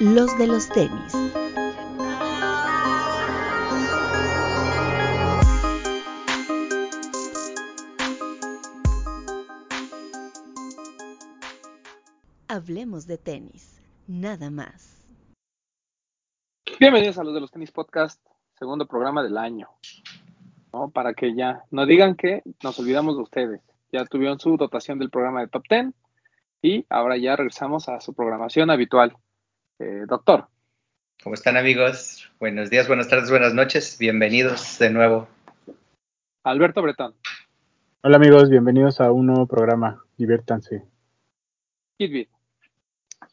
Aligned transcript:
los 0.00 0.38
de 0.38 0.46
los 0.46 0.68
tenis. 0.68 1.12
Hablemos 12.46 13.08
de 13.08 13.18
tenis, 13.18 13.80
nada 14.06 14.50
más. 14.50 15.04
Bienvenidos 16.78 17.18
a 17.18 17.24
los 17.24 17.34
de 17.34 17.40
los 17.40 17.50
tenis 17.50 17.72
podcast, 17.72 18.24
segundo 18.56 18.86
programa 18.86 19.24
del 19.24 19.36
año. 19.36 19.68
Para 20.92 21.14
que 21.14 21.34
ya 21.34 21.64
no 21.72 21.86
digan 21.86 22.14
que 22.14 22.42
nos 22.62 22.78
olvidamos 22.78 23.16
de 23.16 23.22
ustedes. 23.22 23.60
Ya 23.90 24.04
tuvieron 24.04 24.38
su 24.38 24.56
dotación 24.56 25.00
del 25.00 25.10
programa 25.10 25.40
de 25.40 25.48
Top 25.48 25.64
10 25.68 25.92
y 26.62 26.86
ahora 26.88 27.16
ya 27.16 27.34
regresamos 27.34 27.88
a 27.88 28.00
su 28.00 28.14
programación 28.14 28.70
habitual. 28.70 29.16
Eh, 29.78 30.06
doctor. 30.08 30.48
¿Cómo 31.22 31.34
están 31.34 31.56
amigos? 31.56 32.28
Buenos 32.40 32.68
días, 32.68 32.88
buenas 32.88 33.08
tardes, 33.08 33.30
buenas 33.30 33.54
noches. 33.54 33.96
Bienvenidos 33.96 34.76
de 34.80 34.90
nuevo. 34.90 35.28
Alberto 36.42 36.82
Bretón. 36.82 37.14
Hola 38.02 38.16
amigos, 38.16 38.50
bienvenidos 38.50 39.00
a 39.00 39.12
un 39.12 39.26
nuevo 39.26 39.46
programa. 39.46 40.04
Diviértanse. 40.16 40.82
Kidbit. 41.96 42.28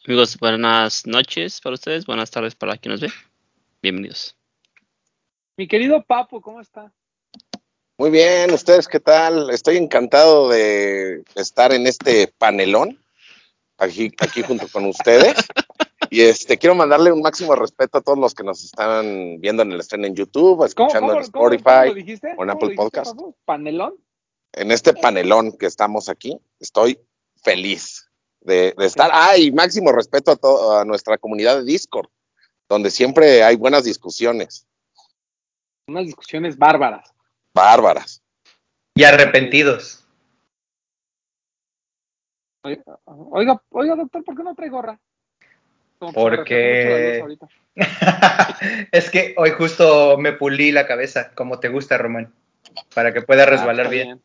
Amigos, 0.05 0.37
buenas 0.37 1.07
noches 1.07 1.59
para 1.61 1.73
ustedes, 1.73 2.05
buenas 2.05 2.29
tardes 2.29 2.53
para 2.53 2.77
quien 2.77 2.91
nos 2.91 3.01
ve. 3.01 3.09
Bienvenidos. 3.81 4.37
Mi 5.57 5.67
querido 5.67 6.03
Papo, 6.03 6.41
¿cómo 6.41 6.61
está? 6.61 6.91
Muy 7.97 8.11
bien, 8.11 8.51
¿ustedes 8.51 8.87
qué 8.87 8.99
tal? 8.99 9.49
Estoy 9.49 9.77
encantado 9.77 10.49
de 10.49 11.23
estar 11.33 11.71
en 11.71 11.87
este 11.87 12.31
panelón, 12.37 12.99
aquí, 13.79 14.11
aquí 14.19 14.43
junto 14.43 14.67
con 14.67 14.85
ustedes. 14.85 15.33
Y 16.15 16.21
este 16.21 16.57
quiero 16.57 16.75
mandarle 16.75 17.11
un 17.11 17.21
máximo 17.21 17.55
respeto 17.55 17.97
a 17.97 18.01
todos 18.01 18.17
los 18.17 18.33
que 18.33 18.45
nos 18.45 18.63
están 18.63 19.41
viendo 19.41 19.63
en 19.63 19.73
el 19.73 19.81
estreno 19.81 20.07
en 20.07 20.15
YouTube, 20.15 20.63
escuchando 20.63 21.11
en 21.11 21.19
Spotify 21.19 21.91
o 22.37 22.43
en 22.43 22.49
Apple 22.49 22.73
Podcast. 22.73 23.19
¿Panelón? 23.43 23.95
En 24.53 24.71
este 24.71 24.93
panelón 24.93 25.57
que 25.57 25.65
estamos 25.65 26.07
aquí, 26.07 26.39
estoy 26.57 26.97
feliz 27.43 28.09
de, 28.39 28.73
estar. 28.77 29.11
Ah, 29.11 29.37
y 29.37 29.51
máximo 29.51 29.91
respeto 29.91 30.31
a, 30.31 30.37
toda 30.37 30.83
a 30.83 30.85
nuestra 30.85 31.17
comunidad 31.17 31.57
de 31.57 31.65
Discord, 31.65 32.07
donde 32.69 32.91
siempre 32.91 33.43
hay 33.43 33.57
buenas 33.57 33.83
discusiones. 33.83 34.65
Unas 35.85 36.05
discusiones 36.05 36.57
bárbaras 36.57 37.13
bárbaras. 37.53 38.23
Y 38.93 39.03
arrepentidos. 39.03 40.07
Oiga, 42.63 43.61
oiga, 43.69 43.95
doctor, 43.97 44.23
¿por 44.23 44.37
qué 44.37 44.43
no 44.43 44.55
trae 44.55 44.69
gorra? 44.69 44.97
Porque 45.99 47.23
es 48.91 49.09
que 49.09 49.33
hoy 49.37 49.51
justo 49.51 50.17
me 50.17 50.33
pulí 50.33 50.71
la 50.71 50.87
cabeza, 50.87 51.31
como 51.35 51.59
te 51.59 51.69
gusta, 51.69 51.97
Román, 51.97 52.33
para 52.93 53.13
que 53.13 53.21
pueda 53.21 53.43
ah, 53.43 53.47
resbalar 53.47 53.89
bien. 53.89 54.21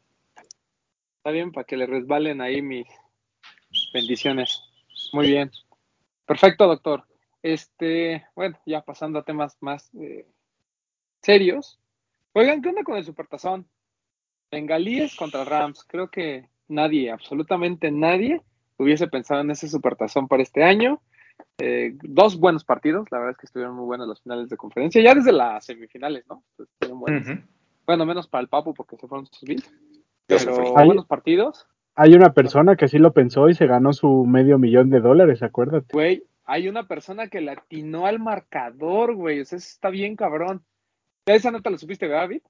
Está 1.19 1.31
bien, 1.31 1.53
para 1.53 1.65
que 1.65 1.77
le 1.77 1.87
resbalen 1.87 2.41
ahí 2.41 2.63
mis 2.63 2.87
bendiciones. 3.93 4.63
Muy 5.13 5.29
bien. 5.29 5.51
Perfecto, 6.27 6.67
doctor. 6.67 7.05
Este, 7.43 8.27
bueno, 8.35 8.59
ya 8.67 8.83
pasando 8.83 9.19
a 9.19 9.25
temas 9.25 9.57
más 9.61 9.91
eh, 9.95 10.27
serios. 11.23 11.81
Oigan, 12.33 12.63
¿qué 12.63 12.69
onda 12.69 12.85
con 12.85 12.97
el 12.97 13.05
Supertazón? 13.05 13.69
Bengalíes 14.51 15.17
contra 15.17 15.45
Rams. 15.45 15.85
Creo 15.85 16.11
que 16.11 16.49
nadie, 16.69 17.11
absolutamente 17.11 17.91
nadie, 17.91 18.43
hubiese 18.77 19.09
pensado 19.09 19.41
en 19.41 19.51
ese 19.51 19.69
Supertazón 19.69 20.29
para 20.29 20.43
este 20.43 20.63
año. 20.63 21.01
Eh, 21.59 21.97
dos 22.03 22.39
buenos 22.39 22.65
partidos, 22.65 23.07
la 23.11 23.19
verdad 23.19 23.33
es 23.33 23.39
que 23.39 23.47
estuvieron 23.47 23.77
muy 23.77 23.87
buenos 23.87 24.09
los 24.09 24.23
finales 24.23 24.49
de 24.49 24.57
conferencia, 24.57 25.03
ya 25.03 25.15
desde 25.15 25.33
las 25.33 25.65
semifinales, 25.65 26.25
¿no? 26.29 26.43
Bueno, 27.87 28.07
menos 28.07 28.29
para 28.29 28.43
el 28.43 28.49
Papu 28.49 28.75
porque 28.75 28.97
se 28.97 29.09
fueron 29.09 29.27
sus 29.27 29.43
bits. 29.43 29.73
Pero 30.27 30.73
buenos 30.73 31.07
partidos. 31.07 31.67
Hay 31.97 32.15
una 32.15 32.33
persona 32.33 32.77
que 32.77 32.89
sí 32.89 32.99
lo 32.99 33.13
pensó 33.13 33.49
y 33.49 33.55
se 33.55 33.67
ganó 33.67 33.93
su 33.93 34.25
medio 34.25 34.59
millón 34.59 34.91
de 34.91 35.01
dólares, 35.01 35.43
acuérdate. 35.43 35.93
Güey, 35.93 36.25
hay 36.45 36.69
una 36.69 36.87
persona 36.87 37.29
que 37.29 37.41
le 37.41 37.53
atinó 37.53 38.07
al 38.07 38.21
marcador, 38.21 39.15
güey. 39.15 39.41
O 39.41 39.45
sea, 39.45 39.59
eso 39.59 39.69
está 39.69 39.91
bien 39.91 40.17
cabrón. 40.17 40.65
Esa 41.27 41.51
nota 41.51 41.71
la 41.71 41.79
supiste, 41.79 42.09
David? 42.09 42.43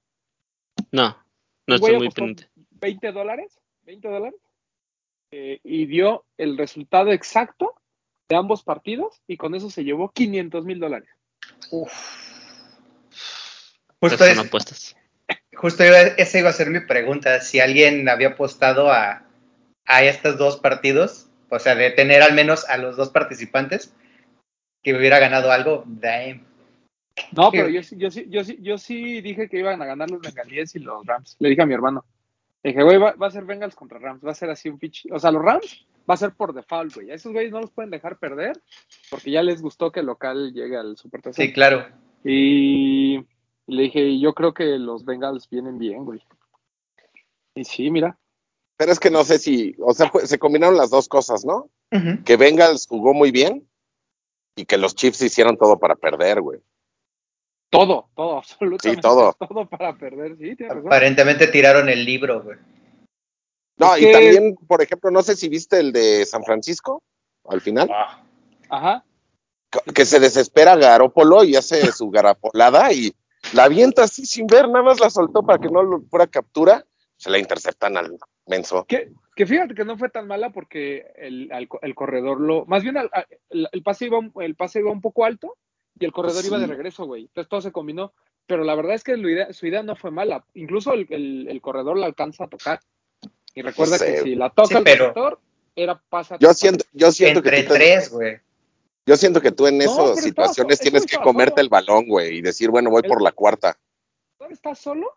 No, 0.91 1.17
no 1.67 1.75
estoy 1.75 1.97
muy 1.97 2.09
pendiente. 2.09 2.49
20 2.79 3.11
dólares, 3.11 3.61
20 3.83 4.07
dólares, 4.07 4.39
eh, 5.31 5.59
y 5.63 5.85
dio 5.85 6.25
el 6.37 6.57
resultado 6.57 7.11
exacto 7.11 7.75
de 8.31 8.37
ambos 8.37 8.63
partidos 8.63 9.21
y 9.27 9.35
con 9.35 9.55
eso 9.55 9.69
se 9.69 9.83
llevó 9.83 10.09
500 10.09 10.63
mil 10.63 10.79
dólares. 10.79 11.09
Justo, 13.99 14.25
es, 14.25 14.37
apuestas. 14.39 14.95
justo 15.53 15.83
esa 15.83 16.39
iba 16.39 16.49
a 16.49 16.53
ser 16.53 16.69
mi 16.69 16.79
pregunta, 16.79 17.41
si 17.41 17.59
alguien 17.59 18.07
había 18.07 18.29
apostado 18.29 18.89
a, 18.89 19.25
a 19.85 20.03
estos 20.03 20.37
dos 20.37 20.61
partidos, 20.61 21.27
o 21.49 21.59
sea, 21.59 21.75
de 21.75 21.91
tener 21.91 22.21
al 22.21 22.33
menos 22.33 22.63
a 22.69 22.77
los 22.77 22.95
dos 22.95 23.09
participantes, 23.09 23.93
que 24.81 24.95
hubiera 24.95 25.19
ganado 25.19 25.51
algo, 25.51 25.83
damn. 25.85 26.47
No, 27.35 27.51
pero 27.51 27.67
yo, 27.67 27.81
yo, 27.81 28.09
sí, 28.09 28.27
yo, 28.29 28.45
sí, 28.45 28.57
yo 28.61 28.77
sí 28.77 29.19
dije 29.19 29.49
que 29.49 29.59
iban 29.59 29.81
a 29.81 29.85
ganar 29.85 30.09
los 30.09 30.21
Bengalíes 30.21 30.73
y 30.75 30.79
los 30.79 31.05
Rams. 31.05 31.35
Le 31.39 31.49
dije 31.49 31.63
a 31.63 31.65
mi 31.65 31.73
hermano. 31.73 32.05
Le 32.63 32.71
dije, 32.71 32.81
güey, 32.81 32.97
va, 32.97 33.13
a 33.19 33.31
ser 33.31 33.43
Bengals 33.43 33.75
contra 33.75 33.99
Rams. 33.99 34.25
Va 34.25 34.31
a 34.31 34.35
ser 34.35 34.49
así 34.49 34.69
un 34.69 34.79
pitch. 34.79 35.07
O 35.11 35.19
sea, 35.19 35.31
los 35.31 35.43
Rams 35.43 35.85
va 36.09 36.13
a 36.13 36.17
ser 36.17 36.33
por 36.33 36.53
default, 36.53 36.95
güey. 36.95 37.11
A 37.11 37.15
esos 37.15 37.31
güeyes 37.31 37.51
no 37.51 37.61
los 37.61 37.71
pueden 37.71 37.91
dejar 37.91 38.17
perder 38.19 38.61
porque 39.09 39.31
ya 39.31 39.43
les 39.43 39.61
gustó 39.61 39.91
que 39.91 40.01
el 40.01 40.07
local 40.07 40.53
llegue 40.53 40.77
al 40.77 40.97
Super 40.97 41.21
Sí, 41.33 41.53
claro. 41.53 41.87
Y 42.23 43.17
le 43.67 43.83
dije, 43.83 44.19
yo 44.19 44.33
creo 44.33 44.53
que 44.53 44.77
los 44.77 45.05
Bengals 45.05 45.49
vienen 45.49 45.77
bien, 45.77 46.05
güey. 46.05 46.21
Y 47.55 47.65
sí, 47.65 47.89
mira. 47.89 48.17
Pero 48.77 48.91
es 48.91 48.99
que 48.99 49.11
no 49.11 49.23
sé 49.23 49.37
si, 49.37 49.75
o 49.79 49.93
sea, 49.93 50.11
se 50.23 50.39
combinaron 50.39 50.77
las 50.77 50.89
dos 50.89 51.07
cosas, 51.07 51.45
¿no? 51.45 51.69
Que 52.25 52.37
Bengals 52.37 52.87
jugó 52.87 53.13
muy 53.13 53.31
bien 53.31 53.67
y 54.55 54.65
que 54.65 54.77
los 54.77 54.95
Chiefs 54.95 55.21
hicieron 55.21 55.57
todo 55.57 55.77
para 55.77 55.95
perder, 55.95 56.41
güey. 56.41 56.59
Todo, 57.69 58.09
todo, 58.15 58.37
absolutamente. 58.39 58.89
Sí, 58.89 59.01
todo. 59.01 59.33
Todo 59.33 59.69
para 59.69 59.97
perder, 59.97 60.37
sí, 60.37 60.55
Aparentemente 60.69 61.47
tiraron 61.47 61.89
el 61.89 62.05
libro, 62.05 62.41
güey. 62.43 62.57
No, 63.81 63.97
y 63.97 64.11
también, 64.11 64.55
por 64.67 64.81
ejemplo, 64.81 65.09
no 65.11 65.23
sé 65.23 65.35
si 65.35 65.49
viste 65.49 65.79
el 65.79 65.91
de 65.91 66.25
San 66.25 66.43
Francisco, 66.43 67.01
al 67.45 67.61
final. 67.61 67.89
Ah. 67.91 68.23
Ajá. 68.69 69.05
Que 69.93 70.05
se 70.05 70.19
desespera 70.19 70.75
Garópolo 70.75 71.43
y 71.43 71.55
hace 71.55 71.81
su 71.91 72.09
garapolada 72.09 72.91
y 72.93 73.13
la 73.53 73.63
avienta 73.63 74.03
así 74.03 74.25
sin 74.25 74.45
ver, 74.47 74.67
nada 74.67 74.83
más 74.83 74.99
la 74.99 75.09
soltó 75.09 75.43
para 75.43 75.59
que 75.59 75.69
no 75.69 75.81
lo 75.81 76.01
fuera 76.01 76.27
captura, 76.27 76.85
se 77.17 77.29
la 77.29 77.39
interceptan 77.39 77.97
al 77.97 78.17
menso. 78.45 78.85
Que, 78.87 79.11
que 79.35 79.45
fíjate 79.45 79.73
que 79.73 79.85
no 79.85 79.97
fue 79.97 80.09
tan 80.09 80.27
mala 80.27 80.51
porque 80.51 81.07
el, 81.15 81.49
el, 81.81 81.95
corredor 81.95 82.39
lo, 82.39 82.65
más 82.65 82.83
bien 82.83 82.97
el, 82.97 83.83
pase 83.83 84.05
iba, 84.05 84.19
el 84.41 84.55
pase 84.55 84.79
iba 84.79 84.91
un 84.91 85.01
poco 85.01 85.25
alto 85.25 85.57
y 85.99 86.05
el 86.05 86.11
corredor 86.11 86.45
iba 86.45 86.59
de 86.59 86.67
regreso, 86.67 87.05
güey. 87.05 87.23
Entonces 87.23 87.49
todo 87.49 87.61
se 87.61 87.71
combinó. 87.71 88.13
Pero 88.47 88.63
la 88.63 88.75
verdad 88.75 88.95
es 88.95 89.03
que 89.03 89.15
su 89.53 89.67
idea 89.67 89.83
no 89.83 89.95
fue 89.95 90.11
mala. 90.11 90.45
Incluso 90.55 90.93
el, 90.93 91.59
corredor 91.61 91.97
la 91.97 92.07
alcanza 92.07 92.45
a 92.45 92.49
tocar. 92.49 92.79
Y 93.53 93.61
recuerda 93.61 93.99
que 93.99 94.21
si 94.21 94.35
la 94.35 94.49
toca 94.49 94.77
el 94.77 94.83
corredor, 94.83 95.39
era 95.75 96.01
pasa. 96.09 96.37
Yo 96.39 96.53
siento, 96.53 96.85
yo 96.93 97.11
siento 97.11 97.41
que 97.41 97.63
tú 97.63 97.73
tres, 97.73 98.09
güey. 98.09 98.39
Yo 99.05 99.17
siento 99.17 99.41
que 99.41 99.51
tú 99.51 99.67
en 99.67 99.81
esas 99.81 100.21
situaciones 100.21 100.79
tienes 100.79 101.05
que 101.05 101.17
comerte 101.17 101.59
el 101.59 101.69
balón, 101.69 102.07
güey, 102.07 102.37
y 102.37 102.41
decir, 102.41 102.69
bueno, 102.69 102.89
voy 102.89 103.01
por 103.01 103.21
la 103.21 103.31
cuarta. 103.31 103.77
¿Estás 104.49 104.79
solo? 104.79 105.07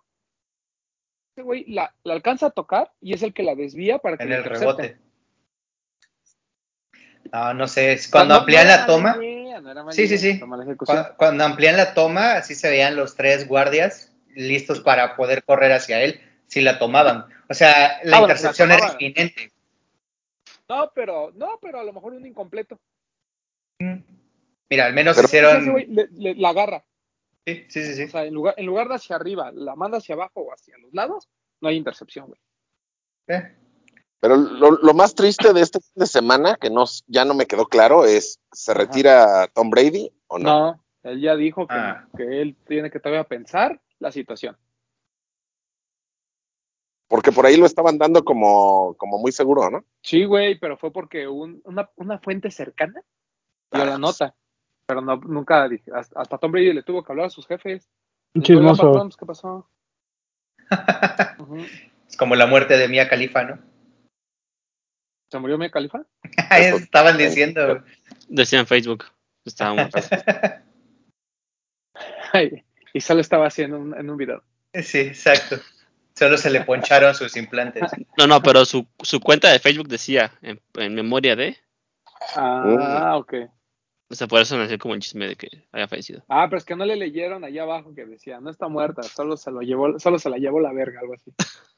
Ese 1.32 1.42
güey 1.42 1.64
la, 1.66 1.94
alcanza 2.04 2.46
a 2.46 2.50
tocar 2.50 2.92
y 3.00 3.12
es 3.12 3.22
el 3.22 3.34
que 3.34 3.42
la 3.42 3.54
desvía 3.54 3.98
para 3.98 4.16
que 4.16 4.24
En 4.24 4.32
el 4.32 4.44
rebote. 4.44 4.98
No, 7.32 7.52
no 7.54 7.68
sé, 7.68 7.98
cuando 8.10 8.34
amplían 8.34 8.68
la 8.68 8.86
toma. 8.86 9.18
sí, 9.90 10.08
sí, 10.08 10.18
sí. 10.18 10.40
Cuando, 11.16 11.44
amplían 11.44 11.76
la 11.76 11.92
toma, 11.92 12.34
así 12.34 12.54
se 12.54 12.70
veían 12.70 12.96
los 12.96 13.16
tres 13.16 13.48
guardias 13.48 14.12
listos 14.34 14.80
para 14.80 15.16
poder 15.16 15.44
correr 15.44 15.72
hacia 15.72 16.02
él 16.02 16.20
si 16.54 16.60
la 16.60 16.78
tomaban. 16.78 17.26
O 17.50 17.54
sea, 17.54 17.98
la 18.04 18.18
ah, 18.18 18.20
intercepción 18.20 18.70
era 18.70 18.92
inminente. 18.92 19.50
No, 20.68 20.92
pero, 20.94 21.32
no, 21.34 21.58
pero 21.60 21.80
a 21.80 21.84
lo 21.84 21.92
mejor 21.92 22.12
un 22.12 22.24
incompleto. 22.24 22.78
Mira, 24.70 24.86
al 24.86 24.94
menos 24.94 25.18
hicieron. 25.18 25.74
la 26.12 26.48
agarra. 26.48 26.84
Sí, 27.44 27.66
sí, 27.68 27.82
sí, 27.82 27.94
sí. 27.94 28.02
O 28.04 28.08
sea, 28.08 28.24
en 28.24 28.34
lugar, 28.34 28.54
en 28.56 28.66
lugar 28.66 28.88
de 28.88 28.94
hacia 28.94 29.16
arriba, 29.16 29.50
la 29.52 29.74
manda 29.74 29.98
hacia 29.98 30.14
abajo 30.14 30.42
o 30.42 30.52
hacia 30.52 30.78
los 30.78 30.94
lados, 30.94 31.28
no 31.60 31.68
hay 31.68 31.76
intercepción, 31.76 32.28
güey. 32.28 32.40
Eh. 33.26 33.56
Pero 34.20 34.36
lo, 34.36 34.94
más 34.94 35.16
triste 35.16 35.52
de 35.52 35.60
este 35.60 35.80
fin 35.80 35.92
de 35.96 36.06
semana, 36.06 36.56
que 36.58 36.70
no, 36.70 36.84
ya 37.08 37.24
no 37.24 37.34
me 37.34 37.46
quedó 37.46 37.66
claro, 37.66 38.06
es, 38.06 38.38
¿se 38.52 38.72
retira 38.72 39.48
Tom 39.52 39.70
Brady 39.70 40.10
o 40.28 40.38
no? 40.38 40.48
No, 40.48 40.84
él 41.02 41.20
ya 41.20 41.34
dijo 41.34 41.66
que, 41.66 41.74
ah. 41.74 42.08
que 42.16 42.40
él 42.40 42.56
tiene 42.66 42.90
que 42.90 43.00
todavía 43.00 43.24
pensar 43.24 43.82
la 43.98 44.12
situación. 44.12 44.56
Porque 47.14 47.30
por 47.30 47.46
ahí 47.46 47.56
lo 47.56 47.64
estaban 47.64 47.96
dando 47.96 48.24
como, 48.24 48.96
como 48.96 49.20
muy 49.20 49.30
seguro, 49.30 49.70
¿no? 49.70 49.84
Sí, 50.02 50.24
güey, 50.24 50.58
pero 50.58 50.76
fue 50.76 50.92
porque 50.92 51.28
una, 51.28 51.88
una, 51.94 52.18
fuente 52.18 52.50
cercana 52.50 53.04
dio 53.70 53.84
la 53.84 53.98
nota. 53.98 54.34
Pero 54.84 55.00
no, 55.00 55.18
nunca 55.18 55.68
dije, 55.68 55.92
hasta, 55.94 56.20
hasta 56.20 56.38
Tom 56.38 56.50
Brady 56.50 56.72
le 56.72 56.82
tuvo 56.82 57.04
que 57.04 57.12
hablar 57.12 57.26
a 57.26 57.30
sus 57.30 57.46
jefes. 57.46 57.88
Un 58.34 58.40
Les 58.40 58.48
dijo, 58.48 58.58
"Oiga, 58.58 58.72
chismoso. 58.72 59.08
¿Qué 59.16 59.26
pasó? 59.26 59.70
Es 62.08 62.16
como 62.16 62.34
la 62.34 62.48
muerte 62.48 62.76
de 62.76 62.88
Mia 62.88 63.08
Khalifa, 63.08 63.44
¿no? 63.44 63.60
¿Se 65.30 65.38
murió 65.38 65.56
mi 65.56 65.70
califa? 65.70 66.04
Estaban 66.50 67.16
diciendo. 67.16 67.84
Decía 68.26 68.58
en 68.58 68.66
Facebook. 68.66 69.04
Estaba 69.44 69.74
muerto. 69.74 70.00
y 72.92 73.00
solo 73.00 73.20
estaba 73.20 73.46
haciendo 73.46 73.78
un, 73.78 73.96
en 73.96 74.10
un 74.10 74.16
video. 74.16 74.42
Sí, 74.82 74.98
exacto. 74.98 75.60
Solo 76.14 76.38
se 76.38 76.50
le 76.50 76.60
poncharon 76.60 77.14
sus 77.14 77.36
implantes. 77.36 77.90
No, 78.16 78.26
no, 78.26 78.40
pero 78.42 78.64
su, 78.64 78.86
su 79.02 79.20
cuenta 79.20 79.50
de 79.50 79.58
Facebook 79.58 79.88
decía 79.88 80.32
en, 80.42 80.60
en 80.74 80.94
memoria 80.94 81.34
de. 81.34 81.56
Ah, 82.36 83.16
ok. 83.16 83.34
O 84.10 84.14
sea, 84.14 84.28
por 84.28 84.40
eso 84.40 84.56
nació 84.56 84.78
como 84.78 84.94
el 84.94 85.00
chisme 85.00 85.26
de 85.26 85.36
que 85.36 85.48
haya 85.72 85.88
fallecido. 85.88 86.22
Ah, 86.28 86.46
pero 86.48 86.58
es 86.58 86.64
que 86.64 86.76
no 86.76 86.84
le 86.84 86.94
leyeron 86.94 87.42
allá 87.42 87.62
abajo 87.62 87.94
que 87.94 88.04
decía, 88.04 88.38
no 88.40 88.50
está 88.50 88.68
muerta, 88.68 89.02
solo 89.02 89.36
se 89.36 89.50
lo 89.50 89.60
llevó, 89.62 89.98
solo 89.98 90.18
se 90.18 90.30
la 90.30 90.36
llevó 90.36 90.60
la 90.60 90.72
verga, 90.72 91.00
algo 91.00 91.14
así. 91.14 91.32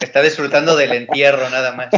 Está 0.00 0.22
disfrutando 0.22 0.76
del 0.76 0.92
entierro 0.92 1.50
nada 1.50 1.74
más. 1.74 1.90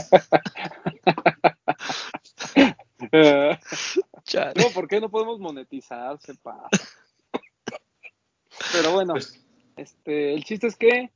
Chale. 4.24 4.52
no, 4.56 4.70
¿por 4.70 4.88
qué 4.88 5.00
no 5.00 5.08
podemos 5.08 5.38
monetizar? 5.38 6.18
Se 6.18 6.34
pasa. 6.34 6.68
Pero 8.72 8.92
bueno, 8.92 9.12
Pues, 9.12 9.40
este, 9.76 10.34
el 10.34 10.42
chiste 10.44 10.66
es 10.66 10.76
que, 10.76 11.10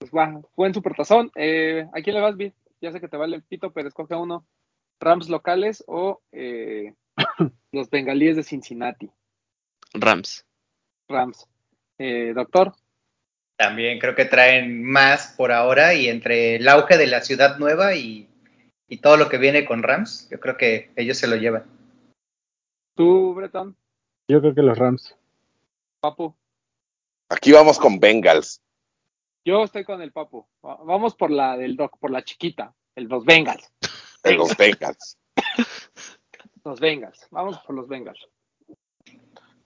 pues 0.00 0.10
va, 0.12 0.40
fue 0.56 0.66
en 0.66 0.74
Supertazón. 0.74 1.30
Eh, 1.36 1.86
¿A 1.92 2.00
quién 2.00 2.16
le 2.16 2.22
vas, 2.22 2.36
Vid? 2.36 2.52
Ya 2.80 2.90
sé 2.90 3.00
que 3.00 3.08
te 3.08 3.18
vale 3.18 3.36
el 3.36 3.42
pito, 3.42 3.70
pero 3.72 3.86
escoge 3.86 4.16
uno. 4.16 4.46
Rams 4.98 5.28
locales 5.28 5.84
o 5.86 6.22
eh, 6.32 6.94
los 7.72 7.90
bengalíes 7.90 8.34
de 8.36 8.42
Cincinnati. 8.42 9.10
Rams. 9.92 10.46
Rams. 11.06 11.46
Eh, 11.98 12.32
doctor, 12.34 12.72
también 13.56 13.98
creo 13.98 14.14
que 14.14 14.24
traen 14.24 14.82
más 14.82 15.34
por 15.36 15.52
ahora 15.52 15.92
y 15.92 16.08
entre 16.08 16.56
el 16.56 16.66
auge 16.66 16.96
de 16.96 17.06
la 17.06 17.20
ciudad 17.20 17.58
nueva 17.58 17.94
y, 17.94 18.26
y 18.88 18.98
todo 18.98 19.18
lo 19.18 19.28
que 19.28 19.36
viene 19.36 19.66
con 19.66 19.82
Rams, 19.82 20.28
yo 20.30 20.40
creo 20.40 20.56
que 20.56 20.90
ellos 20.96 21.18
se 21.18 21.26
lo 21.26 21.36
llevan. 21.36 21.64
tú, 22.94 23.34
Breton, 23.34 23.76
Yo 24.28 24.40
creo 24.40 24.54
que 24.54 24.62
los 24.62 24.78
Rams. 24.78 25.14
Papu. 26.00 26.34
Aquí 27.28 27.52
vamos 27.52 27.78
con 27.78 28.00
Bengals. 28.00 28.62
Yo 29.44 29.64
estoy 29.64 29.84
con 29.84 30.02
el 30.02 30.12
Papu. 30.12 30.46
Va- 30.64 30.76
Vamos 30.84 31.14
por 31.14 31.30
la 31.30 31.56
del 31.56 31.76
Doc, 31.76 31.98
por 31.98 32.10
la 32.10 32.22
chiquita, 32.22 32.74
el 32.94 33.04
los 33.04 33.24
Bengals. 33.24 33.72
de 34.22 34.34
los 34.34 34.56
Bengals. 34.56 35.18
Los 36.64 36.78
Bengals. 36.80 37.26
Vamos 37.30 37.58
por 37.60 37.74
los 37.74 37.88
Bengals. 37.88 38.28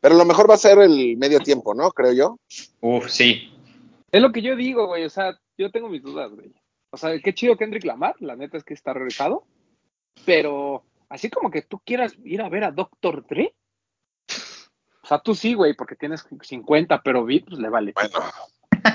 Pero 0.00 0.14
lo 0.16 0.24
mejor 0.24 0.48
va 0.48 0.54
a 0.54 0.58
ser 0.58 0.78
el 0.78 1.16
medio 1.16 1.40
tiempo, 1.40 1.74
¿no? 1.74 1.90
Creo 1.90 2.12
yo. 2.12 2.38
Uf, 2.80 3.08
sí. 3.08 3.50
Es 4.12 4.22
lo 4.22 4.30
que 4.32 4.42
yo 4.42 4.54
digo, 4.54 4.86
güey. 4.86 5.04
O 5.04 5.10
sea, 5.10 5.38
yo 5.58 5.70
tengo 5.70 5.88
mis 5.88 6.02
dudas, 6.02 6.30
güey. 6.30 6.52
O 6.90 6.96
sea, 6.96 7.18
qué 7.18 7.34
chido 7.34 7.56
Kendrick 7.56 7.84
Lamar. 7.84 8.14
La 8.20 8.36
neta 8.36 8.56
es 8.56 8.64
que 8.64 8.74
está 8.74 8.92
regresado. 8.92 9.44
Pero 10.24 10.84
así 11.08 11.30
como 11.30 11.50
que 11.50 11.62
tú 11.62 11.80
quieras 11.80 12.14
ir 12.22 12.42
a 12.42 12.48
ver 12.48 12.64
a 12.64 12.70
Dr. 12.70 13.26
Dre. 13.26 13.54
O 15.02 15.06
sea, 15.06 15.18
tú 15.18 15.34
sí, 15.34 15.54
güey, 15.54 15.74
porque 15.74 15.96
tienes 15.96 16.26
50, 16.42 17.02
pero 17.02 17.24
Beat 17.24 17.46
pues 17.46 17.58
le 17.58 17.68
vale. 17.68 17.92
Bueno. 17.94 18.20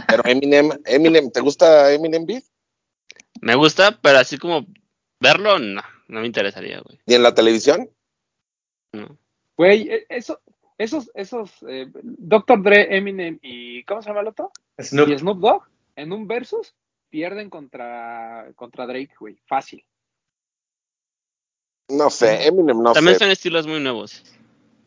Pero 0.07 0.23
Eminem, 0.25 0.69
Eminem, 0.85 1.31
¿te 1.31 1.41
gusta 1.41 1.91
Eminem 1.93 2.25
Beat? 2.25 2.43
Me 3.41 3.55
gusta, 3.55 3.99
pero 4.01 4.19
así 4.19 4.37
como 4.37 4.65
verlo, 5.19 5.59
no. 5.59 5.81
No 6.07 6.21
me 6.21 6.25
interesaría, 6.25 6.81
güey. 6.81 6.99
¿Y 7.05 7.13
en 7.13 7.23
la 7.23 7.33
televisión? 7.35 7.89
No. 8.93 9.17
Güey, 9.57 9.89
e- 9.89 10.05
eso, 10.09 10.41
esos, 10.77 11.11
esos, 11.13 11.51
eh, 11.67 11.87
Dr. 11.93 12.63
Dre, 12.63 12.95
Eminem 12.97 13.39
y, 13.41 13.83
¿cómo 13.83 14.01
se 14.01 14.09
llama 14.09 14.21
el 14.21 14.27
otro? 14.27 14.51
Snoop. 14.81 15.09
Y 15.09 15.17
Snoop 15.19 15.39
Dogg, 15.39 15.63
en 15.95 16.11
un 16.13 16.27
versus, 16.27 16.73
pierden 17.09 17.49
contra, 17.49 18.51
contra 18.55 18.87
Drake, 18.87 19.13
güey. 19.19 19.37
Fácil. 19.45 19.85
No 21.89 22.09
sé, 22.09 22.47
Eminem 22.47 22.81
no 22.81 22.93
También 22.93 23.15
sé. 23.15 23.25
son 23.25 23.31
estilos 23.31 23.67
muy 23.67 23.79
nuevos. 23.79 24.23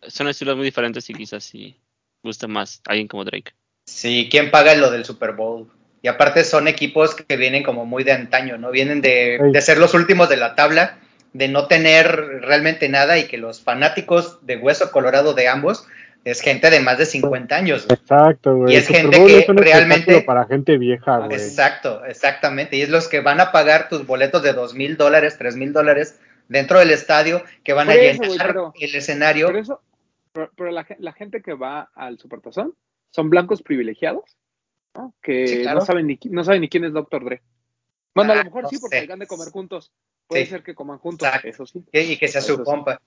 Son 0.09 0.29
estilos 0.29 0.57
muy 0.57 0.65
diferentes 0.65 1.09
y 1.11 1.15
quizás 1.15 1.45
sí 1.45 1.77
gusta 2.23 2.47
más 2.49 2.81
alguien 2.87 3.09
como 3.09 3.25
Drake. 3.25 3.53
Sí, 3.93 4.29
¿quién 4.31 4.51
paga 4.51 4.75
lo 4.75 4.91
del 4.91 5.05
Super 5.05 5.33
Bowl? 5.33 5.69
Y 6.01 6.09
aparte 6.09 6.45
son 6.45 6.67
equipos 6.67 7.15
que 7.15 7.37
vienen 7.37 7.63
como 7.63 7.85
muy 7.85 8.05
de 8.05 8.13
antaño, 8.13 8.57
¿no? 8.59 8.71
Vienen 8.71 9.01
de, 9.03 9.39
ser 9.61 9.79
los 9.79 9.95
últimos 9.95 10.29
de 10.29 10.37
la 10.39 10.55
tabla, 10.55 10.99
de 11.33 11.49
no 11.49 11.67
tener 11.69 12.11
realmente 12.41 12.89
nada 12.89 13.19
y 13.19 13.25
que 13.29 13.37
los 13.39 13.61
fanáticos 13.61 14.45
de 14.45 14.57
hueso 14.57 14.91
colorado 14.91 15.35
de 15.35 15.47
ambos 15.49 15.87
es 16.25 16.41
gente 16.41 16.71
de 16.71 16.81
más 16.81 16.99
de 16.99 17.07
50 17.07 17.55
años. 17.55 17.87
güey. 17.87 17.99
Exacto, 18.01 18.57
güey. 18.57 18.75
Y 18.75 18.77
es 18.79 18.87
Super 18.87 19.01
gente 19.03 19.19
Bowl 19.19 19.29
que 19.29 19.39
es 19.41 19.49
un 19.49 19.57
realmente- 19.59 20.23
para 20.23 20.47
gente 20.47 20.79
vieja, 20.79 21.19
güey. 21.19 21.33
Exacto, 21.35 22.05
exactamente. 22.07 22.77
Y 22.77 22.83
es 22.83 22.89
los 22.89 23.09
que 23.09 23.21
van 23.21 23.41
a 23.41 23.53
pagar 23.53 23.89
tus 23.89 24.07
boletos 24.07 24.43
de 24.43 24.55
dos 24.55 24.75
mil 24.75 24.97
dólares, 24.97 25.37
tres 25.39 25.55
mil 25.57 25.73
dólares 25.73 26.19
dentro 26.49 26.79
del 26.79 26.91
estadio, 26.91 27.45
que 27.63 27.75
van 27.75 27.89
a 27.89 27.93
Por 27.93 28.01
eso, 28.01 28.23
llenar 28.23 28.29
güey, 28.29 28.39
pero- 28.49 28.73
el 28.81 28.95
escenario. 28.95 29.47
Pero 29.49 29.59
eso, 29.59 29.81
pero, 30.33 30.51
pero 30.57 30.71
la, 30.71 30.87
la 30.99 31.13
gente 31.13 31.43
que 31.43 31.53
va 31.55 31.91
al 31.95 32.19
Supertazón 32.19 32.75
son 33.13 33.31
blancos 33.31 33.63
privilegiados, 33.63 34.37
¿no? 34.97 35.15
Que 35.23 35.47
Sí, 35.47 35.63
claro. 35.63 35.79
no 35.81 35.87
saben 35.87 36.07
ni 36.09 36.19
no 36.25 36.43
saben 36.45 36.61
ni 36.63 36.69
quién 36.69 36.85
es 36.85 36.93
Dr. 36.93 37.25
Dre. 37.25 37.43
Bueno, 38.15 38.33
a 38.33 38.35
Ah, 38.35 38.39
lo 38.39 38.45
mejor 38.45 38.63
no 38.65 38.69
sí, 38.69 38.79
porque 38.81 39.07
han 39.11 39.19
de 39.21 39.27
comer 39.27 39.49
juntos. 39.51 39.93
Puede 40.27 40.45
Sí. 40.45 40.51
ser 40.51 40.63
que 40.63 40.75
coman 40.75 40.99
juntos, 40.99 41.27
Exacto. 41.29 41.49
eso 41.49 41.67
sí. 41.67 41.85
y 41.93 42.17
que 42.17 42.29
sea 42.29 42.41
su 42.41 42.55
Eso 42.55 42.65
sí. 42.65 42.71
compa. 42.71 43.01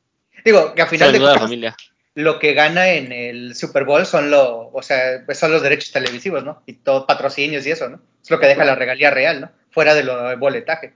Digo, 0.43 0.73
que 0.73 0.81
a 0.81 0.87
final 0.87 1.11
de 1.11 1.19
cuentas, 1.19 1.41
familia. 1.41 1.75
lo 2.15 2.39
que 2.39 2.53
gana 2.53 2.89
en 2.91 3.11
el 3.11 3.55
Super 3.55 3.83
Bowl 3.85 4.05
son 4.05 4.29
lo, 4.31 4.69
o 4.69 4.81
sea, 4.81 5.23
pues 5.25 5.37
son 5.39 5.51
los 5.51 5.61
derechos 5.61 5.91
televisivos, 5.91 6.43
¿no? 6.43 6.61
Y 6.65 6.73
todo 6.73 7.05
patrocinios 7.05 7.65
y 7.67 7.71
eso, 7.71 7.89
¿no? 7.89 8.01
Es 8.21 8.29
lo 8.31 8.39
que 8.39 8.47
deja 8.47 8.63
la 8.65 8.75
regalía 8.75 9.11
real, 9.11 9.41
¿no? 9.41 9.51
Fuera 9.71 9.93
de 9.93 10.03
lo 10.03 10.29
del 10.29 10.37
boletaje. 10.39 10.93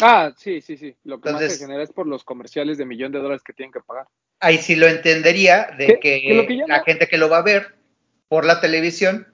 Ah, 0.00 0.32
sí, 0.36 0.60
sí, 0.60 0.76
sí. 0.76 0.94
Lo 1.04 1.20
que 1.20 1.30
más 1.30 1.40
Entonces- 1.40 1.58
se 1.58 1.64
genera 1.66 1.82
es 1.82 1.90
por 1.92 2.06
los 2.06 2.22
comerciales 2.24 2.78
de 2.78 2.86
millón 2.86 3.10
de 3.12 3.18
dólares 3.18 3.42
que 3.42 3.52
tienen 3.52 3.72
que 3.72 3.80
pagar. 3.80 4.06
Ahí 4.40 4.58
sí 4.58 4.76
lo 4.76 4.86
entendería 4.86 5.74
de 5.76 5.86
¿Qué? 5.86 5.98
que, 6.00 6.20
¿Qué 6.22 6.34
lo 6.34 6.46
que 6.46 6.56
yo 6.58 6.66
la 6.66 6.78
no- 6.78 6.84
gente 6.84 7.08
que 7.08 7.18
lo 7.18 7.28
va 7.28 7.38
a 7.38 7.42
ver 7.42 7.74
por 8.28 8.44
la 8.44 8.60
televisión, 8.60 9.26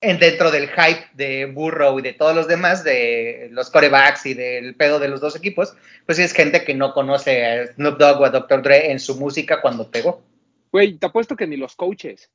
en 0.00 0.18
dentro 0.18 0.50
del 0.50 0.68
hype 0.68 1.06
de 1.14 1.46
Burrow 1.46 1.98
y 1.98 2.02
de 2.02 2.12
todos 2.12 2.34
los 2.34 2.46
demás, 2.46 2.84
de 2.84 3.48
los 3.52 3.70
corebacks 3.70 4.26
y 4.26 4.34
del 4.34 4.74
pedo 4.74 4.98
de 4.98 5.08
los 5.08 5.20
dos 5.20 5.36
equipos, 5.36 5.74
pues 6.04 6.18
es 6.18 6.32
gente 6.32 6.64
que 6.64 6.74
no 6.74 6.92
conoce 6.92 7.44
a 7.44 7.66
Snoop 7.68 7.98
Dogg 7.98 8.20
o 8.20 8.24
a 8.24 8.30
Dr. 8.30 8.62
Dre 8.62 8.90
en 8.90 9.00
su 9.00 9.16
música 9.16 9.60
cuando 9.60 9.90
pegó. 9.90 10.22
Güey, 10.70 10.98
te 10.98 11.06
apuesto 11.06 11.36
que 11.36 11.46
ni 11.46 11.56
los 11.56 11.74
coaches. 11.74 12.30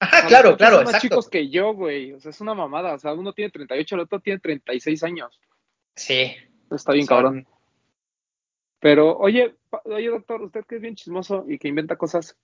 O 0.00 0.04
Ajá, 0.04 0.20
sea, 0.20 0.28
claro, 0.28 0.56
claro, 0.56 0.76
Son 0.76 0.84
más 0.84 0.94
exacto. 0.94 1.08
chicos 1.08 1.28
que 1.28 1.48
yo, 1.50 1.74
güey. 1.74 2.12
O 2.12 2.20
sea, 2.20 2.30
es 2.30 2.40
una 2.40 2.54
mamada. 2.54 2.94
O 2.94 2.98
sea, 2.98 3.12
uno 3.12 3.32
tiene 3.32 3.50
38, 3.50 3.94
el 3.94 4.00
otro 4.00 4.20
tiene 4.20 4.38
36 4.38 5.02
años. 5.02 5.40
Sí. 5.96 6.34
Está 6.70 6.92
bien, 6.92 7.06
cabrón. 7.06 7.46
Pero, 8.80 9.16
oye, 9.18 9.54
oye, 9.84 10.08
doctor, 10.08 10.42
usted 10.42 10.64
que 10.64 10.76
es 10.76 10.80
bien 10.80 10.96
chismoso 10.96 11.44
y 11.46 11.58
que 11.58 11.68
inventa 11.68 11.96
cosas, 11.96 12.36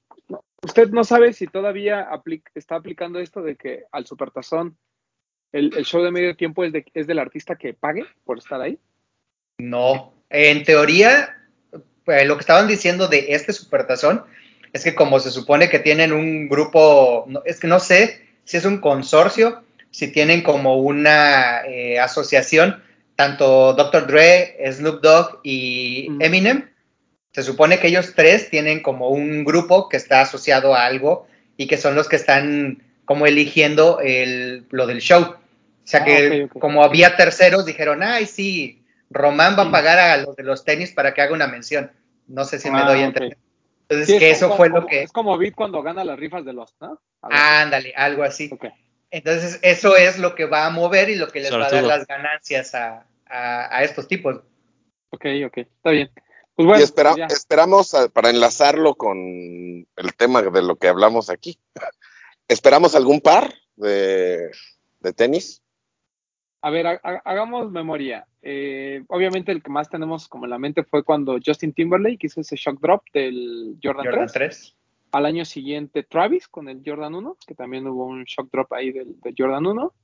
¿usted 0.63 0.91
no 0.91 1.03
sabe 1.03 1.33
si 1.33 1.47
todavía 1.47 2.09
está 2.55 2.77
aplicando 2.77 3.19
esto 3.19 3.43
de 3.43 3.57
que 3.57 3.85
al 3.91 4.07
supertazón 4.07 4.77
el, 5.53 5.75
el 5.77 5.85
show 5.87 6.03
de 6.03 6.11
medio 6.11 6.37
tiempo 6.37 6.63
es, 6.65 6.73
de, 6.73 6.85
es 6.93 7.07
del 7.07 7.19
artista 7.19 7.57
que 7.57 7.73
pague 7.73 8.05
por 8.25 8.37
estar 8.37 8.61
ahí? 8.61 8.79
No, 9.59 10.13
en 10.29 10.65
teoría, 10.65 11.37
pues, 12.05 12.27
lo 12.27 12.35
que 12.35 12.41
estaban 12.41 12.69
diciendo 12.69 13.09
de 13.09 13.27
este 13.31 13.55
supertazón 13.55 14.25
es 14.75 14.85
que 14.85 14.95
como 14.95 15.21
se 15.21 15.31
supone 15.31 15.71
que 15.71 15.79
tienen 15.79 16.13
un 16.13 16.49
grupo, 16.49 17.27
es 17.47 17.59
que 17.59 17.67
no 17.67 17.81
sé 17.81 18.27
si 18.45 18.59
es 18.59 18.67
un 18.67 18.79
consorcio, 18.79 19.63
si 19.91 20.13
tienen 20.13 20.43
como 20.43 20.77
una 20.77 21.63
eh, 21.67 21.99
asociación, 21.99 22.83
tanto 23.17 23.73
Dr. 23.73 24.07
Dre, 24.07 24.57
Snoop 24.73 25.01
Dogg 25.03 25.41
y 25.43 26.07
Mm. 26.11 26.23
Eminem, 26.23 26.69
se 27.33 27.43
supone 27.43 27.79
que 27.79 27.89
ellos 27.89 28.13
tres 28.15 28.49
tienen 28.51 28.83
como 28.83 29.09
un 29.11 29.45
grupo 29.45 29.89
que 29.89 29.97
está 29.97 30.21
asociado 30.23 30.75
a 30.75 30.85
algo 30.87 31.27
y 31.57 31.67
que 31.67 31.77
son 31.79 31.95
los 31.95 32.09
que 32.09 32.17
están 32.17 32.83
como 33.05 33.27
eligiendo 33.27 34.01
el, 34.01 34.67
lo 34.71 34.87
del 34.87 35.01
show. 35.01 35.23
O 35.23 35.37
sea 35.89 36.01
Ah, 36.01 36.05
que 36.05 36.49
como 36.59 36.83
había 36.83 37.17
terceros, 37.17 37.65
dijeron, 37.67 38.03
ay, 38.03 38.27
sí, 38.27 38.83
Román 39.11 39.57
va 39.59 39.65
a 39.65 39.71
pagar 39.71 39.99
a 39.99 40.17
los 40.17 40.35
de 40.37 40.43
los 40.43 40.65
tenis 40.65 40.93
para 40.93 41.15
que 41.15 41.23
haga 41.23 41.33
una 41.33 41.47
mención. 41.47 41.93
No 42.27 42.45
sé 42.45 42.59
si 42.59 42.71
me 42.71 42.81
Ah, 42.81 42.85
doy 42.87 42.99
a 43.03 43.03
ok. 43.03 43.07
entender. 43.17 43.39
Entonces, 43.89 44.07
Sí, 44.09 44.15
es 44.15 44.19
que 44.19 44.27
como- 44.27 44.37
eso 44.55 44.57
fue 44.57 44.69
como- 44.71 44.81
lo 44.81 44.87
que... 44.89 45.03
Es 45.05 45.13
como 45.13 45.39
Beat 45.39 45.55
cuando 45.55 45.81
gana 45.83 46.03
las 46.05 46.19
rifas 46.19 46.45
de 46.45 46.53
los, 46.53 46.75
¿no? 46.81 47.01
Ándale, 47.23 47.93
algo 47.97 48.25
así. 48.25 48.51
Entonces, 49.17 49.59
eso 49.63 49.97
es 49.97 50.19
lo 50.19 50.35
que 50.35 50.45
va 50.45 50.67
a 50.67 50.71
mover 50.71 51.09
y 51.09 51.15
lo 51.17 51.29
que 51.29 51.41
les 51.41 51.51
va 51.51 51.67
a 51.67 51.71
dar 51.71 51.85
las 51.85 52.07
ganancias 52.07 52.75
a, 52.75 53.07
a- 53.25 53.75
a 53.79 53.83
estos 53.83 54.07
tipos. 54.09 54.43
Ok, 55.09 55.25
ok, 55.47 55.57
está 55.57 55.91
bien. 55.91 56.11
Pues 56.55 56.67
bueno, 56.67 56.81
y 56.81 56.85
espera- 56.85 57.17
ya. 57.17 57.25
esperamos 57.27 57.95
a- 57.95 58.09
para 58.11 58.29
enlazarlo 58.29 58.95
con 58.95 59.17
el 59.19 60.15
tema 60.19 60.43
de 60.43 60.61
lo 60.63 60.77
que 60.77 60.89
hablamos 60.89 61.31
aquí. 61.31 61.59
¿Esperamos 62.49 62.95
algún 62.95 63.23
par 63.23 63.55
de, 63.77 64.51
de 65.01 65.13
tenis? 65.15 65.63
A 66.61 66.69
ver, 66.69 66.87
hagamos 67.25 67.71
memoria. 67.73 68.27
Eh, 68.43 69.03
obviamente 69.09 69.51
el 69.51 69.63
que 69.63 69.71
más 69.71 69.89
tenemos 69.89 70.29
como 70.29 70.45
en 70.45 70.51
la 70.51 70.59
mente 70.59 70.85
fue 70.85 71.05
cuando 71.05 71.39
Justin 71.45 71.73
Timberlake 71.73 72.27
hizo 72.27 72.43
ese 72.43 72.57
shock 72.57 72.81
drop 72.81 73.03
del 73.15 73.79
Jordan, 73.83 74.27
3. 74.31 74.76
Al 75.17 75.25
año 75.25 75.47
siguiente 75.47 76.03
Travis 76.03 76.47
con 76.47 76.69
el 76.69 76.83
Jordan 76.85 77.15
1, 77.15 77.39
que 77.47 77.55
también 77.55 77.87
hubo 77.87 78.05
un 78.05 78.25
shock 78.25 78.51
drop 78.53 78.71
ahí 78.75 78.93
del, 78.93 79.17
Jordan 79.37 79.65
1. 79.65 79.95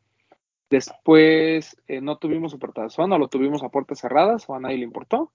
Después 0.71 1.76
eh, 1.87 2.00
no 2.00 2.16
tuvimos 2.16 2.52
supertazón 2.52 3.12
o 3.12 3.19
lo 3.19 3.28
tuvimos 3.28 3.62
a 3.62 3.69
puertas 3.69 4.00
cerradas 4.00 4.49
o 4.49 4.54
a 4.54 4.61
nadie 4.61 4.78
le 4.78 4.85
importó. 4.85 5.31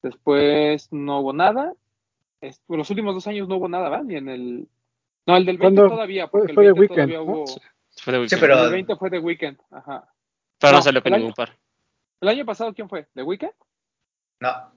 Después 0.00 0.92
no 0.92 1.18
hubo 1.18 1.32
nada. 1.32 1.74
los 2.68 2.88
últimos 2.88 3.14
dos 3.16 3.26
años 3.26 3.48
no 3.48 3.56
hubo 3.56 3.68
nada, 3.68 3.88
¿verdad? 3.88 4.04
Ni 4.04 4.14
en 4.14 4.28
el... 4.28 4.68
No, 5.26 5.36
el 5.36 5.44
del 5.44 5.58
20 5.58 5.88
todavía, 5.88 6.28
porque 6.28 6.54
fue, 6.54 6.66
el 6.66 6.74
20 6.74 6.94
todavía 6.94 7.20
hubo... 7.20 7.46
Fue 7.96 8.16
de 8.16 8.28
sí, 8.28 8.36
pero... 8.38 8.62
El 8.62 8.70
20 8.70 8.94
fue 8.94 9.10
de 9.10 9.18
Weekend, 9.18 9.58
ajá. 9.72 10.08
Pero 10.60 10.72
no, 10.74 10.82
salió 10.82 11.02
con 11.02 11.12
ningún 11.14 11.32
par. 11.32 11.58
¿El 12.20 12.28
año 12.28 12.46
pasado 12.46 12.72
quién 12.72 12.88
fue? 12.88 13.08
¿The 13.12 13.24
Weeknd? 13.24 13.50
No. 14.38 14.72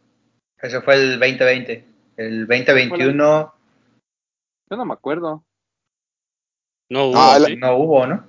Ese 0.59 0.81
fue 0.81 0.95
el 0.95 1.19
2020. 1.19 1.85
El 2.17 2.47
2021. 2.47 3.56
Yo 4.69 4.77
no 4.77 4.85
me 4.85 4.93
acuerdo. 4.93 5.45
No 6.89 7.07
hubo. 7.07 7.17
Ah, 7.17 7.39
No 7.57 7.77
hubo, 7.77 8.07
¿no? 8.07 8.25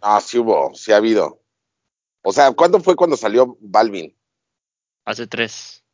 Ah, 0.00 0.20
sí 0.20 0.38
hubo, 0.38 0.74
sí 0.74 0.92
ha 0.92 0.96
habido. 0.96 1.40
O 2.22 2.32
sea, 2.32 2.52
¿cuándo 2.52 2.80
fue 2.80 2.96
cuando 2.96 3.16
salió 3.16 3.56
Balvin? 3.60 4.14
Hace 5.04 5.26
tres. 5.26 5.84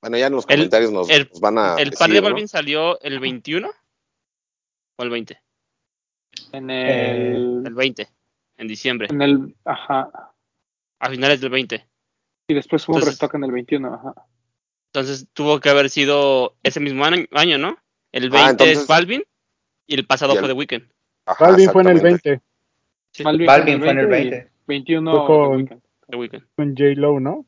Bueno, 0.00 0.18
ya 0.18 0.26
en 0.28 0.32
los 0.34 0.46
comentarios 0.46 0.92
nos, 0.92 1.08
van 1.40 1.58
a. 1.58 1.76
¿El 1.76 1.92
par 1.92 2.10
de 2.10 2.20
Balvin 2.20 2.48
salió 2.48 3.00
el 3.00 3.18
21 3.18 3.68
o 4.96 5.02
el 5.02 5.10
20? 5.10 5.42
En 6.52 6.70
el... 6.70 7.66
el 7.66 7.74
20, 7.74 8.08
en 8.58 8.68
diciembre. 8.68 9.08
En 9.10 9.22
el, 9.22 9.56
ajá. 9.64 10.34
A 11.00 11.10
finales 11.10 11.40
del 11.40 11.50
20. 11.50 11.88
Y 12.48 12.54
después 12.54 12.88
hubo 12.88 12.96
un 12.96 13.02
restock 13.02 13.34
en 13.34 13.44
el 13.44 13.52
21, 13.52 13.94
ajá. 13.94 14.26
Entonces 14.96 15.28
tuvo 15.34 15.60
que 15.60 15.68
haber 15.68 15.90
sido 15.90 16.56
ese 16.62 16.80
mismo 16.80 17.04
año, 17.04 17.58
¿no? 17.58 17.76
El 18.12 18.30
20 18.30 18.64
ah, 18.64 18.66
es 18.66 18.86
Balvin 18.86 19.22
y 19.86 19.94
el 19.94 20.06
pasado 20.06 20.34
fue 20.36 20.48
The 20.48 20.54
Weeknd. 20.54 20.88
Balvin 21.38 21.70
fue 21.70 21.82
en 21.82 21.88
el 21.88 22.00
20. 22.00 22.40
Balvin, 23.22 23.78
fue 23.78 23.90
en 23.90 23.98
el 23.98 24.06
20. 24.06 24.50
21 24.66 25.26
con, 25.26 25.66
The 26.08 26.16
Weeknd. 26.16 26.46
Con 26.56 26.70
J. 26.70 26.94
Lo, 26.94 27.20
¿no? 27.20 27.44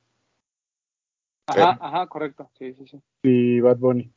Ajá, 1.47 1.79
ajá, 1.81 2.07
correcto. 2.09 2.51
Sí, 2.59 2.75
sí, 2.75 2.87
sí. 2.87 3.01
Y 3.23 3.61
Bad 3.61 3.79
Bunny. 3.79 4.13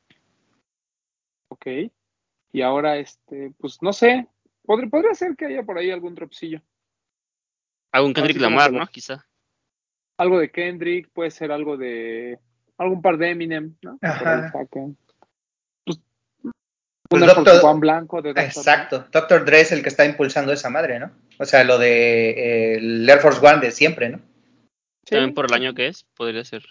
Ok. 1.48 1.68
Y 2.52 2.62
ahora, 2.62 2.98
este, 2.98 3.54
pues 3.62 3.78
no 3.82 3.94
sé, 3.94 4.28
Podría, 4.66 4.90
podría 4.90 5.16
ser 5.16 5.38
que 5.38 5.46
haya 5.46 5.64
por 5.64 5.78
ahí 5.78 5.90
algún 5.90 6.16
dropsillo. 6.16 6.62
Algún 7.94 8.14
Kendrick 8.14 8.42
Lamar, 8.42 8.74
¿no? 8.74 8.86
Quizá. 8.88 9.26
Algo 10.18 10.38
de 10.38 10.52
Kendrick, 10.52 11.10
puede 11.14 11.32
ser 11.32 11.54
algo 11.54 11.78
de. 11.78 12.38
Algún 12.82 13.02
par 13.02 13.18
de 13.18 13.30
Eminem, 13.32 13.76
¿no? 13.82 13.98
Ajá. 14.02 14.52
Pues, 15.86 16.00
pues 17.10 17.26
Doctor, 17.26 17.60
Juan 17.60 17.80
Blanco 17.80 18.22
de 18.22 18.32
Exacto. 18.32 19.06
Doctor 19.12 19.46
Dre 19.46 19.62
es 19.62 19.72
el 19.72 19.84
que 19.84 19.90
está 19.90 20.06
impulsando 20.06 20.52
esa 20.52 20.70
madre, 20.70 21.00
¿no? 21.00 21.12
O 21.40 21.46
sea, 21.46 21.64
lo 21.64 21.78
de 21.78 22.30
eh, 22.30 22.76
el 22.76 23.10
Air 23.10 23.20
Force 23.20 23.46
One 23.46 23.60
de 23.60 23.72
siempre, 23.72 24.10
¿no? 24.10 24.20
Sí. 25.04 25.16
También 25.16 25.34
por 25.34 25.46
el 25.46 25.54
año 25.54 25.74
que 25.74 25.88
es, 25.88 26.06
podría 26.16 26.44
ser. 26.44 26.64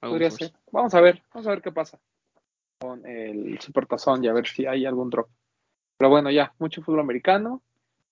Podría 0.00 0.30
ser. 0.30 0.52
Vamos 0.70 0.94
a 0.94 1.00
ver, 1.00 1.22
vamos 1.32 1.46
a 1.46 1.50
ver 1.50 1.62
qué 1.62 1.72
pasa 1.72 1.98
con 2.78 3.06
el 3.06 3.58
Supertazón 3.60 4.24
y 4.24 4.28
a 4.28 4.32
ver 4.32 4.46
si 4.46 4.66
hay 4.66 4.86
algún 4.86 5.10
drop. 5.10 5.28
Pero 5.96 6.10
bueno, 6.10 6.30
ya, 6.30 6.52
mucho 6.58 6.82
fútbol 6.82 7.00
americano. 7.00 7.62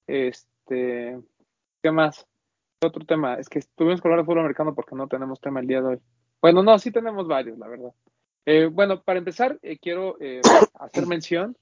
Este, 0.07 1.19
¿qué 1.83 1.91
más? 1.91 2.27
Otro 2.83 3.05
tema, 3.05 3.35
es 3.35 3.49
que 3.49 3.61
tuvimos 3.77 4.01
que 4.01 4.09
hablar 4.09 4.21
de 4.21 4.25
fútbol 4.25 4.41
americano 4.41 4.75
porque 4.75 4.95
no 4.95 5.07
tenemos 5.07 5.41
tema 5.41 5.61
el 5.61 5.67
día 5.67 5.81
de 5.81 5.87
hoy. 5.87 6.01
Bueno, 6.45 6.63
no, 6.63 6.79
sí 6.79 6.91
tenemos 6.91 7.27
varios, 7.27 7.57
la 7.57 7.69
verdad. 7.69 7.95
Eh, 8.45 8.67
bueno, 8.67 9.03
para 9.03 9.19
empezar, 9.19 9.59
eh, 9.63 9.79
quiero 9.79 10.19
eh, 10.21 10.43
hacer 10.79 11.07
mención 11.07 11.57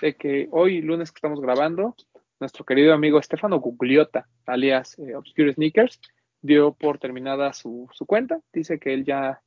de 0.00 0.16
que 0.16 0.48
hoy, 0.50 0.82
lunes 0.82 1.12
que 1.12 1.18
estamos 1.18 1.40
grabando, 1.40 1.94
nuestro 2.40 2.64
querido 2.64 2.94
amigo 2.94 3.20
Estefano 3.20 3.60
Gugliota, 3.60 4.26
alias 4.44 4.96
Obscure 5.16 5.52
Sneakers, 5.52 6.00
dio 6.42 6.72
por 6.74 6.98
terminada 6.98 7.52
su, 7.52 7.88
su, 7.92 8.06
cuenta. 8.06 8.40
Dice 8.52 8.80
que 8.80 8.92
él 8.92 9.04
ya, 9.04 9.40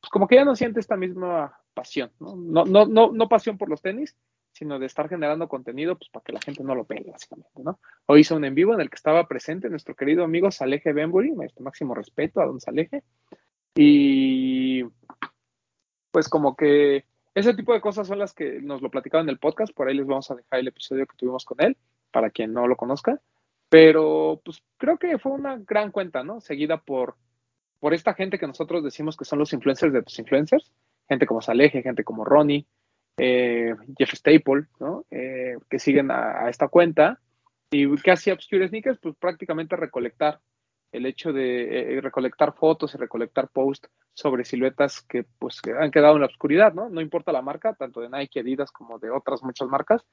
pues 0.00 0.08
como 0.08 0.26
que 0.26 0.36
ya 0.36 0.46
no 0.46 0.56
siente 0.56 0.80
esta 0.80 0.96
misma 0.96 1.54
pasión, 1.74 2.10
¿no? 2.18 2.34
No, 2.34 2.64
no, 2.64 2.86
no, 2.86 3.12
no 3.12 3.28
pasión 3.28 3.58
por 3.58 3.68
los 3.68 3.82
tenis, 3.82 4.16
sino 4.52 4.78
de 4.78 4.86
estar 4.86 5.10
generando 5.10 5.46
contenido 5.46 5.98
pues 5.98 6.08
para 6.08 6.24
que 6.24 6.32
la 6.32 6.40
gente 6.40 6.64
no 6.64 6.74
lo 6.74 6.84
pegue, 6.84 7.10
básicamente, 7.10 7.62
¿no? 7.62 7.78
Hoy 8.06 8.20
hizo 8.20 8.34
un 8.34 8.46
en 8.46 8.54
vivo 8.54 8.72
en 8.72 8.80
el 8.80 8.88
que 8.88 8.96
estaba 8.96 9.28
presente 9.28 9.68
nuestro 9.68 9.94
querido 9.94 10.24
amigo 10.24 10.50
Saleje 10.50 10.94
Benbury, 10.94 11.32
nuestro 11.32 11.62
máximo 11.62 11.94
respeto 11.94 12.40
a 12.40 12.46
don 12.46 12.62
Saleje, 12.62 13.02
y 13.74 14.84
pues 16.10 16.28
como 16.28 16.56
que 16.56 17.04
ese 17.34 17.54
tipo 17.54 17.72
de 17.72 17.80
cosas 17.80 18.06
son 18.06 18.18
las 18.18 18.34
que 18.34 18.60
nos 18.60 18.82
lo 18.82 18.90
platicaba 18.90 19.22
en 19.22 19.30
el 19.30 19.38
podcast, 19.38 19.72
por 19.74 19.88
ahí 19.88 19.96
les 19.96 20.06
vamos 20.06 20.30
a 20.30 20.34
dejar 20.34 20.60
el 20.60 20.68
episodio 20.68 21.06
que 21.06 21.16
tuvimos 21.16 21.44
con 21.44 21.62
él, 21.62 21.76
para 22.10 22.30
quien 22.30 22.52
no 22.52 22.66
lo 22.66 22.76
conozca, 22.76 23.20
pero 23.68 24.40
pues 24.44 24.62
creo 24.76 24.98
que 24.98 25.18
fue 25.18 25.32
una 25.32 25.56
gran 25.56 25.90
cuenta, 25.90 26.22
¿no? 26.22 26.40
Seguida 26.40 26.76
por, 26.78 27.16
por 27.80 27.94
esta 27.94 28.12
gente 28.12 28.38
que 28.38 28.46
nosotros 28.46 28.84
decimos 28.84 29.16
que 29.16 29.24
son 29.24 29.38
los 29.38 29.52
influencers 29.54 29.92
de 29.94 30.02
tus 30.02 30.18
influencers, 30.18 30.70
gente 31.08 31.26
como 31.26 31.40
Saleje, 31.40 31.82
gente 31.82 32.04
como 32.04 32.24
Ronnie, 32.24 32.66
eh, 33.16 33.74
Jeff 33.98 34.12
Staple, 34.12 34.66
¿no? 34.78 35.04
Eh, 35.10 35.56
que 35.70 35.78
siguen 35.78 36.10
a, 36.10 36.48
esta 36.48 36.68
cuenta. 36.68 37.20
¿Y 37.70 37.94
qué 38.02 38.10
hacía 38.10 38.34
Obscure 38.34 38.68
Sneakers? 38.68 38.98
Pues 38.98 39.14
prácticamente 39.16 39.76
recolectar 39.76 40.40
el 40.92 41.06
hecho 41.06 41.32
de 41.32 41.96
eh, 41.96 42.00
recolectar 42.00 42.54
fotos 42.54 42.94
y 42.94 42.98
recolectar 42.98 43.48
posts 43.48 43.88
sobre 44.12 44.44
siluetas 44.44 45.02
que 45.02 45.24
pues 45.38 45.60
han 45.78 45.90
quedado 45.90 46.14
en 46.14 46.20
la 46.20 46.26
oscuridad, 46.26 46.74
¿no? 46.74 46.90
No 46.90 47.00
importa 47.00 47.32
la 47.32 47.42
marca, 47.42 47.74
tanto 47.74 48.00
de 48.00 48.10
Nike, 48.10 48.40
Adidas 48.40 48.70
como 48.70 48.98
de 48.98 49.10
otras 49.10 49.42
muchas 49.42 49.68
marcas. 49.68 50.04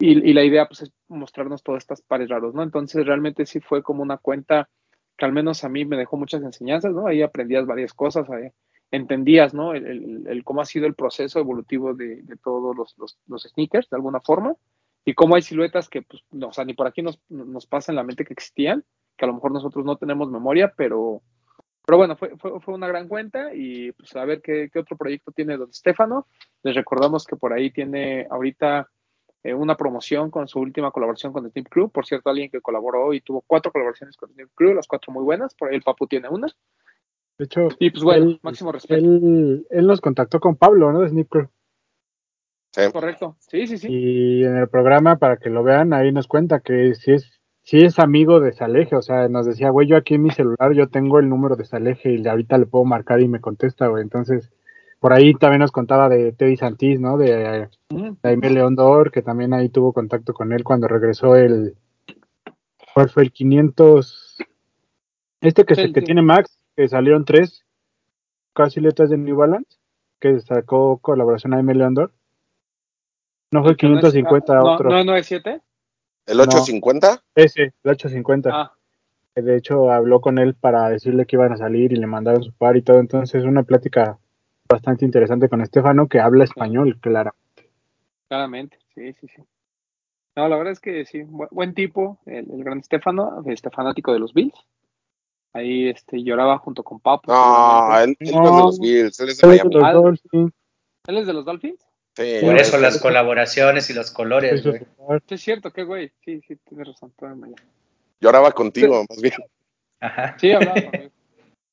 Y, 0.00 0.32
la 0.32 0.42
idea 0.42 0.66
pues 0.66 0.82
es 0.82 0.92
mostrarnos 1.06 1.62
todas 1.62 1.84
estas 1.84 2.02
pares 2.02 2.28
raros, 2.28 2.52
¿no? 2.52 2.64
Entonces 2.64 3.06
realmente 3.06 3.46
sí 3.46 3.60
fue 3.60 3.82
como 3.82 4.02
una 4.02 4.18
cuenta 4.18 4.68
que 5.16 5.24
al 5.24 5.32
menos 5.32 5.62
a 5.62 5.68
mí 5.68 5.84
me 5.84 5.96
dejó 5.96 6.16
muchas 6.16 6.42
enseñanzas, 6.42 6.92
¿no? 6.92 7.06
Ahí 7.06 7.22
aprendías 7.22 7.64
varias 7.64 7.94
cosas, 7.94 8.26
entendías, 8.90 9.54
¿no? 9.54 9.72
El, 9.72 10.42
cómo 10.44 10.60
ha 10.60 10.64
sido 10.64 10.86
el 10.86 10.96
proceso 10.96 11.38
evolutivo 11.38 11.94
de, 11.94 12.24
todos 12.42 12.76
los, 12.76 13.18
sneakers, 13.52 13.88
de 13.88 13.96
alguna 13.96 14.20
forma, 14.20 14.56
y 15.04 15.14
cómo 15.14 15.36
hay 15.36 15.42
siluetas 15.42 15.88
que, 15.88 16.02
pues, 16.02 16.22
no, 16.32 16.48
o 16.48 16.52
sea, 16.52 16.64
ni 16.64 16.74
por 16.74 16.88
aquí 16.88 17.00
nos, 17.00 17.20
nos 17.28 17.66
pasa 17.66 17.92
en 17.92 17.96
la 17.96 18.02
mente 18.02 18.24
que 18.24 18.32
existían, 18.32 18.84
que 19.16 19.24
a 19.24 19.28
lo 19.28 19.34
mejor 19.34 19.52
nosotros 19.52 19.84
no 19.84 19.96
tenemos 19.96 20.30
memoria, 20.30 20.72
pero, 20.76 21.22
pero 21.86 21.98
bueno, 21.98 22.16
fue, 22.16 22.36
fue, 22.36 22.60
fue 22.60 22.74
una 22.74 22.88
gran 22.88 23.08
cuenta 23.08 23.54
y 23.54 23.92
pues 23.92 24.14
a 24.16 24.24
ver 24.24 24.40
qué, 24.42 24.68
qué, 24.72 24.78
otro 24.78 24.96
proyecto 24.96 25.32
tiene 25.32 25.56
Don 25.56 25.72
Stefano. 25.72 26.26
Les 26.62 26.74
recordamos 26.74 27.26
que 27.26 27.36
por 27.36 27.52
ahí 27.52 27.70
tiene 27.70 28.26
ahorita 28.30 28.88
eh, 29.44 29.52
una 29.52 29.76
promoción 29.76 30.30
con 30.30 30.48
su 30.48 30.58
última 30.58 30.90
colaboración 30.90 31.30
con 31.30 31.44
el 31.44 31.52
Team 31.52 31.66
Crew. 31.68 31.90
Por 31.90 32.06
cierto, 32.06 32.30
alguien 32.30 32.50
que 32.50 32.62
colaboró 32.62 33.12
y 33.12 33.20
tuvo 33.20 33.44
cuatro 33.46 33.70
colaboraciones 33.70 34.16
con 34.16 34.30
el 34.30 34.36
Team 34.36 34.48
Crew, 34.54 34.72
las 34.72 34.86
cuatro 34.86 35.12
muy 35.12 35.22
buenas. 35.22 35.54
Por 35.54 35.68
ahí 35.68 35.76
el 35.76 35.82
Papu 35.82 36.06
tiene 36.06 36.30
una. 36.30 36.46
De 37.36 37.44
hecho, 37.44 37.68
y 37.78 37.90
pues 37.90 38.02
bueno, 38.02 38.24
él, 38.24 38.40
máximo 38.42 38.72
respeto. 38.72 39.04
Él, 39.04 39.86
nos 39.86 40.00
contactó 40.00 40.40
con 40.40 40.56
Pablo, 40.56 40.92
¿no? 40.92 41.00
De 41.00 41.10
Snipper. 41.10 41.50
Sí. 42.70 42.90
Correcto, 42.90 43.36
sí, 43.38 43.66
sí, 43.66 43.76
sí. 43.76 43.88
Y 43.90 44.44
en 44.44 44.56
el 44.56 44.68
programa, 44.68 45.18
para 45.18 45.36
que 45.36 45.50
lo 45.50 45.62
vean, 45.62 45.92
ahí 45.92 46.10
nos 46.10 46.26
cuenta 46.26 46.60
que 46.60 46.94
si 46.94 47.12
es, 47.12 47.33
si 47.64 47.80
es 47.80 47.98
amigo 47.98 48.40
de 48.40 48.52
Saleje, 48.52 48.94
o 48.94 49.00
sea, 49.00 49.26
nos 49.28 49.46
decía, 49.46 49.70
güey, 49.70 49.88
yo 49.88 49.96
aquí 49.96 50.14
en 50.14 50.22
mi 50.22 50.30
celular 50.30 50.72
yo 50.74 50.88
tengo 50.88 51.18
el 51.18 51.30
número 51.30 51.56
de 51.56 51.64
Saleje 51.64 52.14
y 52.14 52.28
ahorita 52.28 52.58
le 52.58 52.66
puedo 52.66 52.84
marcar 52.84 53.20
y 53.20 53.28
me 53.28 53.40
contesta, 53.40 53.86
güey. 53.86 54.02
Entonces, 54.02 54.52
por 55.00 55.14
ahí 55.14 55.32
también 55.32 55.60
nos 55.60 55.72
contaba 55.72 56.10
de 56.10 56.32
Teddy 56.32 56.58
Santis, 56.58 57.00
¿no? 57.00 57.16
De, 57.16 57.68
Jaime 58.22 58.50
León 58.50 58.76
Dor, 58.76 59.10
que 59.10 59.22
también 59.22 59.54
ahí 59.54 59.70
tuvo 59.70 59.94
contacto 59.94 60.34
con 60.34 60.52
él 60.52 60.62
cuando 60.62 60.88
regresó 60.88 61.36
el. 61.36 61.74
¿Cuál 62.92 63.08
fue 63.08 63.22
el 63.22 63.32
500? 63.32 64.36
Este 65.40 65.64
que, 65.64 65.92
que 65.92 66.02
tiene 66.02 66.20
Max, 66.20 66.58
que 66.76 66.86
salieron 66.86 67.24
tres 67.24 67.64
casi 68.52 68.80
letras 68.80 69.08
de 69.08 69.16
New 69.16 69.36
Balance, 69.36 69.78
que 70.20 70.38
sacó 70.40 70.98
colaboración 70.98 71.54
a 71.54 71.60
M. 71.60 71.74
Leondor. 71.74 72.12
¿No 73.50 73.62
fue 73.62 73.72
el 73.72 73.76
550 73.78 74.54
no 74.54 74.72
otro? 74.74 74.90
¿No, 74.90 75.02
no 75.02 75.16
es 75.16 75.26
7? 75.26 75.60
¿El 76.26 76.40
850? 76.40 77.22
ese, 77.34 77.62
el 77.62 77.90
850. 77.90 78.50
Ah. 78.52 78.72
De 79.34 79.56
hecho, 79.56 79.90
habló 79.90 80.20
con 80.20 80.38
él 80.38 80.54
para 80.54 80.88
decirle 80.88 81.26
que 81.26 81.36
iban 81.36 81.52
a 81.52 81.56
salir 81.56 81.92
y 81.92 81.96
le 81.96 82.06
mandaron 82.06 82.42
su 82.42 82.52
par 82.52 82.76
y 82.76 82.82
todo. 82.82 83.00
Entonces, 83.00 83.44
una 83.44 83.64
plática 83.64 84.18
bastante 84.68 85.04
interesante 85.04 85.48
con 85.48 85.60
Estefano, 85.60 86.08
que 86.08 86.20
habla 86.20 86.44
español, 86.44 86.98
claro. 87.00 87.34
Claramente, 88.28 88.78
sí, 88.94 89.12
sí, 89.14 89.26
sí. 89.34 89.42
No, 90.36 90.48
la 90.48 90.56
verdad 90.56 90.72
es 90.72 90.80
que 90.80 91.04
sí, 91.04 91.22
buen, 91.22 91.74
tipo, 91.74 92.18
el, 92.26 92.50
el 92.50 92.64
gran 92.64 92.78
Estefano, 92.78 93.42
este 93.46 93.70
fanático 93.70 94.12
de 94.12 94.18
los 94.18 94.34
Bills. 94.34 94.58
Ahí 95.52 95.88
este, 95.88 96.22
lloraba 96.22 96.58
junto 96.58 96.82
con 96.82 96.98
Papo. 96.98 97.32
No, 97.32 98.00
él, 98.00 98.16
es 98.18 98.32
de 98.32 98.40
los 98.40 98.80
Bills, 98.80 99.20
él 99.20 99.28
es 99.28 99.38
de 99.38 99.46
Miami. 99.46 100.52
¿Él 101.06 101.18
es 101.18 101.26
de 101.26 101.32
los 101.32 101.44
Dolphins? 101.44 101.86
Por 102.14 102.56
eso 102.56 102.78
las 102.78 103.00
colaboraciones 103.00 103.90
y 103.90 103.94
los 103.94 104.10
colores, 104.10 104.64
güey. 104.64 104.80
Sí, 105.28 105.34
es 105.34 105.40
cierto, 105.40 105.72
qué 105.72 105.82
güey. 105.82 106.12
Sí, 106.24 106.40
sí, 106.46 106.56
tienes 106.68 106.88
razón. 106.88 107.12
Yo 108.20 108.28
hablaba 108.28 108.52
contigo, 108.52 109.04
más 109.08 109.20
bien. 109.20 109.34
Ajá. 110.00 110.36
Sí, 110.38 110.52
hablaba 110.52 110.74
conmigo. 110.74 111.10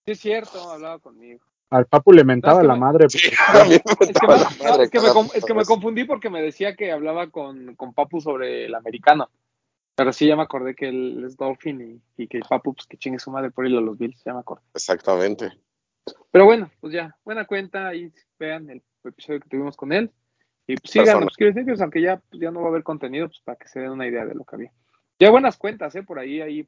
Sí, 0.05 0.11
es 0.11 0.19
cierto, 0.19 0.71
hablaba 0.71 0.99
conmigo. 0.99 1.41
Al 1.69 1.85
Papu 1.85 2.11
le 2.11 2.23
mentaba 2.23 2.63
la 2.63 2.75
madre. 2.75 3.05
La. 3.53 3.63
Es 3.65 4.89
que, 4.89 4.99
me, 4.99 5.05
es 5.35 5.45
que 5.45 5.53
me 5.53 5.63
confundí 5.63 6.03
porque 6.05 6.29
me 6.29 6.41
decía 6.41 6.75
que 6.75 6.91
hablaba 6.91 7.29
con, 7.29 7.75
con 7.75 7.93
Papu 7.93 8.19
sobre 8.19 8.65
el 8.65 8.75
americano. 8.75 9.29
Pero 9.95 10.11
sí, 10.11 10.27
ya 10.27 10.35
me 10.35 10.41
acordé 10.41 10.73
que 10.73 10.89
él 10.89 11.23
es 11.25 11.37
Dolphin 11.37 12.01
y, 12.17 12.23
y 12.23 12.27
que 12.27 12.37
el 12.37 12.43
Papu, 12.43 12.73
pues 12.73 12.87
que 12.87 12.97
chingue 12.97 13.19
su 13.19 13.29
madre 13.29 13.51
por 13.51 13.67
ir 13.67 13.77
a 13.77 13.81
los 13.81 13.97
Bills, 13.97 14.23
ya 14.23 14.33
me 14.33 14.39
acordé. 14.39 14.63
Exactamente. 14.73 15.51
Pero 16.31 16.45
bueno, 16.45 16.71
pues 16.79 16.93
ya, 16.93 17.15
buena 17.23 17.45
cuenta, 17.45 17.89
ahí 17.89 18.11
vean 18.39 18.69
el 18.69 18.81
episodio 19.03 19.39
que 19.39 19.49
tuvimos 19.49 19.77
con 19.77 19.93
él. 19.93 20.11
Y 20.71 20.77
pues 20.77 20.91
síganos, 20.91 21.35
quiero 21.35 21.53
aunque 21.81 22.01
ya, 22.01 22.21
pues, 22.29 22.41
ya 22.41 22.49
no 22.49 22.61
va 22.61 22.67
a 22.67 22.69
haber 22.69 22.83
contenido, 22.83 23.27
pues 23.27 23.41
para 23.41 23.57
que 23.57 23.67
se 23.67 23.81
den 23.81 23.91
una 23.91 24.07
idea 24.07 24.25
de 24.25 24.35
lo 24.35 24.45
que 24.45 24.55
había. 24.55 24.71
Ya 25.19 25.29
buenas 25.29 25.57
cuentas, 25.57 25.93
¿eh? 25.95 26.03
Por 26.03 26.17
ahí, 26.17 26.39
ahí 26.39 26.65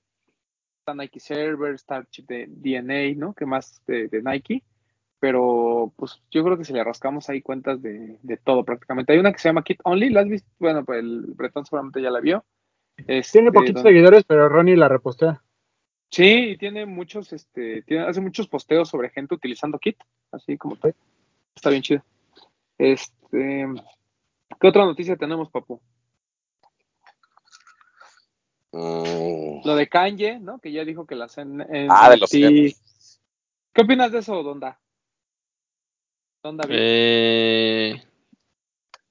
está 0.80 0.94
Nike 0.94 1.22
Server, 1.22 1.74
está 1.74 2.06
de 2.28 2.48
DNA, 2.50 3.18
¿no? 3.18 3.34
Que 3.34 3.46
más 3.46 3.82
de, 3.88 4.10
Nike. 4.22 4.62
Pero 5.20 5.94
pues 5.96 6.22
yo 6.32 6.44
creo 6.44 6.58
que 6.58 6.66
si 6.66 6.74
le 6.74 6.84
rascamos 6.84 7.30
ahí 7.30 7.42
cuentas 7.42 7.82
de, 7.82 8.18
de, 8.22 8.38
todo 8.38 8.66
prácticamente. 8.66 9.14
Hay 9.14 9.20
una 9.20 9.32
que 9.32 9.40
se 9.40 9.48
llama 9.48 9.64
Kit 9.64 9.80
Only, 9.86 10.10
¿la 10.10 10.20
has 10.20 10.28
visto? 10.28 10.50
Bueno, 10.60 10.84
pues 10.84 11.00
el 11.00 11.22
Bretón 11.28 11.66
seguramente 11.66 12.02
ya 12.02 12.12
la 12.12 12.20
vio. 12.20 12.44
Este, 13.08 13.40
tiene 13.40 13.54
poquitos 13.54 13.84
seguidores, 13.84 14.26
pero 14.26 14.50
Ronnie 14.50 14.76
la 14.76 14.90
repostea. 14.90 15.42
Sí, 16.12 16.50
y 16.50 16.58
tiene 16.58 16.86
muchos, 16.86 17.32
este, 17.32 17.84
tiene, 17.84 18.04
hace 18.04 18.20
muchos 18.20 18.50
posteos 18.50 18.90
sobre 18.90 19.10
gente 19.10 19.34
utilizando 19.34 19.80
Kit, 19.80 19.98
así 20.34 20.58
como 20.58 20.78
está 21.56 21.70
bien 21.70 21.82
chido. 21.82 22.04
Este, 22.78 23.23
¿qué 23.34 24.68
otra 24.68 24.86
noticia 24.86 25.16
tenemos, 25.18 25.50
papu? 25.50 25.82
Mm. 28.72 29.66
Lo 29.66 29.76
de 29.76 29.88
Kanye, 29.88 30.40
¿no? 30.40 30.60
Que 30.60 30.72
ya 30.72 30.84
dijo 30.84 31.06
que 31.06 31.16
las 31.16 31.38
en, 31.38 31.62
Ah, 31.90 32.10
de 32.10 32.18
los 32.18 32.30
¿Qué 32.30 33.82
opinas 33.82 34.12
de 34.12 34.20
eso, 34.20 34.44
Donda? 34.44 34.80
Donda 36.44 36.66
eh... 36.70 38.04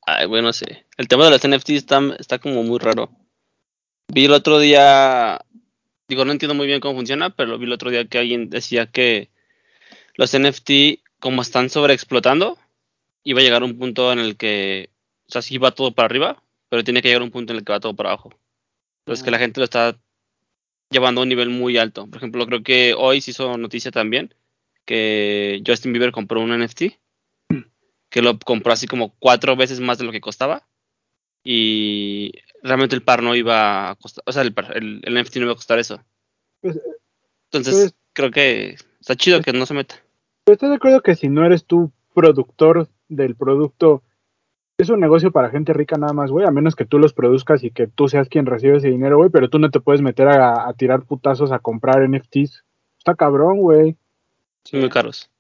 Ay, 0.05 0.27
bueno, 0.27 0.53
sé. 0.53 0.87
El 0.97 1.09
tema 1.09 1.25
de 1.25 1.31
las 1.31 1.47
NFT 1.47 1.71
está, 1.71 2.01
está 2.19 2.39
como 2.39 2.63
muy 2.63 2.79
raro. 2.79 3.11
Vi 4.09 4.27
el 4.27 4.33
otro 4.33 4.59
día, 4.59 5.45
digo, 6.09 6.25
no 6.25 6.33
entiendo 6.33 6.55
muy 6.55 6.67
bien 6.67 6.81
cómo 6.81 6.97
funciona, 6.97 7.31
pero 7.31 7.59
vi 7.59 7.65
el 7.65 7.73
otro 7.73 7.91
día 7.91 8.07
que 8.07 8.19
alguien 8.19 8.51
decía 8.51 8.87
que 8.87 9.31
los 10.15 10.37
NFT, 10.39 11.01
como 11.19 11.43
están 11.43 11.71
sobreexplotando, 11.71 12.59
iba 13.25 13.41
a 13.41 13.43
llegar 13.43 13.63
a 13.63 13.67
un 13.67 13.79
punto 13.79 14.13
en 14.13 14.19
el 14.19 14.37
que, 14.37 14.91
o 15.29 15.31
sea, 15.31 15.43
sí 15.43 15.59
va 15.59 15.73
todo 15.73 15.93
para 15.93 16.07
arriba, 16.07 16.43
pero 16.69 16.85
tiene 16.85 17.03
que 17.03 17.09
llegar 17.09 17.23
a 17.23 17.25
un 17.25 17.31
punto 17.31 17.53
en 17.53 17.59
el 17.59 17.65
que 17.65 17.73
va 17.73 17.81
todo 17.81 17.95
para 17.95 18.11
abajo. 18.11 18.31
Entonces, 19.01 19.25
que 19.25 19.31
la 19.31 19.39
gente 19.39 19.61
lo 19.61 19.65
está 19.65 19.99
llevando 20.91 21.21
a 21.21 21.25
un 21.25 21.29
nivel 21.29 21.51
muy 21.51 21.77
alto. 21.79 22.07
Por 22.07 22.19
ejemplo, 22.19 22.47
creo 22.47 22.63
que 22.63 22.95
hoy 22.97 23.21
se 23.21 23.33
hizo 23.33 23.57
noticia 23.57 23.91
también 23.91 24.35
que 24.85 25.63
Justin 25.67 25.93
Bieber 25.93 26.13
compró 26.13 26.41
un 26.41 26.57
NFT, 26.59 26.83
que 28.09 28.23
lo 28.23 28.39
compró 28.39 28.73
así 28.73 28.87
como 28.87 29.15
cuatro 29.19 29.57
veces 29.57 29.81
más 29.81 29.99
de 29.99 30.05
lo 30.05 30.13
que 30.13 30.21
costaba. 30.21 30.67
Y 31.45 32.33
realmente 32.63 32.95
el 32.95 33.03
par 33.03 33.23
no 33.23 33.35
iba 33.35 33.91
a 33.91 33.95
costar, 33.97 34.23
o 34.27 34.33
sea, 34.33 34.43
el, 34.43 34.55
el, 35.03 35.23
NFT 35.23 35.37
no 35.37 35.45
iba 35.45 35.53
a 35.53 35.57
costar 35.57 35.79
eso. 35.79 36.03
Pues, 36.61 36.81
Entonces, 37.51 37.75
pues, 37.75 37.95
creo 38.13 38.31
que 38.31 38.77
está 39.01 39.17
chido 39.17 39.41
que 39.43 39.53
no 39.53 39.67
se 39.67 39.75
meta. 39.75 39.97
Estoy 40.47 40.69
de 40.69 40.77
acuerdo 40.77 41.03
que 41.03 41.17
si 41.17 41.29
no 41.29 41.45
eres 41.45 41.65
tú 41.65 41.93
productor 42.15 42.89
del 43.17 43.37
producto 43.37 44.03
es 44.79 44.91
un 44.91 45.01
negocio 45.01 45.31
para 45.33 45.51
gente 45.51 45.73
rica 45.73 45.97
nada 45.97 46.13
más, 46.13 46.31
güey, 46.31 46.47
a 46.47 46.51
menos 46.51 46.75
que 46.75 46.85
tú 46.85 46.99
los 46.99 47.13
produzcas 47.13 47.63
y 47.63 47.71
que 47.71 47.87
tú 47.87 48.09
seas 48.09 48.29
quien 48.29 48.47
recibe 48.47 48.79
ese 48.79 48.89
dinero, 48.89 49.19
güey, 49.19 49.31
pero 49.31 49.49
tú 49.49 49.59
no 49.59 49.71
te 49.71 49.81
puedes 49.81 50.03
meter 50.03 50.29
a, 50.29 50.73
tirar 50.75 51.05
putazos 51.05 51.53
a 51.53 51.59
comprar 51.59 52.09
NFTs. 52.09 52.65
Está 52.99 53.15
cabrón, 53.15 53.61
güey. 53.61 53.97
Son 54.65 54.81
muy 54.81 54.89
caros. 54.89 55.31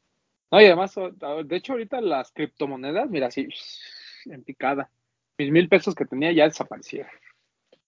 No, 0.50 0.60
y 0.60 0.66
además, 0.66 0.94
de 0.94 1.56
hecho, 1.56 1.72
ahorita 1.72 2.00
las 2.00 2.30
criptomonedas, 2.32 3.08
mira, 3.08 3.28
así, 3.28 3.48
en 4.26 4.42
picada. 4.44 4.90
Mis 5.38 5.50
mil 5.50 5.68
pesos 5.68 5.94
que 5.94 6.04
tenía 6.04 6.32
ya 6.32 6.44
desaparecieron. 6.44 7.10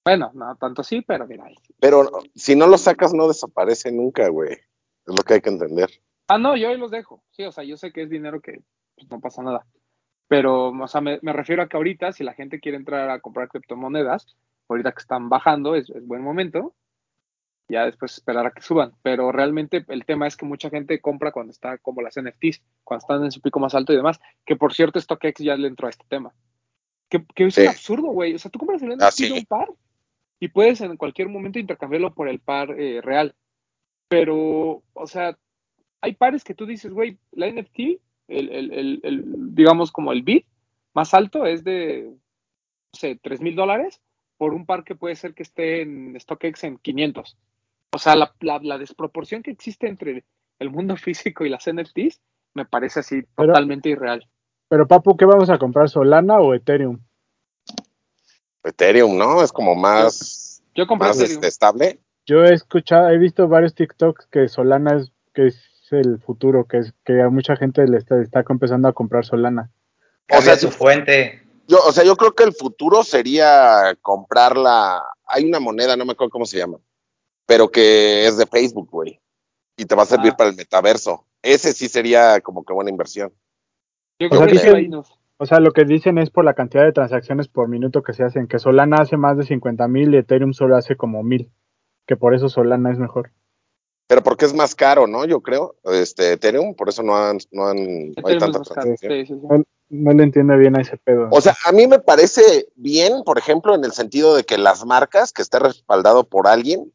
Bueno, 0.05 0.31
no 0.35 0.57
tanto 0.57 0.83
sí, 0.83 1.03
pero 1.03 1.27
mira. 1.27 1.45
Pero 1.79 2.11
si 2.35 2.57
no 2.57 2.67
los 2.67 2.83
sacas, 2.83 3.13
no 3.15 3.29
desaparece 3.29 3.93
nunca, 3.93 4.29
güey. 4.29 4.53
Es 4.53 5.15
lo 5.15 5.23
que 5.23 5.35
hay 5.35 5.41
que 5.41 5.51
entender. 5.51 5.91
Ah, 6.29 6.39
no, 6.39 6.57
yo 6.57 6.69
ahí 6.69 6.79
los 6.79 6.91
dejo. 6.91 7.23
Sí, 7.31 7.45
o 7.45 7.53
sea, 7.53 7.65
yo 7.65 7.77
sé 7.77 7.93
que 7.93 8.03
es 8.03 8.11
dinero 8.11 8.41
que 8.41 8.63
pues, 8.97 9.11
no 9.11 9.21
pasa 9.21 9.43
nada. 9.43 9.67
Pero, 10.29 10.69
o 10.71 10.89
sea, 10.89 11.01
me, 11.01 11.19
refiero 11.21 11.63
a 11.63 11.69
que 11.69 11.77
ahorita, 11.77 12.13
si 12.13 12.25
la 12.25 12.35
gente 12.35 12.61
quiere 12.61 12.79
entrar 12.79 13.11
a 13.11 13.21
comprar 13.21 13.49
criptomonedas, 13.49 14.37
ahorita 14.69 14.93
que 14.93 15.01
están 15.01 15.29
bajando, 15.29 15.75
es, 15.75 15.93
buen 16.07 16.23
momento. 16.23 16.75
Ya 17.69 17.87
después 17.87 18.13
esperar 18.13 18.47
a 18.47 18.51
que 18.51 18.61
suban. 18.61 18.93
Pero 19.03 19.33
realmente 19.33 19.85
el 19.89 20.05
tema 20.05 20.27
es 20.27 20.37
que 20.37 20.45
mucha 20.45 20.71
gente 20.71 21.01
compra 21.01 21.33
cuando 21.33 21.51
está 21.51 21.79
como 21.79 22.03
las 22.03 22.21
NFTs, 22.21 22.63
cuando 22.83 23.03
están 23.03 23.25
en 23.25 23.33
su 23.33 23.41
pico 23.41 23.59
más 23.59 23.75
alto 23.75 23.93
y 23.93 23.97
demás. 23.97 24.21
Que 24.45 24.57
por 24.57 24.75
cierto, 24.75 25.01
StockX 25.01 25.39
ya 25.39 25.57
le 25.57 25.69
entró 25.69 25.87
a 25.87 25.91
este 25.91 26.05
tema. 26.09 26.35
Que, 27.09 27.25
es 27.37 27.59
un 27.59 27.69
absurdo, 27.69 28.09
güey. 28.09 28.35
O 28.35 28.39
sea, 28.39 28.51
tú 28.51 28.59
compras 28.59 28.83
el 28.83 28.97
NFT 28.97 29.21
de 29.21 29.33
un 29.33 29.45
par 29.47 29.69
y 30.41 30.49
puedes 30.49 30.81
en 30.81 30.97
cualquier 30.97 31.29
momento 31.29 31.59
intercambiarlo 31.59 32.13
por 32.13 32.29
el 32.29 32.41
par 32.41 32.71
eh, 32.79 33.01
real. 33.01 33.35
Pero, 34.09 34.83
o 34.93 35.07
sea, 35.07 35.39
hay 36.01 36.15
pares 36.15 36.45
que 36.45 36.55
tú 36.55 36.67
dices, 36.67 36.93
güey, 36.93 37.19
la 37.33 37.51
NFT 37.51 38.01
el, 38.29 38.51
el, 38.51 39.01
el, 39.03 39.25
digamos 39.55 39.93
como 39.93 40.13
el 40.13 40.23
bid 40.23 40.45
más 40.95 41.13
alto 41.13 41.45
es 41.47 41.65
de, 41.65 42.11
no 42.11 42.99
sé, 42.99 43.19
3 43.23 43.41
mil 43.41 43.57
dólares 43.57 44.01
por 44.37 44.55
un 44.55 44.67
par 44.67 44.85
que 44.85 44.95
puede 44.95 45.17
ser 45.17 45.35
que 45.35 45.43
esté 45.43 45.83
en 45.83 46.19
StockX 46.19 46.65
en 46.65 46.79
500. 46.79 47.37
O 47.93 47.99
sea, 47.99 48.17
la, 48.17 48.35
la, 48.41 48.79
desproporción 48.79 49.43
que 49.43 49.51
existe 49.51 49.89
entre 49.89 50.25
el 50.59 50.71
mundo 50.71 50.97
físico 50.97 51.45
y 51.45 51.49
las 51.49 51.71
NFTs 51.71 52.21
me 52.55 52.65
parece 52.65 53.01
así 53.01 53.23
totalmente 53.37 53.89
irreal. 53.89 54.29
Pero 54.69 54.87
Papu, 54.87 55.17
¿qué 55.17 55.25
vamos 55.25 55.51
a 55.51 55.59
comprar? 55.59 55.89
¿Solana 55.89 56.39
o 56.39 56.55
Ethereum? 56.55 57.01
Ethereum, 58.63 59.17
¿no? 59.19 59.43
Es 59.43 59.53
como 59.53 59.75
más, 59.75 60.63
yo, 60.75 60.87
más 60.97 61.21
estable. 61.21 62.01
Yo 62.27 62.45
he 62.45 62.55
escuchado, 62.55 63.11
he 63.11 63.19
visto 63.19 63.47
varios 63.47 63.75
TikToks 63.75 64.27
que 64.27 64.49
Solana 64.49 64.97
es, 64.97 65.13
que 65.35 65.49
es 65.49 65.74
el 65.93 66.19
futuro, 66.21 66.67
que 66.67 66.79
es 66.79 66.95
que 67.05 67.21
a 67.21 67.29
mucha 67.29 67.57
gente 67.57 67.87
le 67.87 67.99
está, 67.99 68.21
está 68.21 68.45
empezando 68.49 68.89
a 68.89 68.93
comprar 68.93 69.25
Solana. 69.25 69.71
O 70.31 70.41
sea, 70.41 70.57
su 70.57 70.71
fuente. 70.71 71.43
Yo, 71.67 71.79
o 71.87 71.93
sea, 71.93 72.05
yo 72.05 72.17
creo 72.17 72.35
que 72.35 72.45
el 72.45 72.53
futuro 72.53 73.03
sería 73.03 73.97
comprarla. 74.01 75.03
Hay 75.27 75.45
una 75.45 75.61
moneda, 75.61 75.97
no 75.97 76.05
me 76.05 76.13
acuerdo 76.13 76.31
cómo 76.31 76.47
se 76.47 76.59
llama, 76.59 76.79
pero 77.47 77.71
que 77.71 78.27
es 78.27 78.37
de 78.37 78.47
Facebook, 78.47 78.89
güey. 78.91 79.21
Y 79.77 79.87
te 79.87 79.95
va 79.95 80.03
a 80.03 80.07
servir 80.07 80.33
ah. 80.33 80.37
para 80.37 80.51
el 80.51 80.57
metaverso. 80.57 81.27
Ese 81.43 81.73
sí 81.73 81.89
sería 81.89 82.41
como 82.41 82.65
que 82.65 82.73
buena 82.73 82.91
inversión. 82.91 83.33
o, 85.39 85.47
sea, 85.47 85.61
lo 85.61 85.73
que 85.73 85.85
dicen 85.85 86.19
es 86.19 86.31
por 86.31 86.45
la 86.45 86.55
cantidad 86.55 86.85
de 86.85 86.93
transacciones 86.93 87.49
por 87.49 87.69
minuto 87.69 88.03
que 88.03 88.13
se 88.13 88.25
hacen, 88.25 88.47
que 88.47 88.59
Solana 88.59 88.99
hace 89.01 89.17
más 89.17 89.37
de 89.37 89.45
50 89.45 89.89
mil 89.89 90.15
y 90.15 90.19
Ethereum 90.19 90.53
solo 90.53 90.77
hace 90.77 90.97
como 90.97 91.23
mil, 91.23 91.51
que 92.07 92.17
por 92.17 92.35
eso 92.35 92.49
Solana 92.49 92.93
es 92.93 92.99
mejor 92.99 93.33
pero 94.07 94.23
porque 94.23 94.45
es 94.45 94.55
más 94.55 94.75
caro, 94.75 95.07
¿no? 95.07 95.25
Yo 95.25 95.41
creo, 95.41 95.77
este 95.85 96.33
Ethereum, 96.33 96.75
por 96.75 96.89
eso 96.89 97.03
no 97.03 97.17
han, 97.17 97.39
no 97.53 97.67
han, 97.67 97.79
hay 98.25 98.39
tanta 98.39 98.61
no, 99.91 100.13
le 100.13 100.23
entiende 100.23 100.57
bien 100.57 100.77
a 100.77 100.81
ese 100.81 100.97
pedo. 100.97 101.29
O 101.31 101.41
sea, 101.41 101.55
a 101.67 101.73
mí 101.73 101.87
me 101.87 101.99
parece 101.99 102.69
bien, 102.75 103.23
por 103.25 103.39
ejemplo, 103.39 103.75
en 103.75 103.85
el 103.85 103.93
sentido 103.93 104.35
de 104.35 104.45
que 104.45 104.59
las 104.59 104.85
marcas, 104.85 105.33
que 105.33 105.43
esté 105.43 105.59
respaldado 105.59 106.25
por 106.25 106.49
alguien, 106.49 106.93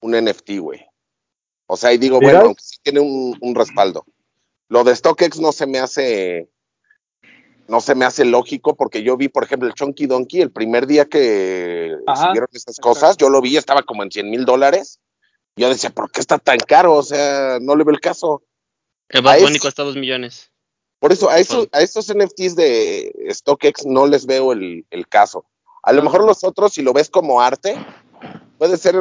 un 0.00 0.12
NFT, 0.12 0.58
güey. 0.58 0.86
O 1.66 1.76
sea, 1.76 1.92
y 1.92 1.98
digo, 1.98 2.20
bueno, 2.20 2.40
aunque 2.40 2.62
sí 2.62 2.78
tiene 2.82 3.00
un, 3.00 3.36
un, 3.40 3.54
respaldo. 3.54 4.04
Lo 4.68 4.84
de 4.84 4.96
StockX 4.96 5.40
no 5.40 5.52
se 5.52 5.66
me 5.66 5.78
hace, 5.78 6.48
no 7.66 7.80
se 7.80 7.94
me 7.94 8.04
hace 8.04 8.24
lógico, 8.24 8.74
porque 8.74 9.02
yo 9.02 9.16
vi, 9.16 9.28
por 9.28 9.44
ejemplo, 9.44 9.68
el 9.68 9.74
Chunky 9.74 10.06
Donkey, 10.06 10.40
el 10.40 10.50
primer 10.50 10.86
día 10.86 11.04
que 11.04 11.94
siguieron 12.16 12.48
estas 12.52 12.78
cosas, 12.78 13.16
yo 13.16 13.28
lo 13.28 13.40
vi, 13.40 13.56
estaba 13.56 13.82
como 13.82 14.02
en 14.02 14.10
100 14.10 14.30
mil 14.30 14.44
dólares 14.44 15.00
yo 15.58 15.68
decía, 15.68 15.90
¿por 15.90 16.10
qué 16.10 16.20
está 16.20 16.38
tan 16.38 16.58
caro? 16.58 16.94
O 16.94 17.02
sea, 17.02 17.58
no 17.60 17.76
le 17.76 17.84
veo 17.84 17.92
el 17.92 18.00
caso. 18.00 18.42
El 19.08 19.22
Bad 19.22 19.40
Bunny 19.40 19.58
cuesta 19.58 19.82
dos 19.82 19.96
millones. 19.96 20.50
Por 20.98 21.12
eso, 21.12 21.28
a, 21.30 21.38
eso, 21.38 21.68
a 21.72 21.80
estos 21.80 22.12
NFTs 22.12 22.56
de 22.56 23.28
StockX 23.30 23.86
no 23.86 24.06
les 24.06 24.26
veo 24.26 24.52
el, 24.52 24.84
caso. 25.08 25.44
A 25.82 25.92
lo 25.92 26.02
mejor 26.02 26.24
los 26.24 26.42
otros, 26.42 26.72
si 26.72 26.82
lo 26.82 26.92
ves 26.92 27.08
como 27.08 27.40
arte, 27.40 27.76
puede 28.58 28.76
ser, 28.76 28.96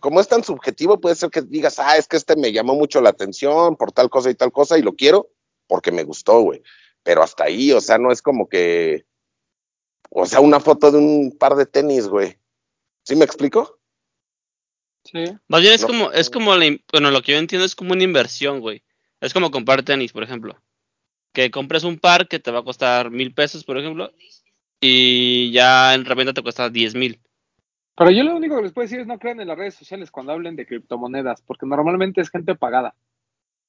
como 0.00 0.20
es 0.20 0.28
tan 0.28 0.42
subjetivo, 0.42 1.00
puede 1.00 1.16
ser 1.16 1.30
que 1.30 1.42
digas, 1.42 1.78
ah, 1.78 1.96
es 1.98 2.08
que 2.08 2.16
este 2.16 2.36
me 2.36 2.52
llamó 2.52 2.74
mucho 2.74 3.00
la 3.02 3.10
atención 3.10 3.76
por 3.76 3.92
tal 3.92 4.08
cosa 4.08 4.30
y 4.30 4.34
tal 4.34 4.52
cosa 4.52 4.78
y 4.78 4.82
lo 4.82 4.94
quiero 4.94 5.28
porque 5.66 5.92
me 5.92 6.04
gustó, 6.04 6.40
güey. 6.40 6.62
Pero 7.02 7.22
hasta 7.22 7.44
ahí, 7.44 7.72
o 7.72 7.80
sea, 7.80 7.98
no 7.98 8.10
es 8.10 8.22
como 8.22 8.48
que, 8.48 9.04
o 10.10 10.24
sea, 10.24 10.40
una 10.40 10.60
foto 10.60 10.90
de 10.90 10.98
un 10.98 11.36
par 11.38 11.56
de 11.56 11.66
tenis, 11.66 12.08
güey. 12.08 12.38
¿Sí 13.02 13.16
me 13.16 13.26
explico? 13.26 13.78
Más 15.48 15.60
bien 15.60 15.74
es 15.74 15.86
como, 15.86 16.10
es 16.10 16.28
como 16.28 16.50
bueno, 16.92 17.10
lo 17.10 17.22
que 17.22 17.32
yo 17.32 17.38
entiendo 17.38 17.64
es 17.64 17.76
como 17.76 17.92
una 17.92 18.02
inversión, 18.02 18.60
güey. 18.60 18.82
Es 19.20 19.32
como 19.32 19.50
comprar 19.50 19.82
tenis, 19.82 20.12
por 20.12 20.22
ejemplo. 20.22 20.56
que 21.32 21.50
compres 21.50 21.84
un 21.84 21.98
par 21.98 22.28
que 22.28 22.38
te 22.38 22.50
va 22.50 22.60
a 22.60 22.64
costar 22.64 23.10
mil 23.10 23.34
pesos, 23.34 23.64
por 23.64 23.76
ejemplo, 23.76 24.12
y 24.80 25.50
ya 25.52 25.94
en 25.94 26.04
reventa 26.04 26.32
te 26.32 26.42
cuesta 26.42 26.70
diez 26.70 26.94
mil. 26.94 27.20
Pero 27.96 28.10
yo 28.10 28.24
lo 28.24 28.36
único 28.36 28.56
que 28.56 28.62
les 28.62 28.72
puedo 28.72 28.84
decir 28.84 29.00
es 29.00 29.06
no 29.06 29.18
crean 29.18 29.40
en 29.40 29.48
las 29.48 29.58
redes 29.58 29.74
sociales 29.74 30.10
cuando 30.10 30.32
hablen 30.32 30.56
de 30.56 30.66
criptomonedas, 30.66 31.42
porque 31.42 31.66
normalmente 31.66 32.20
es 32.20 32.30
gente 32.30 32.54
pagada. 32.54 32.94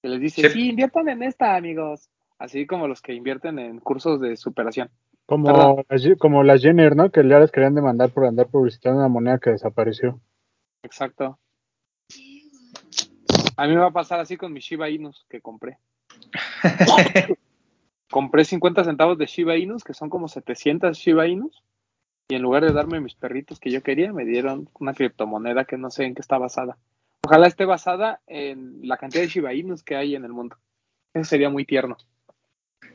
Que 0.01 0.09
les 0.09 0.19
dice, 0.19 0.49
sí, 0.49 0.69
inviertan 0.69 1.09
en 1.09 1.23
esta, 1.23 1.55
amigos. 1.55 2.09
Así 2.37 2.65
como 2.65 2.87
los 2.87 3.01
que 3.01 3.13
invierten 3.13 3.59
en 3.59 3.79
cursos 3.79 4.19
de 4.19 4.35
superación. 4.35 4.89
Como, 5.25 5.83
las, 5.89 6.07
como 6.19 6.43
las 6.43 6.61
Jenner, 6.61 6.95
¿no? 6.95 7.11
Que 7.11 7.27
ya 7.27 7.39
les 7.39 7.51
querían 7.51 7.75
demandar 7.75 8.09
por 8.09 8.25
andar 8.25 8.47
publicitando 8.47 8.99
una 8.99 9.07
moneda 9.07 9.39
que 9.39 9.51
desapareció. 9.51 10.19
Exacto. 10.85 11.39
A 13.57 13.67
mí 13.67 13.73
me 13.73 13.79
va 13.79 13.87
a 13.87 13.91
pasar 13.91 14.19
así 14.19 14.37
con 14.37 14.53
mis 14.53 14.63
Shiba 14.63 14.89
Inus 14.89 15.25
que 15.29 15.41
compré. 15.41 15.79
compré 18.11 18.45
50 18.45 18.83
centavos 18.83 19.17
de 19.17 19.25
Shiba 19.25 19.57
Inus, 19.57 19.83
que 19.83 19.93
son 19.93 20.09
como 20.09 20.27
700 20.27 20.95
Shiba 20.95 21.27
Inus, 21.27 21.63
y 22.29 22.35
en 22.35 22.43
lugar 22.43 22.63
de 22.63 22.71
darme 22.71 23.01
mis 23.01 23.15
perritos 23.15 23.59
que 23.59 23.71
yo 23.71 23.81
quería, 23.81 24.13
me 24.13 24.25
dieron 24.25 24.69
una 24.79 24.93
criptomoneda 24.93 25.65
que 25.65 25.77
no 25.77 25.89
sé 25.89 26.05
en 26.05 26.13
qué 26.13 26.21
está 26.21 26.37
basada. 26.37 26.77
Ojalá 27.25 27.47
esté 27.47 27.65
basada 27.65 28.21
en 28.27 28.87
la 28.87 28.97
cantidad 28.97 29.23
de 29.23 29.29
Shiba 29.29 29.53
Inus 29.53 29.83
que 29.83 29.95
hay 29.95 30.15
en 30.15 30.25
el 30.25 30.33
mundo. 30.33 30.57
Eso 31.13 31.25
sería 31.25 31.49
muy 31.49 31.65
tierno. 31.65 31.97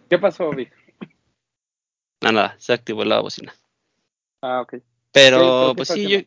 ¿Qué 0.09 0.19
pasó, 0.19 0.51
Vic? 0.51 0.73
Nada, 2.23 2.55
se 2.59 2.73
activó 2.73 3.05
la 3.05 3.21
bocina. 3.21 3.53
Ah, 4.43 4.61
ok. 4.61 4.77
Pero, 5.13 5.73
pues 5.75 5.89
sí, 5.89 6.09
yo, 6.09 6.19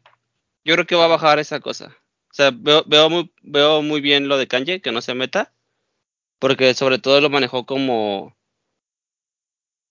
yo, 0.63 0.73
creo 0.75 0.85
que 0.85 0.95
va 0.95 1.05
a 1.05 1.09
bajar 1.09 1.39
esa 1.39 1.59
cosa. 1.59 1.95
O 2.31 2.33
sea, 2.33 2.51
veo, 2.51 2.83
veo, 2.87 3.09
muy, 3.09 3.31
veo 3.41 3.81
muy 3.81 4.01
bien 4.01 4.27
lo 4.27 4.37
de 4.37 4.47
Kanye, 4.47 4.81
que 4.81 4.91
no 4.91 5.01
se 5.01 5.13
meta, 5.13 5.53
porque 6.39 6.73
sobre 6.73 6.99
todo 6.99 7.21
lo 7.21 7.29
manejó 7.29 7.65
como... 7.65 8.35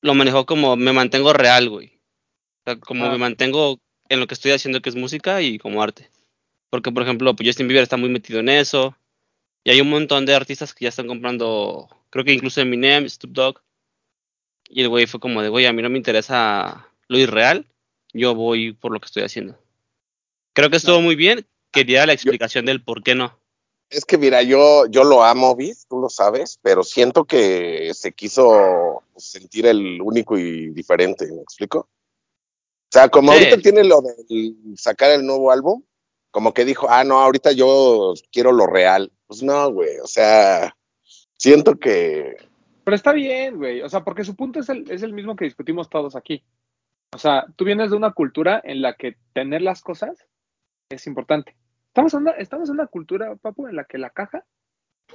Lo 0.01 0.15
manejó 0.15 0.47
como 0.47 0.77
me 0.77 0.93
mantengo 0.93 1.33
real, 1.33 1.69
güey. 1.69 2.01
O 2.61 2.65
sea, 2.65 2.81
como 2.81 3.09
me 3.09 3.19
mantengo 3.19 3.81
en 4.09 4.21
lo 4.21 4.27
que 4.27 4.35
estoy 4.35 4.51
haciendo, 4.53 4.83
que 4.83 4.89
es 4.89 4.97
música 4.97 5.41
y 5.43 5.59
como 5.59 5.83
arte. 5.83 6.11
Porque, 6.71 6.91
por 6.91 7.03
ejemplo, 7.03 7.37
pues 7.37 7.49
Justin 7.49 7.69
Bieber 7.69 7.83
está 7.83 7.97
muy 7.97 8.09
metido 8.09 8.41
en 8.41 8.49
eso. 8.49 8.97
Y 9.65 9.71
hay 9.71 9.81
un 9.81 9.91
montón 9.91 10.27
de 10.27 10.35
artistas 10.35 10.75
que 10.75 10.85
ya 10.85 10.89
están 10.89 11.07
comprando, 11.07 11.89
creo 12.11 12.25
que 12.25 12.33
incluso 12.33 12.61
Eminem, 12.61 13.09
Snoop 13.09 13.33
Dogg. 13.33 13.63
Y 14.69 14.83
el 14.83 14.89
güey 14.89 15.07
fue 15.07 15.21
como 15.21 15.43
de, 15.43 15.49
güey, 15.49 15.67
a 15.67 15.73
mí 15.73 15.83
no 15.83 15.91
me 15.91 15.99
interesa 15.99 16.89
lo 17.09 17.19
irreal, 17.19 17.67
yo 18.13 18.35
voy 18.35 18.73
por 18.73 18.93
lo 18.93 19.01
que 19.01 19.07
estoy 19.07 19.23
haciendo. 19.23 19.62
Creo 20.53 20.71
que 20.71 20.77
estuvo 20.77 21.01
muy 21.01 21.17
bien, 21.17 21.47
quería 21.71 22.07
la 22.07 22.13
explicación 22.13 22.67
del 22.67 22.83
por 22.83 23.03
qué 23.03 23.15
no. 23.15 23.39
Es 23.91 24.05
que 24.05 24.17
mira, 24.17 24.43
yo, 24.43 24.87
yo 24.87 25.05
lo 25.05 25.23
amo, 25.23 25.55
Viz, 25.55 25.87
tú 25.89 26.01
lo 26.01 26.09
sabes, 26.09 26.59
pero 26.63 26.83
siento 26.83 27.25
que 27.25 27.93
se 27.95 28.13
quiso 28.13 29.03
sentir 29.17 29.67
el 29.67 30.01
único 30.01 30.39
y 30.39 30.71
diferente, 30.71 31.31
¿me 31.31 31.43
explico? 31.43 31.79
O 31.81 32.93
sea, 32.93 33.09
como 33.09 33.33
ahorita 33.33 33.59
tiene 33.59 33.85
lo 33.85 34.01
de 34.01 34.55
sacar 34.77 35.11
el 35.11 35.25
nuevo 35.25 35.51
álbum, 35.51 35.83
como 36.31 36.55
que 36.55 36.65
dijo, 36.65 36.87
ah, 36.89 37.05
no, 37.05 37.21
ahorita 37.21 37.53
yo 37.53 38.15
quiero 38.31 38.53
lo 38.53 38.67
real. 38.67 39.13
Pues 39.27 39.43
no, 39.43 39.71
güey, 39.71 39.99
o 39.99 40.07
sea, 40.07 40.77
siento 41.37 41.79
que 41.79 42.37
pero 42.85 42.95
está 42.95 43.13
bien, 43.13 43.57
güey. 43.57 43.83
O 43.83 43.89
sea, 43.89 44.05
porque 44.05 44.25
su 44.25 44.35
punto 44.35 44.61
es 44.61 44.69
el, 44.69 44.91
es 44.91 45.03
el 45.03 45.13
mismo 45.13 45.37
que 45.37 45.45
discutimos 45.45 45.89
todos 45.89 46.17
aquí. 46.17 46.43
O 47.15 47.19
sea, 47.19 47.47
tú 47.57 47.65
vienes 47.65 47.91
de 47.91 47.97
una 47.97 48.13
cultura 48.13 48.61
en 48.65 48.83
la 48.83 48.95
que 48.95 49.17
tener 49.33 49.63
las 49.63 49.83
cosas 49.83 50.27
es 50.95 51.07
importante. 51.07 51.55
Estamos 51.89 52.15
en 52.15 52.21
una, 52.21 52.31
estamos 52.33 52.69
en 52.69 52.75
una 52.77 52.87
cultura, 52.87 53.35
papu, 53.37 53.69
en 53.69 53.77
la 53.77 53.85
que 53.85 53.99
la 53.99 54.11
caja, 54.11 54.45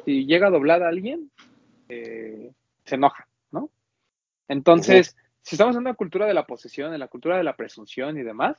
si 0.06 0.26
llega 0.26 0.50
doblada 0.50 0.86
a 0.86 0.90
alguien, 0.90 1.32
eh, 1.90 2.52
se 2.84 2.96
enoja, 2.96 3.28
¿no? 3.52 3.70
Entonces, 4.48 5.16
si 5.42 5.56
estamos 5.56 5.76
en 5.76 5.82
una 5.82 5.96
cultura 5.96 6.26
de 6.26 6.34
la 6.34 6.46
posesión, 6.46 6.94
en 6.94 7.00
la 7.00 7.08
cultura 7.08 7.38
de 7.38 7.44
la 7.44 7.56
presunción 7.56 8.18
y 8.18 8.24
demás, 8.24 8.58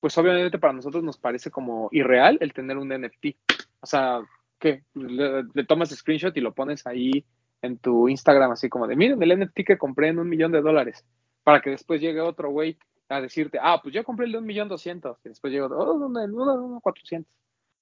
pues 0.00 0.16
obviamente 0.18 0.58
para 0.58 0.72
nosotros 0.72 1.02
nos 1.02 1.18
parece 1.18 1.50
como 1.50 1.88
irreal 1.90 2.38
el 2.40 2.52
tener 2.52 2.76
un 2.76 2.88
NFT. 2.88 3.36
O 3.80 3.86
sea, 3.86 4.20
¿qué? 4.58 4.84
Le, 4.94 5.44
le 5.52 5.64
tomas 5.64 5.90
screenshot 5.90 6.36
y 6.36 6.40
lo 6.40 6.54
pones 6.54 6.86
ahí 6.86 7.24
en 7.62 7.78
tu 7.78 8.08
Instagram, 8.08 8.52
así 8.52 8.68
como 8.68 8.86
de, 8.86 8.96
miren 8.96 9.22
el 9.22 9.40
NFT 9.40 9.60
que 9.66 9.78
compré 9.78 10.08
en 10.08 10.18
un 10.18 10.28
millón 10.28 10.52
de 10.52 10.60
dólares, 10.60 11.04
para 11.42 11.60
que 11.60 11.70
después 11.70 12.00
llegue 12.00 12.20
otro 12.20 12.50
güey 12.50 12.78
a 13.08 13.20
decirte, 13.20 13.58
ah, 13.60 13.80
pues 13.82 13.94
yo 13.94 14.04
compré 14.04 14.26
el 14.26 14.32
de 14.32 14.38
un 14.38 14.46
millón 14.46 14.68
doscientos, 14.68 15.18
y 15.24 15.28
después 15.28 15.52
llega, 15.52 15.66
oh, 15.66 15.94
uno, 15.94 16.24
uno, 16.24 16.80
cuatrocientos. 16.82 17.32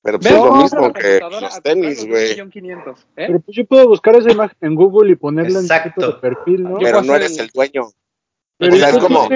Pero 0.03 0.19
pues 0.19 0.33
es 0.33 0.39
lo 0.39 0.55
mismo 0.55 0.93
que 0.93 1.19
los 1.19 1.63
tenis, 1.63 2.07
güey. 2.07 2.33
¿eh? 2.33 2.99
Pero 3.15 3.41
pues 3.41 3.57
yo 3.57 3.65
puedo 3.65 3.89
buscar 3.89 4.15
esa 4.17 4.31
imagen 4.31 4.59
en 4.61 4.75
Google 4.75 5.13
y 5.13 5.17
ponerla 5.17 5.61
Exacto. 5.61 6.05
en 6.05 6.13
tu 6.13 6.21
perfil, 6.21 6.63
¿no? 6.65 6.79
Pero 6.79 7.01
no 7.01 7.17
eres 7.17 7.39
el, 7.39 7.49
dueño. 7.49 7.89
Pero 8.59 8.75
o 8.75 8.77
sea, 8.77 8.91
es 8.91 8.99
como, 8.99 9.29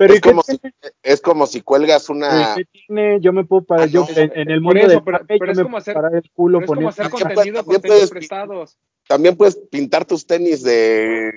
pero 0.00 0.14
es, 0.14 0.20
como 0.20 0.42
si, 0.42 0.60
es 1.02 1.20
como 1.22 1.46
si 1.46 1.62
cuelgas 1.62 2.10
una. 2.10 2.54
Tiene? 2.70 3.18
Yo 3.20 3.32
me 3.32 3.44
puedo 3.44 3.64
parar, 3.64 3.84
ah, 3.84 3.86
yo 3.86 4.06
en, 4.14 4.50
el 4.50 4.60
mundo 4.60 4.88
de 4.88 5.00
pero, 5.00 5.20
pero, 5.26 5.52
es 5.52 5.60
como 5.60 5.76
hacer, 5.78 5.96
el 6.12 6.30
culo 6.32 6.60
pero 6.60 6.72
es 6.72 6.76
como 6.76 6.88
hacer 6.88 7.10
contenido 7.10 7.64
con 7.64 7.80
tenis 7.80 8.10
prestados. 8.10 8.78
También 9.08 9.36
puedes 9.36 9.56
pintar 9.56 10.04
tus 10.04 10.26
tenis 10.26 10.62
de 10.62 11.32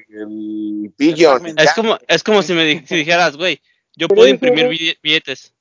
Pigeon. 0.97 1.57
Es 1.57 1.73
como, 1.73 1.97
es 2.07 2.21
como 2.21 2.41
si 2.41 2.53
me 2.53 2.65
dijeras, 2.65 3.35
güey, 3.35 3.61
yo 3.95 4.07
puedo 4.07 4.27
imprimir 4.27 4.97
billetes. 5.01 5.53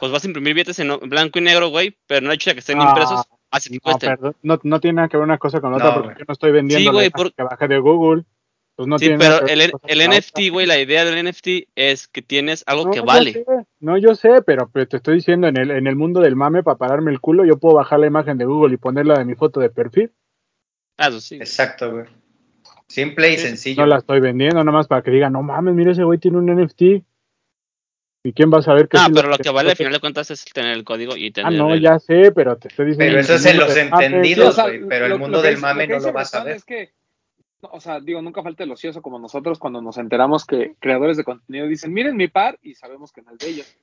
Pues 0.00 0.10
vas 0.10 0.24
a 0.24 0.26
imprimir 0.26 0.54
billetes 0.54 0.78
en 0.80 0.98
blanco 1.08 1.38
y 1.38 1.42
negro, 1.42 1.68
güey, 1.68 1.96
pero 2.06 2.20
no 2.20 2.30
hay 2.30 2.36
hecho 2.36 2.52
que 2.52 2.60
estén 2.60 2.80
impresos 2.80 3.26
hace 3.50 3.70
que 3.70 3.78
no, 4.20 4.34
No, 4.42 4.60
no, 4.62 4.80
tiene 4.80 4.96
nada 4.96 5.08
que 5.08 5.16
ver 5.16 5.24
una 5.24 5.38
cosa 5.38 5.60
con 5.60 5.74
otra 5.74 5.94
porque 5.94 6.18
yo 6.18 6.24
no 6.26 6.32
estoy 6.32 6.52
vendiendo 6.52 7.00
sí, 7.00 7.10
que 7.36 7.42
bajé 7.42 7.68
de 7.68 7.78
Google. 7.78 8.24
Pues 8.74 8.88
no 8.88 8.98
sí, 8.98 9.08
pero 9.18 9.46
el, 9.46 9.72
el 9.86 10.10
NFT, 10.10 10.50
güey, 10.50 10.66
la 10.66 10.78
idea 10.78 11.06
del 11.06 11.26
NFT 11.26 11.70
es 11.74 12.08
que 12.08 12.20
tienes 12.20 12.62
algo 12.66 12.90
que 12.90 13.00
vale. 13.00 13.42
No, 13.80 13.96
yo 13.96 14.14
sé, 14.14 14.42
pero, 14.42 14.68
pero, 14.70 14.86
te 14.86 14.98
estoy 14.98 15.14
diciendo, 15.14 15.48
en 15.48 15.56
el, 15.56 15.70
en 15.70 15.86
el 15.86 15.96
mundo 15.96 16.20
del 16.20 16.36
mame, 16.36 16.62
para 16.62 16.76
pararme 16.76 17.10
el 17.10 17.20
culo, 17.20 17.46
yo 17.46 17.56
puedo 17.56 17.76
bajar 17.76 18.00
la 18.00 18.06
imagen 18.06 18.36
de 18.36 18.44
Google 18.44 18.74
y 18.74 18.76
ponerla 18.76 19.18
de 19.18 19.24
mi 19.24 19.34
foto 19.34 19.60
de 19.60 19.70
perfil. 19.70 20.12
Ah, 20.98 21.08
eso 21.08 21.20
sí. 21.20 21.36
Exacto, 21.36 21.90
güey. 21.90 22.04
Simple 22.86 23.32
y 23.32 23.38
sencillo. 23.38 23.80
No 23.80 23.86
la 23.86 23.96
estoy 23.96 24.20
vendiendo, 24.20 24.62
nada 24.62 24.76
más 24.76 24.88
para 24.88 25.02
que 25.02 25.10
digan, 25.10 25.32
no 25.32 25.42
mames, 25.42 25.74
mira 25.74 25.92
ese 25.92 26.04
güey 26.04 26.18
tiene 26.18 26.36
un 26.36 26.46
NFT. 26.46 27.02
¿Y 28.26 28.32
quién 28.32 28.52
va 28.52 28.58
a 28.58 28.62
saber 28.62 28.88
que 28.88 28.98
Ah, 28.98 29.06
pero 29.14 29.28
lo 29.28 29.38
que 29.38 29.50
vale 29.50 29.70
al 29.70 29.76
final 29.76 29.92
de 29.92 30.00
cuentas 30.00 30.32
es 30.32 30.44
tener 30.46 30.72
el 30.72 30.82
código 30.82 31.16
y 31.16 31.30
tener. 31.30 31.52
Ah, 31.52 31.56
no, 31.56 31.76
ya 31.76 32.00
sé, 32.00 32.32
pero 32.32 32.56
te 32.56 32.66
estoy 32.66 32.86
diciendo. 32.86 33.12
Pero 33.12 33.20
eso 33.20 33.34
es 33.34 33.46
en 33.46 33.56
los 33.56 33.76
entendidos, 33.76 34.60
güey. 34.60 34.84
pero 34.88 35.06
el 35.06 35.16
mundo 35.16 35.40
del 35.40 35.58
mame 35.58 35.86
no 35.86 36.00
lo 36.00 36.12
vas 36.12 36.34
a 36.34 36.42
ver. 36.42 36.56
Es 36.56 36.64
que, 36.64 36.90
o 37.60 37.78
sea, 37.78 38.00
digo, 38.00 38.20
nunca 38.22 38.42
falta 38.42 38.64
el 38.64 38.72
ocioso 38.72 39.00
como 39.00 39.20
nosotros 39.20 39.60
cuando 39.60 39.80
nos 39.80 39.96
enteramos 39.98 40.44
que 40.44 40.74
creadores 40.80 41.16
de 41.16 41.22
contenido 41.22 41.68
dicen, 41.68 41.92
miren 41.92 42.16
mi 42.16 42.26
par, 42.26 42.58
y 42.62 42.74
sabemos 42.74 43.12
que 43.12 43.22
no 43.22 43.30
es 43.30 43.38
de 43.38 43.48
ellos. 43.48 43.76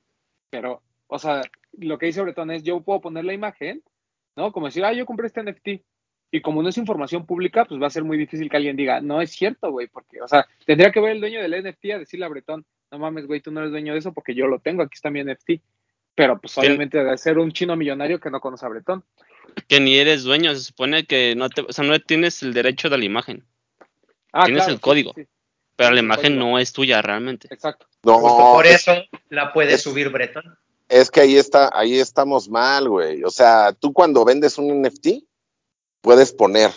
Pero, 0.50 0.82
o 1.06 1.18
sea, 1.18 1.40
lo 1.78 1.96
que 1.96 2.04
dice 2.04 2.20
Bretón 2.20 2.50
es, 2.50 2.62
yo 2.62 2.82
puedo 2.82 3.00
poner 3.00 3.24
la 3.24 3.32
imagen, 3.32 3.82
¿no? 4.36 4.52
Como 4.52 4.66
decir, 4.66 4.84
ah, 4.84 4.92
yo 4.92 5.06
compré 5.06 5.28
este 5.28 5.42
NFT 5.42 5.82
y 6.30 6.42
como 6.42 6.62
no 6.62 6.68
es 6.68 6.76
información 6.76 7.24
pública, 7.24 7.64
pues 7.64 7.80
va 7.80 7.86
a 7.86 7.90
ser 7.90 8.04
muy 8.04 8.18
difícil 8.18 8.50
que 8.50 8.56
alguien 8.58 8.76
diga, 8.76 9.00
no 9.00 9.22
es 9.22 9.30
cierto, 9.30 9.70
güey, 9.70 9.86
porque, 9.86 10.20
o 10.20 10.28
sea, 10.28 10.46
tendría 10.66 10.92
que 10.92 11.00
ver 11.00 11.12
el 11.12 11.20
dueño 11.20 11.40
del 11.40 11.64
NFT 11.64 11.92
a 11.94 11.98
decirle 12.00 12.26
a 12.26 12.28
Bretón, 12.28 12.66
no 12.94 13.00
mames, 13.00 13.26
güey, 13.26 13.40
tú 13.40 13.50
no 13.50 13.58
eres 13.58 13.72
dueño 13.72 13.92
de 13.92 13.98
eso 13.98 14.12
porque 14.12 14.36
yo 14.36 14.46
lo 14.46 14.60
tengo, 14.60 14.82
aquí 14.82 14.94
está 14.94 15.10
mi 15.10 15.22
NFT. 15.22 15.60
Pero 16.14 16.40
pues 16.40 16.56
obviamente 16.56 16.98
debe 16.98 17.18
ser 17.18 17.38
un 17.38 17.50
chino 17.50 17.74
millonario 17.74 18.20
que 18.20 18.30
no 18.30 18.40
conoce 18.40 18.64
a 18.64 18.68
Bretón. 18.68 19.02
Que 19.66 19.80
ni 19.80 19.98
eres 19.98 20.22
dueño, 20.22 20.54
se 20.54 20.60
supone 20.60 21.06
que 21.06 21.34
no 21.34 21.50
te, 21.50 21.62
o 21.62 21.72
sea, 21.72 21.84
no 21.84 21.98
tienes 21.98 22.40
el 22.44 22.54
derecho 22.54 22.88
de 22.88 22.98
la 22.98 23.04
imagen. 23.04 23.44
Ah, 24.32 24.44
tienes 24.44 24.68
el 24.68 24.78
código. 24.78 25.12
Pero 25.74 25.90
la 25.90 25.98
imagen 25.98 26.38
no 26.38 26.60
es 26.60 26.72
tuya 26.72 27.02
realmente. 27.02 27.48
Exacto. 27.50 27.86
No, 28.04 28.20
por 28.20 28.64
eso 28.64 28.92
la 29.28 29.52
puedes 29.52 29.82
subir 29.82 30.10
Bretón. 30.10 30.56
Es 30.88 31.10
que 31.10 31.20
ahí 31.20 31.36
está, 31.36 31.70
ahí 31.76 31.98
estamos 31.98 32.48
mal, 32.48 32.88
güey. 32.88 33.24
O 33.24 33.30
sea, 33.30 33.72
tú 33.72 33.92
cuando 33.92 34.24
vendes 34.24 34.56
un 34.56 34.82
NFT, 34.82 35.24
puedes 36.00 36.32
poner 36.32 36.70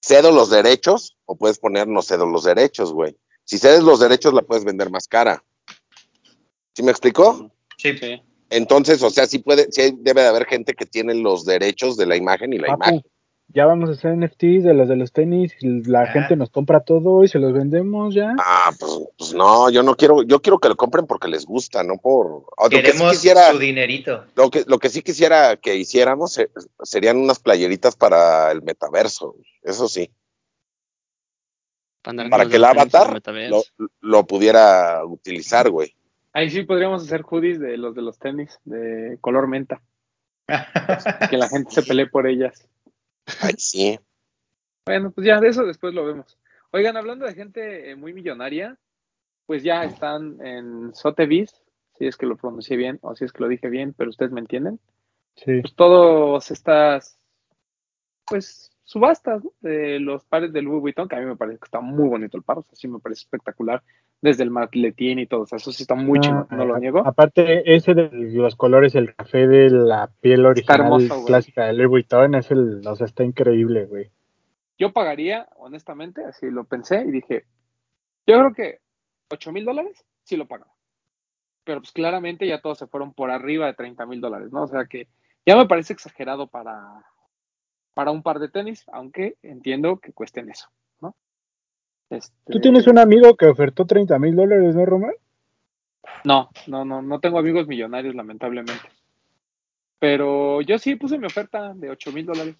cedo 0.00 0.32
los 0.32 0.48
derechos 0.48 1.18
o 1.26 1.36
puedes 1.36 1.58
poner 1.58 1.86
no 1.86 2.00
cedo 2.00 2.24
los 2.24 2.44
derechos, 2.44 2.94
güey. 2.94 3.14
Si 3.44 3.58
cedes 3.58 3.82
los 3.82 4.00
derechos 4.00 4.32
la 4.32 4.42
puedes 4.42 4.64
vender 4.64 4.90
más 4.90 5.06
cara. 5.06 5.42
¿Sí 6.74 6.82
me 6.82 6.90
explicó? 6.90 7.50
Sí, 7.76 7.96
sí. 7.98 8.22
Entonces, 8.50 9.02
o 9.02 9.10
sea, 9.10 9.26
sí 9.26 9.38
puede, 9.38 9.70
sí 9.70 9.96
debe 9.98 10.22
de 10.22 10.28
haber 10.28 10.46
gente 10.46 10.74
que 10.74 10.86
tiene 10.86 11.14
los 11.14 11.44
derechos 11.44 11.96
de 11.96 12.06
la 12.06 12.16
imagen 12.16 12.52
y 12.52 12.58
la 12.58 12.72
imagen. 12.72 13.02
Ya 13.48 13.66
vamos 13.66 13.90
a 13.90 13.92
hacer 13.92 14.16
NFTs 14.16 14.64
de 14.64 14.74
los 14.74 14.88
de 14.88 14.96
los 14.96 15.12
tenis 15.12 15.52
la 15.60 16.02
ah. 16.02 16.06
gente 16.06 16.34
nos 16.34 16.50
compra 16.50 16.80
todo 16.80 17.22
y 17.22 17.28
se 17.28 17.38
los 17.38 17.52
vendemos 17.52 18.14
ya. 18.14 18.34
Ah, 18.38 18.72
pues, 18.78 18.92
pues, 19.18 19.34
no, 19.34 19.70
yo 19.70 19.82
no 19.82 19.94
quiero, 19.96 20.22
yo 20.22 20.40
quiero 20.40 20.58
que 20.58 20.68
lo 20.68 20.76
compren 20.76 21.06
porque 21.06 21.28
les 21.28 21.44
gusta, 21.44 21.84
no 21.84 21.98
por. 21.98 22.44
Queremos 22.70 23.16
su 23.18 23.58
dinerito. 23.58 24.24
Lo 24.34 24.50
que, 24.50 24.64
lo 24.66 24.78
que 24.78 24.88
sí 24.88 25.02
quisiera 25.02 25.56
que 25.56 25.76
hiciéramos 25.76 26.38
eh, 26.38 26.48
serían 26.82 27.18
unas 27.18 27.38
playeritas 27.38 27.96
para 27.96 28.50
el 28.50 28.62
metaverso, 28.62 29.36
eso 29.62 29.88
sí. 29.88 30.10
Para 32.04 32.46
que 32.46 32.56
el 32.56 32.64
avatar 32.64 33.20
lo, 34.00 34.26
pudiera 34.26 35.04
utilizar, 35.06 35.70
güey. 35.70 35.94
Ahí 36.34 36.50
sí 36.50 36.64
podríamos 36.64 37.02
hacer 37.02 37.22
hoodies 37.22 37.58
de 37.58 37.78
los 37.78 37.94
de 37.94 38.02
los 38.02 38.18
tenis 38.18 38.58
de 38.64 39.16
color 39.20 39.48
menta. 39.48 39.80
que 41.30 41.36
la 41.38 41.48
gente 41.48 41.70
se 41.70 41.82
pelee 41.82 42.06
por 42.06 42.26
ellas. 42.26 42.68
Ay, 43.40 43.54
sí. 43.56 43.98
Bueno, 44.84 45.12
pues 45.12 45.26
ya 45.26 45.40
de 45.40 45.48
eso 45.48 45.64
después 45.64 45.94
lo 45.94 46.04
vemos. 46.04 46.38
Oigan, 46.72 46.96
hablando 46.98 47.24
de 47.24 47.34
gente 47.34 47.90
eh, 47.90 47.96
muy 47.96 48.12
millonaria, 48.12 48.76
pues 49.46 49.62
ya 49.62 49.84
están 49.84 50.44
en 50.44 50.94
Sotheby's, 50.94 51.62
si 51.96 52.06
es 52.06 52.16
que 52.16 52.26
lo 52.26 52.36
pronuncié 52.36 52.76
bien 52.76 52.98
o 53.00 53.16
si 53.16 53.24
es 53.24 53.32
que 53.32 53.42
lo 53.42 53.48
dije 53.48 53.70
bien, 53.70 53.94
pero 53.96 54.10
ustedes 54.10 54.32
me 54.32 54.40
entienden. 54.40 54.78
Sí. 55.36 55.60
Pues 55.62 55.74
todos 55.74 56.50
estas, 56.50 57.18
pues 58.26 58.73
subastas 58.84 59.42
de 59.60 59.98
los 59.98 60.24
pares 60.24 60.52
de 60.52 60.62
Louis 60.62 60.80
Vuitton, 60.80 61.08
que 61.08 61.16
a 61.16 61.20
mí 61.20 61.26
me 61.26 61.36
parece 61.36 61.58
que 61.58 61.64
está 61.64 61.80
muy 61.80 62.08
bonito 62.08 62.36
el 62.36 62.42
par, 62.42 62.58
o 62.58 62.62
sea, 62.62 62.74
sí 62.74 62.86
me 62.86 63.00
parece 63.00 63.22
espectacular, 63.22 63.82
desde 64.20 64.42
el 64.42 64.50
matletín 64.50 65.18
y 65.18 65.26
todo, 65.26 65.42
o 65.42 65.46
sea, 65.46 65.56
eso 65.56 65.72
sí 65.72 65.82
está 65.82 65.94
muy 65.94 66.20
chido, 66.20 66.46
no 66.50 66.64
lo 66.64 66.78
niego. 66.78 67.06
Aparte, 67.06 67.74
ese 67.74 67.94
de 67.94 68.10
los 68.12 68.56
colores, 68.56 68.94
el 68.94 69.14
café 69.14 69.46
de 69.46 69.70
la 69.70 70.10
piel 70.20 70.46
original 70.46 70.80
hermoso, 70.80 71.24
clásica 71.24 71.64
de 71.64 71.72
Louis 71.72 71.88
Vuitton, 71.88 72.34
es 72.34 72.50
el, 72.50 72.86
o 72.86 72.94
sea, 72.94 73.06
está 73.06 73.24
increíble, 73.24 73.86
güey. 73.86 74.10
Yo 74.78 74.92
pagaría, 74.92 75.48
honestamente, 75.56 76.24
así 76.24 76.50
lo 76.50 76.64
pensé 76.64 77.04
y 77.06 77.10
dije, 77.10 77.44
yo 78.26 78.38
creo 78.38 78.54
que 78.54 78.80
8 79.30 79.52
mil 79.52 79.64
dólares 79.64 80.04
sí 80.24 80.36
lo 80.36 80.46
pagaba. 80.46 80.72
Pero 81.64 81.80
pues 81.80 81.92
claramente 81.92 82.46
ya 82.46 82.60
todos 82.60 82.78
se 82.78 82.86
fueron 82.86 83.14
por 83.14 83.30
arriba 83.30 83.66
de 83.66 83.74
30 83.74 84.04
mil 84.06 84.20
dólares, 84.20 84.52
¿no? 84.52 84.64
O 84.64 84.66
sea 84.66 84.84
que 84.84 85.08
ya 85.46 85.56
me 85.56 85.66
parece 85.66 85.92
exagerado 85.92 86.46
para, 86.46 87.04
para 87.94 88.10
un 88.10 88.22
par 88.22 88.38
de 88.40 88.48
tenis, 88.48 88.84
aunque 88.92 89.36
entiendo 89.42 89.98
que 89.98 90.12
cuesten 90.12 90.50
eso, 90.50 90.68
¿no? 91.00 91.14
Este, 92.10 92.52
Tú 92.52 92.60
tienes 92.60 92.86
un 92.86 92.98
amigo 92.98 93.36
que 93.36 93.46
ofertó 93.46 93.86
30 93.86 94.18
mil 94.18 94.36
dólares, 94.36 94.74
¿no, 94.74 94.84
Román? 94.84 95.14
No, 96.24 96.50
no, 96.66 96.84
no, 96.84 97.02
no 97.02 97.20
tengo 97.20 97.38
amigos 97.38 97.66
millonarios, 97.66 98.14
lamentablemente. 98.14 98.82
Pero 99.98 100.60
yo 100.60 100.78
sí 100.78 100.96
puse 100.96 101.18
mi 101.18 101.26
oferta 101.26 101.72
de 101.74 101.90
8 101.90 102.12
mil 102.12 102.26
dólares. 102.26 102.56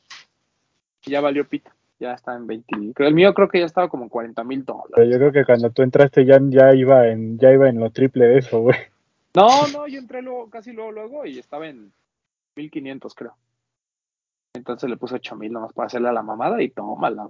Ya 1.04 1.20
valió 1.20 1.46
pita. 1.46 1.74
Ya 2.00 2.12
está 2.14 2.34
en 2.34 2.46
20. 2.46 2.92
creo- 2.94 3.08
El 3.08 3.14
mío 3.14 3.32
creo 3.34 3.48
que 3.48 3.60
ya 3.60 3.66
estaba 3.66 3.88
como 3.88 4.04
en 4.04 4.08
40 4.08 4.42
mil 4.44 4.64
dólares. 4.64 5.08
yo 5.10 5.18
creo 5.18 5.32
que 5.32 5.44
cuando 5.44 5.70
tú 5.70 5.82
entraste 5.82 6.24
ya, 6.24 6.38
ya 6.48 6.74
iba 6.74 7.06
en 7.08 7.38
ya 7.38 7.52
iba 7.52 7.68
en 7.68 7.78
lo 7.78 7.90
triple 7.90 8.26
de 8.26 8.38
eso, 8.38 8.60
güey. 8.60 8.76
No, 9.34 9.66
no, 9.72 9.86
yo 9.86 9.98
entré 9.98 10.22
luego, 10.22 10.48
casi 10.48 10.72
luego, 10.72 10.92
luego 10.92 11.26
y 11.26 11.38
estaba 11.38 11.68
en 11.68 11.92
1500, 12.56 13.14
creo. 13.14 13.34
Entonces 14.54 14.88
le 14.88 14.96
puse 14.96 15.16
8000 15.16 15.52
nomás 15.52 15.72
para 15.72 15.86
hacerle 15.86 16.08
a 16.08 16.12
la 16.12 16.22
mamada 16.22 16.62
y 16.62 16.70
tómala. 16.70 17.28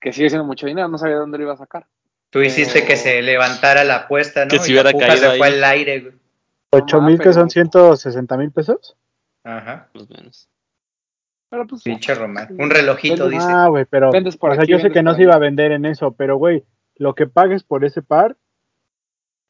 Que 0.00 0.12
sigue 0.12 0.28
siendo 0.28 0.44
mucho 0.44 0.66
dinero, 0.66 0.88
no 0.88 0.98
sabía 0.98 1.16
dónde 1.16 1.38
lo 1.38 1.44
iba 1.44 1.52
a 1.54 1.56
sacar. 1.58 1.86
Tú 2.30 2.40
hiciste 2.42 2.80
Pero- 2.80 2.86
que 2.88 2.96
se 2.96 3.22
levantara 3.22 3.84
la 3.84 3.96
apuesta, 3.96 4.44
¿no? 4.44 4.48
Que 4.48 4.56
Y 4.56 4.58
la 4.58 4.64
hubiera 4.64 4.92
caído 4.92 5.30
se 5.32 5.38
fue 5.38 5.46
al 5.46 5.64
aire, 5.64 6.00
güey. 6.00 6.12
No 6.12 6.18
8 6.78 7.00
más, 7.00 7.10
mil 7.10 7.20
que 7.20 7.32
son 7.32 7.50
160 7.50 8.36
mil 8.36 8.50
pesos. 8.50 8.96
Ajá. 9.44 9.88
Más 9.94 10.10
menos. 10.10 10.48
Pero 11.50 11.66
pues. 11.66 11.82
Pinche 11.82 12.14
Román. 12.14 12.48
Un 12.58 12.70
relojito, 12.70 13.24
Vendes- 13.28 13.40
dice. 13.40 13.52
Ah, 13.52 13.68
güey, 13.68 13.84
pero. 13.84 14.10
Vendes 14.10 14.36
por 14.36 14.50
o 14.50 14.54
sea, 14.54 14.62
aquí, 14.62 14.72
yo 14.72 14.78
sé 14.78 14.90
que 14.90 15.02
no 15.02 15.14
se 15.14 15.22
iba 15.22 15.34
a 15.34 15.38
vender 15.38 15.70
en 15.72 15.84
eso, 15.84 16.12
pero, 16.12 16.36
güey, 16.36 16.64
lo 16.96 17.14
que 17.14 17.26
pagues 17.26 17.62
por 17.62 17.84
ese 17.84 18.00
par, 18.02 18.36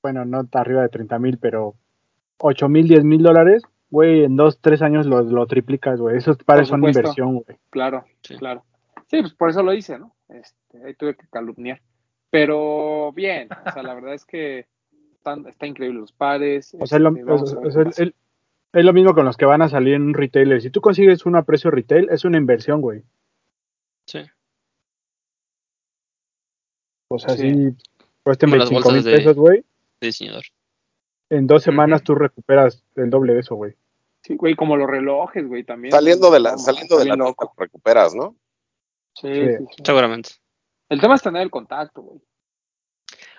bueno, 0.03 0.25
no 0.25 0.43
está 0.43 0.61
arriba 0.61 0.83
de 0.83 0.88
30 0.88 1.19
mil, 1.21 1.38
pero 1.38 1.77
8 2.38 2.69
mil, 2.69 2.88
10 2.88 3.05
mil 3.05 3.23
dólares, 3.23 3.62
güey, 3.92 4.24
en 4.24 4.35
dos, 4.37 4.59
tres 4.61 4.83
años 4.83 5.07
lo, 5.07 5.22
lo 5.22 5.46
triplicas, 5.46 6.00
güey. 6.00 6.16
Esos 6.16 6.37
pares 6.38 6.66
son 6.66 6.81
supuesto. 6.81 6.98
inversión, 7.00 7.35
güey. 7.35 7.59
Claro, 7.70 8.05
Sí. 8.22 8.37
claro. 8.37 8.64
Sí, 9.09 9.20
pues 9.20 9.35
por 9.35 9.50
eso 9.50 9.62
lo 9.62 9.72
hice, 9.74 9.98
¿no? 9.98 10.16
Este, 10.31 10.85
ahí 10.85 10.94
tuve 10.94 11.14
que 11.14 11.26
calumniar. 11.31 11.81
Pero 12.31 13.12
bien, 13.12 13.48
o 13.66 13.70
sea, 13.72 13.83
la 13.83 13.92
verdad 13.94 14.14
es 14.14 14.24
que 14.24 14.66
están, 15.12 15.46
está 15.46 15.66
increíble 15.66 16.00
los 16.00 16.12
pares. 16.12 16.74
O 16.81 16.87
sea, 16.87 16.96
es 16.96 17.02
lo, 17.02 17.11
este, 17.87 18.02
el- 18.02 18.14
es 18.72 18.85
lo 18.87 18.92
mismo 18.94 19.12
con 19.14 19.26
los 19.26 19.37
que 19.37 19.44
van 19.44 19.61
a 19.61 19.68
salir 19.68 19.92
en 19.94 20.02
un 20.02 20.14
retailer. 20.14 20.62
Si 20.62 20.70
tú 20.70 20.81
consigues 20.81 21.26
uno 21.26 21.37
a 21.37 21.42
precio 21.42 21.70
retail, 21.70 22.09
es 22.11 22.24
una 22.24 22.38
inversión, 22.38 22.81
güey. 22.81 23.02
Sí. 24.07 24.20
O 27.09 27.18
sea, 27.18 27.37
Sí. 27.37 27.50
si 27.50 27.76
cuesten 28.22 28.48
Como 28.50 28.57
las 28.61 28.70
25 28.70 28.90
mil 28.92 29.05
pesos, 29.05 29.37
güey, 29.37 29.64
Sí, 30.00 30.12
señor. 30.12 30.42
en 31.31 31.46
dos 31.46 31.62
semanas 31.62 32.02
tú 32.02 32.14
recuperas 32.14 32.83
el 32.96 33.11
doble 33.11 33.35
de 33.35 33.40
eso, 33.40 33.55
güey. 33.55 33.74
Sí, 34.22 34.37
güey, 34.37 34.54
como 34.54 34.76
los 34.76 34.88
relojes, 34.88 35.46
güey, 35.46 35.64
también. 35.64 35.92
Saliendo 35.92 36.30
de 36.30 36.40
la, 36.40 36.52
No, 36.52 36.58
saliendo 36.58 36.98
de 36.98 37.04
la 37.06 37.16
loco. 37.16 37.52
lo 37.56 37.64
recuperas, 37.64 38.14
¿no? 38.14 38.37
Sí, 39.14 39.28
Sí. 39.28 39.40
sí, 39.58 39.64
sí. 39.76 39.82
Seguramente. 39.85 40.30
El 40.88 41.00
tema 41.00 41.14
es 41.16 41.22
tener 41.22 41.42
el 41.42 41.50
contacto, 41.50 42.02
güey. 42.02 42.20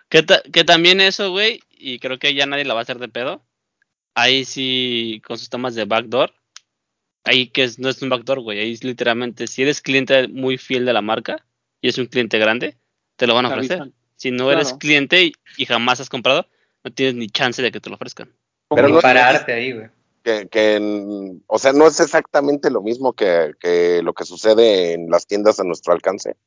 Que, 0.09 0.21
ta- 0.23 0.43
que 0.51 0.63
también 0.63 1.01
eso, 1.01 1.31
güey, 1.31 1.61
y 1.69 1.99
creo 1.99 2.19
que 2.19 2.33
ya 2.33 2.45
nadie 2.45 2.65
la 2.65 2.73
va 2.73 2.81
a 2.81 2.83
hacer 2.83 2.99
de 2.99 3.07
pedo. 3.07 3.43
Ahí 4.15 4.45
sí, 4.45 5.21
con 5.25 5.37
sus 5.37 5.49
temas 5.49 5.73
de 5.73 5.85
backdoor. 5.85 6.33
Ahí 7.23 7.47
que 7.47 7.63
es- 7.63 7.79
no 7.79 7.89
es 7.89 8.01
un 8.01 8.09
backdoor, 8.09 8.41
güey. 8.41 8.59
Ahí 8.59 8.73
es 8.73 8.83
literalmente, 8.83 9.47
si 9.47 9.61
eres 9.63 9.81
cliente 9.81 10.27
muy 10.27 10.57
fiel 10.57 10.85
de 10.85 10.93
la 10.93 11.01
marca 11.01 11.45
y 11.81 11.87
es 11.87 11.97
un 11.97 12.05
cliente 12.07 12.37
grande, 12.37 12.77
te 13.15 13.25
lo 13.25 13.33
van 13.33 13.45
a 13.45 13.49
Te 13.49 13.55
ofrecer. 13.55 13.81
avisan. 13.81 13.93
Si 14.17 14.31
no 14.31 14.51
eres 14.51 14.65
Claro. 14.67 14.79
cliente 14.79 15.23
y, 15.23 15.33
y 15.57 15.65
jamás 15.65 15.99
has 16.01 16.09
comprado, 16.09 16.47
no 16.83 16.91
tienes 16.91 17.15
ni 17.15 17.27
chance 17.29 17.61
de 17.61 17.71
que 17.71 17.79
te 17.79 17.89
lo 17.89 17.95
ofrezcan. 17.95 18.31
Pero 18.69 18.89
no- 18.89 18.99
pararte 18.99 19.53
ahí, 19.53 19.71
güey. 19.71 19.87
Que, 20.23 20.47
que 20.47 20.75
en- 20.77 21.43
o 21.47 21.59
sea, 21.59 21.73
no 21.73 21.85
es 21.85 21.99
exactamente 21.99 22.71
lo 22.71 22.81
mismo 22.81 23.13
que, 23.13 23.53
que 23.59 24.01
lo 24.01 24.13
que 24.13 24.23
sucede 24.23 24.93
en 24.93 25.09
las 25.09 25.27
tiendas 25.27 25.59
a 25.59 25.63
nuestro 25.63 25.93
alcance. 25.93 26.37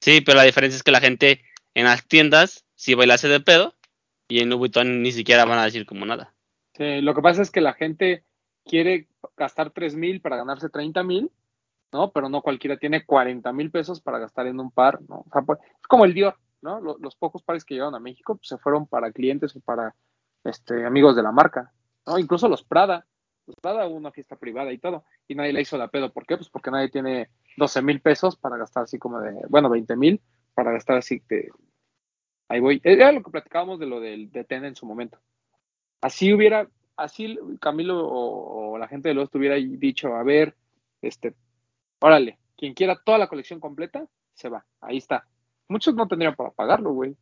Sí, 0.00 0.20
pero 0.20 0.36
la 0.38 0.42
diferencia 0.42 0.76
es 0.76 0.82
que 0.82 0.90
la 0.90 1.00
gente 1.00 1.42
en 1.74 1.84
las 1.84 2.06
tiendas 2.06 2.64
sí 2.74 2.94
hace 2.94 3.28
de 3.28 3.40
pedo 3.40 3.74
y 4.26 4.40
en 4.40 4.48
Louis 4.48 4.58
Vuitton 4.58 5.02
ni 5.02 5.12
siquiera 5.12 5.44
van 5.44 5.60
a 5.60 5.64
decir 5.64 5.86
como 5.86 6.04
nada. 6.04 6.34
Sí, 6.74 7.00
lo 7.00 7.14
que 7.14 7.22
pasa 7.22 7.42
es 7.42 7.50
que 7.50 7.60
la 7.60 7.74
gente 7.74 8.24
quiere 8.64 9.08
gastar 9.36 9.70
3 9.70 9.94
mil 9.94 10.20
para 10.20 10.36
ganarse 10.36 10.68
30 10.68 11.02
mil, 11.04 11.30
¿no? 11.92 12.10
Pero 12.10 12.28
no 12.28 12.42
cualquiera 12.42 12.76
tiene 12.78 13.04
40 13.04 13.52
mil 13.52 13.70
pesos 13.70 14.00
para 14.00 14.18
gastar 14.18 14.46
en 14.48 14.58
un 14.58 14.70
par, 14.70 15.00
¿no? 15.02 15.20
O 15.20 15.26
sea, 15.32 15.42
pues, 15.42 15.58
es 15.60 15.86
como 15.86 16.04
el 16.04 16.14
Dior, 16.14 16.36
¿no? 16.62 16.80
Lo- 16.80 16.98
Los, 16.98 17.14
pocos 17.14 17.42
pares 17.42 17.64
que 17.64 17.74
llegaron 17.74 17.94
a 17.94 18.00
México 18.00 18.36
pues, 18.36 18.48
se 18.48 18.58
fueron 18.58 18.86
para 18.86 19.12
clientes 19.12 19.54
o 19.54 19.60
para 19.60 19.94
este, 20.44 20.84
amigos 20.84 21.14
de 21.14 21.22
la 21.22 21.30
marca, 21.30 21.72
¿no? 22.06 22.18
Incluso 22.18 22.48
los 22.48 22.64
Prada. 22.64 23.06
Los 23.46 23.56
Prada 23.56 23.86
hubo 23.86 23.96
una 23.96 24.12
fiesta 24.12 24.36
privada 24.36 24.72
y 24.72 24.78
todo, 24.78 25.04
y 25.26 25.34
nadie 25.34 25.52
la 25.52 25.60
hizo 25.60 25.76
la 25.76 25.88
pedo. 25.88 26.12
¿Por 26.12 26.26
qué? 26.26 26.36
Pues 26.36 26.48
porque 26.48 26.70
nadie 26.70 26.90
tiene 26.90 27.30
12 27.56 27.82
mil 27.82 28.00
pesos 28.00 28.36
para 28.36 28.56
gastar 28.56 28.84
así 28.84 28.98
como 28.98 29.20
de, 29.20 29.32
bueno, 29.48 29.68
20 29.68 29.96
mil 29.96 30.20
para 30.54 30.72
gastar 30.72 30.98
así 30.98 31.22
de... 31.28 31.50
Ahí 32.48 32.60
voy. 32.60 32.80
Era 32.84 33.12
lo 33.12 33.22
que 33.22 33.30
platicábamos 33.30 33.78
de 33.78 33.86
lo 33.86 34.00
del 34.00 34.30
de 34.30 34.44
TEN 34.44 34.66
en 34.66 34.76
su 34.76 34.86
momento. 34.86 35.18
Así 36.00 36.32
hubiera, 36.32 36.68
así 36.96 37.38
Camilo 37.60 38.06
o, 38.06 38.72
o 38.72 38.78
la 38.78 38.88
gente 38.88 39.08
de 39.08 39.14
los 39.14 39.34
hubiera 39.34 39.56
dicho, 39.56 40.14
a 40.14 40.22
ver, 40.22 40.54
este, 41.00 41.34
órale, 42.00 42.38
quien 42.56 42.74
quiera 42.74 43.00
toda 43.02 43.18
la 43.18 43.28
colección 43.28 43.58
completa, 43.58 44.06
se 44.34 44.48
va, 44.48 44.64
ahí 44.80 44.98
está. 44.98 45.26
Muchos 45.68 45.94
no 45.94 46.06
tendrían 46.06 46.34
para 46.34 46.50
pagarlo, 46.50 46.92
güey. 46.92 47.16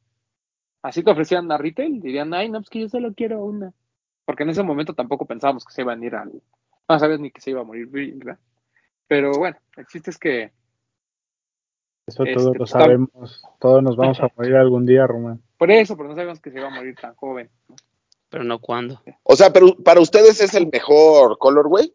Así 0.82 1.02
te 1.02 1.10
ofrecían 1.10 1.50
a 1.52 1.58
retail, 1.58 2.00
dirían, 2.00 2.32
ay, 2.34 2.48
no, 2.48 2.58
pues 2.60 2.70
que 2.70 2.80
yo 2.80 2.88
solo 2.88 3.12
quiero 3.14 3.44
una. 3.44 3.72
Porque 4.30 4.44
en 4.44 4.50
ese 4.50 4.62
momento 4.62 4.94
tampoco 4.94 5.26
pensábamos 5.26 5.64
que 5.64 5.72
se 5.72 5.82
iban 5.82 6.00
a 6.00 6.06
ir 6.06 6.14
al, 6.14 6.40
no 6.88 6.98
sabes 7.00 7.18
ni 7.18 7.32
que 7.32 7.40
se 7.40 7.50
iba 7.50 7.62
a 7.62 7.64
morir, 7.64 7.88
¿verdad? 7.88 8.38
Pero 9.08 9.32
bueno, 9.32 9.56
el 9.76 9.86
chiste 9.88 10.10
es 10.10 10.18
que 10.18 10.52
Eso 12.06 12.22
Este, 12.22 12.34
todos 12.34 12.52
lo 12.52 12.58
pues, 12.58 12.70
sabemos. 12.70 13.42
Todos 13.58 13.82
nos 13.82 13.96
vamos 13.96 14.20
a 14.20 14.28
morir 14.36 14.54
algún 14.54 14.86
día, 14.86 15.04
Román. 15.08 15.42
por 15.58 15.72
eso, 15.72 15.96
pero 15.96 16.10
no 16.10 16.14
sabíamos 16.14 16.40
que 16.40 16.52
se 16.52 16.58
iba 16.58 16.68
a 16.68 16.70
morir 16.70 16.94
tan 16.94 17.16
joven. 17.16 17.50
¿no? 17.68 17.74
Pero 18.28 18.44
no 18.44 18.60
cuándo. 18.60 19.02
O 19.24 19.34
sea, 19.34 19.52
pero 19.52 19.74
para 19.82 20.00
ustedes 20.00 20.40
es 20.40 20.54
el 20.54 20.68
mejor 20.68 21.36
colorway. 21.38 21.92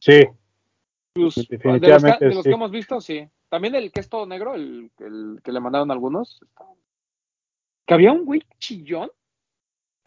Sí, 0.00 0.26
Pues, 1.12 1.14
de 1.14 1.20
los, 1.22 1.34
que, 1.36 1.56
Definitivamente, 1.56 2.24
de 2.24 2.34
los 2.34 2.42
sí. 2.42 2.50
que 2.50 2.54
hemos 2.56 2.72
visto, 2.72 3.00
sí. 3.00 3.30
También 3.48 3.76
el 3.76 3.92
que 3.92 4.00
es 4.00 4.08
todo 4.08 4.26
negro, 4.26 4.56
el, 4.56 4.90
el 4.98 5.38
que 5.44 5.52
le 5.52 5.60
mandaron 5.60 5.92
algunos. 5.92 6.40
Que 7.86 7.94
había 7.94 8.10
un 8.10 8.24
güey 8.24 8.42
chillón. 8.58 9.12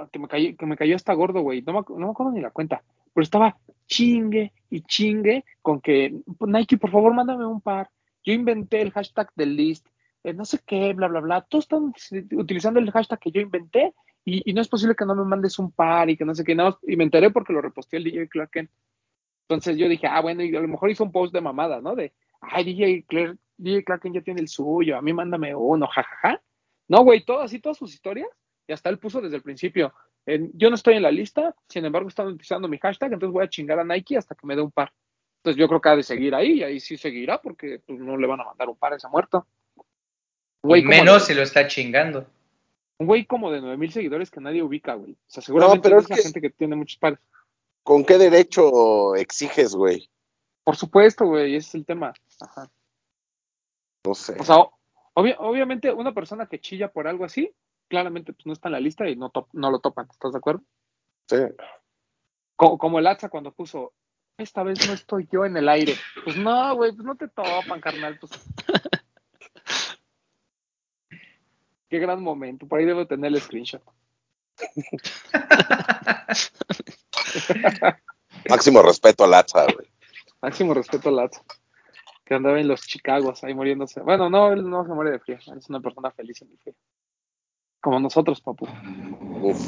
Ah, 0.01 0.09
Que 0.11 0.19
me 0.19 0.27
cayó, 0.27 0.55
que 0.55 0.65
me 0.65 0.77
cayó 0.77 0.95
hasta 0.95 1.13
gordo, 1.13 1.41
güey. 1.41 1.61
No 1.61 1.73
me, 1.73 1.79
no 1.89 2.07
me 2.07 2.11
acuerdo 2.11 2.31
ni 2.31 2.41
la 2.41 2.51
cuenta. 2.51 2.83
Pero 3.13 3.23
estaba 3.23 3.57
chingue 3.87 4.53
y 4.69 4.81
chingue 4.81 5.43
con 5.61 5.81
que 5.81 6.13
Nike, 6.39 6.77
por 6.77 6.91
favor, 6.91 7.13
mándame 7.13 7.45
un 7.45 7.61
par. 7.61 7.89
Yo 8.23 8.33
inventé 8.33 8.81
el 8.81 8.91
hashtag 8.91 9.31
del 9.35 9.55
list. 9.55 9.87
no 10.23 10.45
sé 10.45 10.59
qué, 10.65 10.93
bla, 10.93 11.07
bla, 11.07 11.19
bla. 11.19 11.41
Todos 11.41 11.65
están 11.65 11.93
utilizando 12.37 12.79
el 12.79 12.91
hashtag 12.91 13.19
que 13.19 13.31
yo 13.31 13.41
inventé. 13.41 13.93
Y, 14.23 14.49
y 14.49 14.53
no 14.53 14.61
es 14.61 14.67
posible 14.67 14.95
que 14.95 15.05
no 15.05 15.15
me 15.15 15.23
mandes 15.23 15.57
un 15.57 15.71
par 15.71 16.09
y 16.09 16.15
que 16.15 16.25
no 16.25 16.35
sé 16.35 16.43
qué. 16.43 16.55
Nada 16.55 16.77
y 16.83 16.95
me 16.95 17.03
enteré 17.03 17.31
porque 17.31 17.53
lo 17.53 17.61
reposteó 17.61 17.97
el 17.97 18.03
DJ 18.03 18.27
Clark. 18.29 18.69
Entonces 19.51 19.77
yo 19.77 19.89
dije, 19.89 20.07
ah, 20.07 20.21
bueno, 20.21 20.43
y 20.43 20.55
a 20.55 20.61
lo 20.61 20.67
mejor 20.67 20.89
hizo 20.91 21.03
un 21.03 21.11
post 21.11 21.33
de 21.33 21.41
mamada, 21.41 21.81
¿no? 21.81 21.93
De, 21.93 22.13
ay, 22.39 22.63
DJ, 22.63 23.03
Clark, 23.05 23.37
DJ 23.57 23.83
Clark 23.83 24.01
ya 24.13 24.21
tiene 24.21 24.39
el 24.39 24.47
suyo, 24.47 24.97
a 24.97 25.01
mí 25.01 25.11
mándame 25.11 25.53
uno, 25.53 25.87
jajaja. 25.87 26.41
No, 26.87 27.03
güey, 27.03 27.25
todo 27.25 27.41
así, 27.41 27.59
todas 27.59 27.77
sus 27.77 27.93
historias, 27.93 28.29
y 28.71 28.73
hasta 28.73 28.89
él 28.89 28.99
puso 28.99 29.19
desde 29.19 29.35
el 29.35 29.41
principio, 29.41 29.93
en- 30.25 30.49
yo 30.53 30.69
no 30.69 30.75
estoy 30.75 30.95
en 30.95 31.03
la 31.03 31.11
lista, 31.11 31.53
sin 31.67 31.83
embargo 31.83 32.07
están 32.07 32.27
utilizando 32.27 32.69
mi 32.69 32.77
hashtag, 32.77 33.11
entonces 33.11 33.33
voy 33.33 33.43
a 33.43 33.49
chingar 33.49 33.77
a 33.79 33.83
Nike 33.83 34.15
hasta 34.17 34.33
que 34.33 34.47
me 34.47 34.55
dé 34.55 34.61
un 34.61 34.71
par. 34.71 34.93
Entonces 35.39 35.59
yo 35.59 35.67
creo 35.67 35.81
que 35.81 35.89
ha 35.89 35.95
de 35.97 36.03
seguir 36.03 36.33
ahí, 36.33 36.59
y 36.59 36.63
ahí 36.63 36.79
sí 36.79 36.95
seguirá, 36.95 37.41
porque 37.41 37.81
pues, 37.85 37.99
no 37.99 38.15
le 38.15 38.27
van 38.27 38.39
a 38.39 38.45
mandar 38.45 38.69
un 38.69 38.77
par 38.77 38.93
a 38.93 38.95
ese 38.95 39.09
muerto. 39.09 39.45
Un 40.63 40.69
güey 40.69 40.81
Y 40.81 40.85
como 40.85 40.95
menos 40.97 41.13
de- 41.15 41.19
si 41.27 41.33
lo 41.33 41.41
está 41.41 41.67
chingando. 41.67 42.25
Un 42.97 43.07
güey 43.07 43.25
como 43.25 43.51
de 43.51 43.59
9000 43.59 43.91
seguidores 43.91 44.31
que 44.31 44.39
nadie 44.39 44.63
ubica, 44.63 44.93
güey. 44.93 45.11
O 45.11 45.17
sea, 45.27 45.43
seguramente 45.43 45.89
pero 45.89 45.97
es 45.97 46.05
es 46.05 46.09
la 46.11 46.15
que- 46.15 46.21
gente 46.21 46.41
que 46.41 46.49
tiene 46.51 46.75
muchos 46.77 46.97
pares. 46.97 47.19
¿Con 47.83 48.05
qué 48.05 48.17
derecho 48.17 49.15
exiges, 49.15 49.75
güey? 49.75 50.07
Por 50.63 50.77
supuesto, 50.77 51.25
güey, 51.25 51.55
ese 51.55 51.67
es 51.67 51.75
el 51.75 51.85
tema. 51.85 52.13
Ajá. 52.39 52.71
No 54.05 54.13
sé. 54.13 54.37
O 54.39 54.43
sea, 54.45 54.57
obviamente 55.15 55.91
una 55.91 56.13
persona 56.13 56.45
que 56.45 56.59
chilla 56.61 56.91
por 56.91 57.07
algo 57.07 57.25
así, 57.25 57.51
claramente 57.91 58.33
pues, 58.33 58.45
no 58.45 58.53
está 58.53 58.69
en 58.69 58.73
la 58.73 58.79
lista 58.79 59.09
y 59.09 59.17
no, 59.17 59.31
no 59.51 59.69
lo 59.69 59.79
topan, 59.79 60.07
¿estás 60.09 60.31
de 60.31 60.37
acuerdo? 60.37 60.63
Sí. 61.27 61.35
Como, 62.55 62.99
el 62.99 63.07
Atza 63.07 63.27
cuando 63.27 63.51
puso, 63.51 63.91
esta 64.37 64.63
vez 64.63 64.87
no 64.87 64.93
estoy 64.93 65.27
yo 65.31 65.43
en 65.45 65.57
el 65.57 65.67
aire. 65.67 65.95
Pues 66.23 66.37
no, 66.37 66.75
güey, 66.75 66.93
pues 66.93 67.05
no 67.05 67.15
te 67.15 67.27
topan, 67.27 67.81
carnal. 67.81 68.17
Pues. 68.19 68.31
Qué 71.89 71.99
gran 71.99 72.23
momento. 72.23 72.65
Por 72.67 72.79
ahí 72.79 72.85
debo 72.85 73.05
tener 73.07 73.33
el 73.33 73.41
screenshot. 73.41 73.83
Máximo 78.49 78.81
respeto 78.83 79.25
al 79.25 79.33
Atza, 79.33 79.65
güey. 79.65 79.87
Máximo 80.41 80.73
respeto 80.73 81.09
al 81.09 81.19
Atza. 81.19 81.43
Que 82.23 82.35
andaba 82.35 82.57
en 82.59 82.67
los 82.67 82.81
Chicagos 82.81 83.43
ahí 83.43 83.53
muriéndose. 83.53 83.99
Bueno, 84.01 84.29
no, 84.29 84.53
él 84.53 84.69
no 84.69 84.85
se 84.85 84.93
muere 84.93 85.11
de 85.11 85.19
frío. 85.19 85.37
Es 85.37 85.69
una 85.69 85.81
persona 85.81 86.11
feliz 86.11 86.41
en 86.43 86.51
el 86.51 86.57
frío. 86.59 86.75
Como 87.81 87.99
nosotros, 87.99 88.39
papu. 88.41 88.67
Uf. 89.41 89.59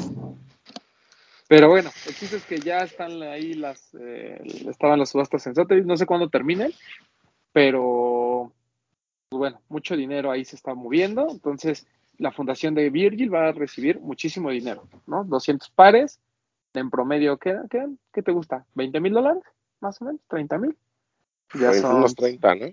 Pero 1.48 1.68
bueno, 1.68 1.90
el 2.06 2.14
chiste 2.14 2.36
es 2.36 2.44
que 2.44 2.58
ya 2.58 2.78
están 2.78 3.22
ahí 3.22 3.54
las, 3.54 3.94
eh, 4.00 4.40
estaban 4.68 4.98
las 4.98 5.10
subastas 5.10 5.46
en 5.46 5.54
Sotheby's, 5.54 5.84
no 5.84 5.96
sé 5.96 6.06
cuándo 6.06 6.30
terminen, 6.30 6.72
pero 7.52 8.52
pues 9.28 9.38
bueno, 9.38 9.60
mucho 9.68 9.96
dinero 9.96 10.30
ahí 10.30 10.44
se 10.44 10.56
está 10.56 10.74
moviendo, 10.74 11.28
entonces 11.30 11.86
la 12.16 12.32
fundación 12.32 12.74
de 12.74 12.88
Virgil 12.88 13.32
va 13.34 13.48
a 13.48 13.52
recibir 13.52 14.00
muchísimo 14.00 14.50
dinero, 14.50 14.88
¿no? 15.06 15.24
200 15.24 15.70
pares, 15.70 16.18
en 16.72 16.90
promedio, 16.90 17.36
¿qué, 17.38 17.56
qué, 17.70 17.86
qué 18.12 18.22
te 18.22 18.32
gusta? 18.32 18.64
¿20 18.74 19.00
mil 19.00 19.12
dólares? 19.12 19.42
Más 19.80 20.00
o 20.00 20.06
menos, 20.06 20.20
30 20.28 20.58
mil. 20.58 20.76
Ya 21.54 21.72
son 21.74 21.96
unos 21.96 22.14
30, 22.14 22.54
¿no? 22.54 22.66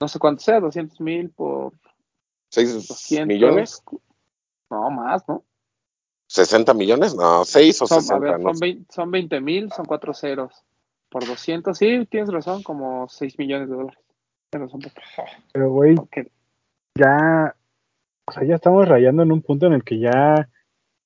No 0.00 0.08
sé 0.08 0.18
cuánto 0.18 0.42
sea, 0.42 0.60
200 0.60 1.00
mil 1.00 1.30
por... 1.30 1.72
6 2.50 3.26
millones. 3.26 3.82
No, 4.70 4.90
más, 4.90 5.28
¿no? 5.28 5.44
60 6.28 6.74
millones, 6.74 7.14
no, 7.16 7.44
6 7.44 7.82
o 7.82 7.86
son, 7.88 8.02
60. 8.02 8.14
A 8.14 8.18
ver, 8.20 8.78
son, 8.88 9.10
20, 9.10 9.40
mil, 9.40 9.72
son 9.72 9.84
4 9.84 10.14
ceros. 10.14 10.64
Por 11.08 11.26
200, 11.26 11.76
sí, 11.76 12.06
tienes 12.08 12.32
razón, 12.32 12.62
como 12.62 13.08
6 13.08 13.36
millones 13.36 13.68
de 13.68 13.74
dólares. 13.74 13.98
Pero, 15.52 15.70
güey, 15.70 15.96
ya, 16.94 17.54
o 18.26 18.32
sea, 18.32 18.44
ya 18.44 18.54
estamos 18.54 18.88
rayando 18.88 19.24
en 19.24 19.32
un 19.32 19.42
punto 19.42 19.66
en 19.66 19.72
el 19.72 19.82
que 19.82 19.98
ya, 19.98 20.48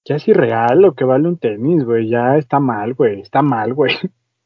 ya 0.05 0.17
es 0.17 0.29
irreal 0.29 0.81
lo 0.81 0.95
que 0.95 1.05
vale 1.05 1.29
un 1.29 1.39
tenis, 1.39 1.85
güey. 1.85 2.09
Ya 2.09 2.37
está 2.37 2.61
mal, 2.61 2.93
güey, 2.95 3.21
está 3.21 3.41
mal, 3.41 3.73
güey. 3.73 3.95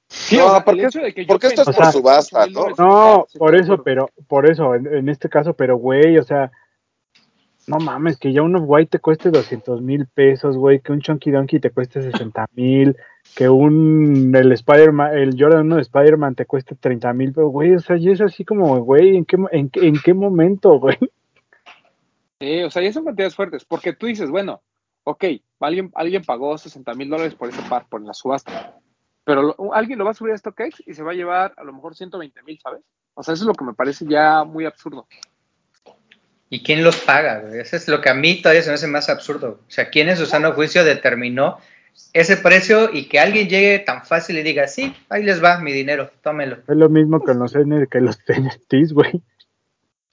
Sí, 0.08 0.36
no, 0.36 0.46
o 0.46 0.50
sea, 0.50 0.64
porque, 0.64 0.88
porque 1.26 1.48
esto 1.48 1.68
es 1.68 1.76
por 1.76 1.92
subasta, 1.92 2.46
¿no? 2.46 2.68
No, 2.78 3.26
por 3.36 3.54
eso, 3.54 3.82
pero, 3.82 4.08
por 4.26 4.50
eso, 4.50 4.74
en 4.74 5.08
este 5.08 5.28
caso, 5.28 5.54
pero, 5.54 5.76
güey, 5.76 6.18
o 6.18 6.22
sea, 6.22 6.50
no 7.68 7.78
mames, 7.78 8.16
que 8.16 8.32
ya 8.32 8.42
un 8.42 8.56
Off-White 8.56 8.90
te 8.90 8.98
cueste 8.98 9.30
200 9.30 9.82
mil 9.82 10.06
pesos, 10.06 10.56
güey, 10.56 10.80
que 10.80 10.92
un 10.92 11.00
Chunky 11.00 11.30
Donkey 11.30 11.60
te 11.60 11.70
cueste 11.70 12.02
60 12.02 12.46
mil, 12.54 12.96
que 13.36 13.48
un, 13.48 14.34
el 14.34 14.52
Spider-Man, 14.52 15.16
el 15.16 15.36
Jordan 15.38 15.66
1 15.66 15.76
de 15.76 15.82
Spider-Man 15.82 16.34
te 16.34 16.46
cueste 16.46 16.74
30 16.74 17.12
mil, 17.12 17.32
pero 17.32 17.48
güey, 17.48 17.74
o 17.74 17.80
sea, 17.80 17.96
y 17.96 18.10
es 18.10 18.20
así 18.20 18.44
como, 18.44 18.78
güey, 18.80 19.16
¿en 19.16 19.24
qué, 19.24 19.36
en, 19.52 19.70
en 19.74 19.94
qué 20.02 20.14
momento, 20.14 20.78
güey? 20.80 20.98
Sí, 22.40 22.62
o 22.62 22.70
sea, 22.70 22.82
ya 22.82 22.92
son 22.92 23.04
cantidades 23.04 23.34
fuertes, 23.34 23.64
porque 23.64 23.92
tú 23.92 24.06
dices, 24.06 24.30
bueno, 24.30 24.62
ok, 25.04 25.24
alguien, 25.60 25.90
alguien 25.94 26.22
pagó 26.24 26.56
60 26.56 26.94
mil 26.94 27.10
dólares 27.10 27.34
por 27.34 27.48
ese 27.48 27.62
par, 27.68 27.86
por 27.88 28.00
la 28.00 28.14
subasta, 28.14 28.78
pero 29.24 29.54
alguien 29.74 29.98
lo 29.98 30.04
va 30.04 30.12
a 30.12 30.14
subir 30.14 30.32
a 30.32 30.38
StockX 30.38 30.84
y 30.86 30.94
se 30.94 31.02
va 31.02 31.12
a 31.12 31.14
llevar 31.14 31.52
a 31.56 31.64
lo 31.64 31.72
mejor 31.72 31.94
120 31.94 32.42
mil, 32.44 32.58
¿sabes? 32.60 32.82
O 33.14 33.22
sea, 33.22 33.34
eso 33.34 33.44
es 33.44 33.48
lo 33.48 33.54
que 33.54 33.64
me 33.64 33.74
parece 33.74 34.06
ya 34.06 34.44
muy 34.44 34.64
absurdo. 34.64 35.06
¿Y 36.50 36.62
quién 36.62 36.82
los 36.82 36.96
paga? 36.96 37.42
Eso 37.60 37.76
es 37.76 37.88
lo 37.88 38.00
que 38.00 38.08
a 38.08 38.14
mí 38.14 38.40
todavía 38.40 38.62
se 38.62 38.70
me 38.70 38.74
hace 38.74 38.86
más 38.86 39.08
absurdo. 39.08 39.60
O 39.66 39.70
sea, 39.70 39.90
¿quién 39.90 40.08
en 40.08 40.16
su 40.16 40.26
sano 40.26 40.52
juicio 40.52 40.84
determinó 40.84 41.58
ese 42.12 42.36
precio 42.38 42.90
y 42.92 43.04
que 43.04 43.20
alguien 43.20 43.48
llegue 43.48 43.78
tan 43.80 44.04
fácil 44.04 44.38
y 44.38 44.42
diga, 44.42 44.66
sí, 44.66 44.94
ahí 45.10 45.22
les 45.22 45.42
va 45.42 45.60
mi 45.60 45.72
dinero, 45.72 46.10
tómelo? 46.22 46.58
Es 46.66 46.76
lo 46.76 46.88
mismo 46.88 47.22
que 47.22 47.34
los, 47.34 47.52
que 47.52 48.00
los 48.00 48.18
tenis, 48.24 48.92
güey. 48.92 49.22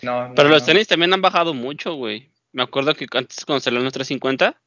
No, 0.03 0.33
Pero 0.35 0.49
los 0.49 0.65
tenis 0.65 0.87
también 0.87 1.13
han 1.13 1.21
bajado 1.21 1.53
mucho, 1.53 1.95
güey. 1.95 2.29
Me 2.51 2.63
acuerdo 2.63 2.93
que 2.95 3.05
antes 3.13 3.45
cuando 3.45 3.61
salió 3.61 3.79
los 3.79 3.93
350, 3.93 4.59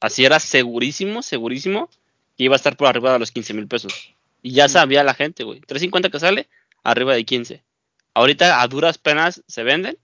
así 0.00 0.24
era 0.24 0.38
segurísimo, 0.38 1.22
segurísimo, 1.22 1.88
que 2.36 2.44
iba 2.44 2.54
a 2.54 2.56
estar 2.56 2.76
por 2.76 2.88
arriba 2.88 3.14
de 3.14 3.18
los 3.20 3.30
15 3.30 3.54
mil 3.54 3.68
pesos. 3.68 4.14
Y 4.42 4.52
ya 4.52 4.68
sabía 4.68 5.02
la 5.02 5.14
gente, 5.14 5.44
güey. 5.44 5.60
350 5.60 6.10
que 6.10 6.20
sale, 6.20 6.48
arriba 6.82 7.14
de 7.14 7.24
15. 7.24 7.62
Ahorita 8.12 8.60
a 8.60 8.68
duras 8.68 8.98
penas 8.98 9.42
se 9.46 9.62
venden 9.62 9.96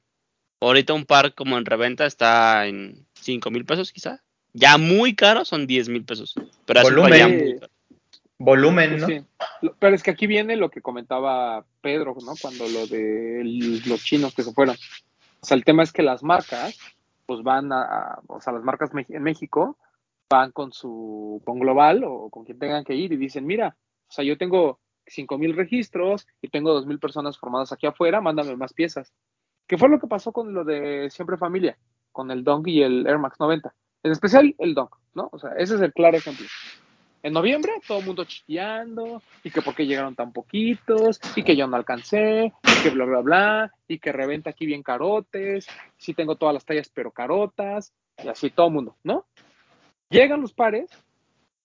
Ahorita 0.61 0.95
un 0.95 1.05
par 1.05 1.35
como 1.35 1.59
en 1.59 1.64
reventa 1.64 2.07
está 2.07 2.66
en 2.66 3.07
5 3.21 3.51
mil 3.51 3.64
pesos 3.64 3.92
quizá. 3.92 4.23
Ya 4.53 4.79
muy 4.79 5.14
caro 5.14 5.45
son 5.45 5.66
10 5.66 5.88
mil 5.90 6.05
pesos. 6.05 6.35
Pero 6.64 6.83
Volumen. 6.83 7.61
Volumen, 8.38 8.99
¿no? 8.99 9.07
Pero 9.79 9.95
es 9.95 10.03
que 10.03 10.11
aquí 10.11 10.27
viene 10.27 10.57
lo 10.57 10.71
que 10.71 10.83
comentaba 10.83 11.64
Pedro, 11.81 12.14
¿no? 12.25 12.35
Cuando 12.40 12.69
lo 12.69 12.87
de 12.87 13.42
los 13.87 14.05
chinos 14.05 14.35
que 14.35 14.42
se 14.42 14.53
fueron. 14.53 14.77
O 15.40 15.47
sea, 15.47 15.57
el 15.57 15.64
tema 15.64 15.83
es 15.83 15.92
que 15.92 16.03
las 16.03 16.23
marcas, 16.23 16.79
pues 17.25 17.42
van 17.42 17.73
a, 17.73 18.19
o 18.27 18.40
sea, 18.40 18.53
las 18.53 18.62
marcas 18.62 18.90
en 19.09 19.23
México 19.23 19.79
van 20.29 20.53
con 20.53 20.73
su, 20.73 21.40
con 21.45 21.59
Global 21.59 22.05
o 22.05 22.29
con 22.31 22.45
quien 22.45 22.59
tengan 22.59 22.85
que 22.85 22.95
ir 22.95 23.12
y 23.12 23.16
dicen, 23.16 23.47
mira, 23.47 23.77
o 24.09 24.12
sea, 24.12 24.25
yo 24.25 24.37
tengo 24.37 24.81
5 25.07 25.38
mil 25.38 25.57
registros 25.57 26.27
y 26.42 26.49
tengo 26.49 26.73
2 26.75 26.87
mil 26.87 26.99
personas 26.99 27.38
formadas 27.38 27.73
aquí 27.73 27.87
afuera, 27.87 28.21
mándame 28.21 28.57
más 28.57 28.73
piezas. 28.73 29.12
¿Qué 29.67 29.77
fue 29.77 29.89
lo 29.89 29.99
que 29.99 30.07
pasó 30.07 30.33
con 30.33 30.55
lo 30.55 30.65
de 30.65 31.11
Siempre 31.11 31.37
Familia, 31.37 31.77
con 32.13 32.31
el 32.31 32.45
Dunk 32.45 32.69
y 32.69 32.83
el 32.83 33.07
Air 33.07 33.19
Max 33.19 33.37
90. 33.39 33.75
En 34.03 34.13
especial 34.13 34.55
el 34.59 34.75
Dunk, 34.75 34.97
¿no? 35.15 35.29
O 35.33 35.39
sea, 35.39 35.51
ese 35.59 35.75
es 35.75 35.81
el 35.83 35.93
claro 35.93 36.17
ejemplo. 36.17 36.47
En 37.23 37.33
noviembre, 37.33 37.73
todo 37.87 37.99
el 37.99 38.07
mundo 38.07 38.25
chillando, 38.25 39.21
y 39.43 39.51
que 39.51 39.61
por 39.61 39.75
qué 39.75 39.85
llegaron 39.85 40.15
tan 40.15 40.33
poquitos, 40.33 41.21
y 41.35 41.43
que 41.43 41.57
yo 41.57 41.67
no 41.67 41.77
alcancé, 41.77 42.53
y 42.63 42.83
que 42.83 42.91
bla, 42.91 43.05
bla, 43.05 43.21
bla, 43.21 43.73
y 43.89 43.99
que 43.99 44.13
reventa 44.13 44.51
aquí 44.51 44.65
bien 44.65 44.83
carotes, 44.83 45.67
sí 45.97 46.15
tengo 46.15 46.37
todas 46.37 46.55
las 46.55 46.65
tallas, 46.65 46.89
pero 46.95 47.11
carotas, 47.11 47.93
y 48.23 48.29
así 48.29 48.51
todo 48.51 48.69
el 48.69 48.73
mundo, 48.75 48.97
¿no? 49.03 49.27
Llegan 50.09 50.41
los 50.41 50.53
pares, 50.53 50.89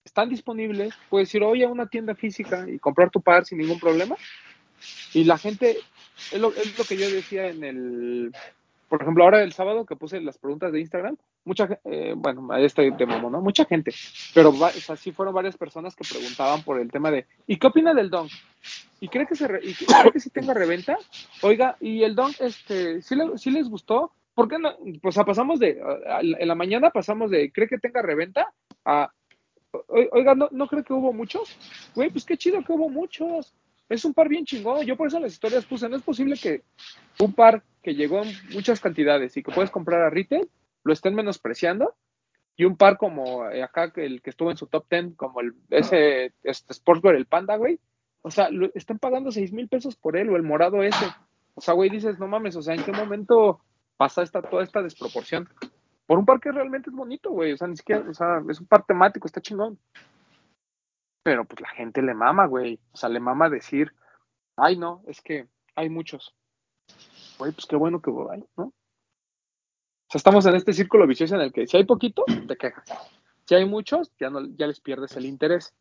están 0.04 0.30
disponibles, 0.30 0.96
puedes 1.10 1.34
ir 1.36 1.44
hoy 1.44 1.64
a 1.64 1.70
una 1.70 1.86
tienda 1.86 2.16
física 2.16 2.68
y 2.68 2.80
comprar 2.80 3.12
tu 3.12 3.22
par 3.22 3.46
sin 3.46 3.60
ningún 3.60 3.80
problema, 3.80 4.16
y 5.14 5.26
la 5.26 5.38
gente 5.38 5.78
es 6.32 6.40
lo, 6.40 6.50
es 6.54 6.78
lo 6.78 6.84
que 6.86 6.98
yo 6.98 7.10
decía 7.10 7.48
en 7.48 7.64
el, 7.64 8.32
por 8.92 9.02
ejemplo, 9.02 9.24
ahora 9.24 9.42
el 9.42 9.54
sábado 9.54 9.86
que 9.86 9.96
puse 9.96 10.20
las 10.20 10.38
preguntas 10.38 10.74
de 10.74 10.82
Instagram, 10.82 11.16
mucha, 11.46 11.80
eh, 11.86 12.14
bueno, 12.14 12.50
ahí 12.52 12.66
estoy 12.66 12.92
de 12.92 13.06
momo, 13.06 13.30
¿no? 13.30 13.40
Mucha 13.40 13.64
gente, 13.64 13.94
pero 14.34 14.50
o 14.50 14.70
sea, 14.70 14.98
sí 14.98 15.14
fueron 15.14 15.34
varias 15.34 15.56
personas 15.56 15.96
que 15.96 16.04
preguntaban 16.04 16.62
por 16.64 16.78
el 16.78 16.92
tema 16.92 17.10
de, 17.10 17.26
¿y 17.48 17.58
qué 17.58 17.68
opina 17.68 17.94
del 17.94 18.10
don? 18.10 18.28
¿Y 19.00 19.08
cree 19.08 19.26
que 19.26 19.36
se 19.36 19.48
cree 19.48 20.12
que 20.12 20.20
sí 20.20 20.30
tenga 20.30 20.54
reventa? 20.54 20.98
Oiga, 21.42 21.78
¿y 21.80 22.04
el 22.04 22.16
don, 22.16 22.34
este, 22.40 23.02
sí, 23.02 23.16
le, 23.16 23.38
sí 23.38 23.50
les 23.50 23.70
gustó? 23.70 24.12
¿Por 24.36 24.50
qué 24.50 24.60
no? 24.60 24.76
Pues 25.02 25.18
a, 25.18 25.24
pasamos 25.24 25.60
de, 25.60 25.82
en 26.20 26.48
la 26.50 26.56
mañana 26.56 26.90
pasamos 26.90 27.32
de, 27.32 27.50
¿cree 27.50 27.70
que 27.70 27.80
tenga 27.80 28.02
reventa? 28.02 28.52
A, 28.84 29.10
oiga, 29.88 30.36
¿no, 30.36 30.50
¿no 30.52 30.68
cree 30.68 30.84
que 30.84 30.92
hubo 30.92 31.14
muchos? 31.14 31.58
Güey, 31.96 32.10
pues 32.10 32.26
qué 32.26 32.36
chido 32.36 32.62
que 32.62 32.74
hubo 32.74 32.90
muchos 32.90 33.54
es 33.92 34.06
un 34.06 34.14
par 34.14 34.30
bien 34.30 34.46
chingón. 34.46 34.86
Yo 34.86 34.96
por 34.96 35.08
eso 35.08 35.20
las 35.20 35.34
historias 35.34 35.66
puse, 35.66 35.90
no 35.90 35.98
es 35.98 36.02
posible 36.02 36.38
que 36.42 36.64
un 37.20 37.34
par 37.34 37.64
que 37.84 37.94
llegó 37.94 38.24
en 38.24 38.32
muchas 38.54 38.80
cantidades 38.80 39.36
y 39.36 39.44
que 39.44 39.52
puedes 39.52 39.70
comprar 39.70 40.02
a 40.02 40.10
retail 40.10 40.50
lo 40.84 40.94
estén 40.94 41.14
menospreciando 41.14 41.94
y 42.56 42.66
un 42.66 42.78
par 42.78 42.98
como 42.98 43.50
eh, 43.50 43.64
acá 43.64 43.92
el 43.96 44.22
que 44.22 44.30
estuvo 44.30 44.50
en 44.50 44.58
su 44.58 44.68
top 44.68 44.86
10 44.90 45.16
como 45.16 45.42
el 45.42 45.54
ese 45.70 46.34
este 46.44 46.74
Sportswear 46.74 47.16
el 47.16 47.26
Panda, 47.26 47.58
güey. 47.58 47.80
O 48.22 48.32
sea, 48.32 48.50
lo, 48.50 48.72
están 48.76 49.00
pagando 49.00 49.32
seis 49.32 49.52
mil 49.52 49.68
pesos 49.68 49.96
por 49.96 50.16
él 50.16 50.30
o 50.30 50.36
el 50.36 50.44
morado 50.44 50.84
ese. 50.84 51.06
O 51.56 51.62
sea, 51.62 51.74
güey, 51.74 51.90
dices, 51.90 52.18
no 52.18 52.28
mames, 52.28 52.56
o 52.56 52.62
sea, 52.62 52.76
¿en 52.76 52.84
qué 52.84 52.92
momento 52.92 53.62
pasa 53.98 54.22
esta, 54.22 54.42
toda 54.42 54.64
esta 54.64 54.82
desproporción? 54.82 55.50
Por 56.06 56.18
un 56.18 56.26
par 56.26 56.40
que 56.40 56.52
realmente 56.52 56.90
es 56.90 56.96
bonito, 56.96 57.32
güey. 57.32 57.54
O 57.54 57.58
sea, 57.58 57.68
ni 57.68 57.76
siquiera, 57.76 58.06
o 58.10 58.14
sea, 58.14 58.42
es 58.50 58.60
un 58.60 58.68
par 58.68 58.86
temático, 58.86 59.28
está 59.28 59.42
chingón. 59.42 59.78
Pero 61.24 61.46
pues 61.46 61.62
la 61.62 61.70
gente 61.70 62.02
le 62.02 62.14
mama, 62.14 62.48
güey. 62.48 62.80
O 62.92 62.98
sea, 62.98 63.10
le 63.10 63.20
mama 63.20 63.50
decir, 63.50 63.94
ay, 64.56 64.78
no, 64.78 65.04
es 65.08 65.22
que 65.22 65.48
hay 65.76 65.90
muchos. 65.90 66.36
Güey, 67.38 67.52
pues 67.52 67.66
qué 67.66 67.76
bueno 67.76 68.02
que 68.02 68.12
hay, 68.32 68.44
¿no? 68.58 68.66
O 68.66 68.74
sea, 70.12 70.20
estamos 70.20 70.46
en 70.46 70.56
este 70.56 70.74
círculo 70.74 71.08
vicioso 71.08 71.36
en 71.36 71.42
el 71.42 71.54
que 71.54 71.68
si 71.68 71.78
hay 71.78 71.86
poquito, 71.86 72.26
te 72.48 72.58
quejas. 72.58 72.90
Si 73.46 73.56
hay 73.56 73.66
muchos, 73.66 74.12
ya, 74.20 74.30
no, 74.30 74.46
ya 74.56 74.68
les 74.68 74.80
pierdes 74.80 75.16
el 75.16 75.26
interés, 75.26 75.74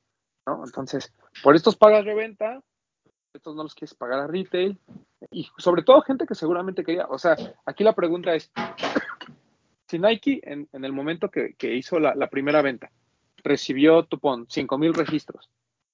¿no? 0.47 0.63
Entonces, 0.65 1.13
por 1.43 1.57
estos 1.57 1.77
pagas 1.77 2.05
reventa, 2.05 2.63
estos 3.33 3.55
no 3.55 3.63
los 3.63 3.75
quieres 3.75 3.95
pagar 3.95 4.21
a 4.21 4.27
retail, 4.27 4.79
y 5.31 5.49
sobre 5.59 5.83
todo 5.83 6.03
gente 6.03 6.27
que 6.27 6.35
seguramente 6.35 6.85
quería, 6.85 7.07
o 7.07 7.19
sea, 7.19 7.37
aquí 7.67 7.85
la 7.85 7.95
pregunta 7.95 8.35
es, 8.35 8.51
si 9.89 9.99
Nike 9.99 10.41
en, 10.45 10.69
el 10.73 10.93
momento 10.93 11.31
que, 11.31 11.55
hizo 11.75 11.99
la, 11.99 12.31
primera 12.31 12.63
venta, 12.63 12.91
recibió, 13.43 14.05
tu 14.05 14.19
pon, 14.19 14.47
5 14.49 14.79
mil 14.79 14.95
registros 14.95 15.51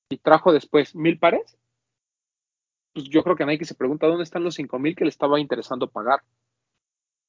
y 0.09 0.19
trajo 0.19 0.53
después 0.53 0.95
mil 0.95 1.19
pares, 1.19 1.57
pues 2.93 3.07
yo 3.09 3.23
creo 3.23 3.37
que 3.37 3.45
Nike 3.45 3.65
se 3.65 3.75
pregunta 3.75 4.07
dónde 4.07 4.25
están 4.25 4.45
los 4.45 4.55
5 4.55 4.79
mil 4.79 4.95
que 4.95 5.05
le 5.05 5.11
estaba 5.11 5.41
interesando 5.41 5.89
pagar. 5.89 6.23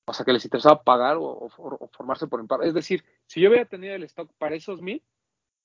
O 0.10 0.14
sea, 0.14 0.26
que 0.26 0.32
les 0.32 0.46
interesaba 0.46 0.82
pagar 0.84 1.18
o, 1.20 1.50
formarse 1.92 2.28
por 2.28 2.40
impar. 2.40 2.64
Es 2.64 2.74
decir, 2.74 3.04
si 3.26 3.42
yo 3.42 3.50
hubiera 3.50 3.66
tenido 3.66 3.94
el 3.94 4.04
stock 4.04 4.32
para 4.38 4.56
esos 4.56 4.82
mil, 4.82 5.04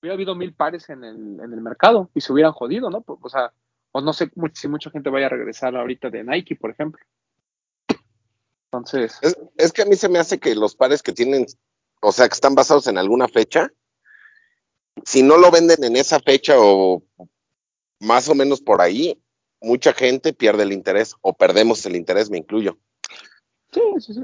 hubiera 0.00 0.14
habido 0.14 0.34
mil 0.34 0.52
pares 0.52 0.88
en 0.90 1.04
el, 1.04 1.38
en 1.40 1.52
el 1.52 1.60
mercado 1.60 2.10
y 2.12 2.20
se 2.20 2.32
hubieran 2.32 2.52
jodido, 2.52 2.90
¿no? 2.90 3.04
O 3.06 3.28
sea, 3.28 3.52
o 3.92 4.00
no 4.00 4.12
sé 4.12 4.30
si 4.54 4.68
mucha 4.68 4.90
gente 4.90 5.10
vaya 5.10 5.26
a 5.26 5.30
regresar 5.30 5.76
ahorita 5.76 6.10
de 6.10 6.24
Nike, 6.24 6.56
por 6.56 6.70
ejemplo. 6.70 7.04
Entonces. 8.72 9.18
Es, 9.56 9.72
que 9.72 9.82
a 9.82 9.84
mí 9.84 9.96
se 9.96 10.08
me 10.08 10.18
hace 10.18 10.40
que 10.40 10.54
los 10.54 10.74
pares 10.74 11.02
que 11.02 11.12
tienen, 11.12 11.46
o 12.00 12.10
sea, 12.10 12.26
que 12.26 12.34
están 12.34 12.54
basados 12.54 12.86
en 12.86 12.96
alguna 12.96 13.28
fecha, 13.28 13.70
si 15.04 15.22
no 15.22 15.36
lo 15.36 15.50
venden 15.50 15.82
en 15.84 15.96
esa 15.96 16.20
fecha 16.20 16.54
o 16.58 17.02
más 18.00 18.28
o 18.28 18.34
menos 18.34 18.60
por 18.60 18.80
ahí, 18.80 19.20
mucha 19.60 19.92
gente 19.92 20.32
pierde 20.32 20.64
el 20.64 20.72
interés 20.72 21.14
o 21.20 21.32
perdemos 21.32 21.84
el 21.86 21.96
interés, 21.96 22.30
me 22.30 22.38
incluyo. 22.38 22.78
Sí, 23.72 23.80
sí, 23.98 24.14
sí. 24.14 24.22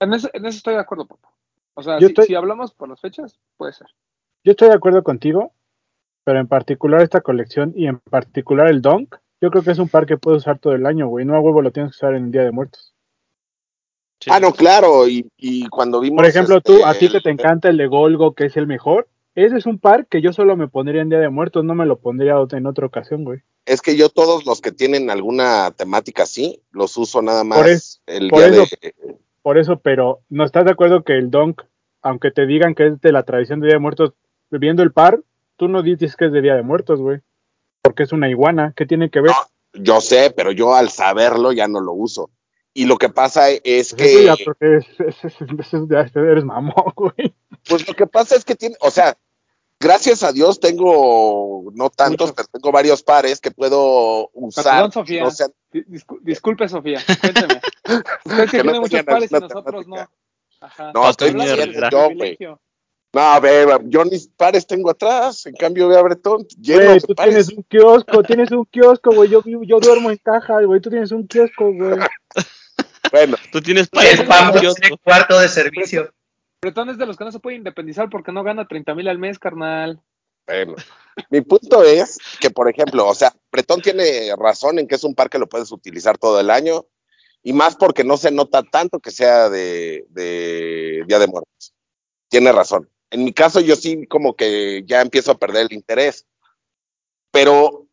En 0.00 0.14
eso, 0.14 0.28
estoy 0.32 0.74
de 0.74 0.80
acuerdo, 0.80 1.06
papá. 1.06 1.30
O 1.74 1.82
sea, 1.82 1.98
si, 1.98 2.34
hablamos 2.34 2.72
por 2.72 2.88
las 2.88 3.00
fechas, 3.00 3.38
puede 3.56 3.72
ser. 3.72 3.88
Yo 4.44 4.52
estoy 4.52 4.68
de 4.68 4.74
acuerdo 4.74 5.02
contigo, 5.02 5.52
pero 6.22 6.38
en 6.38 6.46
particular 6.46 7.00
esta 7.00 7.20
colección 7.20 7.72
y 7.74 7.86
en 7.86 7.98
particular 7.98 8.68
el 8.68 8.80
Donk, 8.80 9.16
yo 9.40 9.50
creo 9.50 9.62
que 9.62 9.72
es 9.72 9.78
un 9.78 9.88
par 9.88 10.06
que 10.06 10.16
puedes 10.16 10.42
usar 10.42 10.58
todo 10.58 10.74
el 10.74 10.86
año, 10.86 11.08
güey. 11.08 11.24
No 11.24 11.34
a 11.34 11.40
huevo 11.40 11.62
lo 11.62 11.72
tienes 11.72 11.92
que 11.92 11.96
usar 11.96 12.14
en 12.14 12.26
el 12.26 12.30
Día 12.30 12.42
de 12.42 12.52
Muertos. 12.52 12.94
Ah, 14.28 14.40
no, 14.40 14.52
claro. 14.52 15.08
Y, 15.08 15.28
y, 15.36 15.68
cuando 15.68 16.00
vimos. 16.00 16.16
Por 16.16 16.26
ejemplo, 16.26 16.60
tú, 16.60 16.84
a 16.84 16.94
ti 16.94 17.10
que 17.10 17.20
te 17.20 17.30
encanta 17.30 17.68
el 17.68 17.76
de 17.76 17.86
Golgo, 17.86 18.34
que 18.34 18.46
es 18.46 18.56
el 18.56 18.66
mejor, 18.66 19.08
ese 19.34 19.56
es 19.56 19.66
un 19.66 19.78
par 19.78 20.06
que 20.06 20.22
yo 20.22 20.32
solo 20.32 20.56
me 20.56 20.68
pondría 20.68 21.02
en 21.02 21.08
Día 21.08 21.18
de 21.18 21.28
Muertos, 21.28 21.64
no 21.64 21.74
me 21.74 21.86
lo 21.86 21.98
pondría 21.98 22.36
en 22.52 22.66
otra 22.66 22.86
ocasión, 22.86 23.24
güey. 23.24 23.40
Es 23.66 23.80
que 23.80 23.96
yo 23.96 24.08
todos 24.08 24.46
los 24.46 24.60
que 24.60 24.72
tienen 24.72 25.10
alguna 25.10 25.70
temática 25.72 26.24
así, 26.24 26.60
los 26.70 26.96
uso 26.96 27.22
nada 27.22 27.44
más 27.44 28.00
el 28.06 28.28
día 28.28 28.50
de... 28.50 28.94
Por 29.42 29.58
eso, 29.58 29.78
pero 29.78 30.20
¿no 30.30 30.44
estás 30.44 30.64
de 30.64 30.70
acuerdo 30.70 31.02
que 31.02 31.18
el 31.18 31.30
Donk, 31.30 31.62
aunque 32.02 32.30
te 32.30 32.46
digan 32.46 32.74
que 32.74 32.86
es 32.86 33.00
de 33.00 33.12
la 33.12 33.24
tradición 33.24 33.60
de 33.60 33.66
Día 33.66 33.76
de 33.76 33.80
Muertos, 33.80 34.12
viendo 34.50 34.82
el 34.82 34.92
par, 34.92 35.20
tú 35.56 35.68
no 35.68 35.82
dices 35.82 36.16
que 36.16 36.26
es 36.26 36.32
de 36.32 36.40
Día 36.40 36.54
de 36.54 36.62
Muertos, 36.62 37.00
güey? 37.00 37.20
Porque 37.82 38.04
es 38.04 38.12
una 38.12 38.30
iguana, 38.30 38.72
¿qué 38.76 38.86
tiene 38.86 39.10
que 39.10 39.20
ver? 39.20 39.32
yo 39.74 40.00
sé, 40.00 40.32
pero 40.34 40.52
yo 40.52 40.74
al 40.74 40.90
saberlo 40.90 41.52
ya 41.52 41.68
no 41.68 41.80
lo 41.80 41.92
uso. 41.92 42.30
Y 42.76 42.86
lo 42.86 42.98
que 42.98 43.08
pasa 43.08 43.50
es 43.50 43.62
pues 43.62 43.94
que... 43.94 44.24
Ya, 44.24 44.34
porque 44.44 44.80
eres 46.14 46.44
mamón, 46.44 46.74
güey. 46.96 47.34
Pues 47.68 47.86
lo 47.86 47.94
que 47.94 48.06
pasa 48.06 48.34
es 48.34 48.44
que 48.44 48.56
tiene, 48.56 48.76
o 48.80 48.90
sea, 48.90 49.16
gracias 49.78 50.24
a 50.24 50.32
Dios 50.32 50.58
tengo, 50.58 51.70
no 51.72 51.88
tantos, 51.90 52.32
pero 52.32 52.48
tengo 52.52 52.72
varios 52.72 53.02
pares 53.02 53.40
que 53.40 53.52
puedo 53.52 54.28
usar. 54.32 54.64
Perdón, 54.64 54.92
Sofía. 54.92 55.24
disculpe, 56.22 56.68
Sofía, 56.68 57.00
cuénteme. 57.20 57.60
Usted 58.24 58.44
que, 58.50 58.62
tiene 58.62 58.80
muchos 58.80 59.02
pares 59.04 59.30
y 59.30 59.34
nosotros 59.34 59.86
no. 59.86 60.10
Ajá. 60.60 60.92
No, 60.92 61.08
estoy 61.08 61.32
diciendo 61.32 61.88
yo, 61.90 62.10
güey. 62.14 62.36
No, 62.40 63.20
a 63.20 63.38
ver, 63.38 63.68
yo 63.84 64.04
ni 64.04 64.18
pares 64.36 64.66
tengo 64.66 64.90
atrás, 64.90 65.46
en 65.46 65.54
cambio 65.54 65.86
ve 65.86 65.96
a 65.96 66.02
Bretón, 66.02 66.44
lleno 66.60 66.98
tú 66.98 67.14
tienes 67.14 67.48
un 67.50 67.62
kiosco, 67.62 68.24
tienes 68.24 68.50
un 68.50 68.64
kiosco, 68.64 69.14
güey, 69.14 69.30
yo, 69.30 69.40
yo 69.44 69.78
duermo 69.78 70.10
en 70.10 70.16
caja, 70.16 70.60
güey, 70.62 70.80
tú 70.80 70.90
tienes 70.90 71.12
un 71.12 71.24
kiosco, 71.28 71.72
güey. 71.72 72.00
bueno. 73.14 73.36
Tú 73.52 73.60
tienes 73.60 73.88
pares 73.88 74.18
en 74.18 74.92
un 74.92 74.98
cuarto 74.98 75.38
de 75.38 75.48
servicio. 75.48 76.12
Bretón 76.60 76.88
es 76.88 76.98
de 76.98 77.06
los 77.06 77.16
que 77.16 77.24
no 77.24 77.30
se 77.30 77.38
puede 77.38 77.56
independizar 77.56 78.10
porque 78.10 78.32
no 78.32 78.42
gana 78.42 78.66
30 78.66 78.92
mil 78.96 79.06
al 79.06 79.18
mes, 79.18 79.38
carnal. 79.38 80.02
Bueno, 80.48 80.74
mi 81.30 81.40
punto 81.40 81.84
es 81.84 82.18
que, 82.40 82.50
por 82.50 82.68
ejemplo, 82.68 83.06
o 83.06 83.14
sea, 83.14 83.32
Bretón 83.52 83.82
tiene 83.82 84.34
razón 84.36 84.80
en 84.80 84.88
que 84.88 84.96
es 84.96 85.04
un 85.04 85.14
par 85.14 85.30
que 85.30 85.38
lo 85.38 85.48
puedes 85.48 85.70
utilizar 85.70 86.18
todo 86.18 86.40
el 86.40 86.50
año 86.50 86.86
y 87.44 87.52
más 87.52 87.76
porque 87.76 88.02
no 88.02 88.16
se 88.16 88.32
nota 88.32 88.64
tanto 88.64 88.98
que 88.98 89.12
sea 89.12 89.48
de, 89.48 90.04
Día 91.06 91.18
de 91.20 91.26
Muertos. 91.28 91.72
Tiene 92.28 92.50
razón. 92.50 92.90
En 93.10 93.22
mi 93.22 93.32
caso, 93.32 93.60
yo 93.60 93.76
sí 93.76 94.08
como 94.08 94.34
que 94.34 94.82
ya 94.86 95.02
empiezo 95.02 95.30
a 95.30 95.38
perder 95.38 95.66
el 95.70 95.72
interés. 95.72 96.26
Pero 97.30 97.83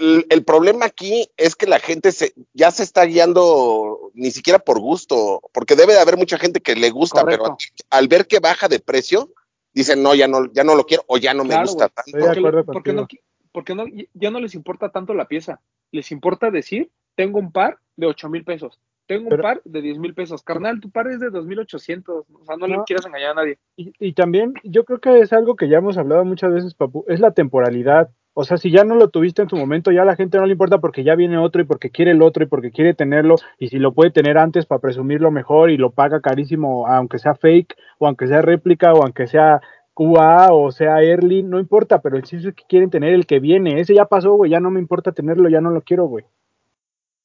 el, 0.00 0.44
problema 0.44 0.86
aquí 0.86 1.28
es 1.36 1.54
que 1.54 1.66
la 1.66 1.78
gente 1.78 2.12
se, 2.12 2.32
ya 2.54 2.70
se 2.70 2.82
está 2.82 3.04
guiando 3.04 4.10
ni 4.14 4.30
siquiera 4.30 4.58
por 4.58 4.80
gusto, 4.80 5.40
porque 5.52 5.76
debe 5.76 5.92
de 5.92 6.00
haber 6.00 6.16
mucha 6.16 6.38
gente 6.38 6.60
que 6.60 6.74
le 6.74 6.90
gusta, 6.90 7.24
pero 7.24 7.56
al 7.90 8.08
ver 8.08 8.26
que 8.26 8.40
baja 8.40 8.68
de 8.68 8.80
precio, 8.80 9.30
dicen, 9.72 10.02
no, 10.02 10.14
ya 10.14 10.28
no, 10.28 10.50
ya 10.52 10.64
no 10.64 10.74
lo 10.74 10.84
quiero 10.84 11.04
o 11.06 11.18
ya 11.18 11.34
no 11.34 11.44
me 11.44 11.60
gusta 11.60 11.88
tanto. 11.88 12.64
Porque, 12.66 12.92
no, 12.92 13.06
porque 13.52 13.74
no, 13.74 13.84
ya 14.14 14.30
no 14.30 14.40
les 14.40 14.54
importa 14.54 14.90
tanto 14.90 15.14
la 15.14 15.28
pieza, 15.28 15.60
les 15.92 16.10
importa 16.12 16.50
decir, 16.50 16.90
tengo 17.14 17.38
un 17.38 17.52
par 17.52 17.78
de 17.96 18.06
ocho 18.06 18.28
mil 18.28 18.44
pesos, 18.44 18.80
tengo 19.06 19.28
un 19.34 19.40
par 19.40 19.60
de 19.64 19.82
diez 19.82 19.98
mil 19.98 20.14
pesos, 20.14 20.42
carnal, 20.42 20.80
tu 20.80 20.90
par 20.90 21.08
es 21.08 21.20
de 21.20 21.30
dos 21.30 21.46
mil 21.46 21.58
ochocientos, 21.58 22.26
o 22.32 22.44
sea, 22.44 22.56
no, 22.56 22.66
le 22.66 22.78
quieras 22.86 23.06
engañar 23.06 23.32
a 23.32 23.34
nadie. 23.34 23.58
Y, 23.76 23.92
y 23.98 24.12
también 24.14 24.54
yo 24.64 24.84
creo 24.84 25.00
que 25.00 25.20
es 25.20 25.32
algo 25.32 25.56
que 25.56 25.68
ya 25.68 25.78
hemos 25.78 25.98
hablado 25.98 26.24
muchas 26.24 26.52
veces, 26.52 26.74
Papu, 26.74 27.04
es 27.08 27.20
la 27.20 27.32
temporalidad 27.32 28.10
o 28.32 28.44
sea, 28.44 28.56
si 28.56 28.70
ya 28.70 28.84
no 28.84 28.94
lo 28.94 29.08
tuviste 29.08 29.42
en 29.42 29.48
su 29.48 29.56
momento, 29.56 29.90
ya 29.90 30.02
a 30.02 30.04
la 30.04 30.16
gente 30.16 30.38
no 30.38 30.46
le 30.46 30.52
importa 30.52 30.78
porque 30.78 31.02
ya 31.02 31.14
viene 31.14 31.36
otro 31.36 31.62
y 31.62 31.64
porque 31.64 31.90
quiere 31.90 32.12
el 32.12 32.22
otro 32.22 32.44
y 32.44 32.46
porque 32.46 32.70
quiere 32.70 32.94
tenerlo 32.94 33.36
y 33.58 33.68
si 33.68 33.78
lo 33.78 33.92
puede 33.92 34.10
tener 34.10 34.38
antes 34.38 34.66
para 34.66 34.80
presumirlo 34.80 35.30
mejor 35.30 35.70
y 35.70 35.76
lo 35.76 35.90
paga 35.90 36.20
carísimo, 36.20 36.86
aunque 36.86 37.18
sea 37.18 37.34
fake 37.34 37.76
o 37.98 38.06
aunque 38.06 38.28
sea 38.28 38.40
réplica 38.40 38.92
o 38.92 39.02
aunque 39.02 39.26
sea 39.26 39.60
QA 39.94 40.52
o 40.52 40.70
sea 40.70 41.02
early, 41.02 41.42
no 41.42 41.58
importa, 41.58 42.00
pero 42.00 42.16
el 42.16 42.22
chiste 42.22 42.50
es 42.50 42.54
que 42.54 42.64
quieren 42.68 42.90
tener 42.90 43.12
el 43.12 43.26
que 43.26 43.40
viene. 43.40 43.80
Ese 43.80 43.94
ya 43.94 44.04
pasó, 44.04 44.32
güey, 44.34 44.50
ya 44.50 44.60
no 44.60 44.70
me 44.70 44.80
importa 44.80 45.12
tenerlo, 45.12 45.48
ya 45.48 45.60
no 45.60 45.70
lo 45.70 45.82
quiero, 45.82 46.04
güey. 46.06 46.24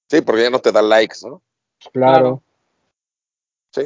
Sí, 0.10 0.22
porque 0.22 0.44
ya 0.44 0.50
no 0.50 0.60
te 0.60 0.72
da 0.72 0.82
likes, 0.82 1.18
¿no? 1.24 1.42
Claro. 1.94 2.42
Sí. 3.72 3.84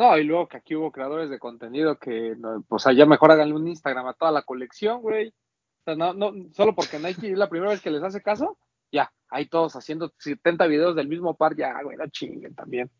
No, 0.00 0.16
y 0.16 0.24
luego 0.24 0.48
que 0.48 0.56
aquí 0.56 0.74
hubo 0.74 0.90
creadores 0.90 1.28
de 1.28 1.38
contenido 1.38 1.98
que, 1.98 2.34
pues 2.66 2.86
allá 2.86 3.04
mejor 3.04 3.32
hagan 3.32 3.52
un 3.52 3.68
Instagram 3.68 4.06
a 4.06 4.14
toda 4.14 4.32
la 4.32 4.40
colección, 4.40 5.02
güey. 5.02 5.28
O 5.28 5.82
sea, 5.84 5.94
no, 5.94 6.14
no, 6.14 6.32
solo 6.54 6.74
porque 6.74 6.98
Nike 6.98 7.32
es 7.32 7.36
la 7.36 7.50
primera 7.50 7.70
vez 7.70 7.82
que 7.82 7.90
les 7.90 8.02
hace 8.02 8.22
caso, 8.22 8.56
ya, 8.90 9.12
hay 9.28 9.44
todos 9.50 9.76
haciendo 9.76 10.10
70 10.16 10.66
videos 10.68 10.96
del 10.96 11.06
mismo 11.06 11.36
par, 11.36 11.54
ya, 11.54 11.82
güey, 11.82 11.98
no 11.98 12.06
chinguen 12.06 12.54
también. 12.54 12.90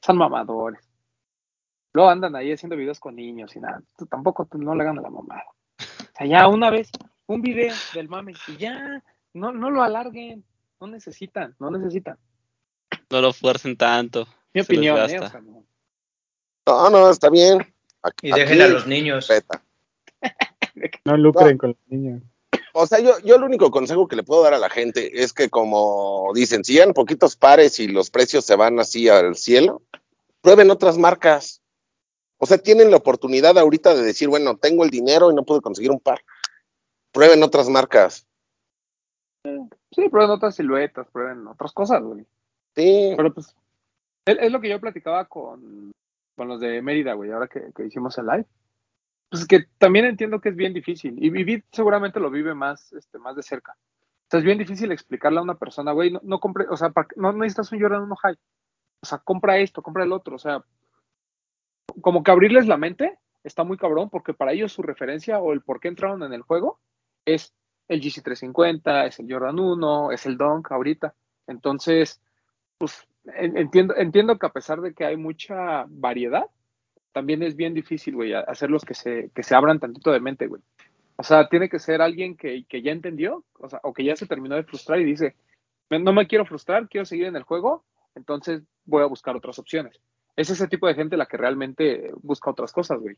Son 0.00 0.16
mamadores. 0.16 0.88
Luego 1.92 2.08
andan 2.08 2.34
ahí 2.34 2.50
haciendo 2.50 2.76
videos 2.76 2.98
con 2.98 3.16
niños 3.16 3.54
y 3.54 3.60
nada. 3.60 3.82
Tú 3.98 4.06
tampoco 4.06 4.48
no 4.54 4.74
le 4.74 4.84
hagan 4.84 5.00
a 5.00 5.02
la 5.02 5.10
mamada. 5.10 5.44
O 5.78 6.16
sea, 6.16 6.26
ya 6.26 6.48
una 6.48 6.70
vez, 6.70 6.88
un 7.26 7.42
video 7.42 7.74
del 7.92 8.08
mame 8.08 8.32
y 8.46 8.56
ya, 8.56 9.04
no, 9.34 9.52
no 9.52 9.68
lo 9.68 9.82
alarguen. 9.82 10.46
No 10.80 10.86
necesitan, 10.86 11.54
no 11.58 11.70
necesitan. 11.70 12.16
No 13.10 13.20
lo 13.20 13.34
fuercen 13.34 13.76
tanto. 13.76 14.26
Mi 14.54 14.62
opinión, 14.62 14.98
eh, 15.10 15.20
no, 15.42 15.64
no, 16.90 17.10
está 17.10 17.30
bien. 17.30 17.66
y 18.22 18.32
dejen 18.32 18.62
a 18.62 18.68
los 18.68 18.86
niños. 18.86 19.28
no 21.04 21.16
lucren 21.16 21.58
con 21.58 21.70
los 21.70 21.88
niños. 21.88 22.22
O 22.72 22.86
sea, 22.86 23.00
yo, 23.00 23.18
yo 23.24 23.36
el 23.36 23.42
único 23.42 23.70
consejo 23.70 24.06
que 24.06 24.16
le 24.16 24.22
puedo 24.22 24.42
dar 24.42 24.54
a 24.54 24.58
la 24.58 24.70
gente 24.70 25.22
es 25.22 25.32
que, 25.32 25.50
como 25.50 26.30
dicen, 26.34 26.64
si 26.64 26.74
llegan 26.74 26.92
poquitos 26.92 27.36
pares 27.36 27.80
y 27.80 27.88
los 27.88 28.10
precios 28.10 28.44
se 28.44 28.56
van 28.56 28.78
así 28.78 29.08
al 29.08 29.34
cielo, 29.34 29.82
prueben 30.40 30.70
otras 30.70 30.96
marcas. 30.98 31.60
O 32.38 32.46
sea, 32.46 32.58
tienen 32.58 32.90
la 32.90 32.98
oportunidad 32.98 33.58
ahorita 33.58 33.94
de 33.94 34.02
decir, 34.02 34.28
bueno, 34.28 34.56
tengo 34.56 34.84
el 34.84 34.90
dinero 34.90 35.30
y 35.30 35.34
no 35.34 35.44
puedo 35.44 35.60
conseguir 35.60 35.90
un 35.90 35.98
par. 35.98 36.20
Prueben 37.10 37.42
otras 37.42 37.68
marcas. 37.68 38.26
Sí, 39.42 40.08
prueben 40.08 40.30
otras 40.30 40.54
siluetas, 40.54 41.08
prueben 41.10 41.46
otras 41.48 41.72
cosas, 41.72 42.02
güey. 42.02 42.24
Sí. 42.76 43.14
Pero 43.16 43.34
pues, 43.34 43.56
es, 44.24 44.52
lo 44.52 44.60
que 44.60 44.68
yo 44.68 44.80
platicaba 44.80 45.24
con, 45.24 45.90
con 46.38 46.48
los 46.48 46.60
de 46.60 46.80
Mérida, 46.80 47.12
güey, 47.12 47.32
ahora 47.32 47.48
que, 47.48 47.70
hicimos 47.84 48.16
el 48.16 48.26
live. 48.26 48.46
Pues 49.28 49.46
que 49.46 49.66
también 49.76 50.06
entiendo 50.06 50.40
que 50.40 50.48
es 50.48 50.56
bien 50.56 50.72
difícil. 50.72 51.22
Y 51.22 51.28
Vivid 51.28 51.64
seguramente 51.70 52.20
lo 52.20 52.30
vive 52.30 52.54
más, 52.54 52.94
este, 52.94 53.18
más 53.18 53.36
de 53.36 53.42
cerca. 53.42 53.72
O 53.72 54.30
sea, 54.30 54.38
es 54.38 54.44
bien 54.44 54.56
difícil 54.56 54.90
explicarle 54.90 55.40
a 55.40 55.42
una 55.42 55.58
persona, 55.58 55.92
güey, 55.92 56.12
no, 56.12 56.20
no 56.22 56.40
compre, 56.40 56.66
o 56.70 56.76
sea, 56.76 56.92
no, 57.16 57.32
necesitas 57.34 57.72
un 57.72 57.80
Jordan 57.80 58.04
1 58.04 58.16
High. 58.16 58.38
O 59.02 59.06
sea, 59.06 59.18
compra 59.18 59.58
esto, 59.58 59.82
compra 59.82 60.04
el 60.04 60.12
otro. 60.12 60.36
O 60.36 60.38
sea, 60.38 60.64
como 62.00 62.22
que 62.22 62.30
abrirles 62.30 62.66
la 62.66 62.78
mente 62.78 63.18
está 63.42 63.64
muy 63.64 63.76
cabrón, 63.76 64.08
porque 64.08 64.32
para 64.32 64.52
ellos 64.52 64.72
su 64.72 64.82
referencia 64.82 65.40
o 65.40 65.52
el 65.52 65.60
por 65.60 65.80
qué 65.80 65.88
entraron 65.88 66.22
en 66.22 66.32
el 66.32 66.42
juego 66.42 66.80
es 67.26 67.52
el 67.88 68.00
GC350, 68.00 69.06
es 69.06 69.18
el 69.18 69.30
Jordan 69.30 69.58
1, 69.58 70.12
es 70.12 70.24
el 70.24 70.38
Dunk 70.38 70.70
ahorita. 70.70 71.14
Entonces, 71.46 72.20
pues 72.78 73.08
entiendo, 73.36 73.96
entiendo 73.96 74.38
que 74.38 74.46
a 74.46 74.52
pesar 74.52 74.80
de 74.80 74.94
que 74.94 75.04
hay 75.04 75.16
mucha 75.16 75.84
variedad, 75.88 76.46
también 77.12 77.42
es 77.42 77.56
bien 77.56 77.74
difícil, 77.74 78.14
güey, 78.14 78.32
hacerlos 78.34 78.84
que 78.84 78.94
se, 78.94 79.30
que 79.34 79.42
se 79.42 79.54
abran 79.54 79.80
tantito 79.80 80.12
de 80.12 80.20
mente, 80.20 80.46
güey. 80.46 80.62
O 81.16 81.24
sea, 81.24 81.48
tiene 81.48 81.68
que 81.68 81.80
ser 81.80 82.00
alguien 82.00 82.36
que, 82.36 82.64
que 82.68 82.80
ya 82.80 82.92
entendió, 82.92 83.44
o, 83.58 83.68
sea, 83.68 83.80
o 83.82 83.92
que 83.92 84.04
ya 84.04 84.14
se 84.14 84.26
terminó 84.26 84.54
de 84.54 84.62
frustrar 84.62 85.00
y 85.00 85.04
dice, 85.04 85.34
no 85.90 86.12
me 86.12 86.28
quiero 86.28 86.46
frustrar, 86.46 86.88
quiero 86.88 87.04
seguir 87.04 87.26
en 87.26 87.36
el 87.36 87.42
juego, 87.42 87.84
entonces 88.14 88.62
voy 88.84 89.02
a 89.02 89.06
buscar 89.06 89.34
otras 89.36 89.58
opciones. 89.58 90.00
Es 90.36 90.50
ese 90.50 90.68
tipo 90.68 90.86
de 90.86 90.94
gente 90.94 91.16
la 91.16 91.26
que 91.26 91.36
realmente 91.36 92.12
busca 92.22 92.50
otras 92.50 92.72
cosas, 92.72 93.00
güey. 93.00 93.16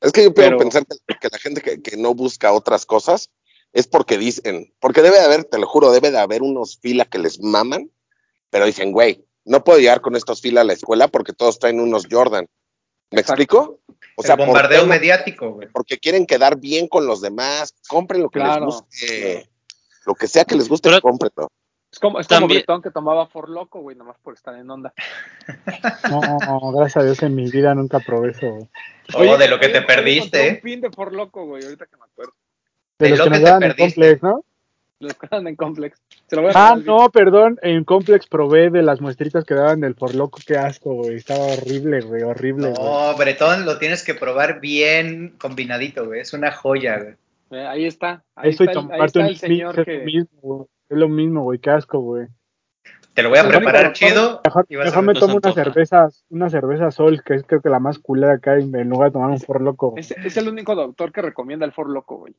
Es 0.00 0.12
que 0.12 0.22
yo 0.22 0.32
puedo 0.32 0.56
pensar 0.58 0.86
que, 0.86 1.28
la 1.30 1.38
gente 1.38 1.60
que, 1.60 1.82
que, 1.82 1.96
no 1.96 2.14
busca 2.14 2.52
otras 2.52 2.86
cosas 2.86 3.30
es 3.72 3.86
porque 3.86 4.16
dicen, 4.16 4.72
porque 4.80 5.02
debe 5.02 5.18
de 5.18 5.24
haber, 5.24 5.44
te 5.44 5.58
lo 5.58 5.66
juro, 5.66 5.90
debe 5.90 6.10
de 6.10 6.18
haber 6.18 6.42
unos 6.42 6.78
fila 6.78 7.04
que 7.04 7.18
les 7.18 7.40
maman, 7.40 7.90
pero 8.48 8.64
dicen, 8.64 8.92
güey, 8.92 9.26
no 9.44 9.64
puedo 9.64 9.78
llegar 9.78 10.00
con 10.00 10.16
estos 10.16 10.40
fila 10.40 10.60
a 10.60 10.64
la 10.64 10.72
escuela 10.72 11.08
porque 11.08 11.32
todos 11.32 11.58
traen 11.58 11.80
unos 11.80 12.06
Jordan. 12.10 12.46
¿Me 13.10 13.20
explico? 13.20 13.80
O 14.16 14.22
sea, 14.22 14.36
bombardeo 14.36 14.86
mediático, 14.86 15.52
güey. 15.52 15.68
Porque 15.68 15.98
quieren 15.98 16.26
quedar 16.26 16.58
bien 16.58 16.86
con 16.86 17.06
los 17.06 17.20
demás, 17.20 17.74
compren 17.88 18.22
lo 18.22 18.30
que 18.30 18.38
les 18.38 18.58
guste, 18.58 19.50
lo 20.06 20.14
que 20.14 20.28
sea 20.28 20.44
que 20.44 20.54
les 20.54 20.68
guste, 20.68 20.90
pero, 20.90 21.00
cómprenlo. 21.00 21.48
Es 21.92 21.98
como, 21.98 22.20
es 22.20 22.28
como 22.28 22.46
Bretón 22.46 22.82
que 22.82 22.90
tomaba 22.90 23.26
For 23.26 23.48
Loco, 23.48 23.80
güey, 23.80 23.96
nomás 23.96 24.16
por 24.18 24.34
estar 24.34 24.54
en 24.54 24.70
onda. 24.70 24.94
No, 26.08 26.72
gracias 26.72 26.98
a 26.98 27.04
Dios 27.04 27.22
en 27.24 27.34
mi 27.34 27.50
vida 27.50 27.74
nunca 27.74 27.98
probé 27.98 28.30
eso. 28.30 28.68
Oye, 29.16 29.36
de 29.38 29.48
lo 29.48 29.58
que 29.58 29.70
te 29.70 29.82
perdiste. 29.82 30.50
Un 30.50 30.60
pin 30.60 30.80
de 30.80 30.90
For 30.90 31.12
Loco, 31.12 31.46
güey, 31.46 31.64
ahorita 31.64 31.86
que 31.86 31.96
me 31.96 32.04
acuerdo. 32.04 32.34
De, 32.98 33.10
de 33.10 33.16
los 33.16 33.26
que, 33.26 33.32
que 33.32 33.38
te 33.40 33.44
perdiste. 33.44 33.82
En 33.82 33.88
Complex, 33.88 34.22
¿no? 34.22 34.44
Los 35.00 35.14
que 35.14 35.28
dan 35.30 35.46
en 35.48 35.56
Complex. 35.56 35.98
ah, 36.54 36.78
no, 36.84 37.08
perdón, 37.10 37.58
en 37.62 37.84
Complex 37.84 38.26
probé 38.26 38.68
de 38.68 38.82
las 38.82 39.00
muestritas 39.00 39.46
que 39.46 39.54
daban 39.54 39.80
del 39.80 39.94
For 39.94 40.14
Loco, 40.14 40.38
qué 40.46 40.58
asco, 40.58 40.92
güey. 40.92 41.16
Estaba 41.16 41.40
horrible, 41.40 42.02
güey, 42.02 42.22
horrible. 42.22 42.72
No, 42.72 43.16
Bretón, 43.16 43.64
lo 43.64 43.78
tienes 43.78 44.04
que 44.04 44.14
probar 44.14 44.60
bien 44.60 45.36
combinadito, 45.38 46.04
güey. 46.04 46.20
Es 46.20 46.34
una 46.34 46.52
joya, 46.52 46.98
güey. 46.98 47.14
Eh, 47.50 47.66
ahí 47.66 47.86
está. 47.86 48.22
Ahí, 48.34 48.50
está, 48.50 48.64
el, 48.64 48.78
ahí 48.92 49.06
está 49.06 49.26
el 49.26 49.36
señor 49.36 49.84
que... 49.84 50.00
Mismo, 50.00 50.68
es 50.90 50.98
lo 50.98 51.08
mismo, 51.08 51.44
güey, 51.44 51.58
qué 51.58 51.70
asco, 51.70 52.00
güey. 52.00 52.26
Te 53.20 53.24
lo 53.24 53.28
voy 53.28 53.38
a 53.38 53.46
preparar 53.46 53.92
chido. 53.92 54.40
Mejor, 54.42 55.02
me 55.02 55.12
tomo 55.12 55.36
una 55.36 55.52
cerveza, 55.52 56.08
una 56.30 56.48
cerveza 56.48 56.90
Sol, 56.90 57.22
que 57.22 57.34
es 57.34 57.42
creo 57.46 57.60
que 57.60 57.68
la 57.68 57.78
más 57.78 57.98
culera 57.98 58.32
acá, 58.32 58.56
en 58.56 58.88
lugar 58.88 59.10
de 59.10 59.12
tomar 59.12 59.28
un 59.28 59.38
For 59.38 59.60
Loco. 59.60 59.92
Es, 59.98 60.12
es 60.12 60.38
el 60.38 60.48
único 60.48 60.74
doctor 60.74 61.12
que 61.12 61.20
recomienda 61.20 61.66
el 61.66 61.72
For 61.72 61.90
Loco, 61.90 62.16
güey. 62.16 62.34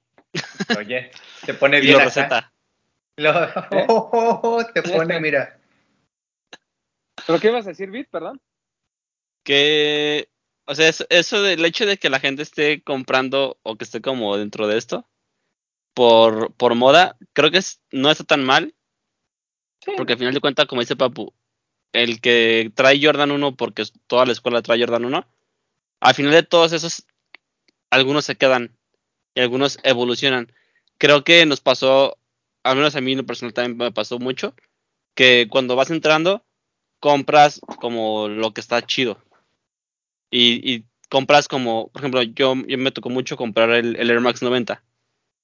Oye, 0.76 1.12
te 1.46 1.54
pone 1.54 1.82
bien 1.82 1.98
la 1.98 2.06
receta. 2.06 2.52
Lo, 3.16 3.32
oh, 3.90 4.66
te 4.74 4.82
pone, 4.82 5.20
mira. 5.20 5.60
¿Pero 7.28 7.40
qué 7.40 7.50
ibas 7.50 7.68
a 7.68 7.70
decir, 7.70 7.92
Bit, 7.92 8.10
perdón? 8.10 8.42
Que, 9.44 10.30
o 10.66 10.74
sea, 10.74 10.90
eso 11.10 11.44
del 11.44 11.64
hecho 11.64 11.86
de 11.86 11.98
que 11.98 12.10
la 12.10 12.20
gente 12.20 12.42
esté 12.42 12.82
comprando 12.82 13.60
o 13.62 13.76
que 13.76 13.84
esté 13.84 14.02
como 14.02 14.36
dentro 14.36 14.68
de 14.68 14.80
esto, 14.80 15.08
por, 15.94 16.56
por 16.56 16.74
moda, 16.74 17.18
creo 17.34 17.52
que 17.52 17.60
es, 17.60 17.84
no 17.92 18.10
está 18.10 18.24
tan 18.24 18.44
mal. 18.44 18.74
Porque 19.98 20.14
al 20.14 20.20
final 20.20 20.34
de 20.34 20.42
cuentas, 20.42 20.66
como 20.68 20.82
dice 20.82 20.96
Papu, 20.96 21.34
el 21.94 22.22
que 22.22 22.72
trae 22.76 23.04
Jordan 23.04 23.32
1 23.32 23.56
porque 23.56 23.84
toda 24.08 24.26
la 24.26 24.32
escuela 24.32 24.62
trae 24.62 24.80
Jordan 24.80 25.06
1, 25.06 25.28
al 26.02 26.14
final 26.14 26.32
de 26.32 26.44
todos 26.44 26.74
esos, 26.74 27.06
algunos 27.90 28.26
se 28.26 28.36
quedan 28.36 28.78
y 29.36 29.42
algunos 29.42 29.80
evolucionan. 29.84 30.52
Creo 30.98 31.24
que 31.24 31.46
nos 31.46 31.62
pasó, 31.62 32.18
al 32.64 32.76
menos 32.76 32.96
a 32.96 33.02
mí 33.02 33.14
en 33.14 33.20
lo 33.20 33.26
personal 33.26 33.54
también 33.54 33.78
me 33.78 33.92
pasó 33.92 34.20
mucho, 34.20 34.56
que 35.16 35.48
cuando 35.50 35.76
vas 35.76 35.90
entrando, 35.90 36.46
compras 37.00 37.60
como 37.80 38.28
lo 38.28 38.54
que 38.54 38.62
está 38.62 38.82
chido. 38.86 39.18
Y, 40.30 40.86
compras 41.10 41.50
como, 41.50 41.90
por 41.90 42.02
ejemplo, 42.02 42.22
yo, 42.22 42.56
yo 42.68 42.78
me 42.78 42.92
tocó 42.92 43.10
mucho 43.10 43.36
comprar 43.36 43.72
el, 43.72 43.98
Air 43.98 44.22
Max 44.22 44.42
90 44.42 44.82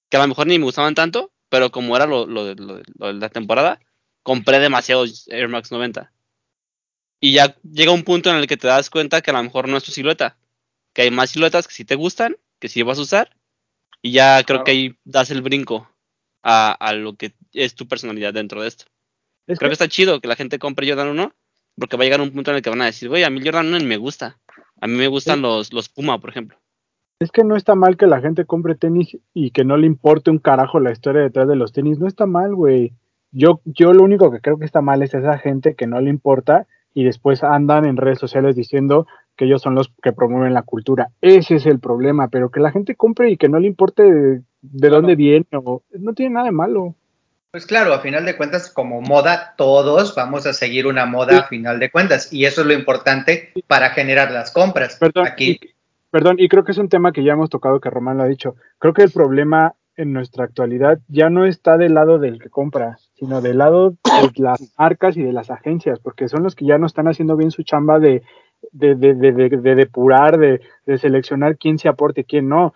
que 0.09 0.17
a 0.17 0.21
lo 0.21 0.27
mejor 0.27 0.47
ni 0.47 0.57
me 0.57 0.63
gustaban 0.63 0.95
tanto, 0.95 1.31
pero 1.49 1.71
como 1.71 1.95
era 1.95 2.05
lo, 2.05 2.25
de 2.25 2.85
la 3.13 3.29
temporada, 3.29 3.79
compré 4.27 4.59
demasiados 4.59 5.25
Air 5.29 5.47
Max 5.47 5.71
90. 5.71 6.11
Y 7.21 7.31
ya 7.31 7.55
llega 7.63 7.93
un 7.93 8.03
punto 8.03 8.29
en 8.29 8.35
el 8.35 8.45
que 8.45 8.57
te 8.57 8.67
das 8.67 8.89
cuenta 8.89 9.21
que 9.21 9.31
a 9.31 9.33
lo 9.33 9.41
mejor 9.41 9.69
no 9.69 9.77
es 9.77 9.85
tu 9.85 9.91
silueta, 9.91 10.37
que 10.93 11.03
hay 11.03 11.11
más 11.11 11.29
siluetas 11.29 11.65
que 11.65 11.73
sí 11.73 11.85
te 11.85 11.95
gustan, 11.95 12.35
que 12.59 12.67
sí 12.67 12.81
vas 12.81 12.97
a 12.97 13.03
usar, 13.03 13.37
y 14.01 14.11
ya 14.11 14.43
creo 14.43 14.65
que 14.65 14.71
ahí 14.71 14.97
das 15.05 15.31
el 15.31 15.41
brinco 15.41 15.89
a, 16.43 16.73
a, 16.73 16.91
lo 16.91 17.15
que 17.15 17.35
es 17.53 17.73
tu 17.75 17.87
personalidad 17.87 18.33
dentro 18.33 18.61
de 18.61 18.67
esto. 18.67 18.83
creo 19.45 19.57
que... 19.57 19.71
está 19.71 19.87
chido 19.87 20.19
que 20.19 20.27
la 20.27 20.35
gente 20.35 20.59
compre 20.59 20.89
Jordan 20.89 21.07
1, 21.07 21.33
porque 21.77 21.95
va 21.95 22.03
a 22.03 22.05
llegar 22.05 22.19
un 22.19 22.31
punto 22.31 22.51
en 22.51 22.57
el 22.57 22.61
que 22.61 22.69
van 22.69 22.81
a 22.81 22.87
decir, 22.87 23.07
oye, 23.07 23.23
a 23.23 23.29
mí 23.29 23.39
Jordan 23.41 23.73
1 23.73 23.85
me 23.85 23.95
gusta, 23.95 24.41
a 24.81 24.87
mí 24.87 24.95
me 24.95 25.07
gustan 25.07 25.41
los, 25.41 25.71
los 25.71 25.87
Puma, 25.87 26.19
por 26.19 26.31
ejemplo. 26.31 26.59
Es 27.21 27.31
que 27.31 27.45
no 27.45 27.55
está 27.55 27.75
mal 27.75 27.95
que 27.95 28.07
la 28.07 28.19
gente 28.19 28.43
compre 28.43 28.75
tenis 28.75 29.17
y 29.33 29.51
que 29.51 29.63
no 29.63 29.77
le 29.77 29.87
importe 29.87 30.31
un 30.31 30.39
carajo 30.39 30.81
la 30.81 30.91
historia 30.91 31.21
detrás 31.21 31.47
de 31.47 31.55
los 31.55 31.71
tenis. 31.71 31.97
No 31.97 32.07
está 32.07 32.25
mal, 32.25 32.53
güey. 32.53 32.93
Yo, 33.37 33.61
yo 33.65 33.93
lo 33.93 34.03
único 34.03 34.31
que 34.31 34.41
creo 34.41 34.57
que 34.57 34.65
está 34.65 34.81
mal 34.81 35.03
es 35.03 35.13
esa 35.13 35.37
gente 35.37 35.75
que 35.75 35.85
no 35.85 36.01
le 36.01 36.09
importa 36.09 36.65
y 36.95 37.03
después 37.03 37.43
andan 37.43 37.85
en 37.85 37.95
redes 37.95 38.17
sociales 38.17 38.55
diciendo 38.55 39.05
que 39.35 39.45
ellos 39.45 39.61
son 39.61 39.75
los 39.75 39.91
que 40.01 40.11
promueven 40.11 40.55
la 40.55 40.63
cultura. 40.63 41.09
Ese 41.21 41.57
es 41.57 41.67
el 41.67 41.79
problema, 41.79 42.29
pero 42.29 42.49
que 42.49 42.59
la 42.59 42.71
gente 42.71 42.95
compre 42.95 43.29
y 43.29 43.37
que 43.37 43.47
no 43.47 43.59
le 43.59 43.67
importe 43.67 44.01
de, 44.01 44.89
dónde 44.89 45.15
viene, 45.15 45.45
o, 45.53 45.83
no 45.91 46.13
tiene 46.13 46.33
nada 46.33 46.47
de 46.47 46.51
malo. 46.51 46.95
Pues 47.51 47.67
claro, 47.67 47.93
a 47.93 47.99
final 47.99 48.25
de 48.25 48.35
cuentas, 48.35 48.71
como 48.71 49.01
moda, 49.01 49.53
todos 49.55 50.15
vamos 50.15 50.47
a 50.47 50.53
seguir 50.53 50.87
una 50.87 51.05
moda 51.05 51.41
a 51.41 51.47
final 51.47 51.77
de 51.79 51.91
cuentas, 51.91 52.33
y 52.33 52.45
eso 52.45 52.61
es 52.61 52.67
lo 52.67 52.73
importante 52.73 53.53
para 53.67 53.91
generar 53.91 54.31
las 54.31 54.49
compras. 54.49 54.97
Perdón, 54.99 55.27
Aquí, 55.27 55.59
Perdón, 56.09 56.37
y 56.39 56.49
creo 56.49 56.63
que 56.63 56.71
es 56.71 56.79
un 56.79 56.89
tema 56.89 57.11
que 57.11 57.23
ya 57.23 57.33
hemos 57.33 57.51
tocado, 57.51 57.79
que 57.79 57.91
Román 57.91 58.17
lo 58.17 58.23
ha 58.23 58.27
dicho. 58.27 58.55
Creo 58.79 58.95
que 58.95 59.03
el 59.03 59.11
problema 59.11 59.75
en 59.95 60.13
nuestra 60.13 60.45
actualidad 60.45 60.99
ya 61.07 61.29
no 61.29 61.45
está 61.45 61.77
del 61.77 61.93
lado 61.93 62.17
del 62.17 62.39
que 62.39 62.49
compra, 62.49 62.97
sino 63.17 63.41
del 63.41 63.57
lado 63.57 63.91
de 63.91 64.31
las 64.37 64.73
marcas 64.77 65.17
y 65.17 65.23
de 65.23 65.33
las 65.33 65.49
agencias, 65.49 65.99
porque 65.99 66.27
son 66.27 66.43
los 66.43 66.55
que 66.55 66.65
ya 66.65 66.77
no 66.77 66.85
están 66.85 67.07
haciendo 67.07 67.35
bien 67.35 67.51
su 67.51 67.63
chamba 67.63 67.99
de, 67.99 68.23
de, 68.71 68.95
de, 68.95 69.13
de, 69.13 69.31
de 69.31 69.75
depurar, 69.75 70.37
de, 70.37 70.61
de 70.85 70.97
seleccionar 70.97 71.57
quién 71.57 71.77
se 71.77 71.89
aporte 71.89 72.21
y 72.21 72.25
quién 72.25 72.49
no 72.49 72.73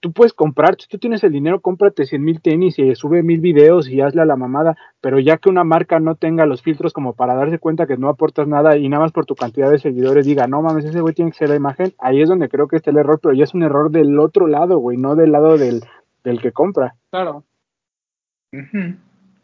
tú 0.00 0.12
puedes 0.12 0.32
comprar, 0.32 0.76
si 0.78 0.86
tú 0.88 0.98
tienes 0.98 1.24
el 1.24 1.32
dinero, 1.32 1.60
cómprate 1.60 2.06
100 2.06 2.22
mil 2.22 2.40
tenis 2.40 2.78
y 2.78 2.94
sube 2.94 3.22
mil 3.22 3.40
videos 3.40 3.88
y 3.88 4.00
hazle 4.00 4.22
a 4.22 4.26
la 4.26 4.36
mamada, 4.36 4.76
pero 5.00 5.18
ya 5.18 5.38
que 5.38 5.48
una 5.48 5.64
marca 5.64 5.98
no 5.98 6.14
tenga 6.14 6.46
los 6.46 6.62
filtros 6.62 6.92
como 6.92 7.14
para 7.14 7.34
darse 7.34 7.58
cuenta 7.58 7.86
que 7.86 7.96
no 7.96 8.08
aportas 8.08 8.46
nada 8.46 8.76
y 8.76 8.88
nada 8.88 9.02
más 9.02 9.12
por 9.12 9.26
tu 9.26 9.34
cantidad 9.34 9.70
de 9.70 9.78
seguidores 9.78 10.26
diga, 10.26 10.46
no 10.46 10.62
mames, 10.62 10.84
ese 10.84 11.00
güey 11.00 11.14
tiene 11.14 11.32
que 11.32 11.38
ser 11.38 11.48
la 11.48 11.56
imagen, 11.56 11.92
ahí 11.98 12.22
es 12.22 12.28
donde 12.28 12.48
creo 12.48 12.68
que 12.68 12.76
está 12.76 12.90
el 12.90 12.98
error, 12.98 13.18
pero 13.22 13.34
ya 13.34 13.44
es 13.44 13.54
un 13.54 13.62
error 13.62 13.90
del 13.90 14.18
otro 14.18 14.46
lado, 14.46 14.78
güey, 14.78 14.96
no 14.96 15.16
del 15.16 15.32
lado 15.32 15.58
del, 15.58 15.82
del 16.22 16.40
que 16.40 16.52
compra. 16.52 16.94
Claro. 17.10 17.44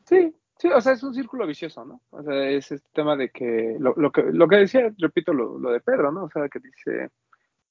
Sí, 0.05 0.35
sí, 0.59 0.69
o 0.69 0.81
sea, 0.81 0.93
es 0.93 1.03
un 1.03 1.15
círculo 1.15 1.47
vicioso, 1.47 1.85
¿no? 1.85 2.01
O 2.11 2.23
sea, 2.23 2.49
es 2.51 2.71
este 2.73 2.89
tema 2.93 3.17
de 3.17 3.31
que, 3.31 3.77
lo, 3.79 3.95
lo 3.97 4.13
que, 4.13 4.23
lo 4.23 4.49
que 4.49 4.57
decía, 4.57 4.93
repito, 4.99 5.33
lo, 5.33 5.59
lo 5.59 5.71
de 5.71 5.81
Pedro, 5.81 6.13
¿no? 6.13 6.25
O 6.25 6.31
sea, 6.31 6.49
que 6.49 6.61
dice 6.61 7.11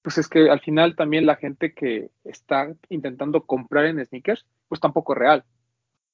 pues 0.04 0.18
es 0.18 0.28
que 0.28 0.52
al 0.52 0.60
final 0.60 0.96
también 0.96 1.26
la 1.26 1.38
gente 1.38 1.74
que 1.74 2.12
está 2.26 2.76
intentando 2.90 3.46
comprar 3.46 3.86
en 3.86 4.06
sneakers, 4.06 4.46
pues 4.68 4.82
tampoco 4.82 5.14
es 5.14 5.20
real. 5.20 5.46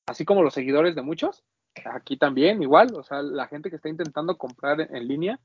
Así 0.05 0.25
como 0.25 0.43
los 0.43 0.53
seguidores 0.53 0.95
de 0.95 1.01
muchos, 1.01 1.43
aquí 1.85 2.15
también 2.15 2.61
igual, 2.61 2.93
o 2.95 3.03
sea, 3.03 3.23
la 3.23 3.47
gente 3.47 3.69
que 3.69 3.77
está 3.77 3.89
intentando 3.89 4.37
comprar 4.37 4.79
en, 4.79 5.07
línea, 5.07 5.39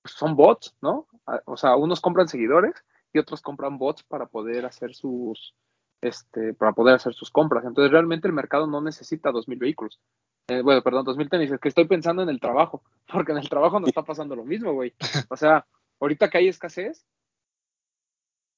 pues 0.00 0.14
son 0.14 0.36
bots, 0.36 0.76
¿no? 0.80 1.08
O 1.44 1.56
sea, 1.56 1.74
unos 1.74 2.00
compran 2.00 2.28
seguidores 2.28 2.84
y 3.12 3.18
otros 3.18 3.42
compran 3.42 3.78
bots 3.78 4.04
para 4.04 4.26
poder 4.26 4.64
hacer 4.64 4.94
sus, 4.94 5.56
este, 6.00 6.54
para 6.54 6.72
poder 6.72 6.94
hacer 6.94 7.14
sus 7.14 7.30
compras. 7.30 7.64
Entonces 7.64 7.90
realmente 7.90 8.28
el 8.28 8.34
mercado 8.34 8.66
no 8.66 8.80
necesita 8.80 9.32
dos 9.32 9.48
mil 9.48 9.58
vehículos. 9.58 10.00
Eh, 10.48 10.62
bueno, 10.62 10.82
perdón, 10.82 11.04
dos 11.04 11.16
mil 11.16 11.28
tenis, 11.28 11.50
es 11.50 11.60
que 11.60 11.68
estoy 11.68 11.86
pensando 11.86 12.22
en 12.22 12.28
el 12.28 12.40
trabajo, 12.40 12.82
porque 13.12 13.32
en 13.32 13.38
el 13.38 13.48
trabajo 13.48 13.80
no 13.80 13.86
está 13.86 14.02
pasando 14.02 14.34
lo 14.36 14.44
mismo, 14.44 14.72
güey. 14.72 14.94
O 15.28 15.36
sea, 15.36 15.66
ahorita 16.00 16.30
que 16.30 16.38
hay 16.38 16.48
escasez, 16.48 17.04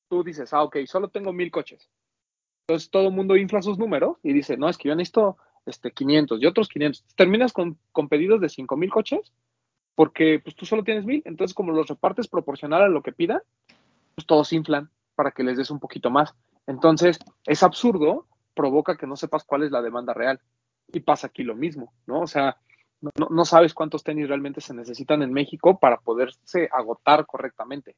tú 0.09 0.23
dices, 0.23 0.53
ah, 0.53 0.63
ok, 0.63 0.79
solo 0.87 1.09
tengo 1.09 1.33
mil 1.33 1.51
coches. 1.51 1.89
Entonces 2.67 2.91
todo 2.91 3.11
mundo 3.11 3.37
infla 3.37 3.63
sus 3.63 3.79
números 3.79 4.19
y 4.23 4.33
dice, 4.33 4.57
no, 4.57 4.69
es 4.69 4.79
que 4.79 4.89
yo 4.89 4.95
necesito 4.95 5.37
este, 5.67 5.91
500 5.91 6.41
y 6.41 6.47
otros 6.47 6.69
500. 6.69 7.05
Terminas 7.17 7.53
con, 7.53 7.79
con 7.93 8.09
pedidos 8.09 8.41
de 8.41 8.49
5 8.49 8.77
mil 8.77 8.91
coches 8.91 9.33
porque 9.95 10.41
pues 10.43 10.55
tú 10.57 10.67
solo 10.67 10.85
tienes 10.85 11.05
mil. 11.05 11.23
Entonces 11.25 11.55
como 11.55 11.73
los 11.73 11.89
repartes 11.89 12.29
proporcional 12.29 12.83
a 12.83 12.89
lo 12.89 13.03
que 13.03 13.13
pidan, 13.13 13.41
pues 14.15 14.27
todos 14.27 14.53
inflan 14.53 14.91
para 15.15 15.33
que 15.33 15.43
les 15.43 15.59
des 15.59 15.71
un 15.71 15.81
poquito 15.81 16.11
más. 16.11 16.35
Entonces 16.71 17.19
es 17.47 17.65
absurdo, 17.65 18.29
provoca 18.55 18.97
que 18.97 19.09
no 19.09 19.17
sepas 19.17 19.43
cuál 19.43 19.65
es 19.65 19.73
la 19.73 19.83
demanda 19.83 20.15
real. 20.15 20.41
Y 20.93 21.01
pasa 21.01 21.27
aquí 21.27 21.43
lo 21.43 21.57
mismo, 21.57 21.93
¿no? 22.07 22.21
O 22.21 22.27
sea, 22.29 22.59
no, 23.01 23.45
sabes 23.45 23.75
cuántos 23.75 24.05
tenis 24.05 24.29
realmente 24.29 24.61
se 24.61 24.73
necesitan 24.73 25.23
en 25.23 25.33
México 25.33 25.81
para 25.81 25.99
poderse 25.99 26.69
agotar 26.73 27.27
correctamente. 27.27 27.97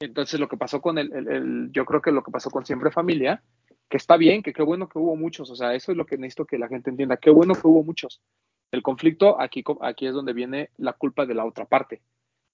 Entonces 0.00 0.40
lo 0.40 0.48
que 0.48 0.56
pasó 0.56 0.80
con 0.80 0.96
el, 0.96 1.12
el, 1.12 1.70
yo 1.72 1.84
creo 1.84 2.00
que 2.00 2.12
lo 2.12 2.22
que 2.22 2.30
pasó 2.30 2.50
con 2.50 2.64
Siempre 2.64 2.90
Familia, 2.90 3.42
que 3.90 3.98
está 3.98 4.16
bien, 4.16 4.42
que 4.42 4.54
qué 4.54 4.62
bueno 4.62 4.88
que 4.88 4.98
hubo 4.98 5.14
muchos, 5.16 5.50
o 5.50 5.56
sea, 5.56 5.74
eso 5.74 5.92
es 5.92 5.98
lo 5.98 6.06
que 6.06 6.16
necesito 6.16 6.46
que 6.46 6.58
la 6.58 6.68
gente 6.68 6.90
entienda, 6.90 7.18
qué 7.18 7.30
bueno 7.30 7.54
que 7.54 7.66
hubo 7.66 7.82
muchos. 7.82 8.22
El 8.70 8.82
conflicto, 8.82 9.40
aquí, 9.40 9.62
aquí 9.82 10.06
es 10.06 10.14
donde 10.14 10.32
viene 10.32 10.70
la 10.78 10.94
culpa 10.94 11.26
de 11.26 11.34
la 11.34 11.44
otra 11.44 11.66
parte. 11.66 12.00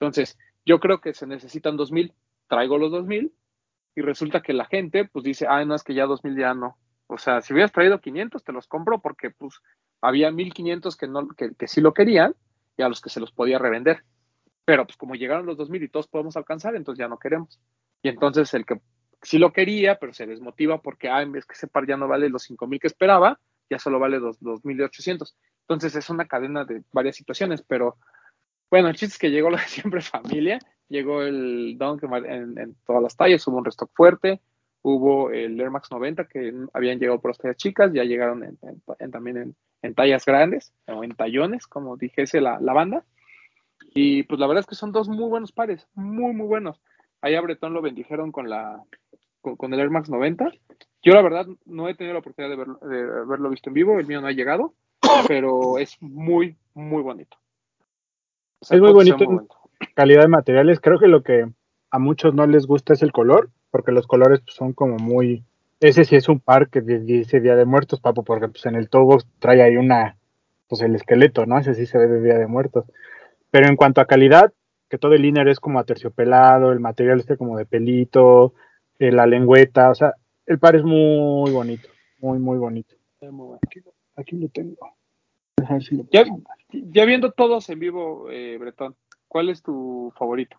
Entonces, 0.00 0.36
yo 0.64 0.80
creo 0.80 1.00
que 1.00 1.14
se 1.14 1.26
necesitan 1.26 1.76
2.000, 1.76 2.12
traigo 2.48 2.78
los 2.78 2.90
2.000 2.92 3.30
y 3.94 4.02
resulta 4.02 4.42
que 4.42 4.52
la 4.52 4.64
gente 4.64 5.04
pues 5.04 5.24
dice, 5.24 5.46
ay, 5.48 5.66
no, 5.66 5.74
es 5.74 5.82
que 5.82 5.94
ya 5.94 6.06
2.000 6.06 6.38
ya 6.38 6.54
no. 6.54 6.76
O 7.06 7.18
sea, 7.18 7.40
si 7.42 7.52
hubieras 7.52 7.72
traído 7.72 8.00
500, 8.00 8.42
te 8.42 8.52
los 8.52 8.66
compro 8.66 9.00
porque 9.00 9.30
pues 9.30 9.60
había 10.00 10.30
1.500 10.30 10.96
que, 10.96 11.06
no, 11.06 11.28
que, 11.28 11.54
que 11.54 11.68
sí 11.68 11.80
lo 11.80 11.94
querían 11.94 12.34
y 12.76 12.82
a 12.82 12.88
los 12.88 13.00
que 13.00 13.10
se 13.10 13.20
los 13.20 13.32
podía 13.32 13.58
revender. 13.58 14.04
Pero 14.64 14.86
pues 14.86 14.96
como 14.96 15.14
llegaron 15.14 15.46
los 15.46 15.56
2000 15.56 15.82
y 15.82 15.88
todos 15.88 16.08
podemos 16.08 16.36
alcanzar, 16.36 16.74
entonces 16.74 16.98
ya 16.98 17.08
no 17.08 17.18
queremos. 17.18 17.60
Y 18.02 18.08
entonces 18.08 18.52
el 18.54 18.64
que 18.64 18.80
sí 19.22 19.38
lo 19.38 19.52
quería, 19.52 19.98
pero 19.98 20.12
se 20.12 20.26
desmotiva 20.26 20.80
porque, 20.80 21.08
en 21.08 21.32
vez 21.32 21.46
que 21.46 21.54
ese 21.54 21.66
par 21.66 21.86
ya 21.86 21.96
no 21.96 22.08
vale 22.08 22.28
los 22.28 22.42
5000 22.44 22.80
que 22.80 22.86
esperaba, 22.86 23.40
ya 23.70 23.78
solo 23.78 23.98
vale 23.98 24.18
2.800. 24.18 25.34
Entonces 25.62 25.96
es 25.96 26.10
una 26.10 26.26
cadena 26.26 26.64
de 26.64 26.82
varias 26.92 27.16
situaciones, 27.16 27.62
pero 27.62 27.96
bueno, 28.70 28.88
el 28.88 28.94
chiste 28.94 29.14
es 29.14 29.18
que 29.18 29.30
llegó 29.30 29.50
lo 29.50 29.56
de 29.56 29.62
siempre 29.64 30.00
familia, 30.00 30.58
llegó 30.88 31.22
el 31.22 31.76
Dunk 31.78 32.02
en, 32.04 32.58
en, 32.58 32.76
todas 32.86 33.02
las 33.02 33.16
tallas, 33.16 33.46
hubo 33.46 33.58
un 33.58 33.64
restock 33.64 33.90
fuerte, 33.94 34.40
hubo 34.82 35.30
el 35.30 35.58
Air 35.60 35.70
Max 35.70 35.90
90 35.90 36.28
que 36.28 36.52
habían 36.72 36.98
llegado 36.98 37.20
por 37.20 37.30
las 37.30 37.38
tallas 37.38 37.56
chicas, 37.56 37.92
ya 37.92 38.04
llegaron 38.04 38.44
en, 38.44 39.10
también 39.10 39.54
en, 39.82 39.94
tallas 39.94 40.24
grandes, 40.24 40.72
o 40.86 41.02
en 41.02 41.14
tallones, 41.14 41.66
como 41.66 41.96
dijese 41.96 42.40
la, 42.40 42.58
la, 42.60 42.72
banda. 42.72 43.04
Y 43.94 44.24
pues 44.24 44.38
la 44.40 44.46
verdad 44.46 44.60
es 44.60 44.66
que 44.66 44.74
son 44.74 44.92
dos 44.92 45.08
muy 45.08 45.28
buenos 45.28 45.52
pares, 45.52 45.86
muy, 45.94 46.34
muy 46.34 46.46
buenos. 46.46 46.80
Ahí 47.22 47.34
a 47.34 47.40
Bretón 47.40 47.72
lo 47.72 47.80
bendijeron 47.80 48.30
con, 48.30 48.50
la, 48.50 48.82
con, 49.40 49.72
el 49.72 49.80
Air 49.80 49.90
Max 49.90 50.10
90. 50.10 50.52
Yo 51.02 51.12
la 51.12 51.22
verdad 51.22 51.46
no 51.64 51.88
he 51.88 51.94
tenido 51.94 52.14
la 52.14 52.20
oportunidad 52.20 52.50
de, 52.50 52.56
verlo, 52.56 52.78
de 52.82 53.20
haberlo 53.20 53.50
visto 53.50 53.70
en 53.70 53.74
vivo, 53.74 53.98
el 53.98 54.06
mío 54.06 54.20
no 54.20 54.26
ha 54.26 54.32
llegado, 54.32 54.74
pero 55.28 55.78
es 55.78 55.96
muy, 56.00 56.56
muy 56.74 57.02
bonito. 57.02 57.38
Es 58.70 58.80
muy 58.80 58.92
bonito, 58.92 59.46
Calidad 59.94 60.22
de 60.22 60.28
materiales, 60.28 60.80
creo 60.80 60.98
que 60.98 61.08
lo 61.08 61.22
que 61.22 61.46
a 61.90 61.98
muchos 61.98 62.34
no 62.34 62.46
les 62.46 62.66
gusta 62.66 62.92
es 62.92 63.02
el 63.02 63.12
color, 63.12 63.50
porque 63.70 63.92
los 63.92 64.06
colores 64.06 64.40
pues, 64.40 64.56
son 64.56 64.72
como 64.72 64.96
muy... 64.96 65.44
Ese 65.80 66.04
sí 66.04 66.16
es 66.16 66.28
un 66.28 66.40
par 66.40 66.68
que 66.70 66.80
dice 66.80 67.40
Día 67.40 67.56
de 67.56 67.64
Muertos, 67.64 68.00
papo, 68.00 68.24
porque 68.24 68.48
pues 68.48 68.64
en 68.66 68.76
el 68.76 68.88
tobo 68.88 69.18
trae 69.38 69.62
ahí 69.62 69.76
una, 69.76 70.16
pues 70.68 70.82
el 70.82 70.94
esqueleto, 70.94 71.44
¿no? 71.46 71.58
Ese 71.58 71.74
sí 71.74 71.86
se 71.86 71.98
ve 71.98 72.06
de 72.06 72.22
Día 72.22 72.38
de 72.38 72.46
Muertos. 72.46 72.86
Pero 73.50 73.68
en 73.68 73.76
cuanto 73.76 74.00
a 74.00 74.06
calidad, 74.06 74.52
que 74.88 74.98
todo 74.98 75.12
el 75.12 75.24
inner 75.24 75.48
es 75.48 75.60
como 75.60 75.78
aterciopelado, 75.78 76.72
el 76.72 76.80
material 76.80 77.20
este 77.20 77.36
como 77.36 77.58
de 77.58 77.66
pelito, 77.66 78.54
eh, 78.98 79.12
la 79.12 79.26
lengüeta, 79.26 79.90
o 79.90 79.94
sea, 79.94 80.14
el 80.46 80.58
par 80.58 80.76
es 80.76 80.84
muy 80.84 81.50
bonito, 81.50 81.88
muy, 82.18 82.38
muy 82.38 82.58
bonito. 82.58 82.94
Aquí, 84.16 84.36
lo 84.36 84.48
tengo. 84.48 84.76
Ya, 86.70 87.04
viendo 87.04 87.32
todos 87.32 87.68
en 87.70 87.78
vivo, 87.78 88.30
eh, 88.30 88.56
Bretón, 88.58 88.94
¿cuál 89.28 89.48
es 89.48 89.62
tu 89.62 90.12
favorito? 90.16 90.56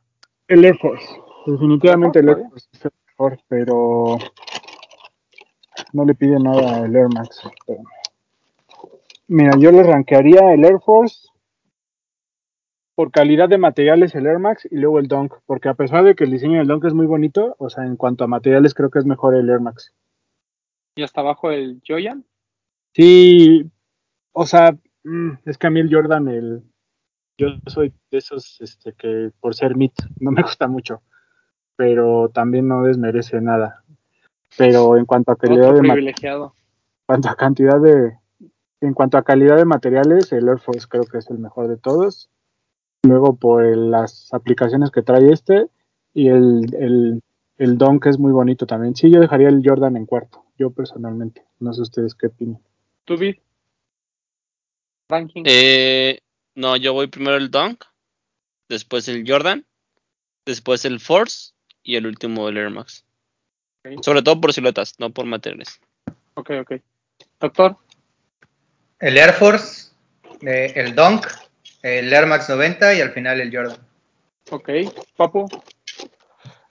El 0.47 0.65
Air 0.65 0.77
Force. 0.77 1.07
Definitivamente 1.45 2.19
el 2.19 2.29
Air 2.29 2.43
Force 2.49 2.67
es 2.73 2.85
el 2.85 2.91
mejor, 3.07 3.39
pero 3.47 4.17
no 5.93 6.05
le 6.05 6.15
pide 6.15 6.39
nada 6.39 6.77
al 6.77 6.95
Air 6.95 7.07
Max. 7.13 7.41
Mira, 9.27 9.51
yo 9.57 9.71
le 9.71 9.83
rankearía 9.83 10.53
el 10.53 10.63
Air 10.63 10.79
Force 10.79 11.27
por 12.95 13.11
calidad 13.11 13.49
de 13.49 13.57
materiales 13.57 14.15
el 14.15 14.25
Air 14.25 14.39
Max 14.39 14.67
y 14.71 14.77
luego 14.77 14.99
el 14.99 15.07
Dunk, 15.07 15.33
porque 15.45 15.69
a 15.69 15.73
pesar 15.73 16.03
de 16.03 16.15
que 16.15 16.23
el 16.23 16.31
diseño 16.31 16.59
del 16.59 16.67
Dunk 16.67 16.85
es 16.85 16.93
muy 16.93 17.05
bonito, 17.05 17.55
o 17.59 17.69
sea, 17.69 17.85
en 17.85 17.97
cuanto 17.97 18.23
a 18.23 18.27
materiales 18.27 18.73
creo 18.73 18.89
que 18.89 18.99
es 18.99 19.05
mejor 19.05 19.35
el 19.35 19.49
Air 19.49 19.59
Max. 19.59 19.93
¿Y 20.95 21.03
hasta 21.03 21.21
abajo 21.21 21.51
el 21.51 21.81
Joyan? 21.85 22.23
Sí, 22.93 23.69
o 24.31 24.45
sea, 24.45 24.77
mm, 25.05 25.31
es 25.45 25.57
que 25.57 25.67
a 25.67 25.69
mí 25.69 25.79
el 25.79 25.93
Jordan, 25.93 26.27
el, 26.27 26.63
yo 27.37 27.47
soy 27.67 27.93
de 28.11 28.17
esos 28.17 28.59
este, 28.61 28.93
que 28.93 29.31
por 29.39 29.55
ser 29.55 29.75
mit 29.75 29.93
no 30.19 30.31
me 30.31 30.41
gusta 30.43 30.67
mucho, 30.67 31.01
pero 31.75 32.29
también 32.29 32.67
no 32.67 32.83
desmerece 32.83 33.39
nada. 33.41 33.83
Pero 34.57 34.97
en 34.97 35.05
cuanto 35.05 35.31
a 35.31 35.37
calidad 35.37 35.73
de 35.73 35.79
privilegiado. 35.79 36.53
En 36.55 37.05
cuanto 37.07 37.29
a 37.29 37.35
cantidad 37.35 37.79
de 37.81 38.17
en 38.81 38.93
cuanto 38.93 39.17
a 39.17 39.23
calidad 39.23 39.57
de 39.57 39.65
materiales, 39.65 40.31
el 40.31 40.47
Air 40.47 40.59
Force 40.59 40.87
creo 40.89 41.05
que 41.05 41.17
es 41.17 41.29
el 41.29 41.39
mejor 41.39 41.67
de 41.67 41.77
todos 41.77 42.29
luego 43.05 43.35
por 43.35 43.63
las 43.75 44.33
aplicaciones 44.33 44.91
que 44.91 45.01
trae 45.01 45.31
este 45.31 45.67
y 46.13 46.29
el, 46.29 46.73
el, 46.75 47.21
el 47.57 47.77
Don 47.77 47.99
que 47.99 48.09
es 48.09 48.19
muy 48.19 48.31
bonito 48.31 48.65
también. 48.65 48.95
Sí, 48.95 49.09
yo 49.11 49.19
dejaría 49.19 49.49
el 49.49 49.61
Jordan 49.63 49.95
en 49.95 50.05
cuarto, 50.05 50.43
yo 50.57 50.71
personalmente. 50.71 51.45
No 51.59 51.73
sé 51.73 51.81
ustedes 51.81 52.15
qué 52.15 52.27
opinan. 52.27 52.61
¿Tú, 53.05 53.17
Ranking. 55.09 55.43
Eh, 55.45 56.19
no, 56.55 56.75
yo 56.77 56.93
voy 56.93 57.07
primero 57.07 57.37
el 57.37 57.51
Dunk, 57.51 57.83
después 58.69 59.07
el 59.07 59.23
Jordan, 59.27 59.65
después 60.45 60.85
el 60.85 60.99
Force 60.99 61.53
y 61.83 61.95
el 61.95 62.07
último 62.07 62.49
el 62.49 62.57
Air 62.57 62.69
Max. 62.69 63.05
Sobre 64.01 64.23
todo 64.23 64.41
por 64.41 64.51
siluetas, 64.51 64.99
no 64.99 65.11
por 65.11 65.25
materiales. 65.25 65.79
Ok, 66.33 66.51
ok. 66.61 66.73
Doctor. 67.39 67.77
El 68.99 69.17
Air 69.17 69.33
Force, 69.33 69.91
eh, 70.41 70.73
el 70.75 70.95
Dunk 70.95 71.27
el 71.85 72.11
Air 72.11 72.25
Max 72.25 72.49
90 72.49 72.95
y 72.95 73.01
al 73.01 73.11
final 73.11 73.39
el 73.39 73.55
Jordan. 73.55 73.77
Ok, 74.49 74.69
Papu. 75.15 75.47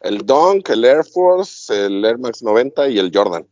El 0.01 0.27
Dunk, 0.27 0.69
el 0.71 0.85
Air 0.85 1.05
Force, 1.05 1.87
el 1.87 2.05
Air 2.05 2.19
Max 2.19 2.43
90 2.43 2.89
y 2.89 2.99
el 2.99 3.13
Jordan. 3.15 3.47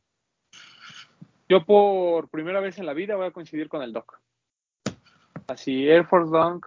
Yo 1.49 1.64
por 1.64 2.28
primera 2.30 2.59
vez 2.59 2.78
en 2.78 2.87
la 2.87 2.95
vida 2.95 3.14
voy 3.14 3.26
a 3.26 3.30
coincidir 3.30 3.68
con 3.68 3.80
el 3.83 3.93
Doc. 3.93 4.20
Así, 5.53 5.88
Air 5.88 6.07
Force 6.07 6.30
Dunk, 6.30 6.66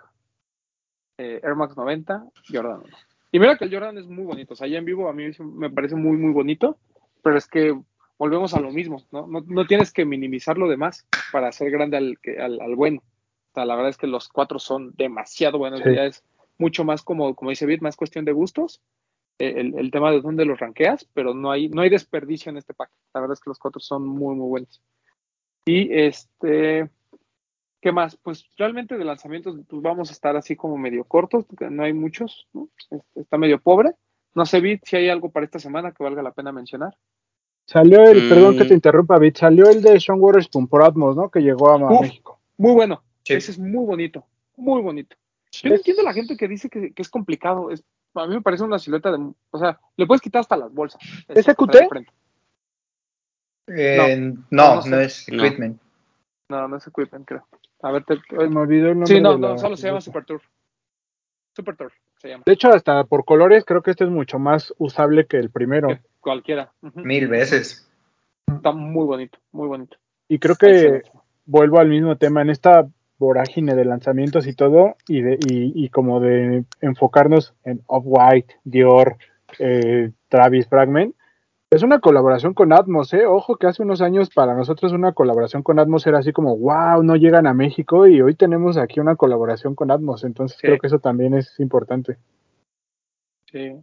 eh, 1.18 1.40
Air 1.44 1.56
Max 1.56 1.76
90, 1.76 2.26
Jordan 2.50 2.82
1. 2.84 2.98
Y 3.32 3.40
mira 3.40 3.58
que 3.58 3.66
el 3.66 3.74
Jordan 3.74 3.98
es 3.98 4.06
muy 4.06 4.24
bonito. 4.24 4.54
O 4.54 4.56
sea, 4.56 4.68
ya 4.68 4.78
en 4.78 4.86
vivo 4.86 5.10
a 5.10 5.14
mí 5.14 5.26
me 5.40 5.70
parece 5.70 5.96
muy, 5.96 6.18
muy 6.18 6.32
bonito. 6.32 6.78
Pero 7.22 7.38
es 7.38 7.48
que 7.48 7.78
volvemos 8.18 8.54
a 8.54 8.60
lo 8.60 8.72
mismo, 8.72 9.04
¿no? 9.12 9.28
No, 9.28 9.66
tienes 9.66 9.92
que 9.92 10.06
minimizar 10.06 10.58
lo 10.58 10.70
demás 10.70 11.06
para 11.32 11.48
hacer 11.48 11.72
grande 11.72 11.98
al, 11.98 12.20
al, 12.40 12.62
al 12.62 12.76
bueno 12.76 13.02
la 13.64 13.76
verdad 13.76 13.92
es 13.92 13.98
que 13.98 14.08
los 14.08 14.28
cuatro 14.28 14.60
son 14.60 14.94
demasiado 14.98 15.58
buenos. 15.58 15.82
Ya 15.86 16.06
es 16.06 16.24
mucho 16.58 16.84
más 16.84 17.04
como, 17.04 17.34
como 17.36 17.52
dice 17.52 17.66
Bit, 17.66 17.82
más 17.82 17.96
cuestión 17.96 18.26
de 18.26 18.34
gustos. 18.34 18.82
Eh, 19.40 19.72
el, 19.76 19.92
tema 19.92 20.12
de 20.12 20.22
dónde 20.22 20.46
los 20.46 20.60
ranqueas, 20.60 21.08
pero 21.14 21.34
no 21.34 21.52
hay, 21.52 21.70
no 21.70 21.82
hay 21.82 21.90
desperdicio 21.90 22.50
en 22.50 22.58
este 22.58 22.74
pack. 22.74 22.90
La 23.14 23.22
verdad 23.22 23.34
es 23.34 23.40
que 23.40 23.50
los 23.50 23.60
cuatro 23.60 23.80
son 23.80 24.08
muy, 24.08 24.36
muy 24.36 24.48
buenos. 24.48 24.82
Y 25.66 25.94
este, 25.94 26.90
¿qué 27.82 27.92
más? 27.92 28.18
Pues 28.18 28.46
realmente 28.58 28.98
de 28.98 29.06
lanzamientos 29.06 29.58
pues 29.68 29.82
vamos 29.82 30.10
a 30.10 30.14
estar 30.14 30.36
así 30.36 30.56
como 30.56 30.78
medio 30.78 31.04
cortos, 31.04 31.46
porque 31.46 31.70
no 31.70 31.84
hay 31.84 31.94
muchos, 31.94 32.48
este, 32.78 33.04
Está 33.16 33.38
medio 33.38 33.60
pobre. 33.60 33.92
No 34.34 34.46
sé, 34.46 34.60
Bit, 34.60 34.82
si 34.84 34.98
hay 34.98 35.10
algo 35.10 35.32
para 35.32 35.46
esta 35.46 35.60
semana 35.60 35.92
que 35.92 36.04
valga 36.04 36.22
la 36.22 36.34
pena 36.34 36.52
mencionar. 36.52 36.96
Salió 37.66 38.04
el, 38.04 38.30
perdón 38.30 38.58
que 38.58 38.66
te 38.66 38.74
mm. 38.74 38.78
interrumpa, 38.78 39.18
Bit, 39.18 39.38
salió 39.38 39.70
el 39.70 39.82
de 39.82 40.00
Sean 40.00 40.20
Waterspoon 40.20 40.68
por 40.68 40.84
Atmos, 40.84 41.16
¿no? 41.16 41.30
Que 41.30 41.40
llegó 41.40 41.72
a 41.72 42.02
México. 42.02 42.40
Muy 42.58 42.74
bueno, 42.74 43.04
ese 43.24 43.52
es 43.52 43.60
muy 43.60 43.86
bonito, 43.86 44.26
muy 44.56 44.82
bonito. 44.82 45.16
Yo 45.52 45.70
no 45.70 45.76
entiendo 45.76 46.02
a 46.02 46.06
la 46.06 46.14
gente 46.14 46.36
que 46.36 46.48
dice 46.48 46.70
que, 46.70 46.94
es 46.96 47.10
complicado. 47.10 47.72
Es, 47.72 47.84
a 48.14 48.28
mí 48.28 48.36
me 48.36 48.42
parece 48.42 48.64
una 48.64 48.80
silueta 48.80 49.12
de. 49.12 49.32
O 49.52 49.58
sea, 49.58 49.80
le 49.96 50.06
puedes 50.06 50.22
quitar 50.22 50.42
hasta 50.42 50.58
las 50.58 50.74
bolsas. 50.74 51.02
¿SQT? 51.30 51.76
Eh, 53.68 54.34
no, 54.52 54.82
no, 54.82 55.00
es 55.00 55.28
equipment. 55.28 55.80
No. 56.50 56.68
no, 56.68 56.78
es 56.78 56.88
equipment, 56.88 57.26
creo. 57.26 57.48
A 57.82 57.92
ver, 57.92 58.04
te, 58.04 58.16
me 58.32 58.60
olvidó 58.60 58.90
el 58.90 59.00
nombre. 59.00 59.16
Sí, 59.16 59.22
no, 59.22 59.38
no, 59.38 59.58
solo 59.58 59.76
se 59.76 59.88
llama 59.88 60.02
Super 60.02 60.26
Tour. 60.26 60.42
Super 61.56 61.76
Tour 61.76 61.92
se 62.18 62.30
llama. 62.30 62.44
De 62.46 62.54
hecho, 62.54 62.70
hasta 62.70 63.04
por 63.06 63.26
colores, 63.26 63.64
creo 63.66 63.82
que 63.82 63.92
este 63.92 64.04
es 64.04 64.10
mucho 64.10 64.40
más 64.40 64.74
usable 64.78 65.26
que 65.26 65.38
el 65.38 65.50
primero. 65.50 65.88
cualquiera. 66.20 66.72
Mil 66.96 67.28
veces. 67.28 67.90
Está 68.48 68.72
muy 68.72 69.06
bonito, 69.06 69.40
muy 69.52 69.68
bonito. 69.68 69.98
Y 70.28 70.40
creo 70.40 70.56
que 70.56 71.04
vuelvo 71.46 71.80
al 71.80 71.90
mismo 71.90 72.16
tema. 72.18 72.42
En 72.42 72.50
esta 72.50 72.88
vorágine 73.18 73.76
de 73.76 73.86
lanzamientos 73.86 74.48
y 74.48 74.54
todo, 74.54 74.96
y, 75.08 75.22
de, 75.22 75.38
y, 75.40 75.90
como 75.90 76.20
de 76.20 76.66
enfocarnos 76.82 77.54
en 77.64 77.82
Off-White, 77.88 78.56
Dior, 78.64 79.18
eh, 79.60 80.12
Travis 80.28 80.68
Fragment, 80.68 81.16
es 81.72 81.84
una 81.84 82.00
colaboración 82.00 82.54
con 82.54 82.72
Atmos, 82.74 83.14
¿eh? 83.14 83.26
Ojo 83.26 83.58
que 83.58 83.68
hace 83.68 83.84
unos 83.84 84.02
años 84.02 84.30
para 84.30 84.56
nosotros 84.56 84.94
una 84.94 85.14
colaboración 85.14 85.64
con 85.64 85.80
Atmos 85.80 86.06
era 86.08 86.20
así 86.20 86.32
como, 86.32 86.58
wow, 86.58 87.04
no 87.04 87.16
llegan 87.16 87.48
a 87.48 87.54
México 87.54 88.08
y 88.08 88.22
hoy 88.22 88.36
tenemos 88.36 88.78
aquí 88.78 89.00
una 89.00 89.16
colaboración 89.16 89.76
con 89.76 89.92
Atmos, 89.92 90.24
entonces 90.24 90.58
creo 90.62 90.78
que 90.80 90.88
eso 90.88 91.00
también 91.00 91.34
es 91.34 91.60
importante. 91.60 92.18
Sí. 93.52 93.76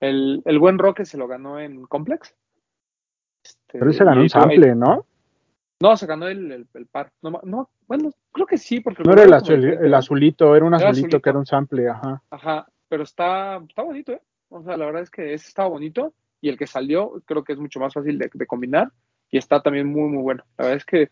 El, 0.00 0.42
el 0.44 0.58
buen 0.58 0.78
Roque 0.78 1.04
se 1.04 1.18
lo 1.18 1.26
ganó 1.26 1.58
en 1.58 1.86
Complex. 1.86 2.34
Pero 3.72 3.86
él 3.86 3.94
se 3.94 4.04
ganó 4.04 4.20
un 4.20 4.28
sample, 4.28 4.74
¿no? 4.74 5.04
No, 5.80 5.96
se 5.96 6.06
ganó 6.06 6.26
el, 6.26 6.66
el, 6.72 6.86
par. 6.86 7.12
No, 7.22 7.40
no, 7.44 7.70
bueno, 7.86 8.10
creo 8.32 8.46
que 8.46 8.58
sí, 8.58 8.80
porque... 8.80 9.02
No 9.04 9.12
era 9.12 9.22
el, 9.22 9.32
azulito, 9.94 10.54
era 10.56 10.64
un 10.64 10.74
azulito, 10.74 11.20
que 11.20 11.30
era 11.30 11.38
un 11.38 11.46
sample, 11.46 11.88
ajá. 11.88 12.22
Ajá, 12.30 12.66
pero 12.88 13.04
está, 13.04 13.56
está 13.56 13.82
bonito, 13.82 14.12
¿eh? 14.12 14.20
O 14.50 14.62
sea, 14.62 14.76
la 14.76 14.86
verdad 14.86 15.02
es 15.02 15.10
que 15.10 15.34
ese 15.34 15.48
estaba 15.48 15.68
bonito 15.68 16.12
y 16.40 16.48
el 16.48 16.58
que 16.58 16.66
salió 16.66 17.22
creo 17.24 17.44
que 17.44 17.52
es 17.52 17.58
mucho 17.58 17.80
más 17.80 17.94
fácil 17.94 18.18
de, 18.18 18.46
combinar 18.46 18.92
y 19.30 19.38
está 19.38 19.62
también 19.62 19.86
muy, 19.86 20.08
muy 20.08 20.22
bueno. 20.22 20.44
La 20.56 20.64
verdad 20.64 20.76
es 20.78 20.84
que 20.84 21.10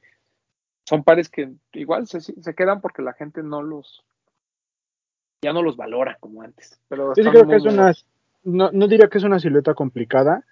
son 0.84 1.04
pares 1.04 1.28
que 1.28 1.52
igual 1.72 2.06
se, 2.06 2.20
se 2.20 2.54
quedan 2.54 2.80
porque 2.80 3.02
la 3.02 3.12
gente 3.12 3.42
no 3.42 3.62
los... 3.62 4.04
ya 5.42 5.52
no 5.52 5.62
los 5.62 5.76
valora 5.76 6.16
como 6.20 6.42
antes. 6.42 6.80
Pero 6.88 7.14
sí, 7.14 7.22
creo 7.22 7.46
que 7.46 7.56
es 7.56 7.64
una... 7.64 7.92
No, 8.44 8.70
no 8.70 8.86
diría 8.86 9.08
que 9.08 9.18
es 9.18 9.24
una 9.24 9.40
silueta 9.40 9.74
complicada, 9.74 10.44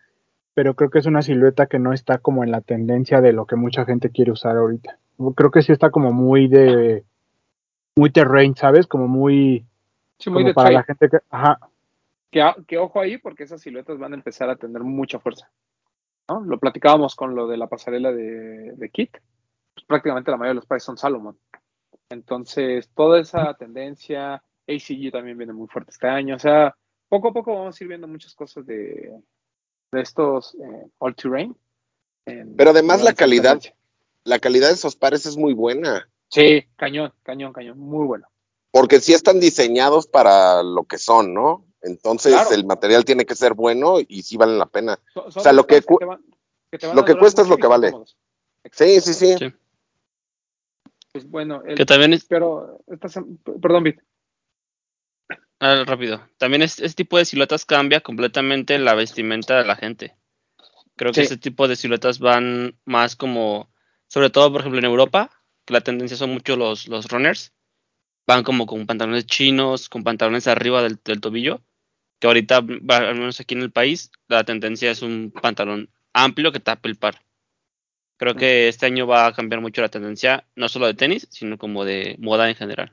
pero 0.55 0.75
creo 0.75 0.91
que 0.91 0.99
es 0.99 1.07
una 1.07 1.23
silueta 1.23 1.67
que 1.67 1.79
no 1.79 1.93
está 1.93 2.19
como 2.19 2.43
en 2.43 2.51
la 2.51 2.61
tendencia 2.61 3.21
de 3.21 3.33
lo 3.33 3.47
que 3.47 3.55
mucha 3.55 3.85
gente 3.85 4.11
quiere 4.11 4.33
usar 4.33 4.57
ahorita. 4.57 4.99
Creo 5.37 5.51
que 5.53 5.63
sí 5.63 5.71
está 5.71 5.91
como 5.91 6.13
muy 6.13 6.49
de 6.49 7.05
muy 7.97 8.11
terrain, 8.11 8.57
¿sabes? 8.57 8.87
Como 8.89 9.07
muy 9.07 9.65
sí, 10.19 10.31
muy 10.31 10.45
de 10.45 10.55
para 10.55 10.71
la 10.71 10.83
gente 10.83 11.09
que 11.09 11.19
ajá. 11.31 11.59
Que, 12.67 12.79
ojo 12.79 13.01
ahí 13.01 13.17
porque 13.17 13.45
esas 13.45 13.61
siluetas 13.61 13.97
van 13.97 14.13
a 14.13 14.17
empezar 14.17 14.51
a 14.51 14.57
tener 14.57 14.83
mucha 14.83 15.21
fuerza. 15.21 15.53
¿no? 16.29 16.41
Lo 16.41 16.59
platicábamos 16.59 17.15
con 17.15 17.37
lo 17.37 17.47
de 17.47 17.57
la 17.57 17.69
pasarela 17.69 18.11
de, 18.11 18.73
de 18.73 18.91
Kit. 18.91 19.13
pues, 19.73 19.87
prácticamente 19.87 20.33
la 20.33 20.37
mayoría 20.37 20.51
de 20.51 20.57
los 20.57 20.67
pares 20.67 20.83
son 20.83 20.99
Salomon. 20.99 21.39
Entonces, 22.09 22.91
toda 22.93 23.21
esa 23.21 23.55
tendencia, 23.55 24.43
ACG 24.67 25.13
también 25.13 25.39
viene 25.39 25.53
muy 25.53 25.69
fuerte 25.69 25.93
este 25.93 26.09
año. 26.09 26.35
O 26.35 26.39
sea, 26.41 26.75
poco 27.09 27.29
a 27.29 27.33
poco 27.33 27.55
vamos 27.55 27.81
a 27.81 27.85
ir 27.85 27.89
viendo 27.89 28.09
muchas 28.09 28.35
cosas 28.35 28.67
de, 28.67 29.13
de 29.93 30.01
estos 30.01 30.57
eh, 30.57 30.91
all 30.99 31.15
terrain. 31.15 31.57
Pero 32.25 32.71
además 32.71 33.01
la 33.05 33.13
calidad, 33.13 33.61
la 34.25 34.41
calidad 34.41 34.69
de 34.69 34.75
esos 34.75 34.97
pares 34.97 35.25
es 35.25 35.37
muy 35.37 35.55
buena. 35.55 36.09
Sí, 36.31 36.65
cañón, 36.75 37.13
cañón, 37.23 37.53
cañón, 37.53 37.79
muy 37.79 38.07
bueno. 38.07 38.27
Porque 38.73 38.99
sí 38.99 39.13
están 39.13 39.39
diseñados 39.39 40.09
para 40.09 40.65
lo 40.65 40.83
que 40.83 40.99
son, 40.99 41.33
¿no? 41.33 41.65
Entonces 41.85 42.51
el 42.51 42.65
material 42.65 43.05
tiene 43.05 43.25
que 43.25 43.35
ser 43.35 43.55
bueno 43.55 43.97
y 44.07 44.23
sí 44.23 44.37
valen 44.37 44.59
la 44.59 44.67
pena. 44.67 44.99
o 45.15 45.31
sea, 45.31 45.53
lo 45.53 45.67
que, 45.67 45.83
lo 46.95 47.05
que 47.05 47.15
cuesta 47.17 47.43
es 47.43 47.49
lo 47.49 47.57
que 47.57 47.67
vale. 47.67 47.93
Sí, 48.73 49.01
sí, 49.01 49.13
sí, 49.15 49.53
Pues 51.13 51.29
bueno, 51.29 51.63
el, 51.67 51.77
que 51.77 51.85
también 51.85 52.15
es... 52.15 52.25
pero 52.25 52.81
perdón, 53.61 53.85
Vit. 53.85 54.01
Ah, 55.61 55.85
rápido. 55.87 56.21
También 56.39 56.63
este, 56.63 56.89
tipo 56.91 57.17
de 57.17 57.25
siluetas 57.25 57.65
cambia 57.65 58.01
completamente 58.01 58.79
la 58.79 58.95
vestimenta 58.95 59.57
de 59.57 59.65
la 59.65 59.77
gente. 59.77 60.15
Creo 60.97 61.13
que 61.13 61.23
este 61.23 61.37
tipo 61.37 61.69
de 61.69 61.77
siluetas 61.77 62.19
van 62.19 62.79
más 62.85 63.17
como, 63.17 63.71
sobre 64.09 64.31
todo, 64.31 64.53
por 64.53 64.61
ejemplo, 64.61 64.79
en 64.79 64.85
Europa, 64.85 65.31
que 65.65 65.75
la 65.75 65.81
tendencia 65.81 66.17
son 66.17 66.33
mucho 66.33 66.57
los, 66.57 66.89
los 66.89 67.09
runners. 67.09 67.53
Van 68.27 68.43
como 68.43 68.67
con 68.67 68.87
pantalones 68.87 69.27
chinos, 69.27 69.89
con 69.89 70.05
pantalones 70.05 70.47
arriba 70.47 70.83
del, 70.83 70.99
tobillo. 70.99 71.63
Que 72.19 72.27
ahorita, 72.27 72.59
al 72.59 73.15
menos 73.15 73.41
aquí 73.41 73.55
en 73.55 73.63
el 73.63 73.71
país, 73.71 74.11
la 74.29 74.45
tendencia 74.45 74.91
es 74.91 75.03
un 75.03 75.33
pantalón 75.43 75.89
amplio 76.13 76.53
que 76.53 76.61
tape 76.61 76.89
el 76.89 76.97
par. 76.97 77.17
Creo 78.17 78.35
que 78.35 78.69
este 78.69 78.87
año 78.87 79.07
va 79.07 79.27
a 79.27 79.33
cambiar 79.33 79.61
mucho 79.61 79.83
la 79.83 79.89
tendencia, 79.89 80.45
no 80.55 80.69
solo 80.69 80.87
de 80.87 80.95
tenis, 80.95 81.27
sino 81.31 81.59
como 81.59 81.85
de 81.85 82.17
moda 82.21 82.49
en 82.49 82.55
general. 82.55 82.93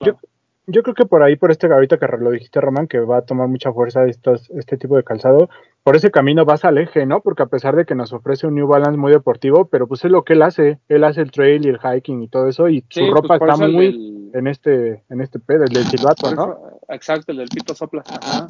Yo, 0.00 0.18
yo 0.66 0.82
creo 0.82 0.94
que 0.94 1.06
por 1.06 1.22
ahí, 1.22 1.36
por 1.36 1.50
este 1.50 1.66
ahorita 1.66 1.98
que 1.98 2.06
lo 2.18 2.30
dijiste, 2.30 2.60
Román, 2.60 2.86
que 2.86 3.00
va 3.00 3.18
a 3.18 3.22
tomar 3.22 3.48
mucha 3.48 3.72
fuerza 3.72 4.06
estos, 4.06 4.50
este 4.50 4.76
tipo 4.76 4.96
de 4.96 5.02
calzado, 5.02 5.48
por 5.82 5.96
ese 5.96 6.10
camino 6.10 6.44
vas 6.44 6.64
al 6.64 6.78
eje, 6.78 7.06
¿no? 7.06 7.20
Porque 7.20 7.42
a 7.42 7.46
pesar 7.46 7.74
de 7.74 7.86
que 7.86 7.94
nos 7.94 8.12
ofrece 8.12 8.46
un 8.46 8.54
New 8.54 8.66
Balance 8.66 8.98
muy 8.98 9.12
deportivo, 9.12 9.66
pero 9.68 9.88
pues 9.88 10.04
es 10.04 10.10
lo 10.10 10.24
que 10.24 10.34
él 10.34 10.42
hace, 10.42 10.78
él 10.88 11.04
hace 11.04 11.22
el 11.22 11.30
trail 11.30 11.64
y 11.64 11.70
el 11.70 11.80
hiking 11.80 12.22
y 12.22 12.28
todo 12.28 12.48
eso, 12.48 12.68
y 12.68 12.84
su 12.90 13.00
pues, 13.00 13.10
ropa 13.10 13.36
está 13.36 13.56
muy 13.56 14.30
en 14.34 14.46
este, 14.46 15.02
en 15.08 15.20
este 15.20 15.38
pedo, 15.38 15.64
el 15.64 15.70
del 15.70 15.86
silbato, 15.86 16.34
¿no? 16.34 16.69
Exacto, 16.90 17.32
el 17.32 17.38
del 17.38 17.48
pito 17.48 17.74
sopla. 17.74 18.02
Ajá. 18.06 18.46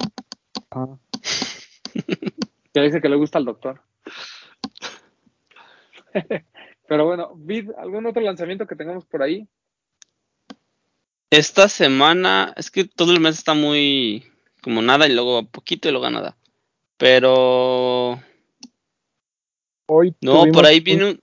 que 2.73 2.81
dice 2.81 3.01
que 3.01 3.09
le 3.09 3.17
gusta 3.17 3.39
al 3.39 3.45
doctor. 3.45 3.83
pero 6.89 7.07
bueno, 7.07 7.33
Vid, 7.37 7.71
¿algún 7.79 8.07
otro 8.07 8.23
lanzamiento 8.23 8.67
que 8.67 8.77
tengamos 8.77 9.05
por 9.05 9.23
ahí? 9.23 9.49
Esta 11.31 11.69
semana, 11.69 12.53
es 12.57 12.71
que 12.71 12.85
todo 12.85 13.13
el 13.13 13.21
mes 13.21 13.39
está 13.39 13.55
muy 13.55 14.25
como 14.63 14.83
nada 14.83 15.07
y 15.07 15.15
luego 15.15 15.47
poquito 15.47 15.89
y 15.89 15.93
luego 15.93 16.11
nada. 16.11 16.37
Pero. 16.97 18.21
Hoy 19.87 20.15
no, 20.21 20.45
por 20.53 20.67
ahí 20.67 20.81
viene 20.81 21.11
un. 21.11 21.23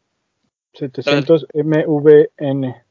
700 0.74 1.47
MVN. 1.53 2.84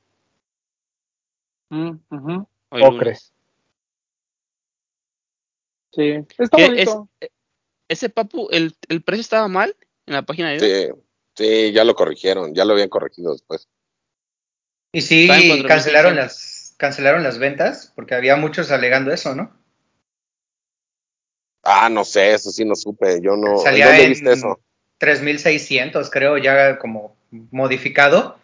Mm, 1.71 2.45
Ocres. 2.71 3.33
Sí, 5.97 6.13
está 6.37 6.59
bonito. 6.59 7.09
Es, 7.21 7.31
ese 7.89 8.11
papu, 8.11 8.49
el, 8.51 8.77
el, 8.89 9.03
precio 9.03 9.23
estaba 9.23 9.49
mal 9.49 9.75
en 10.07 10.15
la 10.15 10.23
página 10.23 10.51
de. 10.51 10.61
Sí, 10.61 11.01
sí, 11.35 11.73
ya 11.73 11.85
lo 11.85 11.95
corrigieron, 11.95 12.55
ya 12.55 12.67
lo 12.67 12.75
habían 12.75 12.91
corregido 12.91 13.33
después. 13.33 13.69
Y 14.93 15.01
sí, 15.01 15.29
cancelaron 15.67 16.17
las 16.17 16.75
cancelaron 16.77 17.23
las 17.23 17.39
ventas 17.39 17.93
porque 17.95 18.15
había 18.15 18.37
muchos 18.37 18.71
alegando 18.71 19.11
eso, 19.11 19.35
¿no? 19.35 19.51
Ah, 21.63 21.89
no 21.89 22.05
sé, 22.05 22.35
eso 22.35 22.51
sí 22.51 22.65
no 22.65 22.77
supe, 22.77 23.21
yo 23.23 23.37
no. 23.37 23.59
Salía 23.59 23.87
¿Dónde 23.89 24.09
viste 24.09 24.33
eso? 24.33 24.61
3600, 24.99 26.11
creo, 26.11 26.37
ya 26.39 26.79
como 26.79 27.17
modificado. 27.31 28.39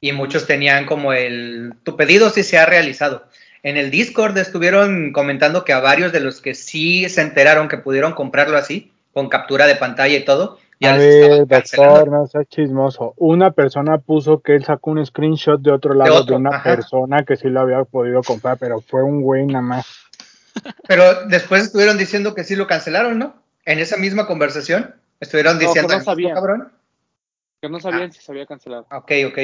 Y 0.00 0.12
muchos 0.12 0.46
tenían 0.46 0.86
como 0.86 1.12
el. 1.12 1.74
Tu 1.84 1.96
pedido 1.96 2.30
sí 2.30 2.42
se 2.42 2.58
ha 2.58 2.66
realizado. 2.66 3.28
En 3.62 3.76
el 3.76 3.90
Discord 3.90 4.36
estuvieron 4.38 5.12
comentando 5.12 5.64
que 5.64 5.72
a 5.72 5.80
varios 5.80 6.12
de 6.12 6.20
los 6.20 6.40
que 6.40 6.54
sí 6.54 7.08
se 7.08 7.20
enteraron 7.20 7.68
que 7.68 7.78
pudieron 7.78 8.12
comprarlo 8.12 8.56
así, 8.56 8.92
con 9.12 9.28
captura 9.28 9.66
de 9.66 9.76
pantalla 9.76 10.16
y 10.16 10.24
todo, 10.24 10.58
a 10.82 10.96
ver, 10.96 11.46
doctor, 11.46 12.10
no 12.10 12.26
seas 12.26 12.48
chismoso. 12.48 13.12
Una 13.18 13.50
persona 13.50 13.98
puso 13.98 14.40
que 14.40 14.54
él 14.54 14.64
sacó 14.64 14.92
un 14.92 15.04
screenshot 15.04 15.60
de 15.60 15.72
otro 15.72 15.92
lado 15.92 16.24
de, 16.24 16.32
una 16.32 16.62
persona 16.62 17.22
que 17.24 17.36
sí 17.36 17.48
lo 17.48 17.60
había 17.60 17.84
podido 17.84 18.22
comprar, 18.22 18.56
pero 18.58 18.80
fue 18.80 19.02
un 19.02 19.20
güey 19.20 19.44
nada 19.44 19.62
más. 19.62 19.86
Pero 20.88 21.26
después 21.28 21.62
estuvieron 21.62 21.96
diciendo 21.96 22.34
que 22.34 22.42
sí 22.42 22.56
lo 22.56 22.66
cancelaron, 22.66 23.20
¿no? 23.20 23.34
En 23.64 23.78
esa 23.78 23.96
misma 23.96 24.26
conversación 24.26 24.96
estuvieron 25.20 25.60
diciendo 25.60 25.88
que 25.88 25.98
no 25.98 26.02
sabían, 26.02 26.34
cabrón. 26.34 26.72
Que 27.62 27.68
no 27.68 27.78
sabían 27.78 28.10
ah. 28.10 28.12
si 28.12 28.20
se 28.20 28.32
había 28.32 28.46
cancelado. 28.46 28.84
Ok, 28.90 29.12
ok. 29.28 29.38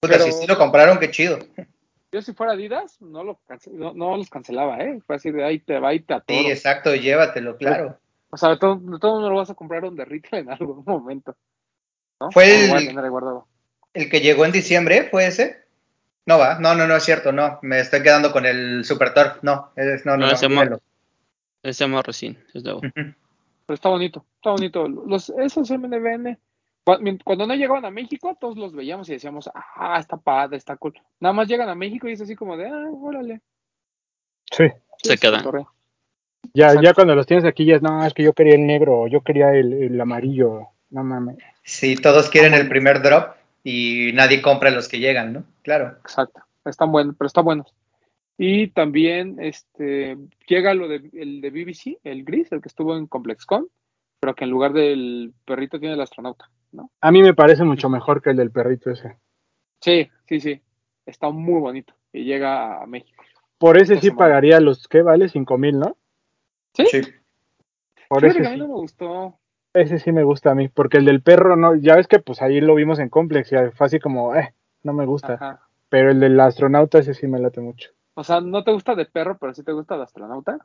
Puta, 0.00 0.18
si 0.20 0.32
sí 0.32 0.46
lo 0.46 0.56
compraron, 0.56 0.98
qué 0.98 1.10
chido. 1.10 1.40
Yo 2.14 2.22
si 2.22 2.32
fuera 2.32 2.52
Adidas, 2.52 3.00
no, 3.00 3.24
lo 3.24 3.40
no, 3.72 4.16
los 4.16 4.30
cancelaba, 4.30 4.78
¿eh? 4.78 5.00
Fue 5.04 5.16
así 5.16 5.32
de 5.32 5.42
ahí 5.42 5.58
te 5.58 5.80
va 5.80 5.92
y 5.94 5.98
te 5.98 6.14
atoro. 6.14 6.38
Sí, 6.38 6.46
exacto, 6.46 6.94
llévatelo, 6.94 7.56
claro. 7.56 7.98
O 8.30 8.36
sea, 8.36 8.50
de 8.50 8.56
todo, 8.56 8.76
de 8.76 9.00
todo 9.00 9.28
lo 9.28 9.34
vas 9.34 9.50
a 9.50 9.54
comprar 9.54 9.84
un 9.84 9.96
derrito 9.96 10.36
en 10.36 10.48
algún 10.48 10.84
momento. 10.86 11.34
¿no? 12.20 12.30
Fue 12.30 12.66
el, 12.66 12.96
el 13.94 14.08
que 14.08 14.20
llegó 14.20 14.44
en 14.44 14.52
diciembre, 14.52 15.08
¿fue 15.10 15.26
ese? 15.26 15.64
No 16.24 16.38
va, 16.38 16.60
no, 16.60 16.76
no, 16.76 16.86
no 16.86 16.94
es 16.94 17.02
cierto, 17.02 17.32
no, 17.32 17.58
me 17.62 17.80
estoy 17.80 18.04
quedando 18.04 18.30
con 18.30 18.46
el 18.46 18.84
Super 18.84 19.12
Turf, 19.12 19.42
no, 19.42 19.72
es, 19.74 20.06
no, 20.06 20.16
no, 20.16 20.26
no, 20.28 20.32
ese 20.32 20.48
no, 20.48 20.78
ese 21.64 21.86
más 21.88 22.06
recién, 22.06 22.38
es 22.54 22.62
nuevo. 22.62 22.80
Pero 22.92 23.16
está 23.74 23.88
bonito, 23.88 24.24
está 24.36 24.50
bonito. 24.50 24.86
Los, 24.86 25.30
esos 25.30 25.68
MNBN, 25.68 26.38
cuando 26.84 27.46
no 27.46 27.54
llegaban 27.54 27.84
a 27.84 27.90
México, 27.90 28.36
todos 28.38 28.56
los 28.56 28.74
veíamos 28.74 29.08
y 29.08 29.12
decíamos, 29.12 29.50
ah, 29.54 29.98
está 29.98 30.16
padre, 30.16 30.58
está 30.58 30.76
cool. 30.76 30.94
Nada 31.18 31.32
más 31.32 31.48
llegan 31.48 31.68
a 31.68 31.74
México 31.74 32.08
y 32.08 32.12
es 32.12 32.20
así 32.20 32.36
como 32.36 32.56
de, 32.56 32.68
ah, 32.68 32.90
órale. 32.92 33.40
Sí. 34.50 34.64
Se 35.02 35.18
quedan. 35.18 35.44
Ya, 36.52 36.80
ya 36.80 36.94
cuando 36.94 37.14
los 37.14 37.26
tienes 37.26 37.44
aquí 37.44 37.64
ya 37.64 37.76
es, 37.76 37.82
no, 37.82 38.04
es 38.04 38.12
que 38.12 38.22
yo 38.22 38.32
quería 38.32 38.54
el 38.54 38.66
negro, 38.66 39.06
yo 39.06 39.22
quería 39.22 39.52
el, 39.54 39.98
amarillo, 40.00 40.68
no 40.90 41.02
mames. 41.02 41.38
Sí, 41.62 41.96
todos 41.96 42.28
quieren 42.28 42.54
el 42.54 42.68
primer 42.68 43.02
drop 43.02 43.34
y 43.62 44.12
nadie 44.14 44.42
compra 44.42 44.70
los 44.70 44.88
que 44.88 44.98
llegan, 44.98 45.32
¿no? 45.32 45.44
Claro. 45.62 45.96
Exacto, 46.02 46.42
están 46.64 46.92
buenos, 46.92 47.16
pero 47.18 47.26
están 47.26 47.44
buenos. 47.44 47.74
Y 48.36 48.68
también 48.68 49.36
este 49.40 50.16
llega 50.46 50.74
lo 50.74 50.88
de, 50.88 51.08
el 51.14 51.40
de 51.40 51.50
BBC, 51.50 51.98
el 52.04 52.24
gris, 52.24 52.50
el 52.52 52.60
que 52.60 52.68
estuvo 52.68 52.96
en 52.96 53.06
ComplexCon, 53.06 53.68
pero 54.20 54.34
que 54.34 54.44
en 54.44 54.50
lugar 54.50 54.72
del 54.72 55.32
perrito 55.44 55.78
tiene 55.78 55.94
el 55.94 56.00
astronauta, 56.00 56.50
¿no? 56.74 56.90
A 57.00 57.10
mí 57.10 57.22
me 57.22 57.34
parece 57.34 57.64
mucho 57.64 57.88
mejor 57.88 58.20
que 58.20 58.30
el 58.30 58.36
del 58.36 58.50
perrito 58.50 58.90
ese. 58.90 59.16
Sí, 59.80 60.10
sí, 60.26 60.40
sí. 60.40 60.62
Está 61.06 61.30
muy 61.30 61.60
bonito 61.60 61.94
y 62.12 62.24
llega 62.24 62.82
a 62.82 62.86
México. 62.86 63.22
Por 63.58 63.78
ese 63.78 64.00
sí 64.00 64.10
pagaría 64.10 64.60
los, 64.60 64.88
¿qué 64.88 65.02
vale? 65.02 65.28
Cinco 65.28 65.58
mil, 65.58 65.78
¿no? 65.78 65.96
¿Sí? 66.74 66.84
Por 68.08 68.24
eso. 68.24 68.38
sí. 68.38 68.56
me 68.58 68.66
gustó. 68.66 69.38
Ese 69.72 69.98
sí 69.98 70.12
me 70.12 70.22
gusta 70.22 70.52
a 70.52 70.54
mí, 70.54 70.68
porque 70.68 70.98
el 70.98 71.04
del 71.04 71.22
perro, 71.22 71.56
no, 71.56 71.74
ya 71.74 71.96
ves 71.96 72.06
que 72.06 72.20
pues 72.20 72.40
ahí 72.42 72.60
lo 72.60 72.76
vimos 72.76 73.00
en 73.00 73.08
Complex 73.08 73.52
y 73.52 73.56
fue 73.74 73.86
así 73.86 73.98
como, 73.98 74.36
eh, 74.36 74.54
no 74.84 74.92
me 74.92 75.04
gusta. 75.04 75.60
Pero 75.88 76.10
el 76.10 76.20
del 76.20 76.38
astronauta, 76.38 76.98
ese 76.98 77.14
sí 77.14 77.26
me 77.26 77.40
late 77.40 77.60
mucho. 77.60 77.90
O 78.14 78.22
sea, 78.22 78.40
no 78.40 78.62
te 78.62 78.72
gusta 78.72 78.94
de 78.94 79.06
perro, 79.06 79.36
pero 79.38 79.52
sí 79.54 79.64
te 79.64 79.72
gusta 79.72 79.96
de 79.96 80.04
astronauta. 80.04 80.58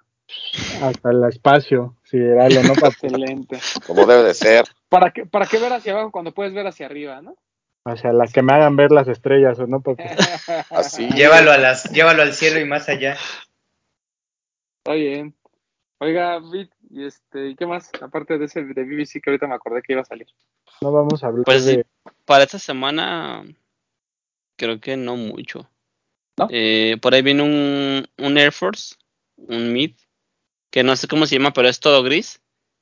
Hasta 0.84 1.10
el 1.10 1.24
espacio, 1.24 1.96
sí, 2.04 2.18
era 2.18 2.48
lo 2.48 2.62
no 2.62 2.74
Excelente. 2.88 3.60
Como 3.88 4.06
debe 4.06 4.24
de 4.24 4.34
ser. 4.36 4.66
¿Para 4.88 5.12
qué, 5.12 5.26
¿Para 5.26 5.48
qué 5.48 5.58
ver 5.58 5.74
hacia 5.74 5.94
abajo 5.94 6.12
cuando 6.12 6.32
puedes 6.32 6.54
ver 6.54 6.68
hacia 6.68 6.86
arriba, 6.86 7.22
no? 7.22 7.36
O 7.84 7.96
sea, 7.98 8.14
las 8.14 8.32
que 8.32 8.44
me 8.44 8.54
hagan 8.54 8.76
ver 8.76 8.92
las 8.92 9.08
estrellas, 9.08 9.58
¿o 9.60 9.66
no? 9.66 9.82
Porque... 9.82 10.04
Así. 10.70 11.10
Llévalo, 11.10 11.52
a 11.52 11.58
las, 11.58 11.92
llévalo 11.92 12.22
al 12.22 12.34
cielo 12.34 12.60
y 12.60 12.66
más 12.66 12.88
allá. 12.88 13.18
Está 14.78 14.94
bien. 14.94 15.34
Oiga, 15.98 16.40
Vic, 16.40 16.72
y 16.92 17.06
este, 17.06 17.56
¿qué 17.56 17.66
más? 17.66 17.92
Aparte 18.02 18.38
de 18.38 18.46
ese 18.46 18.64
de 18.64 18.84
BBC 18.84 19.22
que 19.22 19.32
ahorita 19.32 19.48
me 19.48 19.56
acordé 19.56 19.82
que 19.82 19.94
iba 19.94 20.02
a 20.02 20.06
salir. 20.06 20.28
No 20.82 20.92
vamos 20.92 21.24
a 21.24 21.28
hablar 21.28 21.46
pues, 21.46 21.66
de... 21.66 21.86
Para 22.26 22.44
esta 22.44 22.60
semana, 22.60 23.44
creo 24.56 24.80
que 24.80 24.96
no 24.96 25.18
mucho. 25.18 25.68
¿No? 26.40 26.48
Eh, 26.52 26.98
por 27.02 27.14
ahí 27.14 27.22
viene 27.22 27.44
un, 27.44 28.08
un 28.18 28.38
Air 28.38 28.52
Force, 28.52 28.96
un 29.36 29.74
Mid, 29.74 29.96
que 30.72 30.84
no 30.84 30.96
sé 30.96 31.08
cómo 31.08 31.26
se 31.26 31.36
llama, 31.36 31.54
pero 31.54 31.68
es 31.68 31.80
todo 31.80 32.04
gris. 32.04 32.42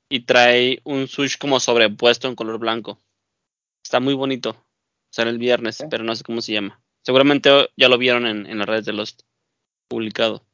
Y 0.10 0.22
trae 0.22 0.80
un 0.86 1.08
sush 1.08 1.38
como 1.38 1.60
sobrepuesto 1.60 2.28
en 2.28 2.36
color 2.36 2.60
blanco. 2.60 3.02
Está 3.84 4.00
muy 4.00 4.14
bonito. 4.14 4.64
Sale 5.12 5.32
el 5.32 5.38
viernes, 5.38 5.84
pero 5.90 6.04
no 6.04 6.16
sé 6.16 6.24
cómo 6.24 6.42
se 6.42 6.54
llama. 6.54 6.82
Seguramente 7.04 7.50
ya 7.76 7.90
lo 7.90 7.98
vieron 7.98 8.26
en, 8.26 8.46
en 8.46 8.58
las 8.58 8.68
redes 8.68 8.86
de 8.86 8.94
los 8.94 9.18
publicado. 9.90 10.46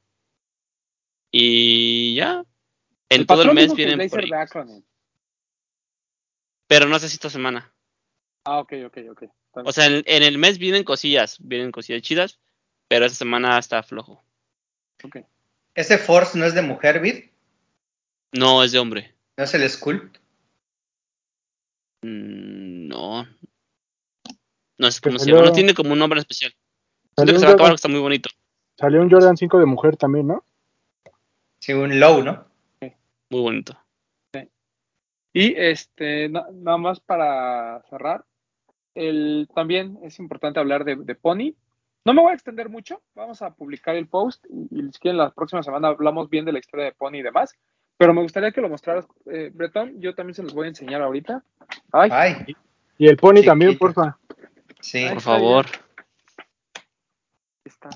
Y 1.32 2.16
ya, 2.16 2.46
en 3.10 3.26
todo 3.26 3.44
el 3.44 3.54
mes 3.54 3.74
vienen 3.74 4.10
por 4.10 4.24
Pero 6.68 6.88
no 6.88 7.00
sé 7.00 7.10
si 7.10 7.16
esta 7.16 7.30
semana. 7.30 7.74
Ah, 8.46 8.60
ok, 8.60 8.74
ok, 8.86 8.98
ok. 9.12 9.24
O 9.66 9.72
sea, 9.72 9.86
en, 9.86 10.04
el 10.06 10.38
mes 10.38 10.58
vienen 10.58 10.84
cosillas, 10.84 11.38
vienen 11.40 11.72
cosillas 11.72 12.02
chidas, 12.02 12.40
pero 12.88 13.06
esta 13.06 13.18
semana 13.18 13.58
está 13.58 13.84
flojo. 13.84 14.24
Ok. 15.04 15.18
¿Ese 15.76 15.98
Force 15.98 16.38
no 16.38 16.46
es 16.46 16.54
de 16.54 16.62
mujer, 16.62 17.00
Vid? 17.00 17.26
No, 18.32 18.64
es 18.64 18.72
de 18.72 18.80
hombre. 18.80 19.14
¿No 19.38 19.44
es 19.44 19.54
el 19.54 19.68
Sculpt? 19.70 20.18
Mm, 22.02 22.88
no. 22.88 23.28
No 24.78 24.92
sé 24.92 25.02
cómo 25.02 25.20
se 25.20 25.32
llama. 25.32 25.46
No 25.46 25.52
tiene 25.52 25.74
como 25.74 25.94
un 25.94 26.00
nombre 26.00 26.20
especial. 26.20 26.54
Siento 27.16 27.34
que 27.34 27.40
se 27.40 27.46
va 27.46 27.52
a 27.52 27.56
acabar, 27.56 27.74
está 27.74 27.88
muy 27.88 28.00
bonito. 28.00 28.30
Salió 28.78 29.02
un 29.02 29.10
Jordan 29.10 29.38
5 29.38 29.60
de 29.60 29.66
mujer 29.66 29.98
también, 29.98 30.28
¿no? 30.28 30.44
Sí, 31.60 31.74
un 31.74 32.00
low, 32.00 32.24
¿no? 32.24 32.46
Muy 33.30 33.42
bonito. 33.42 33.78
Y 35.34 35.56
este, 35.56 36.30
nada 36.30 36.78
más 36.78 37.00
para 37.00 37.82
cerrar, 37.90 38.24
el, 38.94 39.50
también 39.56 39.98
es 40.04 40.20
importante 40.20 40.60
hablar 40.60 40.86
de, 40.86 41.16
Pony. 41.16 41.56
No 42.06 42.14
me 42.14 42.22
voy 42.22 42.32
a 42.32 42.36
extender 42.36 42.68
mucho, 42.68 43.02
vamos 43.16 43.42
a 43.42 43.54
publicar 43.54 43.96
el 43.96 44.08
post 44.08 44.46
y, 44.50 44.82
si 44.92 45.00
quieren 45.00 45.18
la 45.18 45.32
próxima 45.32 45.64
semana 45.64 45.88
hablamos 45.88 46.30
bien 46.30 46.44
de 46.44 46.52
la 46.52 46.60
historia 46.60 46.86
de 46.86 46.92
Pony 46.92 47.16
y 47.16 47.22
demás, 47.22 47.56
pero 47.98 48.14
me 48.14 48.22
gustaría 48.22 48.52
que 48.52 48.60
lo 48.60 48.68
mostraras, 48.68 49.06
eh, 49.32 49.52
Bretón, 49.54 50.02
yo 50.02 50.14
también 50.14 50.36
se 50.36 50.44
los 50.44 50.54
voy 50.54 50.66
a 50.66 50.70
enseñar 50.70 51.02
ahorita. 51.02 51.44
Ay. 51.94 52.56
Y 52.98 53.08
el 53.08 53.16
Pony 53.16 53.42
también, 53.46 53.78
porfa. 53.78 54.18
Sí. 54.82 55.08
Por 55.10 55.22
favor. 55.22 55.66
Está. 57.64 57.90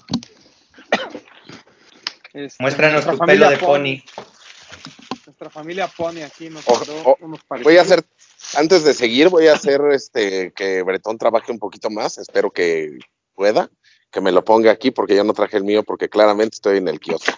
Este, 2.33 2.63
Muéstranos 2.63 3.05
tu 3.05 3.17
pelo 3.17 3.49
de 3.49 3.57
pony. 3.57 4.03
Nuestra 5.25 5.49
familia 5.49 5.87
Pony 5.87 6.21
aquí 6.25 6.49
nos 6.49 6.65
unos 7.19 7.41
Voy 7.63 7.77
a 7.77 7.81
hacer, 7.81 8.05
antes 8.55 8.83
de 8.83 8.93
seguir, 8.93 9.29
voy 9.29 9.47
a 9.47 9.53
hacer 9.53 9.81
este 9.91 10.53
que 10.53 10.83
Bretón 10.83 11.17
trabaje 11.17 11.51
un 11.51 11.59
poquito 11.59 11.89
más. 11.89 12.17
Espero 12.17 12.51
que 12.51 12.99
pueda, 13.33 13.69
que 14.11 14.21
me 14.21 14.31
lo 14.31 14.43
ponga 14.43 14.71
aquí 14.71 14.91
porque 14.91 15.15
yo 15.15 15.23
no 15.23 15.33
traje 15.33 15.57
el 15.57 15.63
mío 15.63 15.83
porque 15.83 16.09
claramente 16.09 16.55
estoy 16.55 16.77
en 16.77 16.87
el 16.87 16.99
kiosco. 16.99 17.33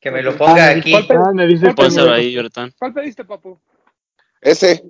Que 0.00 0.10
me 0.10 0.22
lo 0.22 0.36
ponga 0.36 0.66
ah, 0.66 0.70
aquí. 0.70 0.92
¿Cuál, 0.92 1.04
ahí, 2.10 2.36
¿Cuál 2.78 2.94
pediste, 2.94 3.24
papu? 3.24 3.60
Ese. 4.40 4.82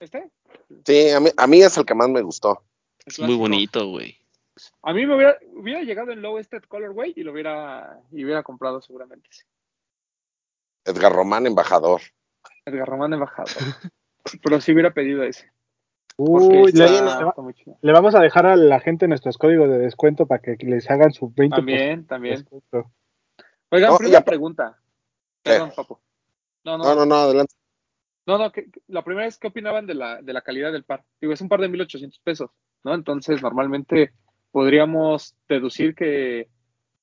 ¿Este? 0.00 0.30
Sí, 0.84 1.10
a 1.10 1.20
mí, 1.20 1.30
a 1.36 1.46
mí 1.46 1.62
es 1.62 1.76
el 1.76 1.84
que 1.84 1.94
más 1.94 2.08
me 2.08 2.22
gustó. 2.22 2.62
Es 3.06 3.20
muy 3.20 3.36
bonito, 3.36 3.88
güey. 3.88 4.18
A 4.82 4.92
mí 4.92 5.06
me 5.06 5.14
hubiera, 5.14 5.38
hubiera 5.52 5.82
llegado 5.82 6.10
en 6.12 6.22
low 6.22 6.38
este 6.38 6.60
colorway 6.60 7.12
y 7.16 7.22
lo 7.22 7.32
hubiera, 7.32 8.00
y 8.10 8.24
hubiera 8.24 8.42
comprado 8.42 8.82
seguramente. 8.82 9.28
Edgar 10.84 11.12
Román, 11.12 11.46
embajador. 11.46 12.00
Edgar 12.64 12.88
Román, 12.88 13.12
embajador. 13.12 13.52
Pero 14.42 14.60
sí 14.60 14.72
hubiera 14.72 14.92
pedido 14.92 15.22
ese. 15.22 15.50
Uy, 16.20 16.72
le, 16.72 17.92
vamos 17.92 18.16
a 18.16 18.20
dejar 18.20 18.44
a 18.46 18.56
la 18.56 18.80
gente 18.80 19.06
nuestros 19.06 19.38
códigos 19.38 19.70
de 19.70 19.78
descuento 19.78 20.26
para 20.26 20.42
que 20.42 20.56
les 20.66 20.90
hagan 20.90 21.12
su 21.12 21.30
20%. 21.32 21.50
También, 21.54 22.06
también. 22.08 22.44
Oigan, 23.70 23.96
primera 23.96 24.24
pregunta. 24.24 24.76
Perdón, 25.44 25.70
papo. 25.76 26.00
No, 26.64 26.76
no, 26.76 26.96
no, 26.96 27.06
no, 27.06 27.14
adelante. 27.14 27.54
No, 28.26 28.36
no, 28.36 28.50
que, 28.50 28.66
la 28.88 29.04
primera 29.04 29.28
es 29.28 29.38
qué 29.38 29.46
opinaban 29.46 29.86
de 29.86 29.94
la, 29.94 30.20
de 30.20 30.32
la 30.32 30.40
calidad 30.40 30.72
del 30.72 30.82
par. 30.82 31.04
Digo, 31.20 31.32
es 31.32 31.40
un 31.40 31.48
par 31.48 31.60
de 31.60 31.68
1800 31.68 32.18
pesos, 32.18 32.50
¿no? 32.82 32.94
Entonces, 32.94 33.40
normalmente 33.40 34.10
podríamos 34.50 35.36
deducir 35.48 35.94
que 35.94 36.48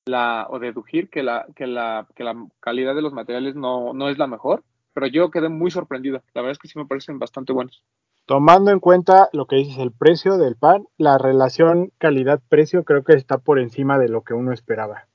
la, 0.04 0.46
o 0.50 0.58
deducir 0.58 1.08
que 1.08 1.22
la, 1.22 1.46
que 1.56 1.66
la, 1.66 2.06
que 2.14 2.22
la 2.22 2.46
calidad 2.60 2.94
de 2.94 3.00
los 3.00 3.14
materiales 3.14 3.56
no, 3.56 3.94
no 3.94 4.10
es 4.10 4.18
la 4.18 4.26
mejor, 4.26 4.62
pero 4.92 5.06
yo 5.06 5.30
quedé 5.30 5.48
muy 5.48 5.70
sorprendido. 5.70 6.22
La 6.34 6.42
verdad 6.42 6.52
es 6.52 6.58
que 6.58 6.68
sí 6.68 6.78
me 6.78 6.84
parecen 6.84 7.18
bastante 7.18 7.54
buenos. 7.54 7.82
Tomando 8.26 8.72
en 8.72 8.80
cuenta 8.80 9.28
lo 9.32 9.46
que 9.46 9.56
dices, 9.56 9.78
el 9.78 9.92
precio 9.92 10.36
del 10.36 10.56
pan, 10.56 10.86
la 10.98 11.16
relación 11.16 11.92
calidad-precio 11.98 12.84
creo 12.84 13.04
que 13.04 13.14
está 13.14 13.38
por 13.38 13.58
encima 13.58 13.98
de 13.98 14.08
lo 14.08 14.22
que 14.22 14.34
uno 14.34 14.52
esperaba. 14.52 15.08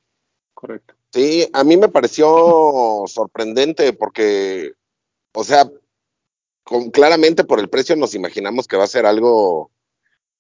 Correcto. 0.54 0.96
Sí, 1.14 1.50
a 1.52 1.64
mí 1.64 1.76
me 1.76 1.90
pareció 1.90 3.04
sorprendente 3.08 3.94
porque, 3.94 4.74
o 5.34 5.44
sea, 5.44 5.70
con, 6.64 6.90
claramente 6.92 7.44
por 7.44 7.60
el 7.60 7.70
precio 7.70 7.96
nos 7.96 8.16
imaginamos 8.16 8.68
que 8.68 8.78
va 8.78 8.86
a 8.86 8.88
ser 8.88 9.06
algo 9.06 9.72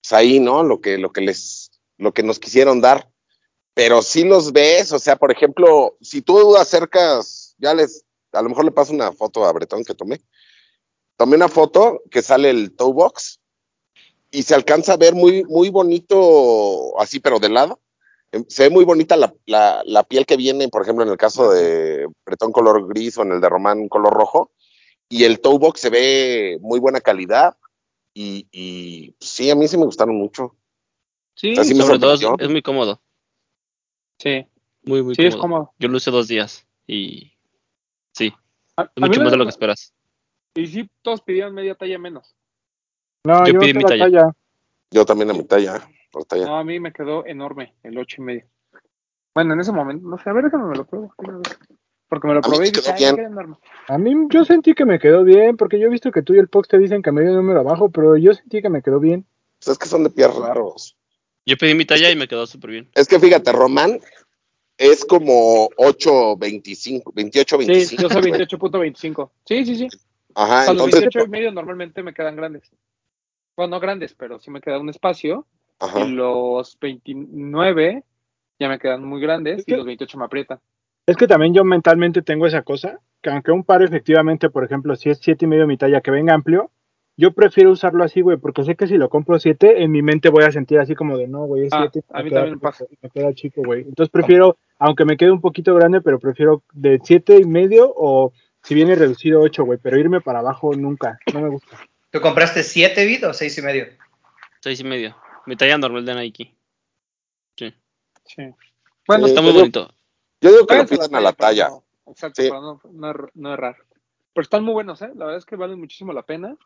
pues 0.02 0.14
ahí, 0.14 0.40
¿no? 0.40 0.64
Lo 0.64 0.82
que, 0.82 0.98
lo 0.98 1.12
que 1.12 1.22
les 1.22 1.72
lo 2.02 2.14
que 2.14 2.24
nos 2.24 2.40
quisieron 2.40 2.82
dar. 2.82 3.10
Pero 3.74 4.02
si 4.02 4.24
los 4.24 4.52
ves, 4.52 4.92
o 4.92 5.00
sea, 5.00 5.16
por 5.16 5.32
ejemplo, 5.32 5.98
si 6.02 6.22
tú 6.22 6.58
acercas, 6.58 7.56
ya 7.58 7.74
les, 7.74 8.04
a 8.34 8.42
lo 8.42 8.50
mejor 8.50 8.66
le 8.66 8.72
paso 8.72 8.92
una 8.92 9.12
foto 9.14 9.46
a 9.46 9.54
Bretón 9.54 9.86
que 9.86 9.94
tomé. 9.94 10.20
Tomé 11.22 11.36
una 11.36 11.50
foto 11.50 12.02
que 12.10 12.24
sale 12.24 12.50
el 12.50 12.76
toe 12.76 12.94
box 12.94 13.40
y 14.32 14.42
se 14.42 14.56
alcanza 14.56 14.94
a 14.94 14.98
ver 14.98 15.14
muy, 15.14 15.44
muy 15.44 15.70
bonito, 15.70 17.00
así, 17.00 17.20
pero 17.20 17.38
de 17.38 17.50
lado. 17.50 17.80
Em, 18.32 18.44
se 18.48 18.64
ve 18.64 18.70
muy 18.72 18.86
bonita 18.86 19.16
la, 19.16 19.32
la, 19.86 20.04
piel 20.04 20.26
que 20.26 20.36
viene, 20.36 20.68
por 20.68 20.82
ejemplo, 20.82 21.04
en 21.04 21.12
el 21.12 21.18
caso 21.18 21.52
de 21.52 22.08
Bretón 22.26 22.52
color 22.52 22.88
gris 22.88 23.20
o 23.20 23.22
en 23.22 23.34
el 23.34 23.40
de 23.40 23.50
Román 23.50 23.88
color 23.88 24.12
rojo. 24.12 24.50
Y 25.10 25.26
el 25.26 25.42
toe 25.42 25.60
box 25.60 25.82
se 25.82 25.92
ve 25.92 26.58
muy 26.60 26.80
buena 26.80 27.02
calidad. 27.02 27.56
Y, 28.16 28.48
y 28.52 29.16
sí, 29.20 29.52
a 29.52 29.56
mí 29.56 29.68
sí 29.68 29.78
me 29.78 29.86
gustaron 29.86 30.16
mucho. 30.16 30.56
Sí, 31.36 31.56
sobre 31.56 32.00
todo 32.00 32.36
es, 32.40 32.50
muy 32.50 32.64
cómodo. 32.64 33.00
Sí. 34.18 34.48
Muy, 34.82 35.04
muy 35.04 35.14
sí, 35.14 35.22
cómodo. 35.22 35.36
es 35.36 35.40
cómodo. 35.40 35.74
Yo 35.78 35.88
lo 35.88 35.98
usé 35.98 36.10
dos 36.10 36.28
días 36.28 36.66
y 36.88 37.34
sí. 38.12 38.34
es 38.76 38.88
mucho 38.96 39.22
más 39.22 39.30
de 39.30 39.38
lo 39.38 39.46
que 39.46 39.52
esperas. 39.52 39.94
Y 40.56 40.68
sí, 40.68 40.90
todos 41.02 41.22
pidieron 41.22 41.54
media 41.54 41.76
talla 41.76 41.98
menos. 41.98 42.36
No, 43.24 43.46
yo, 43.46 43.60
pedí 43.60 43.74
mi 43.74 43.84
talla. 43.84 44.32
Yo 44.90 45.06
también 45.06 45.30
a 45.30 45.34
mi 45.34 45.46
talla, 45.46 45.88
No, 46.14 46.58
a 46.58 46.64
mí 46.64 46.80
me 46.80 46.92
quedó 46.92 47.26
enorme, 47.26 47.76
el 47.84 47.98
ocho 47.98 48.22
y 48.22 48.26
medio. 48.26 48.46
Bueno, 49.34 49.54
en 49.54 49.62
ese 49.62 49.72
momento, 49.72 50.06
no 50.08 50.18
sé, 50.18 50.30
a 50.30 50.34
ver, 50.34 50.46
déjame 50.46 50.66
me 50.66 50.76
lo 50.76 50.86
pruebo. 50.86 51.14
Porque 52.10 52.28
me 52.28 52.34
lo 52.34 52.42
probé 52.42 52.68
y 52.68 52.72
dije, 52.72 52.94
bien. 52.98 53.16
A 53.88 53.98
mí 53.98 54.14
yo 54.30 54.44
sentí 54.44 54.74
que 54.74 54.84
me 54.84 55.00
quedó 55.00 55.24
bien, 55.24 55.56
porque 55.56 55.80
yo 55.80 55.88
he 55.88 55.90
visto 55.90 56.12
que 56.12 56.22
tú 56.22 56.34
y 56.34 56.40
el 56.40 56.50
Pox 56.50 56.68
te 56.68 56.78
dicen 56.78 57.02
que 57.02 57.14
medio 57.14 57.32
número 57.32 57.62
abajo, 57.62 57.90
pero 57.90 58.18
yo 58.18 58.34
sentí 58.34 58.62
que 58.62 58.70
me 58.70 58.82
quedó 58.82 59.00
bien. 59.00 59.26
Pues 59.60 59.70
es 59.70 59.78
que 59.78 59.88
son 59.88 60.04
de 60.04 60.10
pies 60.10 60.36
raros. 60.36 60.98
Yo 61.46 61.56
pedí 61.56 61.74
mi 61.74 61.86
talla 61.86 62.12
y 62.12 62.18
me 62.18 62.28
quedó 62.28 62.46
súper 62.46 62.72
bien. 62.72 62.90
Es 62.96 63.08
que 63.08 63.18
fíjate, 63.18 63.54
Román 63.54 64.02
es 64.78 65.06
como 65.06 65.70
8, 65.78 66.36
25, 66.36 67.14
28, 67.16 67.58
25. 67.58 67.90
Sí, 67.90 67.98
yo 67.98 68.10
soy 68.10 68.30
28.25. 68.30 69.32
Sí, 69.46 69.66
sí, 69.66 69.76
sí. 69.78 69.88
Ajá, 70.36 70.72
entonces. 70.72 70.94
Los 70.94 71.02
28 71.02 71.26
y 71.26 71.30
medio 71.30 71.52
normalmente 71.52 72.04
me 72.04 72.14
quedan 72.14 72.36
grandes. 72.36 72.72
Bueno, 73.56 73.72
no 73.72 73.80
grandes, 73.80 74.14
pero 74.14 74.40
sí 74.40 74.52
me 74.52 74.62
queda 74.62 74.80
un 74.80 74.90
espacio. 74.90 75.46
Ajá. 75.80 76.02
Y 76.02 76.12
los 76.12 76.78
29 76.80 78.04
ya 78.60 78.70
me 78.70 78.80
quedan 78.80 79.04
muy 79.04 79.20
grandes 79.20 79.64
y 79.66 79.76
los 79.76 79.86
28 79.86 80.18
me 80.18 80.26
aprietan. 80.26 80.60
Es 81.08 81.18
que 81.18 81.28
también 81.28 81.54
yo 81.54 81.64
mentalmente 81.64 82.22
tengo 82.22 82.46
esa 82.46 82.62
cosa, 82.62 83.00
que 83.22 83.32
aunque 83.32 83.52
un 83.52 83.64
par 83.64 83.82
efectivamente, 83.82 84.50
por 84.50 84.64
ejemplo, 84.64 84.96
si 84.96 85.10
es 85.10 85.20
7 85.20 85.46
y 85.46 85.48
medio 85.48 85.66
mi 85.66 85.78
talla 85.78 86.02
que 86.02 86.12
venga 86.12 86.34
amplio, 86.34 86.70
yo 87.18 87.34
prefiero 87.34 87.72
usarlo 87.72 88.04
así, 88.04 88.22
güey, 88.22 88.38
porque 88.38 88.64
sé 88.64 88.76
que 88.76 88.88
si 88.88 88.98
lo 88.98 89.10
compro 89.10 89.40
7, 89.40 89.84
en 89.84 89.92
mi 89.92 90.02
mente 90.02 90.30
voy 90.30 90.44
a 90.44 90.52
sentir 90.52 90.80
así 90.80 90.96
como 90.96 91.18
de, 91.18 91.28
no, 91.28 91.46
güey, 91.46 91.66
es 91.66 91.74
7. 91.76 92.04
Ah, 92.10 92.20
a 92.20 92.24
mí 92.24 92.30
también 92.30 92.56
me 92.56 92.60
pasa. 92.60 92.86
Me 93.02 93.10
queda 93.10 93.34
chico, 93.34 93.62
güey. 93.64 93.82
Entonces 93.82 94.12
prefiero, 94.12 94.58
aunque 94.78 95.06
me 95.06 95.18
quede 95.18 95.32
un 95.32 95.42
poquito 95.42 95.74
grande, 95.76 96.02
pero 96.02 96.20
prefiero 96.20 96.64
de 96.72 97.00
7 97.04 97.40
y 97.42 97.46
medio 97.46 97.92
o 97.96 98.32
si 98.64 98.76
viene 98.76 98.96
reducido 98.96 99.42
8, 99.42 99.64
güey, 99.64 99.80
pero 99.82 100.00
irme 100.00 100.22
para 100.22 100.40
abajo 100.40 100.74
nunca, 100.74 101.20
no 101.34 101.42
me 101.42 101.50
gusta. 101.50 101.78
¿Tú 102.12 102.20
compraste 102.22 102.64
7 102.64 103.06
bit 103.06 103.24
o 103.24 103.34
6 103.34 103.58
y 103.58 103.62
medio? 103.62 103.88
6 104.62 104.80
y 104.80 104.84
medio. 104.84 105.16
Mi 105.46 105.56
talla 105.56 105.78
normal 105.78 106.06
de 106.06 106.16
Nike. 106.16 106.56
Sí. 107.58 107.74
Sí. 108.26 108.44
Bueno, 109.08 109.28
está 109.28 109.42
muy 109.42 109.54
bonito. 109.54 109.94
Yo 110.42 110.52
digo 110.52 110.68
que 110.68 110.78
lo 110.78 110.86
pidan 110.86 111.16
a 111.16 111.22
la 111.22 111.34
talla. 111.34 111.70
exacto, 112.08 112.44
para 112.50 112.62
no, 112.62 112.82
no, 112.92 113.14
no 113.34 113.54
errar. 113.54 113.78
Pero 114.34 114.44
están 114.44 114.64
muy 114.64 114.74
buenos, 114.74 115.02
¿eh? 115.02 115.12
La 115.16 115.26
verdad 115.26 115.38
es 115.38 115.46
que 115.46 115.56
valen 115.56 115.80
muchísimo 115.80 116.14
la 116.14 116.24
pena. 116.24 116.58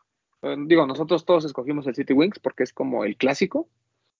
Eh, 0.42 0.56
digo, 0.66 0.86
nosotros 0.86 1.24
todos 1.24 1.44
escogimos 1.44 1.86
el 1.86 1.94
City 1.94 2.12
Wings 2.12 2.38
porque 2.38 2.62
es 2.62 2.72
como 2.72 3.04
el 3.04 3.16
clásico. 3.16 3.68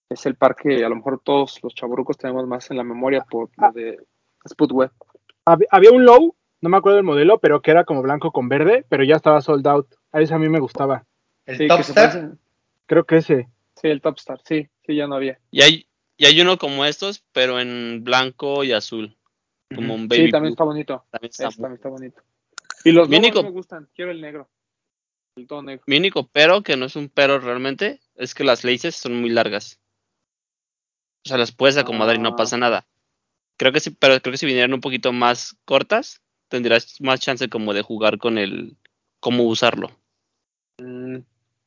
Es 0.09 0.24
el 0.27 0.37
parque, 0.37 0.85
a 0.85 0.89
lo 0.89 0.97
mejor 0.97 1.20
todos 1.22 1.59
los 1.62 1.74
chaburucos 1.74 2.16
tenemos 2.16 2.47
más 2.47 2.70
en 2.70 2.77
la 2.77 2.85
memoria 2.85 3.24
por 3.24 3.51
lo 3.57 3.72
de 3.72 3.99
Sputweb. 4.49 4.91
Había 5.45 5.91
un 5.91 6.05
low, 6.05 6.36
no 6.61 6.71
me 6.71 6.77
acuerdo 6.77 6.97
del 6.97 7.05
modelo, 7.05 7.39
pero 7.39 7.61
que 7.61 7.71
era 7.71 7.85
como 7.85 8.03
blanco 8.03 8.33
con 8.33 8.49
verde, 8.49 8.85
pero 8.89 9.05
ya 9.05 9.17
estaba 9.17 9.41
sold 9.41 9.67
out. 9.67 9.87
A 10.13 10.21
ese 10.21 10.35
a 10.35 10.39
mí 10.39 10.49
me 10.49 10.61
gustaba. 10.61 11.05
¿El 11.45 11.69
Topstar? 11.69 12.33
Creo 12.87 13.05
que 13.05 13.17
ese. 13.19 13.49
Sí, 13.81 13.89
el 13.89 14.01
Topstar, 14.01 14.41
sí, 14.45 14.69
sí, 14.87 14.97
ya 14.97 15.07
no 15.07 15.17
había. 15.17 15.39
Y 15.51 15.63
hay, 15.63 15.87
y 16.17 16.27
hay 16.27 16.41
uno 16.41 16.57
como 16.59 16.85
estos, 16.85 17.25
pero 17.33 17.61
en 17.61 18.03
blanco 18.05 18.65
y 18.65 18.73
azul. 18.73 19.17
Como 19.75 19.95
un 19.95 20.09
baby 20.09 20.27
Sí, 20.27 20.31
también 20.31 20.53
está 20.53 20.65
bonito. 20.65 21.05
También 21.11 21.31
está, 21.31 21.89
bonito. 21.89 22.23
Y 22.85 22.93
los 22.93 23.09
no 23.09 23.21
me 23.21 23.51
gustan, 23.51 23.89
quiero 23.95 24.11
el 24.11 24.21
negro. 24.21 24.49
Mi 25.87 25.99
único 25.99 26.29
pero, 26.33 26.63
que 26.63 26.77
no 26.79 26.87
es 26.87 26.97
un 26.97 27.11
pero 27.11 27.39
realmente, 27.39 28.01
es 28.15 28.35
que 28.35 28.45
las 28.45 28.65
laces 28.65 28.97
son 28.97 29.21
muy 29.21 29.29
largas. 29.29 29.81
O 31.27 31.29
sea, 31.29 31.37
las 31.37 31.53
puedes 31.53 31.77
acomodar 31.77 32.17
y 32.17 32.21
no 32.21 32.37
pasa 32.37 32.57
ah. 32.57 32.61
nada. 32.61 32.87
Creo 33.59 33.73
que 33.73 33.81
sí, 33.81 33.91
pero 33.91 34.21
creo 34.21 34.33
que 34.33 34.39
si 34.39 34.47
vinieran 34.47 34.73
un 34.73 34.81
poquito 34.81 35.13
más 35.13 35.57
cortas, 35.65 36.23
tendrías 36.49 37.01
más 37.01 37.21
chance 37.21 37.49
como 37.49 37.75
de 37.75 37.83
jugar 37.83 38.19
con 38.19 38.39
el 38.39 38.77
cómo 39.21 39.45
usarlo. 39.45 39.91
Mm. 40.79 41.19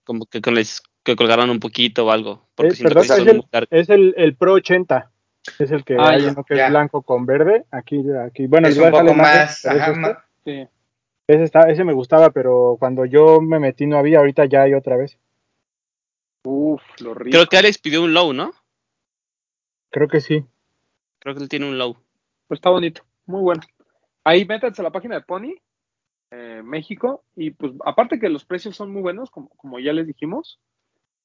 Como 0.04 0.26
que 0.26 0.42
con 0.42 0.58
el, 0.58 0.66
que 1.04 1.16
colgaran 1.16 1.50
un 1.50 1.60
poquito 1.60 2.06
o 2.06 2.12
algo. 2.12 2.48
Porque 2.56 2.74
eh, 2.74 2.84
perdón, 2.84 3.04
es, 3.04 3.10
el, 3.10 3.44
es 3.70 3.90
el, 3.90 4.14
el, 4.18 4.36
Pro 4.36 4.54
80. 4.54 5.12
Es 5.60 5.72
el 5.72 5.84
que 5.84 5.96
ah, 5.96 6.10
hay 6.10 6.26
uno 6.26 6.44
que 6.44 6.54
es 6.56 6.70
blanco 6.70 7.02
con 7.02 7.26
verde. 7.26 7.66
Aquí, 7.72 8.04
aquí. 8.26 8.48
Bueno, 8.48 8.68
es 8.68 8.78
un 8.78 8.92
poco 8.92 9.14
más. 9.14 9.66
Ajá, 9.66 9.94
más 9.94 10.18
sí. 10.44 10.68
ese, 11.28 11.44
está, 11.44 11.70
ese 11.70 11.84
me 11.84 11.94
gustaba, 11.94 12.32
pero 12.32 12.78
cuando 12.80 13.06
yo 13.06 13.42
me 13.42 13.60
metí 13.60 13.86
no 13.86 13.98
había. 13.98 14.20
Ahorita 14.20 14.46
ya 14.46 14.64
hay 14.64 14.74
otra 14.74 14.98
vez. 14.98 15.18
Uf, 16.44 16.82
lo 17.00 17.14
rico. 17.14 17.32
Creo 17.32 17.48
que 17.48 17.58
Alex 17.58 17.78
pidió 17.78 18.04
un 18.04 18.14
low, 18.14 18.34
¿no? 18.34 18.54
Creo 19.92 20.08
que 20.08 20.22
sí. 20.22 20.46
Creo 21.20 21.36
que 21.36 21.44
él 21.44 21.50
tiene 21.50 21.68
un 21.68 21.78
low. 21.78 21.98
Pues 22.48 22.60
está 22.60 22.70
bonito, 22.70 23.04
muy 23.26 23.42
bueno. 23.42 23.62
Ahí 24.24 24.46
métanse 24.46 24.82
a 24.82 24.84
la 24.84 24.92
página 24.92 25.16
de 25.16 25.22
Pony, 25.22 25.56
eh, 26.32 26.62
México, 26.64 27.24
y 27.36 27.52
pues 27.52 27.74
aparte 27.86 28.20
que 28.20 28.30
los 28.30 28.46
precios 28.46 28.76
son 28.76 28.92
muy 28.92 29.02
buenos, 29.02 29.32
como, 29.32 29.50
como 29.50 29.80
ya 29.80 29.94
les 29.94 30.08
dijimos, 30.08 30.60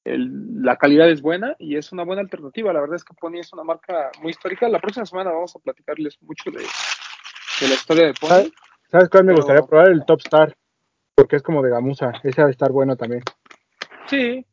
la 0.05 0.77
calidad 0.77 1.09
es 1.09 1.21
buena 1.21 1.55
y 1.57 1.77
es 1.77 1.91
una 1.91 2.03
buena 2.03 2.21
alternativa. 2.21 2.71
La 2.71 2.79
verdad 2.79 2.97
es 2.97 3.03
que 3.03 3.15
Pony 3.15 3.39
es 3.39 3.51
una 3.53 3.63
marca 3.63 4.11
muy 4.21 4.31
histórica. 4.31 4.69
La 4.69 4.79
próxima 4.79 5.05
semana 5.05 5.31
vamos 5.31 5.55
a 5.55 5.59
platicarles 5.59 6.21
mucho 6.21 6.51
de, 6.51 6.59
la 6.59 7.73
historia 7.73 8.07
de 8.07 8.13
Pony. 8.13 8.51
¿Sabes 8.91 9.09
cuál 9.09 9.23
me 9.25 9.33
gustaría 9.33 9.63
probar? 9.63 9.89
El 9.89 10.05
Top 10.05 10.19
Star, 10.19 10.55
porque 11.15 11.37
es 11.37 11.43
como 11.43 11.63
de 11.63 11.71
gamuza. 11.71 12.11
Ese 12.23 12.41
va 12.41 12.49
a 12.49 12.51
estar 12.51 12.71
bueno 12.71 12.95
también. 12.95 13.23
Sí. 14.05 14.45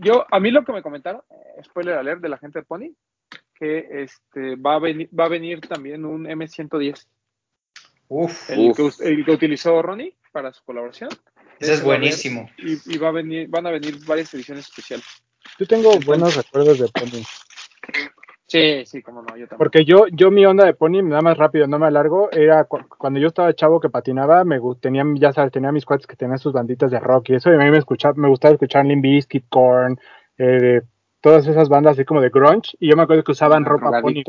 Yo, 0.00 0.26
a 0.30 0.38
mí 0.38 0.50
lo 0.50 0.62
que 0.62 0.72
me 0.72 0.82
comentaron, 0.82 1.22
eh, 1.30 1.62
spoiler 1.64 1.96
alert 1.96 2.20
de 2.20 2.28
la 2.28 2.36
gente 2.36 2.58
de 2.58 2.66
Pony, 2.66 2.90
que 3.58 4.02
este 4.02 4.56
va 4.56 4.74
a 4.74 4.78
venir, 4.78 5.08
va 5.18 5.24
a 5.24 5.28
venir 5.28 5.60
también 5.60 6.04
un 6.04 6.24
M110. 6.24 7.06
Uf, 8.08 8.50
el, 8.50 8.74
Que, 8.74 8.90
el 9.04 9.24
que 9.24 9.30
utilizó 9.30 9.82
Ronnie 9.82 10.14
para 10.32 10.52
su 10.52 10.64
colaboración. 10.64 11.10
Ese 11.58 11.74
es 11.74 11.82
buenísimo. 11.82 12.48
y, 12.58 12.98
va 12.98 13.08
a 13.08 13.12
venir, 13.12 13.48
van 13.48 13.66
a 13.66 13.70
venir 13.70 13.98
varias 14.06 14.32
ediciones 14.34 14.68
especiales. 14.68 15.06
Yo 15.58 15.66
tengo 15.66 15.90
buenos 16.06 16.36
recuerdos 16.36 16.78
de 16.78 16.88
Pony. 16.88 17.22
Sí, 18.46 18.86
sí, 18.86 19.02
como 19.02 19.20
no, 19.20 19.36
yo 19.36 19.46
también. 19.46 19.58
Porque 19.58 19.84
yo, 19.84 20.06
yo 20.10 20.30
mi 20.30 20.46
onda 20.46 20.64
de 20.64 20.72
Pony, 20.72 21.02
nada 21.02 21.20
más 21.20 21.36
rápido, 21.36 21.66
no 21.66 21.78
me 21.78 21.86
alargo, 21.86 22.30
era 22.32 22.64
cuando 22.64 23.20
yo 23.20 23.28
estaba 23.28 23.52
chavo 23.52 23.78
que 23.78 23.90
patinaba, 23.90 24.44
me 24.44 24.58
tenía, 24.80 25.04
ya 25.16 25.32
sabes, 25.32 25.52
tenía 25.52 25.70
mis 25.70 25.84
cuates 25.84 26.06
que 26.06 26.16
tenían 26.16 26.38
sus 26.38 26.54
banditas 26.54 26.90
de 26.90 26.98
rock 26.98 27.30
y 27.30 27.34
eso, 27.34 27.50
y 27.50 27.56
a 27.56 27.58
mí 27.58 27.70
me 27.70 27.76
escuchaba, 27.76 28.14
me 28.16 28.28
gustaba 28.28 28.54
escuchar 28.54 28.86
Limp 28.86 29.02
Bizkit, 29.02 29.44
Korn, 29.50 30.00
eh, 30.38 30.80
todas 31.20 31.46
esas 31.46 31.68
bandas 31.68 31.92
así 31.92 32.04
como 32.04 32.20
de 32.20 32.30
grunge, 32.30 32.76
y 32.80 32.88
yo 32.88 32.96
me 32.96 33.02
acuerdo 33.02 33.24
que 33.24 33.32
usaban 33.32 33.64
ropa 33.64 34.00
Pony, 34.00 34.22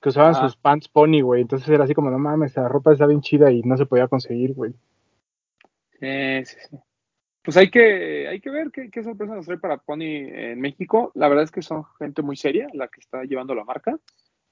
que 0.00 0.08
usaban 0.08 0.34
sus 0.34 0.56
pants 0.56 0.88
Pony, 0.88 1.20
güey, 1.22 1.42
entonces 1.42 1.68
era 1.68 1.84
así 1.84 1.94
como, 1.94 2.10
no 2.10 2.18
mames, 2.18 2.56
la 2.56 2.68
ropa 2.68 2.92
está 2.92 3.06
bien 3.06 3.20
chida 3.20 3.50
y 3.50 3.62
no 3.62 3.76
se 3.76 3.86
podía 3.86 4.08
conseguir, 4.08 4.54
güey. 4.54 4.72
Sí, 6.00 6.44
sí, 6.44 6.56
sí. 6.70 6.76
Pues 7.42 7.56
hay 7.56 7.70
que, 7.70 8.28
hay 8.28 8.40
que 8.40 8.50
ver 8.50 8.70
qué, 8.70 8.90
qué 8.90 9.02
sorpresa 9.02 9.34
nos 9.34 9.46
trae 9.46 9.56
para 9.56 9.78
Pony 9.78 10.28
en 10.28 10.60
México. 10.60 11.12
La 11.14 11.28
verdad 11.28 11.44
es 11.44 11.50
que 11.50 11.62
son 11.62 11.84
gente 11.98 12.20
muy 12.20 12.36
seria 12.36 12.68
la 12.74 12.88
que 12.88 13.00
está 13.00 13.24
llevando 13.24 13.54
la 13.54 13.64
marca. 13.64 13.98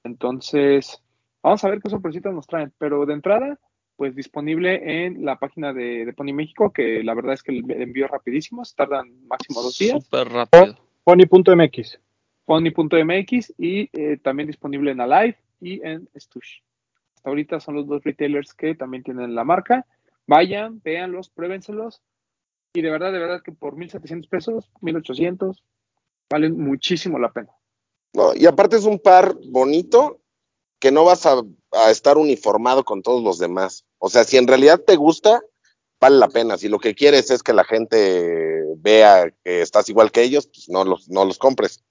Entonces, 0.02 1.02
vamos 1.42 1.62
a 1.62 1.68
ver 1.68 1.82
qué 1.82 1.90
sorpresitas 1.90 2.32
nos 2.32 2.46
traen. 2.46 2.72
Pero 2.78 3.04
de 3.04 3.12
entrada, 3.12 3.58
pues 3.96 4.14
disponible 4.14 5.04
en 5.04 5.26
la 5.26 5.38
página 5.38 5.74
de, 5.74 6.10
Pony 6.16 6.32
México, 6.32 6.72
que 6.72 7.02
la 7.04 7.12
verdad 7.12 7.34
es 7.34 7.42
que 7.42 7.52
el 7.52 7.70
envío 7.70 8.08
rapidísimo, 8.08 8.62
tardan 8.74 9.26
máximo 9.26 9.60
dos 9.60 9.76
días. 9.78 10.02
Súper 10.02 10.28
rápido. 10.28 10.78
Pony.mx. 11.06 12.00
Pony.mx 12.44 13.54
y 13.58 13.88
eh, 13.92 14.16
también 14.20 14.48
disponible 14.48 14.90
en 14.90 15.00
Alive 15.00 15.38
y 15.60 15.80
en 15.86 16.08
Stush. 16.16 16.62
Hasta 17.14 17.30
ahorita 17.30 17.60
son 17.60 17.76
los 17.76 17.86
dos 17.86 18.02
retailers 18.02 18.52
que 18.54 18.74
también 18.74 19.04
tienen 19.04 19.36
la 19.36 19.44
marca. 19.44 19.86
Vayan, 20.26 20.80
véanlos, 20.82 21.28
pruébenselos. 21.28 22.02
Y 22.74 22.82
de 22.82 22.90
verdad, 22.90 23.12
de 23.12 23.20
verdad 23.20 23.40
que 23.40 23.52
por 23.52 23.76
1.700 23.76 24.28
pesos, 24.28 24.68
1.800, 24.80 25.62
valen 26.28 26.58
muchísimo 26.58 27.20
la 27.20 27.32
pena. 27.32 27.52
No, 28.12 28.34
y 28.34 28.46
aparte 28.46 28.74
es 28.74 28.84
un 28.84 28.98
par 28.98 29.36
bonito 29.48 30.20
que 30.80 30.90
no 30.90 31.04
vas 31.04 31.24
a, 31.24 31.40
estar 31.88 32.18
uniformado 32.18 32.82
con 32.82 33.02
todos 33.02 33.22
los 33.22 33.38
demás. 33.38 33.84
O 33.98 34.08
sea, 34.08 34.24
si 34.24 34.38
en 34.38 34.48
realidad 34.48 34.80
te 34.84 34.96
gusta, 34.96 35.40
vale 36.06 36.18
la 36.18 36.28
pena. 36.28 36.56
Si 36.56 36.68
lo 36.68 36.78
que 36.78 36.94
quieres 36.94 37.30
es 37.30 37.42
que 37.42 37.52
la 37.52 37.64
gente 37.64 38.62
vea 38.78 39.30
que 39.44 39.60
estás 39.60 39.88
igual 39.88 40.10
que 40.10 40.22
ellos, 40.22 40.46
pues 40.46 40.68
no 40.68 40.84
los, 40.84 41.08
no 41.08 41.24
los 41.24 41.38
compres. 41.38 41.82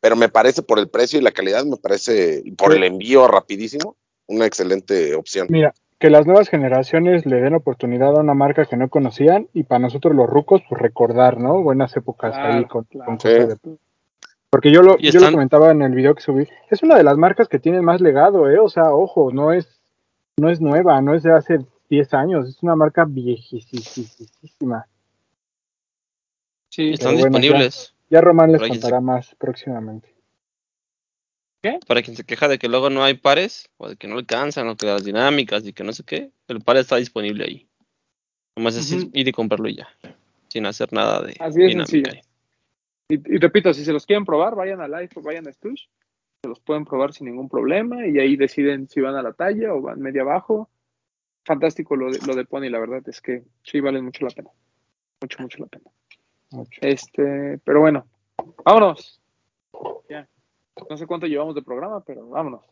Pero 0.00 0.14
me 0.14 0.28
parece 0.28 0.62
por 0.62 0.78
el 0.78 0.88
precio 0.88 1.18
y 1.18 1.22
la 1.22 1.32
calidad, 1.32 1.64
me 1.64 1.76
parece, 1.76 2.44
por 2.56 2.74
el 2.74 2.84
envío 2.84 3.26
rapidísimo, 3.26 3.96
una 4.26 4.46
excelente 4.46 5.14
opción. 5.14 5.48
Mira, 5.50 5.74
que 5.98 6.10
las 6.10 6.26
nuevas 6.26 6.48
generaciones 6.48 7.26
le 7.26 7.40
den 7.40 7.54
oportunidad 7.54 8.16
a 8.16 8.20
una 8.20 8.34
marca 8.34 8.66
que 8.66 8.76
no 8.76 8.88
conocían 8.88 9.48
y 9.52 9.64
para 9.64 9.80
nosotros 9.80 10.14
los 10.14 10.28
rucos, 10.28 10.62
pues 10.68 10.80
recordar, 10.80 11.38
¿no? 11.38 11.62
Buenas 11.62 11.96
épocas 11.96 12.36
ahí 12.36 12.66
con, 12.66 12.86
de... 12.92 13.56
Porque 14.50 14.70
yo 14.70 14.82
lo, 14.82 14.96
yo 14.98 15.18
lo 15.18 15.32
comentaba 15.32 15.72
en 15.72 15.82
el 15.82 15.94
video 15.94 16.14
que 16.14 16.22
subí, 16.22 16.46
es 16.70 16.82
una 16.82 16.96
de 16.96 17.02
las 17.02 17.16
marcas 17.16 17.48
que 17.48 17.58
tiene 17.58 17.80
más 17.80 18.00
legado, 18.00 18.48
¿eh? 18.48 18.58
O 18.58 18.68
sea, 18.68 18.94
ojo, 18.94 19.32
no 19.32 19.52
es, 19.52 19.80
no 20.36 20.50
es 20.50 20.60
nueva, 20.60 21.00
no 21.00 21.14
es 21.14 21.22
de 21.22 21.32
hace 21.32 21.58
10 21.88 22.14
años, 22.14 22.48
es 22.48 22.62
una 22.62 22.76
marca 22.76 23.04
viejísima. 23.04 24.86
Sí, 26.68 26.90
están 26.92 27.16
disponibles. 27.16 27.94
Ya, 28.10 28.20
Román 28.20 28.52
les 28.52 28.62
contará 28.62 29.00
más 29.00 29.34
próximamente. 29.36 30.16
Para 31.86 32.02
quien 32.02 32.16
se 32.16 32.24
queja 32.24 32.48
de 32.48 32.58
que 32.58 32.68
luego 32.68 32.90
no 32.90 33.02
hay 33.02 33.14
pares, 33.14 33.68
o 33.76 33.88
de 33.88 33.96
que 33.96 34.06
no 34.06 34.16
alcanzan, 34.16 34.68
o 34.68 34.76
que 34.76 34.86
las 34.86 35.04
dinámicas 35.04 35.66
y 35.66 35.72
que 35.72 35.84
no 35.84 35.92
sé 35.92 36.04
qué, 36.04 36.30
el 36.48 36.60
par 36.60 36.76
está 36.76 36.96
disponible 36.96 37.44
ahí. 37.44 37.68
Nomás 38.56 38.76
es 38.76 38.92
ir 39.12 39.28
y 39.28 39.32
comprarlo 39.32 39.68
y 39.68 39.76
ya, 39.76 39.88
sin 40.48 40.66
hacer 40.66 40.92
nada 40.92 41.22
de 41.22 41.36
Así 41.40 41.62
es 41.62 41.68
dinámica. 41.68 42.20
Y, 43.08 43.38
repito, 43.38 43.72
si 43.74 43.84
se 43.84 43.92
los 43.92 44.06
quieren 44.06 44.24
probar, 44.24 44.54
vayan 44.54 44.80
a 44.80 44.88
Live 44.88 45.10
o 45.16 45.22
vayan 45.22 45.46
a 45.46 45.52
Stush, 45.52 45.86
se 46.42 46.48
los 46.48 46.60
pueden 46.60 46.84
probar 46.84 47.12
sin 47.12 47.26
ningún 47.26 47.48
problema 47.48 48.06
y 48.06 48.18
ahí 48.18 48.36
deciden 48.36 48.88
si 48.88 49.00
van 49.00 49.14
a 49.14 49.22
la 49.22 49.32
talla 49.32 49.74
o 49.74 49.80
van 49.80 50.00
media 50.00 50.22
abajo. 50.22 50.68
Fantástico 51.46 51.94
lo 51.94 52.10
de, 52.10 52.18
lo 52.26 52.34
de 52.34 52.44
Pony, 52.44 52.68
la 52.68 52.80
verdad 52.80 53.08
es 53.08 53.20
que 53.20 53.44
sí 53.62 53.78
valen 53.78 54.04
mucho 54.04 54.24
la 54.24 54.34
pena. 54.34 54.50
Mucho, 55.20 55.40
mucho 55.40 55.58
la 55.60 55.66
pena. 55.66 55.90
Este, 56.80 57.58
pero 57.62 57.80
bueno, 57.80 58.04
vámonos. 58.64 59.20
Ya. 60.10 60.28
No 60.90 60.96
sé 60.96 61.06
cuánto 61.06 61.28
llevamos 61.28 61.54
de 61.54 61.62
programa, 61.62 62.02
pero 62.02 62.28
vámonos. 62.28 62.64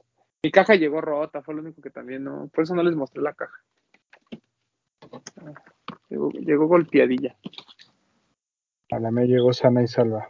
Mi 0.43 0.51
caja 0.51 0.75
llegó 0.75 1.01
rota, 1.01 1.41
fue 1.41 1.55
lo 1.55 1.63
único 1.63 1.81
que 1.81 1.91
también 1.91 2.25
no. 2.25 2.49
Por 2.49 2.65
eso 2.65 2.75
no 2.75 2.83
les 2.83 2.97
mostré 2.97 3.23
la 3.23 3.35
caja. 3.35 3.63
Llegó, 6.11 6.67
golpeadilla. 6.67 7.37
A 8.91 8.99
la 8.99 9.13
me 9.13 9.27
llegó 9.27 9.53
sana 9.53 9.85
y 9.85 9.87
salva. 9.87 10.29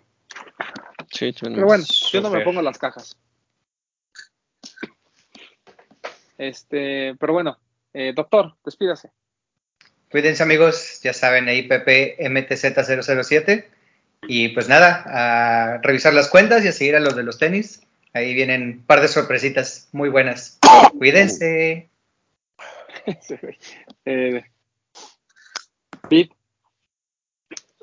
Sí, 1.11 1.34
pero 1.40 1.64
bueno, 1.64 1.84
yo 2.12 2.20
no 2.20 2.28
me 2.28 2.42
pongo 2.42 2.61
las 2.61 2.76
cajas. 2.76 3.18
Este, 6.36 7.14
pero 7.18 7.32
bueno, 7.32 7.57
eh, 7.95 8.12
doctor, 8.14 8.55
despídase. 8.64 9.11
Cuídense 10.11 10.42
amigos, 10.42 11.01
ya 11.03 11.12
saben, 11.12 11.49
ahí 11.49 11.66
PPMTZ007. 11.68 13.66
Y 14.26 14.49
pues 14.51 14.68
nada, 14.68 15.05
a 15.07 15.78
revisar 15.82 16.14
las 16.14 16.28
cuentas 16.28 16.64
y 16.64 16.68
a 16.68 16.72
seguir 16.72 16.97
a 16.97 17.01
los 17.01 17.16
de 17.16 17.22
los 17.22 17.38
tenis. 17.38 17.82
Ahí 18.12 18.34
vienen 18.34 18.62
un 18.62 18.84
par 18.86 19.01
de 19.01 19.09
sorpresitas 19.09 19.88
muy 19.92 20.09
buenas. 20.09 20.59
Cuídense. 20.99 21.90
eh, 24.05 24.45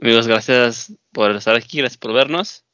Amigos, 0.01 0.27
gracias 0.27 0.93
por 1.11 1.35
estar 1.35 1.55
aquí, 1.55 1.79
gracias 1.79 1.97
por 1.97 2.13
vernos. 2.13 2.65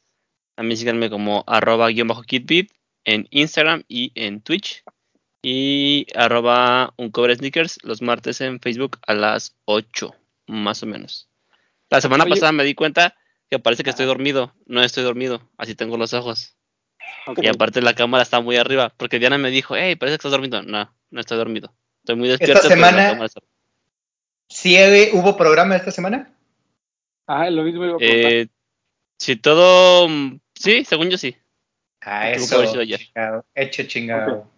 A 0.56 0.64
mí 0.64 0.78
síganme 0.78 1.10
como 1.10 1.44
arroba 1.48 1.90
guion 1.90 2.08
bajo 2.08 2.24
kitbit 2.24 2.72
en 3.06 3.28
Instagram 3.32 3.84
y 3.88 4.12
en 4.16 4.42
Twitch. 4.42 4.84
Y 5.42 6.08
arroba 6.16 6.94
un 6.98 7.12
cover 7.12 7.36
sneakers 7.36 7.80
los 7.84 8.02
martes 8.02 8.42
en 8.42 8.60
Facebook 8.60 8.98
a 9.06 9.14
las 9.14 9.56
8, 9.66 10.14
más 10.48 10.84
o 10.84 10.86
menos. 10.86 11.30
La 11.90 12.02
semana 12.02 12.26
pasada 12.26 12.52
me 12.52 12.64
di 12.64 12.74
cuenta 12.74 13.16
que 13.50 13.60
parece 13.60 13.84
que 13.84 13.92
estoy 13.92 14.06
dormido. 14.06 14.54
No 14.66 14.84
estoy 14.84 15.04
dormido, 15.04 15.42
así 15.58 15.76
tengo 15.76 15.98
los 15.98 16.14
ojos. 16.14 16.58
Y 17.38 17.48
aparte 17.48 17.82
la 17.82 17.94
cámara 17.94 18.24
está 18.24 18.42
muy 18.42 18.58
arriba, 18.58 18.94
porque 18.98 19.20
Diana 19.20 19.38
me 19.38 19.50
dijo, 19.50 19.76
hey, 19.76 19.96
parece 19.96 20.14
que 20.14 20.20
estás 20.20 20.32
dormido. 20.32 20.64
No, 20.64 20.94
no 21.10 21.20
estoy 21.20 21.38
dormido. 21.38 21.74
Estoy 22.00 22.16
muy 22.16 22.30
despierto. 22.30 22.58
¿Esta 22.58 22.70
semana 22.70 23.28
sí 24.48 24.78
hubo 25.14 25.36
programa 25.38 25.76
esta 25.76 25.92
semana? 25.92 26.34
Ah, 27.26 27.50
lo 27.50 27.64
mismo 27.64 27.86
iba 27.86 27.96
a 27.96 27.98
eh, 28.00 28.48
Si 29.18 29.36
todo... 29.36 30.08
Sí, 30.56 30.86
según 30.86 31.10
yo 31.10 31.18
sí. 31.18 31.36
Ah, 32.02 32.32
eso, 32.32 32.64
hecho 33.54 33.84
chingado. 33.84 34.50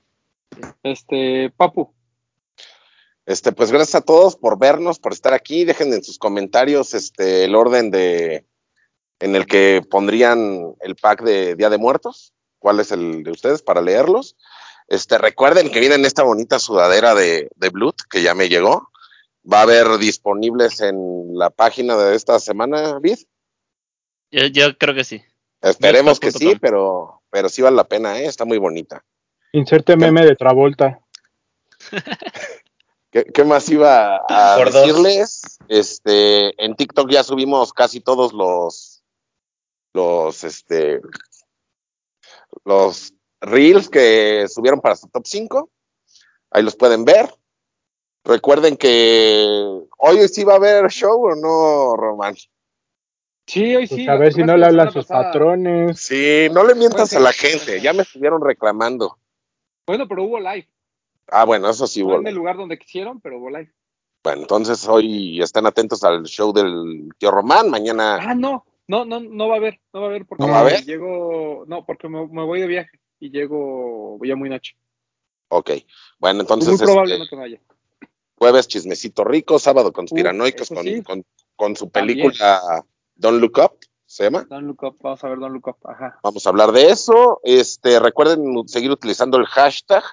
Este, 0.84 1.52
Papu. 1.56 1.94
Este, 3.26 3.52
pues 3.52 3.72
gracias 3.72 3.96
a 3.96 4.02
todos 4.02 4.36
por 4.36 4.58
vernos, 4.58 5.00
por 5.00 5.14
estar 5.14 5.34
aquí. 5.34 5.64
Dejen 5.64 5.94
en 5.94 6.04
sus 6.04 6.18
comentarios 6.18 6.94
este, 6.94 7.46
el 7.46 7.56
orden 7.56 7.92
de, 7.92 8.48
en 9.20 9.36
el 9.36 9.46
que 9.46 9.84
pondrían 9.88 10.74
el 10.80 10.96
pack 10.96 11.24
de 11.24 11.56
Día 11.56 11.70
de 11.70 11.78
Muertos. 11.78 12.34
¿Cuál 12.58 12.80
es 12.80 12.92
el 12.92 13.24
de 13.24 13.32
ustedes 13.32 13.62
para 13.62 13.82
leerlos? 13.82 14.36
Este, 14.88 15.18
recuerden 15.20 15.70
que 15.70 15.80
viene 15.80 16.08
esta 16.08 16.24
bonita 16.24 16.58
sudadera 16.58 17.14
de, 17.14 17.50
de 17.56 17.70
Blood 17.70 17.96
que 18.10 18.24
ya 18.24 18.34
me 18.34 18.50
llegó. 18.50 18.90
Va 19.52 19.60
a 19.60 19.64
haber 19.64 19.98
disponibles 20.00 20.82
en 20.82 21.38
la 21.38 21.52
página 21.52 21.96
de 21.96 22.16
esta 22.16 22.40
semana, 22.40 23.00
Vid. 23.00 23.20
Yo, 24.32 24.78
creo 24.78 24.96
que 24.96 25.04
sí. 25.04 25.22
Esperemos 25.62 26.20
que 26.20 26.32
sí, 26.32 26.56
pero, 26.60 27.22
pero 27.30 27.50
sí 27.50 27.62
vale 27.62 27.76
la 27.76 27.88
pena, 27.88 28.20
¿eh? 28.20 28.26
está 28.26 28.46
muy 28.46 28.58
bonita. 28.58 29.04
Inserte 29.52 29.96
meme 29.96 30.26
de 30.26 30.36
Travolta. 30.36 31.00
¿Qué, 33.12 33.44
más 33.44 33.68
iba 33.70 34.22
a 34.30 34.64
decirles? 34.64 35.58
Este, 35.68 36.64
en 36.64 36.76
TikTok 36.76 37.10
ya 37.10 37.24
subimos 37.24 37.74
casi 37.74 38.02
todos 38.02 38.34
los, 38.34 39.04
los, 39.94 40.44
este, 40.44 41.02
los 42.66 43.14
reels 43.42 43.90
que 43.90 44.46
subieron 44.48 44.80
para 44.80 44.96
su 44.96 45.08
top 45.08 45.26
5. 45.26 45.70
Ahí 46.52 46.62
los 46.62 46.76
pueden 46.76 47.04
ver. 47.04 47.34
Recuerden 48.24 48.78
que 48.78 49.82
hoy 49.98 50.28
sí 50.28 50.44
va 50.44 50.54
a 50.54 50.58
haber 50.58 50.88
show 50.90 51.26
o 51.26 51.36
no, 51.36 51.96
Román. 51.96 52.36
Sí, 53.48 53.76
hoy 53.76 53.88
sí. 53.88 53.96
Pues 53.96 54.10
a 54.10 54.18
ver 54.18 54.34
si 54.34 54.44
no 54.44 54.56
le 54.56 54.68
hablan 54.68 54.92
sus 54.92 55.08
patrones. 55.08 56.00
Sí, 56.00 56.48
no 56.52 56.64
le 56.64 56.76
mientas 56.76 57.14
a 57.14 57.20
la 57.20 57.34
gente. 57.34 57.82
Ya 57.82 57.94
me 57.94 58.04
estuvieron 58.04 58.44
reclamando. 58.44 59.18
Bueno, 59.90 60.08
pero 60.08 60.24
hubo 60.24 60.40
live. 60.40 60.68
Ah, 61.30 61.46
bueno, 61.46 61.68
eso 61.68 61.88
sí 61.88 62.04
hubo. 62.04 62.14
No 62.14 62.20
en 62.20 62.28
el 62.28 62.36
lugar 62.36 62.58
donde 62.58 62.78
quisieron, 62.78 63.20
pero 63.22 63.40
hubo 63.40 63.50
live. 63.50 63.74
Bueno, 64.24 64.44
entonces 64.44 64.88
hoy 64.88 65.42
están 65.42 65.66
atentos 65.66 66.04
al 66.04 66.26
show 66.26 66.54
del 66.54 67.10
tío 67.18 67.32
Román. 67.32 67.72
Mañana. 67.72 68.20
Ah, 68.22 68.36
no. 68.36 68.68
No, 68.86 69.04
no, 69.04 69.20
no 69.20 69.48
va 69.48 69.56
a 69.56 69.58
haber. 69.58 69.80
No 69.92 70.02
va 70.02 70.06
a 70.06 70.10
haber 70.12 70.28
porque 70.28 70.44
¿No 70.44 70.52
va 70.52 70.58
a 70.58 70.62
haber? 70.62 70.86
llego. 70.86 71.64
No, 71.66 71.88
porque 71.88 72.08
me, 72.08 72.24
voy 72.24 72.62
de 72.62 72.68
viaje 72.68 73.00
y 73.20 73.32
llego 73.32 74.20
ya 74.24 74.36
muy 74.36 74.48
noche. 74.48 74.76
Ok. 75.48 75.72
Bueno, 76.20 76.42
entonces. 76.42 76.70
Muy 76.70 76.78
probable 76.78 77.14
este, 77.16 77.24
no 77.24 77.30
que 77.32 77.36
vaya. 77.36 77.62
Jueves 78.36 78.68
chismecito 78.68 79.24
rico, 79.24 79.58
sábado 79.58 79.92
conspiranoicos 79.92 80.70
con, 80.70 81.26
con, 81.56 81.76
su 81.76 81.90
película 81.90 82.86
Don't 83.16 83.42
Look 83.42 83.58
Up, 83.58 83.80
¿se 84.10 84.24
llama? 84.24 84.44
Don't 84.50 84.66
Look 84.66 84.84
Up, 84.84 84.98
vamos 85.02 85.24
a 85.24 85.30
ver 85.30 85.38
Don't 85.38 85.54
Look 85.54 85.68
Up, 85.68 85.78
ajá. 85.88 86.20
Vamos 86.24 86.46
a 86.46 86.50
hablar 86.50 86.72
de 86.72 86.90
eso. 86.90 87.40
Este, 87.44 88.00
recuerden 88.00 88.68
seguir 88.68 88.90
utilizando 88.90 89.38
el 89.38 89.46
hashtag 89.46 90.04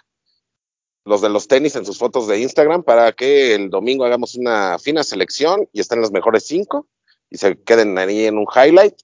los 1.06 1.22
de 1.22 1.30
los 1.30 1.48
tenis 1.48 1.76
en 1.76 1.86
sus 1.86 1.96
fotos 1.96 2.26
de 2.26 2.38
Instagram 2.40 2.82
para 2.82 3.12
que 3.12 3.54
el 3.54 3.70
domingo 3.70 4.04
hagamos 4.04 4.34
una 4.34 4.78
fina 4.78 5.02
selección 5.02 5.66
y 5.72 5.80
estén 5.80 6.00
los 6.00 6.10
mejores 6.10 6.46
cinco 6.46 6.86
y 7.30 7.38
se 7.38 7.56
queden 7.62 7.96
ahí 7.96 8.26
en 8.26 8.36
un 8.36 8.46
highlight. 8.54 8.96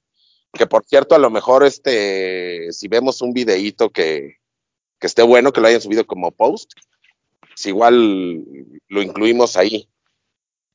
Que 0.53 0.66
por 0.66 0.84
cierto, 0.84 1.14
a 1.14 1.18
lo 1.18 1.30
mejor 1.30 1.64
este, 1.64 2.70
si 2.72 2.88
vemos 2.88 3.22
un 3.22 3.32
videíto 3.32 3.88
que, 3.88 4.36
que 4.99 5.07
esté 5.07 5.22
bueno, 5.22 5.55
que 5.55 5.62
lo 5.62 5.68
hayan 5.68 5.80
subido 5.80 6.07
como 6.07 6.32
post, 6.32 6.72
si 7.55 7.70
igual 7.70 8.45
lo 8.88 9.01
incluimos 9.01 9.57
ahí. 9.57 9.88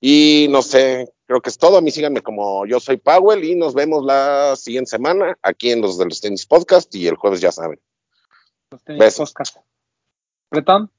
Y 0.02 0.48
no 0.50 0.64
sé, 0.64 1.14
creo 1.28 1.42
que 1.42 1.50
es 1.50 1.58
todo. 1.58 1.78
A 1.78 1.82
mí 1.82 1.92
síganme 1.92 2.22
como 2.22 2.66
yo 2.66 2.80
soy 2.80 2.98
Powell 2.98 3.44
y 3.44 3.56
nos 3.56 3.76
vemos 3.76 4.04
la 4.04 4.56
siguiente 4.56 4.90
semana 4.90 5.38
aquí 5.44 5.72
en 5.72 5.82
los 5.82 5.98
de 5.98 6.06
los 6.06 6.22
tenis 6.22 6.46
podcast 6.46 6.94
y 6.96 7.08
el 7.08 7.16
jueves 7.16 7.42
ya 7.42 7.52
saben. 7.52 7.80
Los 8.72 8.84
tenis 8.84 9.00
Besos. 9.00 9.32
podcast. 9.32 9.58
Bretón. 10.50 10.90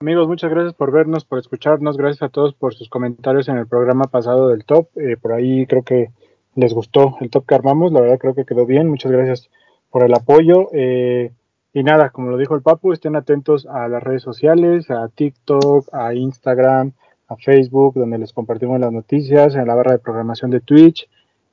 Amigos, 0.00 0.28
muchas 0.28 0.50
gracias 0.50 0.72
por 0.74 0.92
vernos, 0.92 1.26
por 1.26 1.38
escucharnos. 1.38 1.98
Gracias 1.98 2.22
a 2.22 2.28
todos 2.30 2.54
por 2.54 2.74
sus 2.74 2.88
comentarios 2.88 3.48
en 3.48 3.58
el 3.58 3.66
programa 3.66 4.04
pasado 4.04 4.48
del 4.48 4.64
top. 4.64 4.88
Eh, 4.96 5.18
por 5.20 5.32
ahí 5.32 5.66
creo 5.66 5.82
que 5.82 6.10
les 6.54 6.72
gustó 6.72 7.18
el 7.20 7.28
top 7.28 7.46
que 7.46 7.54
armamos. 7.54 7.92
La 7.92 8.00
verdad 8.00 8.18
creo 8.18 8.34
que 8.34 8.46
quedó 8.46 8.64
bien. 8.64 8.88
Muchas 8.88 9.12
gracias 9.12 9.50
por 9.90 10.02
el 10.02 10.14
apoyo. 10.14 10.68
Eh, 10.72 11.32
y 11.72 11.82
nada, 11.82 12.10
como 12.10 12.30
lo 12.30 12.38
dijo 12.38 12.54
el 12.54 12.62
Papu, 12.62 12.92
estén 12.92 13.14
atentos 13.14 13.66
a 13.66 13.88
las 13.88 14.02
redes 14.02 14.22
sociales, 14.22 14.90
a 14.90 15.08
TikTok, 15.08 15.88
a 15.92 16.14
Instagram, 16.14 16.92
a 17.30 17.36
Facebook, 17.36 17.94
donde 17.94 18.18
les 18.18 18.32
compartimos 18.32 18.80
las 18.80 18.92
noticias, 18.92 19.54
en 19.54 19.66
la 19.66 19.74
barra 19.74 19.92
de 19.92 19.98
programación 20.00 20.50
de 20.50 20.60
Twitch. 20.60 21.08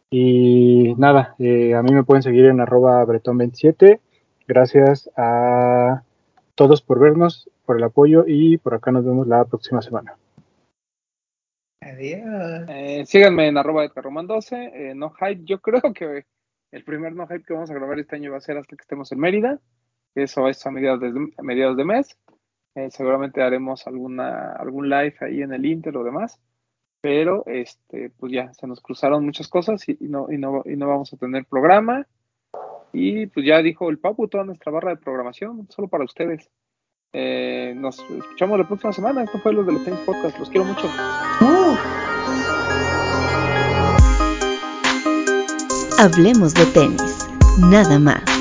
Y 0.09 0.95
nada, 0.97 1.35
eh, 1.37 1.75
a 1.75 1.83
mí 1.83 1.93
me 1.93 2.03
pueden 2.03 2.23
seguir 2.23 2.45
en 2.45 2.59
arroba 2.59 3.05
bretón27. 3.05 3.99
Gracias 4.47 5.09
a 5.15 6.01
todos 6.55 6.81
por 6.81 6.99
vernos 6.99 7.49
por 7.65 7.77
el 7.77 7.83
apoyo 7.83 8.23
y 8.25 8.57
por 8.57 8.73
acá 8.73 8.91
nos 8.91 9.05
vemos 9.05 9.27
la 9.27 9.45
próxima 9.45 9.81
semana. 9.81 10.15
Adiós. 11.81 12.65
Eh, 12.69 13.03
síganme 13.05 13.47
en 13.47 13.57
arroba 13.57 13.83
de 13.83 13.91
12, 13.93 14.71
eh, 14.73 14.95
no 14.95 15.11
hype. 15.11 15.43
Yo 15.43 15.59
creo 15.59 15.93
que 15.93 16.25
el 16.71 16.83
primer 16.83 17.13
no 17.13 17.27
hype 17.27 17.43
que 17.43 17.53
vamos 17.53 17.69
a 17.69 17.75
grabar 17.75 17.99
este 17.99 18.15
año 18.15 18.31
va 18.31 18.37
a 18.37 18.41
ser 18.41 18.57
hasta 18.57 18.75
que 18.75 18.81
estemos 18.81 19.11
en 19.11 19.19
Mérida. 19.19 19.59
Eso 20.15 20.47
es 20.47 20.65
a 20.65 20.71
mediados 20.71 21.01
de, 21.01 21.31
mediados 21.43 21.77
de 21.77 21.85
mes. 21.85 22.17
Eh, 22.77 22.91
seguramente 22.91 23.41
haremos 23.41 23.87
alguna, 23.87 24.51
algún 24.51 24.87
live 24.87 25.15
ahí 25.21 25.41
en 25.41 25.51
el 25.51 25.65
Inter 25.65 25.97
o 25.97 26.03
demás. 26.03 26.39
Pero 27.01 27.43
este, 27.47 28.11
pues 28.11 28.31
ya 28.31 28.53
se 28.53 28.67
nos 28.67 28.81
cruzaron 28.81 29.25
muchas 29.25 29.47
cosas 29.47 29.87
y, 29.89 29.97
no, 30.01 30.31
y, 30.31 30.37
no, 30.37 30.61
y 30.63 30.75
no 30.75 30.87
vamos 30.87 31.11
a 31.11 31.17
tener 31.17 31.45
programa. 31.45 32.05
Y 32.93 33.25
pues 33.27 33.45
ya 33.47 33.63
dijo 33.63 33.89
el 33.89 33.97
Papu 33.97 34.27
toda 34.27 34.43
nuestra 34.43 34.71
barra 34.71 34.91
de 34.91 34.97
programación, 34.97 35.67
solo 35.69 35.87
para 35.87 36.03
ustedes. 36.03 36.51
Eh, 37.13 37.73
nos 37.75 37.99
escuchamos 37.99 38.59
la 38.59 38.67
próxima 38.67 38.93
semana. 38.93 39.23
Esto 39.23 39.39
fue 39.39 39.53
lo 39.53 39.63
de 39.63 39.73
los 39.73 39.83
Tenis 39.83 39.99
Podcast. 40.01 40.37
Los 40.37 40.49
quiero 40.49 40.65
mucho. 40.65 40.87
Hablemos 45.97 46.53
de 46.53 46.65
tenis. 46.67 47.27
Nada 47.59 47.97
más. 47.97 48.36